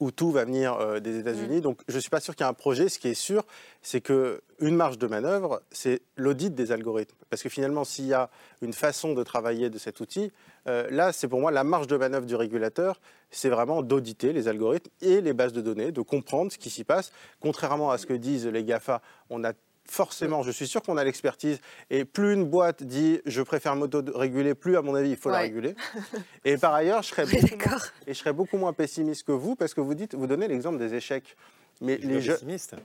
où 0.01 0.11
tout 0.11 0.31
va 0.31 0.45
venir 0.45 0.75
euh, 0.75 1.01
des 1.01 1.19
États-Unis. 1.19 1.61
Donc, 1.61 1.81
je 1.89 1.97
ne 1.97 2.01
suis 2.01 2.11
pas 2.11 2.21
sûr 2.21 2.35
qu'il 2.35 2.45
y 2.45 2.47
ait 2.47 2.51
un 2.51 2.55
projet. 2.55 2.89
Ce 2.89 2.99
qui 2.99 3.09
est 3.09 3.15
sûr, 3.15 3.45
c'est 3.83 4.01
que 4.01 4.41
une 4.59 4.77
marge 4.77 4.99
de 4.99 5.07
manœuvre, 5.07 5.63
c'est 5.71 6.03
l'audit 6.17 6.55
des 6.55 6.73
algorithmes. 6.73 7.17
Parce 7.31 7.43
que 7.43 7.49
finalement, 7.49 7.85
s'il 7.85 8.07
y 8.07 8.15
a 8.15 8.31
une 8.63 8.73
façon 8.73 9.15
de 9.15 9.23
travailler 9.23 9.71
de 9.71 9.79
cet 9.79 10.01
outil, 10.01 10.33
euh, 10.67 10.87
là, 10.91 11.13
c'est 11.13 11.29
pour 11.29 11.41
moi 11.41 11.51
la 11.51 11.65
marge 11.65 11.87
de 11.87 11.97
manœuvre 11.97 12.27
du 12.27 12.37
régulateur, 12.37 13.01
c'est 13.31 13.49
vraiment 13.49 13.83
d'auditer 13.83 14.33
les 14.33 14.49
algorithmes 14.49 14.91
et 15.01 15.21
les 15.21 15.33
bases 15.33 15.53
de 15.53 15.61
données, 15.61 15.93
de 15.93 16.01
comprendre 16.01 16.53
ce 16.53 16.59
qui 16.59 16.71
s'y 16.71 16.85
passe. 16.85 17.13
Contrairement 17.41 17.91
à 17.91 17.99
ce 17.99 18.07
que 18.07 18.15
disent 18.15 18.47
les 18.47 18.65
GAFA, 18.65 19.03
on 19.31 19.45
a 19.45 19.53
forcément, 19.89 20.43
je 20.43 20.51
suis 20.51 20.67
sûr 20.67 20.83
qu'on 20.83 20.97
a 20.97 21.05
l'expertise, 21.05 21.61
et 21.91 22.05
plus 22.05 22.35
une 22.35 22.45
boîte 22.45 22.83
dit 22.83 23.21
je 23.27 23.43
préfère 23.43 23.77
m'auto-réguler, 23.77 24.55
plus 24.55 24.77
à 24.77 24.83
mon 24.83 24.95
avis 24.95 25.11
il 25.11 25.17
faut 25.17 25.31
la 25.31 25.39
réguler. 25.39 25.75
Et 26.45 26.57
par 26.57 26.75
ailleurs, 26.75 27.03
je 27.03 27.09
serais, 27.09 27.25
beaucoup 27.27 27.57
moins, 27.57 27.79
et 28.07 28.15
je 28.15 28.19
serais 28.19 28.33
beaucoup 28.33 28.57
moins 28.57 28.73
pessimiste 28.73 29.25
que 29.25 29.33
vous, 29.33 29.57
parce 29.57 29.75
que 29.75 29.81
vous 29.81 29.95
dites, 29.95 30.15
vous 30.15 30.27
donnez 30.27 30.49
l'exemple 30.49 30.79
des 30.79 30.95
échecs. 30.95 31.37
Mais 31.81 31.99
Je 32.01 32.09
les 32.09 32.21
pessimiste. 32.21 32.77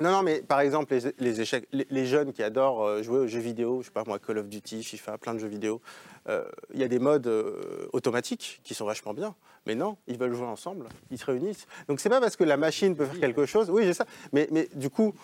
Non, 0.00 0.10
non, 0.10 0.22
mais 0.22 0.42
par 0.42 0.60
exemple, 0.60 0.92
les, 1.18 1.40
échecs, 1.40 1.68
les, 1.72 2.06
jeunes 2.06 2.32
qui 2.32 2.42
adorent 2.42 2.84
euh, 2.84 3.02
jouer 3.02 3.20
aux 3.20 3.26
jeux 3.28 3.38
vidéo, 3.38 3.80
je 3.80 3.86
sais 3.86 3.92
pas 3.92 4.02
moi, 4.04 4.18
Call 4.18 4.38
of 4.38 4.48
Duty, 4.48 4.82
FIFA, 4.82 5.18
plein 5.18 5.34
de 5.34 5.38
jeux 5.38 5.46
vidéo, 5.46 5.80
euh, 6.28 6.44
il 6.72 6.80
y 6.80 6.84
a 6.84 6.88
des 6.88 6.98
modes 6.98 7.28
euh, 7.28 7.86
automatiques 7.92 8.60
qui 8.64 8.74
sont 8.74 8.86
vachement 8.86 9.14
bien. 9.14 9.36
Mais 9.66 9.76
non, 9.76 9.96
ils 10.08 10.18
veulent 10.18 10.34
jouer 10.34 10.46
ensemble, 10.46 10.88
ils 11.12 11.18
se 11.18 11.24
réunissent. 11.24 11.66
Donc 11.88 12.00
c'est 12.00 12.08
pas 12.08 12.20
parce 12.20 12.34
que 12.34 12.44
la 12.44 12.56
machine 12.56 12.96
peut 12.96 13.06
faire 13.06 13.20
quelque 13.20 13.46
chose, 13.46 13.70
oui, 13.70 13.84
j'ai 13.84 13.94
ça. 13.94 14.04
Mais, 14.32 14.48
mais 14.50 14.68
du 14.74 14.90
coup, 14.90 15.14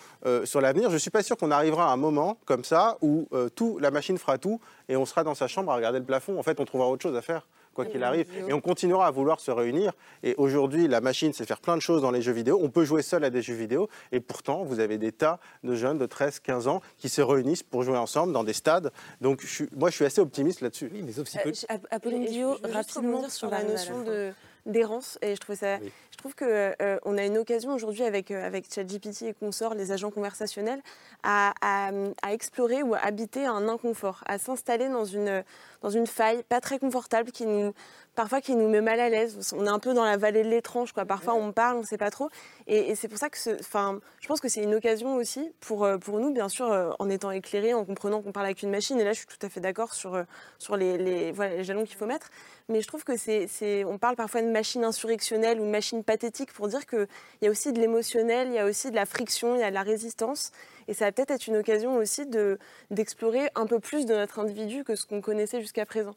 sur 0.45 0.61
l'avenir, 0.61 0.89
je 0.89 0.97
suis 0.97 1.11
pas 1.11 1.21
sûr 1.21 1.37
qu'on 1.37 1.51
arrivera 1.51 1.91
à 1.91 1.93
un 1.93 1.97
moment 1.97 2.39
comme 2.45 2.63
ça 2.63 2.97
où 3.01 3.27
tout, 3.55 3.77
la 3.77 3.91
machine 3.91 4.17
fera 4.17 4.39
tout 4.39 4.59
et 4.89 4.95
on 4.95 5.05
sera 5.05 5.23
dans 5.23 5.35
sa 5.35 5.47
chambre 5.47 5.71
à 5.71 5.75
regarder 5.75 5.99
le 5.99 6.05
plafond. 6.05 6.39
En 6.39 6.43
fait, 6.43 6.59
on 6.59 6.65
trouvera 6.65 6.89
autre 6.89 7.03
chose 7.03 7.15
à 7.15 7.21
faire 7.21 7.45
quoi 7.73 7.85
qu'il 7.85 8.03
arrive. 8.03 8.27
Et 8.47 8.53
on 8.53 8.61
continuera 8.61 9.07
à 9.07 9.11
vouloir 9.11 9.39
se 9.39 9.51
réunir. 9.51 9.93
Et 10.23 10.35
aujourd'hui, 10.37 10.87
la 10.87 11.01
machine 11.01 11.33
sait 11.33 11.45
faire 11.45 11.59
plein 11.59 11.75
de 11.75 11.81
choses 11.81 12.01
dans 12.01 12.11
les 12.11 12.21
jeux 12.21 12.31
vidéo. 12.33 12.59
On 12.61 12.69
peut 12.69 12.83
jouer 12.85 13.01
seul 13.01 13.23
à 13.23 13.29
des 13.29 13.41
jeux 13.41 13.53
vidéo. 13.55 13.87
Et 14.11 14.19
pourtant, 14.19 14.63
vous 14.63 14.79
avez 14.79 14.97
des 14.97 15.11
tas 15.11 15.39
de 15.63 15.73
jeunes 15.75 15.97
de 15.97 16.05
13, 16.05 16.39
15 16.39 16.67
ans 16.67 16.81
qui 16.97 17.09
se 17.09 17.21
réunissent 17.21 17.63
pour 17.63 17.83
jouer 17.83 17.97
ensemble 17.97 18.33
dans 18.33 18.43
des 18.43 18.53
stades. 18.53 18.91
Donc, 19.21 19.41
je 19.41 19.47
suis- 19.47 19.69
moi, 19.75 19.89
je 19.89 19.95
suis 19.95 20.05
assez 20.05 20.21
optimiste 20.21 20.61
là-dessus. 20.61 20.89
Oui, 20.93 21.01
mais 21.03 21.17
aussi 21.19 21.37
Euh, 21.39 21.51
Ap- 21.69 21.87
Apolline 21.91 22.27
juste 22.27 22.65
rapidement 22.73 23.29
sur 23.29 23.49
la 23.49 23.63
notion 23.63 24.03
de 24.03 24.31
d'errance 24.67 25.17
et 25.23 25.33
je 25.33 25.39
trouve 25.39 25.55
ça 25.55 25.77
je 25.79 26.17
trouve 26.17 26.35
que 26.35 26.45
euh, 26.83 26.99
on 27.03 27.17
a 27.17 27.25
une 27.25 27.39
occasion 27.39 27.73
aujourd'hui 27.73 28.03
avec 28.03 28.29
euh, 28.29 28.45
avec 28.45 28.71
ChatGPT 28.71 29.23
et 29.23 29.33
consorts 29.33 29.73
les 29.73 29.91
agents 29.91 30.11
conversationnels 30.11 30.81
à, 31.23 31.51
à, 31.61 31.89
à 32.21 32.33
explorer 32.33 32.83
ou 32.83 32.93
à 32.93 32.99
habiter 32.99 33.43
un 33.47 33.67
inconfort 33.67 34.23
à 34.27 34.37
s'installer 34.37 34.87
dans 34.89 35.03
une 35.05 35.43
dans 35.81 35.89
une 35.89 36.07
faille 36.07 36.43
pas 36.43 36.61
très 36.61 36.79
confortable 36.79 37.31
qui 37.31 37.45
nous 37.45 37.73
parfois 38.13 38.41
qui 38.41 38.55
nous 38.55 38.67
met 38.67 38.81
mal 38.81 38.99
à 38.99 39.07
l'aise. 39.09 39.53
On 39.57 39.65
est 39.65 39.69
un 39.69 39.79
peu 39.79 39.93
dans 39.93 40.03
la 40.03 40.17
vallée 40.17 40.43
de 40.43 40.49
l'étrange 40.49 40.91
quoi. 40.91 41.05
Parfois 41.05 41.33
on 41.33 41.51
parle 41.53 41.77
on 41.77 41.83
sait 41.83 41.97
pas 41.97 42.11
trop. 42.11 42.29
Et, 42.67 42.91
et 42.91 42.95
c'est 42.95 43.07
pour 43.07 43.17
ça 43.17 43.29
que 43.29 43.37
enfin 43.59 43.99
je 44.19 44.27
pense 44.27 44.41
que 44.41 44.49
c'est 44.49 44.61
une 44.63 44.75
occasion 44.75 45.15
aussi 45.15 45.51
pour 45.61 45.85
euh, 45.85 45.97
pour 45.97 46.19
nous 46.19 46.31
bien 46.33 46.49
sûr 46.49 46.71
euh, 46.71 46.91
en 46.99 47.09
étant 47.09 47.31
éclairés 47.31 47.73
en 47.73 47.85
comprenant 47.85 48.21
qu'on 48.21 48.31
parle 48.33 48.47
avec 48.47 48.61
une 48.63 48.69
machine. 48.71 48.99
Et 48.99 49.03
là 49.03 49.13
je 49.13 49.19
suis 49.19 49.27
tout 49.27 49.43
à 49.45 49.49
fait 49.49 49.61
d'accord 49.61 49.93
sur 49.93 50.15
euh, 50.15 50.23
sur 50.59 50.75
les, 50.77 50.97
les 50.97 51.31
voilà 51.31 51.55
les 51.55 51.63
jalons 51.63 51.85
qu'il 51.85 51.95
faut 51.95 52.05
mettre. 52.05 52.29
Mais 52.69 52.81
je 52.81 52.87
trouve 52.87 53.03
que 53.03 53.17
c'est, 53.17 53.47
c'est- 53.47 53.83
on 53.83 53.97
parle 53.97 54.15
parfois 54.15 54.41
de 54.41 54.47
machine 54.47 54.83
insurrectionnelle 54.85 55.59
ou 55.59 55.65
de 55.65 55.69
machine 55.69 56.03
pathétique 56.05 56.53
pour 56.53 56.67
dire 56.69 56.85
qu'il 56.85 57.07
y 57.41 57.47
a 57.47 57.49
aussi 57.49 57.73
de 57.73 57.79
l'émotionnel, 57.81 58.47
il 58.49 58.53
y 58.53 58.59
a 58.59 58.65
aussi 58.65 58.91
de 58.91 58.95
la 58.95 59.05
friction, 59.05 59.55
il 59.55 59.59
y 59.61 59.63
a 59.63 59.69
de 59.69 59.75
la 59.75 59.81
résistance. 59.83 60.51
Et 60.87 60.93
ça 60.93 61.05
va 61.05 61.11
peut-être 61.11 61.31
être 61.31 61.47
une 61.47 61.57
occasion 61.57 61.95
aussi 61.97 62.25
de, 62.25 62.59
d'explorer 62.89 63.49
un 63.55 63.65
peu 63.65 63.79
plus 63.79 64.05
de 64.05 64.13
notre 64.13 64.39
individu 64.39 64.83
que 64.83 64.95
ce 64.95 65.05
qu'on 65.05 65.21
connaissait 65.21 65.61
jusqu'à 65.61 65.85
présent. 65.85 66.15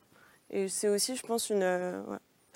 Et 0.51 0.69
c'est 0.69 0.89
aussi, 0.89 1.17
je 1.17 1.23
pense, 1.23 1.51
une... 1.51 1.63
euh. 1.63 2.03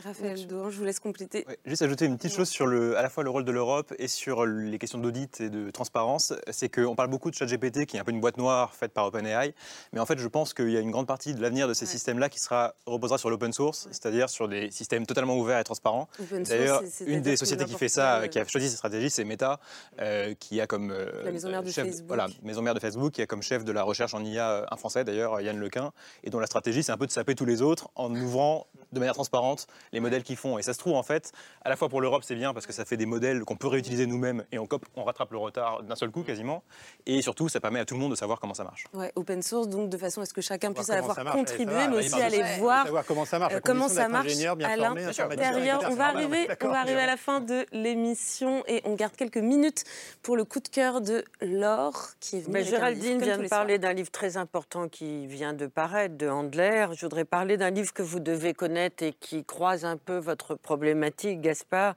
Raphaël 0.04 0.46
Dohan, 0.46 0.70
je 0.70 0.78
vous 0.78 0.84
laisse 0.84 1.00
compléter. 1.00 1.44
Juste 1.64 1.82
ajouter 1.82 2.04
une 2.04 2.16
petite 2.16 2.32
chose 2.32 2.48
sur 2.48 2.68
le, 2.68 2.96
à 2.96 3.02
la 3.02 3.08
fois 3.08 3.24
le 3.24 3.30
rôle 3.30 3.44
de 3.44 3.50
l'Europe 3.50 3.92
et 3.98 4.06
sur 4.06 4.46
les 4.46 4.78
questions 4.78 4.98
d'audit 4.98 5.40
et 5.40 5.50
de 5.50 5.70
transparence, 5.70 6.32
c'est 6.50 6.68
qu'on 6.68 6.94
parle 6.94 7.10
beaucoup 7.10 7.30
de 7.30 7.34
ChatGPT 7.34 7.84
qui 7.84 7.96
est 7.96 8.00
un 8.00 8.04
peu 8.04 8.12
une 8.12 8.20
boîte 8.20 8.36
noire 8.36 8.74
faite 8.74 8.92
par 8.92 9.06
OpenAI, 9.06 9.54
mais 9.92 9.98
en 9.98 10.06
fait 10.06 10.18
je 10.18 10.28
pense 10.28 10.54
qu'il 10.54 10.70
y 10.70 10.76
a 10.76 10.80
une 10.80 10.92
grande 10.92 11.08
partie 11.08 11.34
de 11.34 11.42
l'avenir 11.42 11.66
de 11.66 11.74
ces 11.74 11.84
systèmes-là 11.84 12.28
qui 12.28 12.38
sera, 12.38 12.74
reposera 12.86 13.18
sur 13.18 13.28
l'open 13.28 13.52
source, 13.52 13.88
c'est-à-dire 13.90 14.30
sur 14.30 14.46
des 14.46 14.70
systèmes 14.70 15.04
totalement 15.04 15.36
ouverts 15.36 15.58
et 15.58 15.64
transparents. 15.64 16.08
Open 16.20 16.44
source, 16.44 16.48
D'ailleurs, 16.48 16.82
une 17.06 17.20
des 17.20 17.36
sociétés 17.36 17.64
qui 17.64 17.74
fait 17.74 17.88
ça, 17.88 18.28
qui 18.28 18.38
a 18.38 18.46
choisi 18.46 18.68
cette 18.68 18.78
stratégie, 18.78 19.10
c'est 19.10 19.24
Meta, 19.24 19.58
euh, 20.00 20.32
qui 20.38 20.60
a 20.60 20.68
comme 20.68 20.92
euh, 20.92 21.24
La 21.24 21.32
maison 21.32 21.50
mère 21.50 21.64
de 21.64 21.70
chef, 21.70 21.86
Facebook. 21.86 22.06
voilà, 22.06 22.28
maison 22.44 22.62
mère 22.62 22.74
de 22.74 22.80
Facebook, 22.80 23.14
qui 23.14 23.22
a 23.22 23.26
comme 23.26 23.42
chef 23.42 23.64
de 23.64 23.72
la 23.72 23.82
recherche 23.82 24.14
en 24.14 24.24
IA 24.24 24.50
euh, 24.50 24.66
un 24.70 24.76
Français 24.76 25.02
d'ailleurs, 25.02 25.40
Yann 25.40 25.58
Lequin, 25.58 25.90
et 26.22 26.30
dont 26.30 26.38
la 26.38 26.46
stratégie 26.46 26.84
c'est 26.84 26.92
un 26.92 26.98
peu 26.98 27.06
de 27.06 27.12
saper 27.12 27.34
tous 27.34 27.46
les 27.46 27.62
autres 27.62 27.88
en 27.96 28.14
ouvrant 28.14 28.68
de 28.92 28.98
manière 28.98 29.14
transparente 29.14 29.66
les 29.92 30.00
modèles 30.00 30.22
qu'ils 30.22 30.36
font. 30.36 30.58
Et 30.58 30.62
ça 30.62 30.72
se 30.72 30.78
trouve 30.78 30.94
en 30.94 31.02
fait, 31.02 31.32
à 31.64 31.68
la 31.68 31.76
fois 31.76 31.88
pour 31.88 32.00
l'Europe 32.00 32.22
c'est 32.24 32.34
bien 32.34 32.54
parce 32.54 32.66
que 32.66 32.72
ça 32.72 32.84
fait 32.84 32.96
des 32.96 33.06
modèles 33.06 33.44
qu'on 33.44 33.56
peut 33.56 33.68
réutiliser 33.68 34.06
nous-mêmes 34.06 34.44
et 34.52 34.58
on, 34.58 34.66
cop- 34.66 34.86
on 34.96 35.04
rattrape 35.04 35.30
le 35.32 35.38
retard 35.38 35.82
d'un 35.82 35.96
seul 35.96 36.10
coup 36.10 36.22
quasiment, 36.22 36.62
et 37.06 37.22
surtout 37.22 37.48
ça 37.48 37.60
permet 37.60 37.80
à 37.80 37.84
tout 37.84 37.94
le 37.94 38.00
monde 38.00 38.10
de 38.12 38.16
savoir 38.16 38.40
comment 38.40 38.54
ça 38.54 38.64
marche. 38.64 38.84
Ouais, 38.94 39.12
open 39.16 39.42
source, 39.42 39.68
donc 39.68 39.88
de 39.90 39.96
façon 39.98 40.20
à 40.20 40.26
ce 40.26 40.32
que 40.32 40.40
chacun 40.40 40.72
puisse 40.72 40.90
à 40.90 40.96
la 40.96 41.02
fois 41.02 41.14
contribuer, 41.32 41.74
mais 41.74 41.82
allez, 41.82 41.96
aussi 41.98 42.20
aller 42.22 42.38
Ouais, 42.38 42.56
voir 42.58 43.04
comment 43.06 43.24
ça 43.24 43.38
marche, 43.38 43.54
à 43.54 43.56
euh, 43.56 43.60
comment 43.64 43.88
ça 43.88 44.08
marche. 44.08 44.26
ingénieur, 44.26 44.56
bien 44.56 44.68
Alain, 44.68 44.86
formé, 44.86 45.04
informaticien, 45.04 45.52
derrière, 45.52 45.76
etc. 45.76 45.88
on 45.92 45.96
va 45.96 46.06
arriver, 46.06 46.48
on 46.62 46.68
va 46.68 46.80
arriver 46.80 47.00
à 47.00 47.06
la 47.06 47.16
fin 47.16 47.40
de 47.40 47.66
l'émission 47.72 48.62
et 48.66 48.80
on 48.84 48.94
garde 48.94 49.14
quelques 49.16 49.36
minutes 49.38 49.84
pour 50.22 50.36
le 50.36 50.44
coup 50.44 50.60
de 50.60 50.68
cœur 50.68 51.00
de 51.00 51.24
Laure 51.40 52.08
qui 52.20 52.36
est 52.36 52.40
venue 52.40 52.64
Géraldine 52.64 53.20
vient 53.20 53.38
de 53.38 53.48
parler 53.48 53.78
d'un 53.78 53.92
livre 53.92 54.10
très 54.10 54.36
important 54.36 54.88
qui 54.88 55.26
vient 55.26 55.52
de 55.52 55.66
paraître, 55.66 56.16
de 56.16 56.28
Handler. 56.28 56.86
Je 56.94 57.06
voudrais 57.06 57.24
parler 57.24 57.56
d'un 57.56 57.70
livre 57.70 57.92
que 57.92 58.02
vous 58.02 58.20
devez 58.20 58.54
connaître 58.54 58.77
et 58.78 59.12
qui 59.12 59.44
croise 59.44 59.84
un 59.84 59.96
peu 59.96 60.18
votre 60.18 60.54
problématique, 60.54 61.40
Gaspard. 61.40 61.94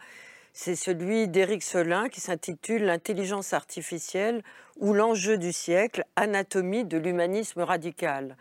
C'est 0.53 0.75
celui 0.75 1.27
d'Éric 1.27 1.63
Solin 1.63 2.09
qui 2.09 2.19
s'intitule 2.19 2.83
L'intelligence 2.83 3.53
artificielle 3.53 4.43
ou 4.79 4.93
l'enjeu 4.93 5.37
du 5.37 5.53
siècle, 5.53 6.03
anatomie 6.15 6.83
de 6.83 6.97
l'humanisme 6.97 7.61
radical. 7.61 8.35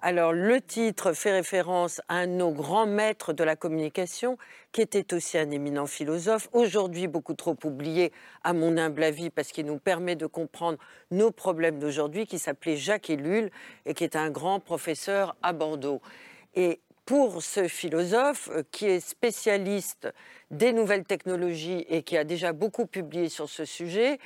Alors, 0.00 0.32
le 0.32 0.60
titre 0.60 1.14
fait 1.14 1.32
référence 1.32 2.02
à 2.08 2.16
un 2.16 2.26
de 2.26 2.32
nos 2.32 2.50
grands 2.50 2.86
maîtres 2.86 3.32
de 3.32 3.42
la 3.42 3.56
communication, 3.56 4.36
qui 4.72 4.82
était 4.82 5.14
aussi 5.14 5.38
un 5.38 5.50
éminent 5.50 5.86
philosophe, 5.86 6.48
aujourd'hui 6.52 7.06
beaucoup 7.06 7.34
trop 7.34 7.56
oublié, 7.64 8.12
à 8.44 8.52
mon 8.52 8.76
humble 8.76 9.02
avis, 9.02 9.30
parce 9.30 9.52
qu'il 9.52 9.64
nous 9.64 9.78
permet 9.78 10.14
de 10.14 10.26
comprendre 10.26 10.78
nos 11.10 11.30
problèmes 11.30 11.78
d'aujourd'hui, 11.78 12.26
qui 12.26 12.38
s'appelait 12.38 12.76
Jacques 12.76 13.08
Ellul 13.08 13.50
et 13.86 13.94
qui 13.94 14.04
est 14.04 14.16
un 14.16 14.30
grand 14.30 14.60
professeur 14.60 15.34
à 15.42 15.54
Bordeaux. 15.54 16.02
Et 16.54 16.80
pour 17.06 17.42
ce 17.42 17.68
philosophe, 17.68 18.50
euh, 18.52 18.62
qui 18.72 18.86
est 18.86 19.00
spécialiste 19.00 20.08
des 20.50 20.72
nouvelles 20.72 21.04
technologies 21.04 21.86
et 21.88 22.02
qui 22.02 22.16
a 22.18 22.24
déjà 22.24 22.52
beaucoup 22.52 22.86
publié 22.86 23.28
sur 23.28 23.48
ce 23.48 23.64
sujet, 23.64 24.18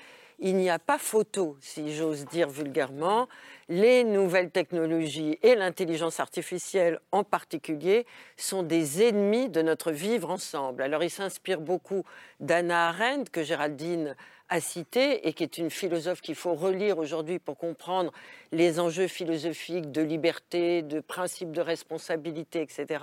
il 0.42 0.56
n'y 0.56 0.70
a 0.70 0.78
pas 0.78 0.96
photo, 0.96 1.58
si 1.60 1.94
j'ose 1.94 2.24
dire 2.24 2.48
vulgairement. 2.48 3.28
Les 3.68 4.04
nouvelles 4.04 4.50
technologies 4.50 5.38
et 5.42 5.54
l'intelligence 5.54 6.18
artificielle 6.18 6.98
en 7.12 7.24
particulier 7.24 8.06
sont 8.38 8.62
des 8.62 9.02
ennemis 9.02 9.50
de 9.50 9.60
notre 9.60 9.92
vivre 9.92 10.30
ensemble. 10.30 10.82
Alors 10.82 11.04
il 11.04 11.10
s'inspire 11.10 11.60
beaucoup 11.60 12.04
d'Anna 12.40 12.88
Arendt, 12.88 13.30
que 13.30 13.42
Géraldine 13.42 14.16
a 14.50 14.60
citée, 14.60 15.26
et 15.26 15.32
qui 15.32 15.42
est 15.42 15.56
une 15.56 15.70
philosophe 15.70 16.20
qu'il 16.20 16.34
faut 16.34 16.54
relire 16.54 16.98
aujourd'hui 16.98 17.38
pour 17.38 17.56
comprendre 17.56 18.12
les 18.52 18.78
enjeux 18.78 19.08
philosophiques 19.08 19.90
de 19.90 20.02
liberté, 20.02 20.82
de 20.82 21.00
principe 21.00 21.52
de 21.52 21.62
responsabilité, 21.62 22.60
etc 22.60 22.98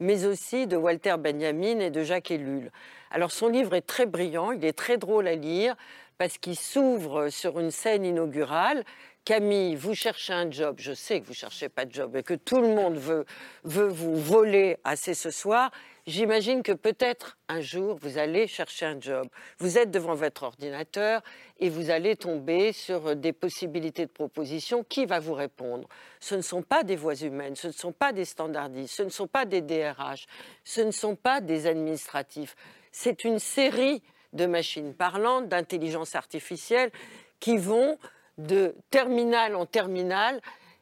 mais 0.00 0.24
aussi 0.24 0.66
de 0.66 0.76
Walter 0.76 1.16
Benjamin 1.18 1.78
et 1.78 1.90
de 1.90 2.02
Jacques 2.02 2.30
Ellul. 2.30 2.72
Alors 3.10 3.30
son 3.30 3.48
livre 3.48 3.74
est 3.74 3.82
très 3.82 4.06
brillant, 4.06 4.50
il 4.50 4.64
est 4.64 4.72
très 4.72 4.96
drôle 4.96 5.28
à 5.28 5.34
lire 5.34 5.76
parce 6.18 6.38
qu'il 6.38 6.56
s'ouvre 6.56 7.28
sur 7.28 7.60
une 7.60 7.70
scène 7.70 8.04
inaugurale. 8.04 8.84
Camille, 9.24 9.76
vous 9.76 9.94
cherchez 9.94 10.32
un 10.32 10.50
job, 10.50 10.76
je 10.78 10.92
sais 10.92 11.20
que 11.20 11.26
vous 11.26 11.34
cherchez 11.34 11.68
pas 11.68 11.84
de 11.84 11.92
job 11.92 12.16
et 12.16 12.22
que 12.22 12.34
tout 12.34 12.60
le 12.60 12.68
monde 12.68 12.96
veut, 12.96 13.26
veut 13.64 13.88
vous 13.88 14.16
voler 14.16 14.78
assez 14.84 15.12
ce 15.12 15.30
soir, 15.30 15.70
j'imagine 16.10 16.62
que 16.62 16.72
peut-être 16.72 17.38
un 17.48 17.60
jour 17.60 17.96
vous 18.02 18.18
allez 18.18 18.46
chercher 18.46 18.86
un 18.86 19.00
job. 19.00 19.28
Vous 19.58 19.78
êtes 19.78 19.90
devant 19.90 20.14
votre 20.14 20.42
ordinateur 20.42 21.22
et 21.58 21.70
vous 21.70 21.90
allez 21.90 22.16
tomber 22.16 22.72
sur 22.72 23.16
des 23.16 23.32
possibilités 23.32 24.06
de 24.06 24.10
proposition. 24.10 24.84
Qui 24.84 25.06
va 25.06 25.20
vous 25.20 25.34
répondre? 25.34 25.88
Ce 26.18 26.34
ne 26.34 26.42
sont 26.42 26.62
pas 26.62 26.82
des 26.82 26.96
voix 26.96 27.14
humaines, 27.14 27.56
ce 27.56 27.68
ne 27.68 27.72
sont 27.72 27.92
pas 27.92 28.12
des 28.12 28.24
standardistes, 28.24 28.94
ce 28.94 29.02
ne 29.02 29.08
sont 29.08 29.28
pas 29.28 29.44
des 29.44 29.62
DRH, 29.62 30.26
ce 30.64 30.80
ne 30.80 30.90
sont 30.90 31.16
pas 31.16 31.40
des 31.40 31.66
administratifs. 31.66 32.56
C'est 32.92 33.24
une 33.24 33.38
série 33.38 34.02
de 34.32 34.46
machines 34.46 34.94
parlantes, 34.94 35.48
d'intelligence 35.48 36.14
artificielle 36.14 36.90
qui 37.38 37.56
vont 37.56 37.98
de 38.38 38.74
terminal 38.90 39.54
en 39.54 39.66
terminal 39.66 40.40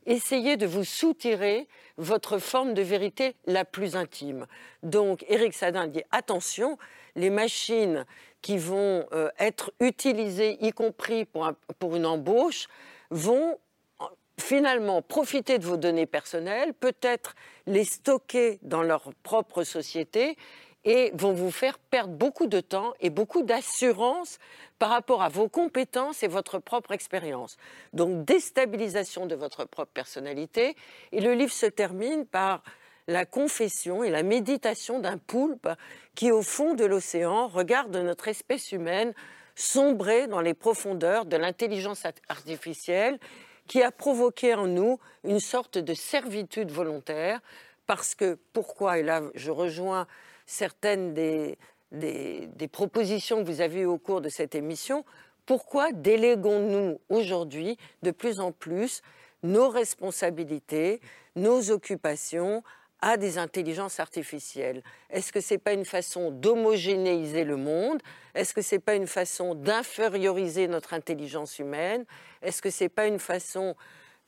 essayer 0.08 0.56
de 0.56 0.66
vous 0.66 0.84
soutirer 0.84 1.68
votre 1.98 2.38
forme 2.38 2.74
de 2.74 2.82
vérité 2.82 3.36
la 3.46 3.64
plus 3.64 3.94
intime. 3.94 4.46
Donc, 4.82 5.24
Eric 5.28 5.54
Sadin 5.54 5.86
dit 5.86 6.02
attention, 6.10 6.78
les 7.14 7.30
machines 7.30 8.04
qui 8.40 8.56
vont 8.56 9.06
euh, 9.12 9.28
être 9.38 9.72
utilisées, 9.80 10.56
y 10.64 10.72
compris 10.72 11.24
pour, 11.24 11.50
pour 11.78 11.94
une 11.94 12.06
embauche, 12.06 12.68
vont 13.10 13.58
euh, 14.00 14.04
finalement 14.40 15.02
profiter 15.02 15.58
de 15.58 15.66
vos 15.66 15.76
données 15.76 16.06
personnelles, 16.06 16.72
peut-être 16.72 17.34
les 17.66 17.84
stocker 17.84 18.58
dans 18.62 18.82
leur 18.82 19.10
propre 19.22 19.62
société 19.62 20.36
et 20.84 21.10
vont 21.14 21.32
vous 21.32 21.50
faire 21.50 21.78
perdre 21.78 22.14
beaucoup 22.14 22.46
de 22.46 22.60
temps 22.60 22.94
et 23.00 23.10
beaucoup 23.10 23.42
d'assurance 23.42 24.38
par 24.78 24.90
rapport 24.90 25.22
à 25.22 25.28
vos 25.28 25.48
compétences 25.48 26.22
et 26.22 26.28
votre 26.28 26.58
propre 26.58 26.92
expérience. 26.92 27.56
Donc 27.92 28.24
déstabilisation 28.24 29.26
de 29.26 29.34
votre 29.34 29.64
propre 29.64 29.92
personnalité. 29.92 30.76
Et 31.12 31.20
le 31.20 31.34
livre 31.34 31.52
se 31.52 31.66
termine 31.66 32.26
par 32.26 32.62
la 33.06 33.26
confession 33.26 34.04
et 34.04 34.10
la 34.10 34.22
méditation 34.22 34.98
d'un 34.98 35.18
poulpe 35.18 35.68
qui, 36.14 36.30
au 36.30 36.42
fond 36.42 36.74
de 36.74 36.84
l'océan, 36.84 37.48
regarde 37.48 37.96
notre 37.96 38.28
espèce 38.28 38.70
humaine 38.72 39.14
sombrer 39.54 40.28
dans 40.28 40.40
les 40.40 40.54
profondeurs 40.54 41.24
de 41.24 41.36
l'intelligence 41.36 42.04
art- 42.04 42.12
artificielle 42.28 43.18
qui 43.66 43.82
a 43.82 43.90
provoqué 43.90 44.54
en 44.54 44.66
nous 44.66 44.98
une 45.24 45.40
sorte 45.40 45.78
de 45.78 45.94
servitude 45.94 46.70
volontaire. 46.70 47.40
Parce 47.86 48.14
que, 48.14 48.38
pourquoi 48.52 48.98
Et 48.98 49.02
là, 49.02 49.22
je 49.34 49.50
rejoins 49.50 50.06
certaines 50.48 51.12
des, 51.12 51.58
des, 51.92 52.68
propositions 52.72 53.44
que 53.44 53.50
vous 53.50 53.60
avez 53.60 53.80
eues 53.80 53.86
au 53.86 53.98
cours 53.98 54.22
de 54.22 54.30
cette 54.30 54.54
émission. 54.54 55.04
Pourquoi 55.46 55.92
déléguons-nous 55.92 56.98
aujourd'hui 57.10 57.76
de 58.02 58.10
plus 58.10 58.40
en 58.40 58.50
plus 58.50 59.02
nos 59.42 59.68
responsabilités, 59.68 61.00
nos 61.36 61.70
occupations 61.70 62.62
à 63.00 63.18
des 63.18 63.36
intelligences 63.36 64.00
artificielles? 64.00 64.82
Est-ce 65.10 65.32
que 65.32 65.40
ce 65.40 65.54
n'est 65.54 65.58
pas 65.58 65.74
une 65.74 65.84
façon 65.84 66.30
d'homogénéiser 66.30 67.44
le 67.44 67.56
monde? 67.56 68.00
Est-ce 68.34 68.54
que 68.54 68.62
ce 68.62 68.74
n'est 68.74 68.80
pas 68.80 68.94
une 68.94 69.06
façon 69.06 69.54
d'inférioriser 69.54 70.66
notre 70.66 70.94
intelligence 70.94 71.58
humaine? 71.58 72.06
Est-ce 72.40 72.62
que 72.62 72.70
ce 72.70 72.84
n'est 72.84 72.90
pas 72.90 73.06
une 73.06 73.18
façon 73.18 73.76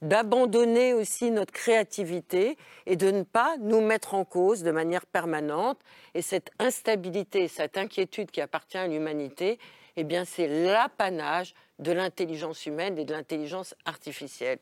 d'abandonner 0.02 0.94
aussi 0.94 1.30
notre 1.30 1.52
créativité 1.52 2.56
et 2.86 2.96
de 2.96 3.10
ne 3.10 3.22
pas 3.22 3.56
nous 3.58 3.80
mettre 3.80 4.14
en 4.14 4.24
cause 4.24 4.62
de 4.62 4.70
manière 4.70 5.06
permanente. 5.06 5.78
Et 6.14 6.22
cette 6.22 6.50
instabilité, 6.58 7.48
cette 7.48 7.76
inquiétude 7.76 8.30
qui 8.30 8.40
appartient 8.40 8.78
à 8.78 8.86
l'humanité, 8.86 9.58
eh 9.96 10.04
bien, 10.04 10.24
c'est 10.24 10.48
l'apanage 10.48 11.54
de 11.78 11.92
l'intelligence 11.92 12.66
humaine 12.66 12.98
et 12.98 13.04
de 13.04 13.12
l'intelligence 13.12 13.74
artificielle. 13.84 14.58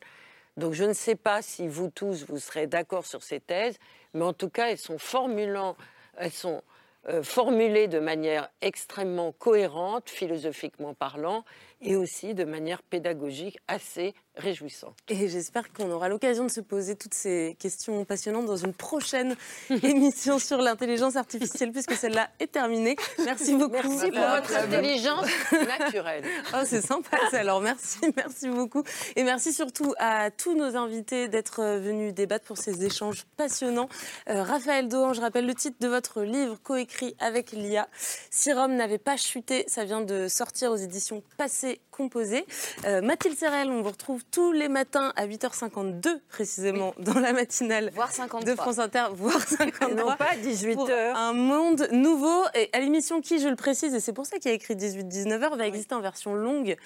Donc, 0.57 0.73
je 0.73 0.85
ne 0.85 0.93
sais 0.93 1.15
pas 1.15 1.43
si 1.43 1.69
vous 1.69 1.89
tous, 1.89 2.25
vous 2.29 2.39
serez 2.39 2.67
d'accord 2.67 3.07
sur 3.07 3.23
ces 3.23 3.39
thèses, 3.39 3.79
mais 4.15 4.25
en 4.25 4.33
tout 4.33 4.49
cas, 4.49 4.69
elles 4.69 4.79
sont, 4.79 6.63
euh, 7.09 7.23
formulées 7.23 7.87
de 7.87 8.01
manière 8.01 8.51
extrêmement 8.61 9.31
cohérente, 9.31 10.11
philosophiquement 10.11 10.95
parlant, 10.95 11.45
et 11.81 11.97
aussi 11.97 12.35
de 12.35 12.45
manière 12.45 12.83
pédagogique 12.83 13.59
assez 13.69 14.15
réjouissante. 14.35 14.97
Et 15.09 15.29
j'espère 15.29 15.73
qu'on 15.73 15.91
aura 15.91 16.09
l'occasion 16.09 16.45
de 16.45 16.51
se 16.51 16.61
poser 16.61 16.97
toutes 16.97 17.15
ces 17.15 17.57
questions 17.59 18.05
passionnantes 18.05 18.47
dans 18.47 18.57
une 18.57 18.73
prochaine 18.73 19.37
émission 19.83 20.39
sur 20.39 20.59
l'intelligence 20.59 21.17
artificielle, 21.17 21.73
puisque 21.73 21.95
celle-là 21.95 22.31
est 22.41 22.53
terminée. 22.53 22.97
Merci 23.25 23.57
beaucoup. 23.57 23.73
Merci 23.73 24.11
pour 24.11 24.21
votre 24.21 24.57
intelligence 24.57 25.27
naturelle. 25.53 26.25
Oh, 26.55 26.63
c'est 26.65 26.81
sympa 26.81 27.19
ça. 27.31 27.41
Alors 27.41 27.61
merci, 27.61 27.99
merci 28.17 28.49
beaucoup. 28.49 28.83
Et 29.17 29.23
merci 29.23 29.53
surtout 29.53 29.95
à 29.99 30.31
tous 30.31 30.55
nos 30.55 30.77
invités 30.77 31.29
d'être 31.29 31.63
venus 31.63 32.15
débattre 32.15 32.45
pour 32.47 32.59
ces 32.59 32.85
échanges 32.85 33.25
passionnants. 33.37 33.89
Euh, 34.29 34.43
Raphaël 34.43 34.89
Dohan, 34.89 35.13
je 35.13 35.21
rappelle 35.21 35.47
le 35.47 35.55
titre 35.55 35.77
de 35.81 35.89
votre 35.89 36.23
livre 36.23 36.57
coécrit 36.63 37.15
avec 37.19 37.53
l'IA. 37.53 37.89
Si 38.31 38.53
Rome 38.53 38.75
n'avait 38.77 38.99
pas 38.99 39.17
chuté, 39.17 39.65
ça 39.69 39.85
vient 39.85 40.01
de 40.01 40.29
sortir 40.29 40.73
aux 40.73 40.77
éditions 40.77 41.23
Passé 41.69 41.88
Composé. 42.03 42.47
Euh, 42.85 43.03
Mathilde 43.03 43.37
Serrel, 43.37 43.69
on 43.71 43.83
vous 43.83 43.89
retrouve 43.91 44.23
tous 44.31 44.53
les 44.53 44.69
matins 44.69 45.13
à 45.17 45.27
8h52 45.27 46.21
précisément 46.29 46.95
dans 47.01 47.19
la 47.19 47.33
matinale 47.33 47.91
Voire 47.93 48.13
53. 48.13 48.45
de 48.45 48.55
France 48.55 48.79
Inter, 48.79 49.07
voire 49.15 49.41
53. 49.41 49.89
Et 49.91 49.95
non 49.97 50.15
pas 50.17 50.37
18 50.41 50.75
pour 50.77 50.89
heures. 50.91 51.17
Un 51.17 51.33
monde 51.33 51.89
nouveau. 51.91 52.45
Et 52.55 52.71
à 52.73 52.79
l'émission 52.79 53.21
qui, 53.21 53.41
je 53.41 53.49
le 53.49 53.57
précise, 53.57 53.95
et 53.97 54.01
c'est 54.01 54.13
pour 54.13 54.27
ça 54.27 54.39
qu'il 54.39 54.49
y 54.49 54.53
a 54.53 54.55
écrit 54.55 54.77
18-19 54.77 55.43
heures, 55.43 55.57
va 55.57 55.67
exister 55.67 55.97
en 55.97 56.01
version 56.01 56.35
longue 56.35 56.77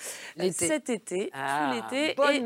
euh, 0.41 0.51
cet 0.51 0.89
été, 0.89 1.31
Ah, 1.35 1.75
tout 1.91 1.95
l'été. 1.95 2.13
et 2.33 2.43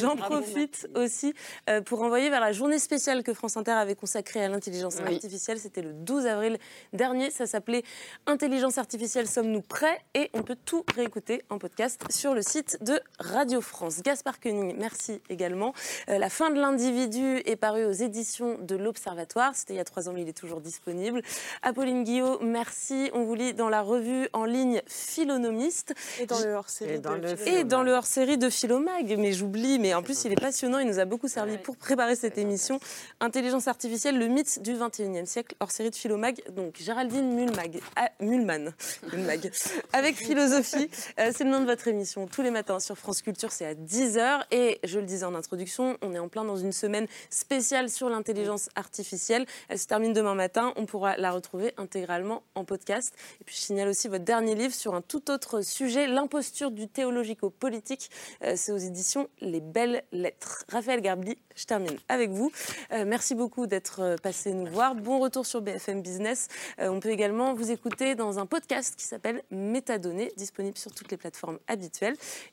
j'en 0.00 0.14
Bravo, 0.16 0.36
profite 0.40 0.88
aussi 0.94 1.34
euh, 1.68 1.82
pour 1.82 2.00
envoyer 2.00 2.30
vers 2.30 2.40
la 2.40 2.52
journée 2.52 2.78
spéciale 2.78 3.24
que 3.24 3.34
France 3.34 3.58
Inter 3.58 3.72
avait 3.72 3.94
consacrée 3.94 4.42
à 4.42 4.48
l'intelligence 4.48 4.96
Oui. 5.06 5.14
artificielle. 5.16 5.58
C'était 5.58 5.82
le 5.82 5.92
12 5.92 6.24
avril 6.24 6.56
dernier. 6.94 7.30
Ça 7.30 7.44
s'appelait 7.44 7.82
Intelligence 8.26 8.78
artificielle, 8.78 9.28
sommes-nous 9.28 9.60
prêts? 9.60 10.00
Et 10.14 10.30
on 10.32 10.40
peut 10.42 10.56
tout 10.64 10.82
réécouter 10.96 11.42
en 11.50 11.58
podcast 11.58 12.00
sur 12.10 12.34
le 12.34 12.42
site 12.42 12.78
de 12.82 13.00
Radio 13.18 13.60
France. 13.60 14.02
Gaspard 14.02 14.40
Koenig, 14.40 14.76
merci 14.78 15.20
également. 15.28 15.72
Euh, 16.08 16.18
la 16.18 16.28
fin 16.28 16.50
de 16.50 16.60
l'individu 16.60 17.42
est 17.44 17.56
paru 17.56 17.84
aux 17.84 17.92
éditions 17.92 18.58
de 18.60 18.76
l'Observatoire. 18.76 19.54
C'était 19.54 19.74
il 19.74 19.76
y 19.76 19.80
a 19.80 19.84
trois 19.84 20.08
ans, 20.08 20.12
mais 20.12 20.22
il 20.22 20.28
est 20.28 20.36
toujours 20.36 20.60
disponible. 20.60 21.22
Apolline 21.62 22.04
Guillot, 22.04 22.38
merci. 22.42 23.10
On 23.14 23.24
vous 23.24 23.34
lit 23.34 23.54
dans 23.54 23.68
la 23.68 23.82
revue 23.82 24.28
en 24.32 24.44
ligne 24.44 24.82
Philonomiste. 24.86 25.94
Et 26.20 26.26
dans 26.26 26.40
le 26.40 26.52
hors-série. 26.52 26.94
Et 26.94 26.98
dans 26.98 27.16
de 27.16 27.22
le 27.22 27.36
Philomag. 27.36 27.60
Et 27.60 27.64
dans 27.64 27.82
le 27.82 27.92
hors-série 27.92 28.38
de 28.38 28.50
Philomag, 28.50 29.16
mais 29.18 29.32
j'oublie, 29.32 29.78
mais 29.78 29.94
en 29.94 30.02
plus 30.02 30.24
il 30.24 30.32
est 30.32 30.40
passionnant, 30.40 30.78
il 30.78 30.86
nous 30.86 30.98
a 30.98 31.04
beaucoup 31.04 31.28
servi 31.28 31.58
pour 31.58 31.76
préparer 31.76 32.16
cette 32.16 32.38
émission. 32.38 32.80
Intelligence 33.20 33.68
artificielle, 33.68 34.18
le 34.18 34.26
mythe 34.28 34.62
du 34.62 34.74
21e 34.74 35.26
siècle, 35.26 35.56
hors-série 35.60 35.90
de 35.90 35.96
Philomag, 35.96 36.42
donc 36.50 36.76
Géraldine 36.78 37.34
Mulmag, 37.34 37.80
ah, 37.96 38.10
Mulman, 38.20 38.72
Mulmag, 39.12 39.50
avec 39.92 40.16
philosophie. 40.16 40.88
Euh, 41.18 41.32
c'est 41.34 41.44
le 41.44 41.50
nom 41.50 41.60
de 41.60 41.66
votre 41.66 41.88
émission, 41.88 41.95
tous 42.30 42.42
les 42.42 42.50
matins 42.50 42.80
sur 42.80 42.98
France 42.98 43.22
Culture, 43.22 43.52
c'est 43.52 43.66
à 43.66 43.74
10h. 43.74 44.42
Et 44.50 44.78
je 44.84 44.98
le 44.98 45.06
disais 45.06 45.24
en 45.24 45.34
introduction, 45.34 45.96
on 46.02 46.12
est 46.14 46.18
en 46.18 46.28
plein 46.28 46.44
dans 46.44 46.56
une 46.56 46.72
semaine 46.72 47.06
spéciale 47.30 47.88
sur 47.88 48.08
l'intelligence 48.08 48.68
artificielle. 48.74 49.46
Elle 49.68 49.78
se 49.78 49.86
termine 49.86 50.12
demain 50.12 50.34
matin, 50.34 50.72
on 50.76 50.86
pourra 50.86 51.16
la 51.16 51.32
retrouver 51.32 51.72
intégralement 51.76 52.42
en 52.54 52.64
podcast. 52.64 53.14
Et 53.40 53.44
puis 53.44 53.54
je 53.54 53.60
signale 53.60 53.88
aussi 53.88 54.08
votre 54.08 54.24
dernier 54.24 54.54
livre 54.54 54.74
sur 54.74 54.94
un 54.94 55.02
tout 55.02 55.30
autre 55.30 55.62
sujet, 55.62 56.06
l'imposture 56.06 56.70
du 56.70 56.88
théologico-politique. 56.88 58.10
Euh, 58.42 58.54
c'est 58.56 58.72
aux 58.72 58.78
éditions 58.78 59.28
Les 59.40 59.60
Belles 59.60 60.02
Lettres. 60.12 60.64
Raphaël 60.70 61.00
Garbli, 61.00 61.38
je 61.54 61.64
termine 61.64 61.96
avec 62.08 62.30
vous. 62.30 62.50
Euh, 62.92 63.04
merci 63.06 63.34
beaucoup 63.34 63.66
d'être 63.66 64.00
euh, 64.00 64.16
passé 64.16 64.52
nous 64.52 64.66
voir. 64.66 64.94
Bon 64.94 65.18
retour 65.18 65.46
sur 65.46 65.62
BFM 65.62 66.02
Business. 66.02 66.48
On 66.78 67.00
peut 67.00 67.10
également 67.10 67.54
vous 67.54 67.70
écouter 67.70 68.14
dans 68.14 68.38
un 68.38 68.46
podcast 68.46 68.96
qui 68.96 69.04
s'appelle 69.04 69.42
Métadonnées, 69.50 70.32
disponible 70.36 70.76
sur 70.76 70.92
toutes 70.92 71.10
les 71.10 71.16
plateformes 71.16 71.58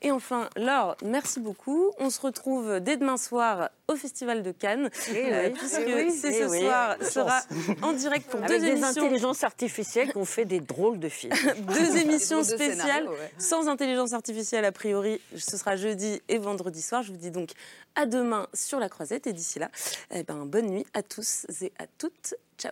Et 0.01 0.11
enfin, 0.11 0.49
Laure, 0.55 0.95
merci 1.03 1.39
beaucoup. 1.39 1.91
On 1.99 2.09
se 2.09 2.19
retrouve 2.21 2.79
dès 2.79 2.97
demain 2.97 3.17
soir 3.17 3.69
au 3.87 3.95
Festival 3.95 4.43
de 4.43 4.51
Cannes, 4.51 4.89
Eh 5.09 5.33
euh, 5.33 5.47
oui, 5.47 5.53
puisque 5.57 5.81
eh 5.85 5.93
oui, 5.93 6.11
c'est 6.11 6.33
eh 6.33 6.43
ce 6.43 6.49
oui. 6.49 6.61
soir 6.61 6.95
sera 7.01 7.41
en 7.81 7.93
direct 7.93 8.29
pour 8.29 8.41
Avec 8.43 8.49
deux 8.51 8.59
des 8.59 8.71
émissions. 8.71 9.03
intelligences 9.03 9.43
artificielles 9.43 10.11
qui 10.11 10.17
ont 10.17 10.25
fait 10.25 10.45
des 10.45 10.59
drôles 10.59 10.99
de 10.99 11.09
films. 11.09 11.33
Deux 11.67 11.97
émissions 11.97 12.43
spéciales 12.43 13.07
ouais. 13.09 13.31
sans 13.37 13.67
intelligence 13.67 14.13
artificielle 14.13 14.65
a 14.65 14.71
priori. 14.71 15.19
Ce 15.35 15.57
sera 15.57 15.75
jeudi 15.75 16.21
et 16.29 16.37
vendredi 16.37 16.81
soir. 16.81 17.03
Je 17.03 17.11
vous 17.11 17.17
dis 17.17 17.31
donc 17.31 17.49
à 17.95 18.05
demain 18.05 18.47
sur 18.53 18.79
la 18.79 18.89
croisette 18.89 19.27
et 19.27 19.33
d'ici 19.33 19.59
là, 19.59 19.69
eh 20.11 20.23
ben, 20.23 20.45
bonne 20.45 20.67
nuit 20.67 20.85
à 20.93 21.03
tous 21.03 21.45
et 21.61 21.71
à 21.79 21.85
toutes. 21.97 22.35
Ciao. 22.57 22.71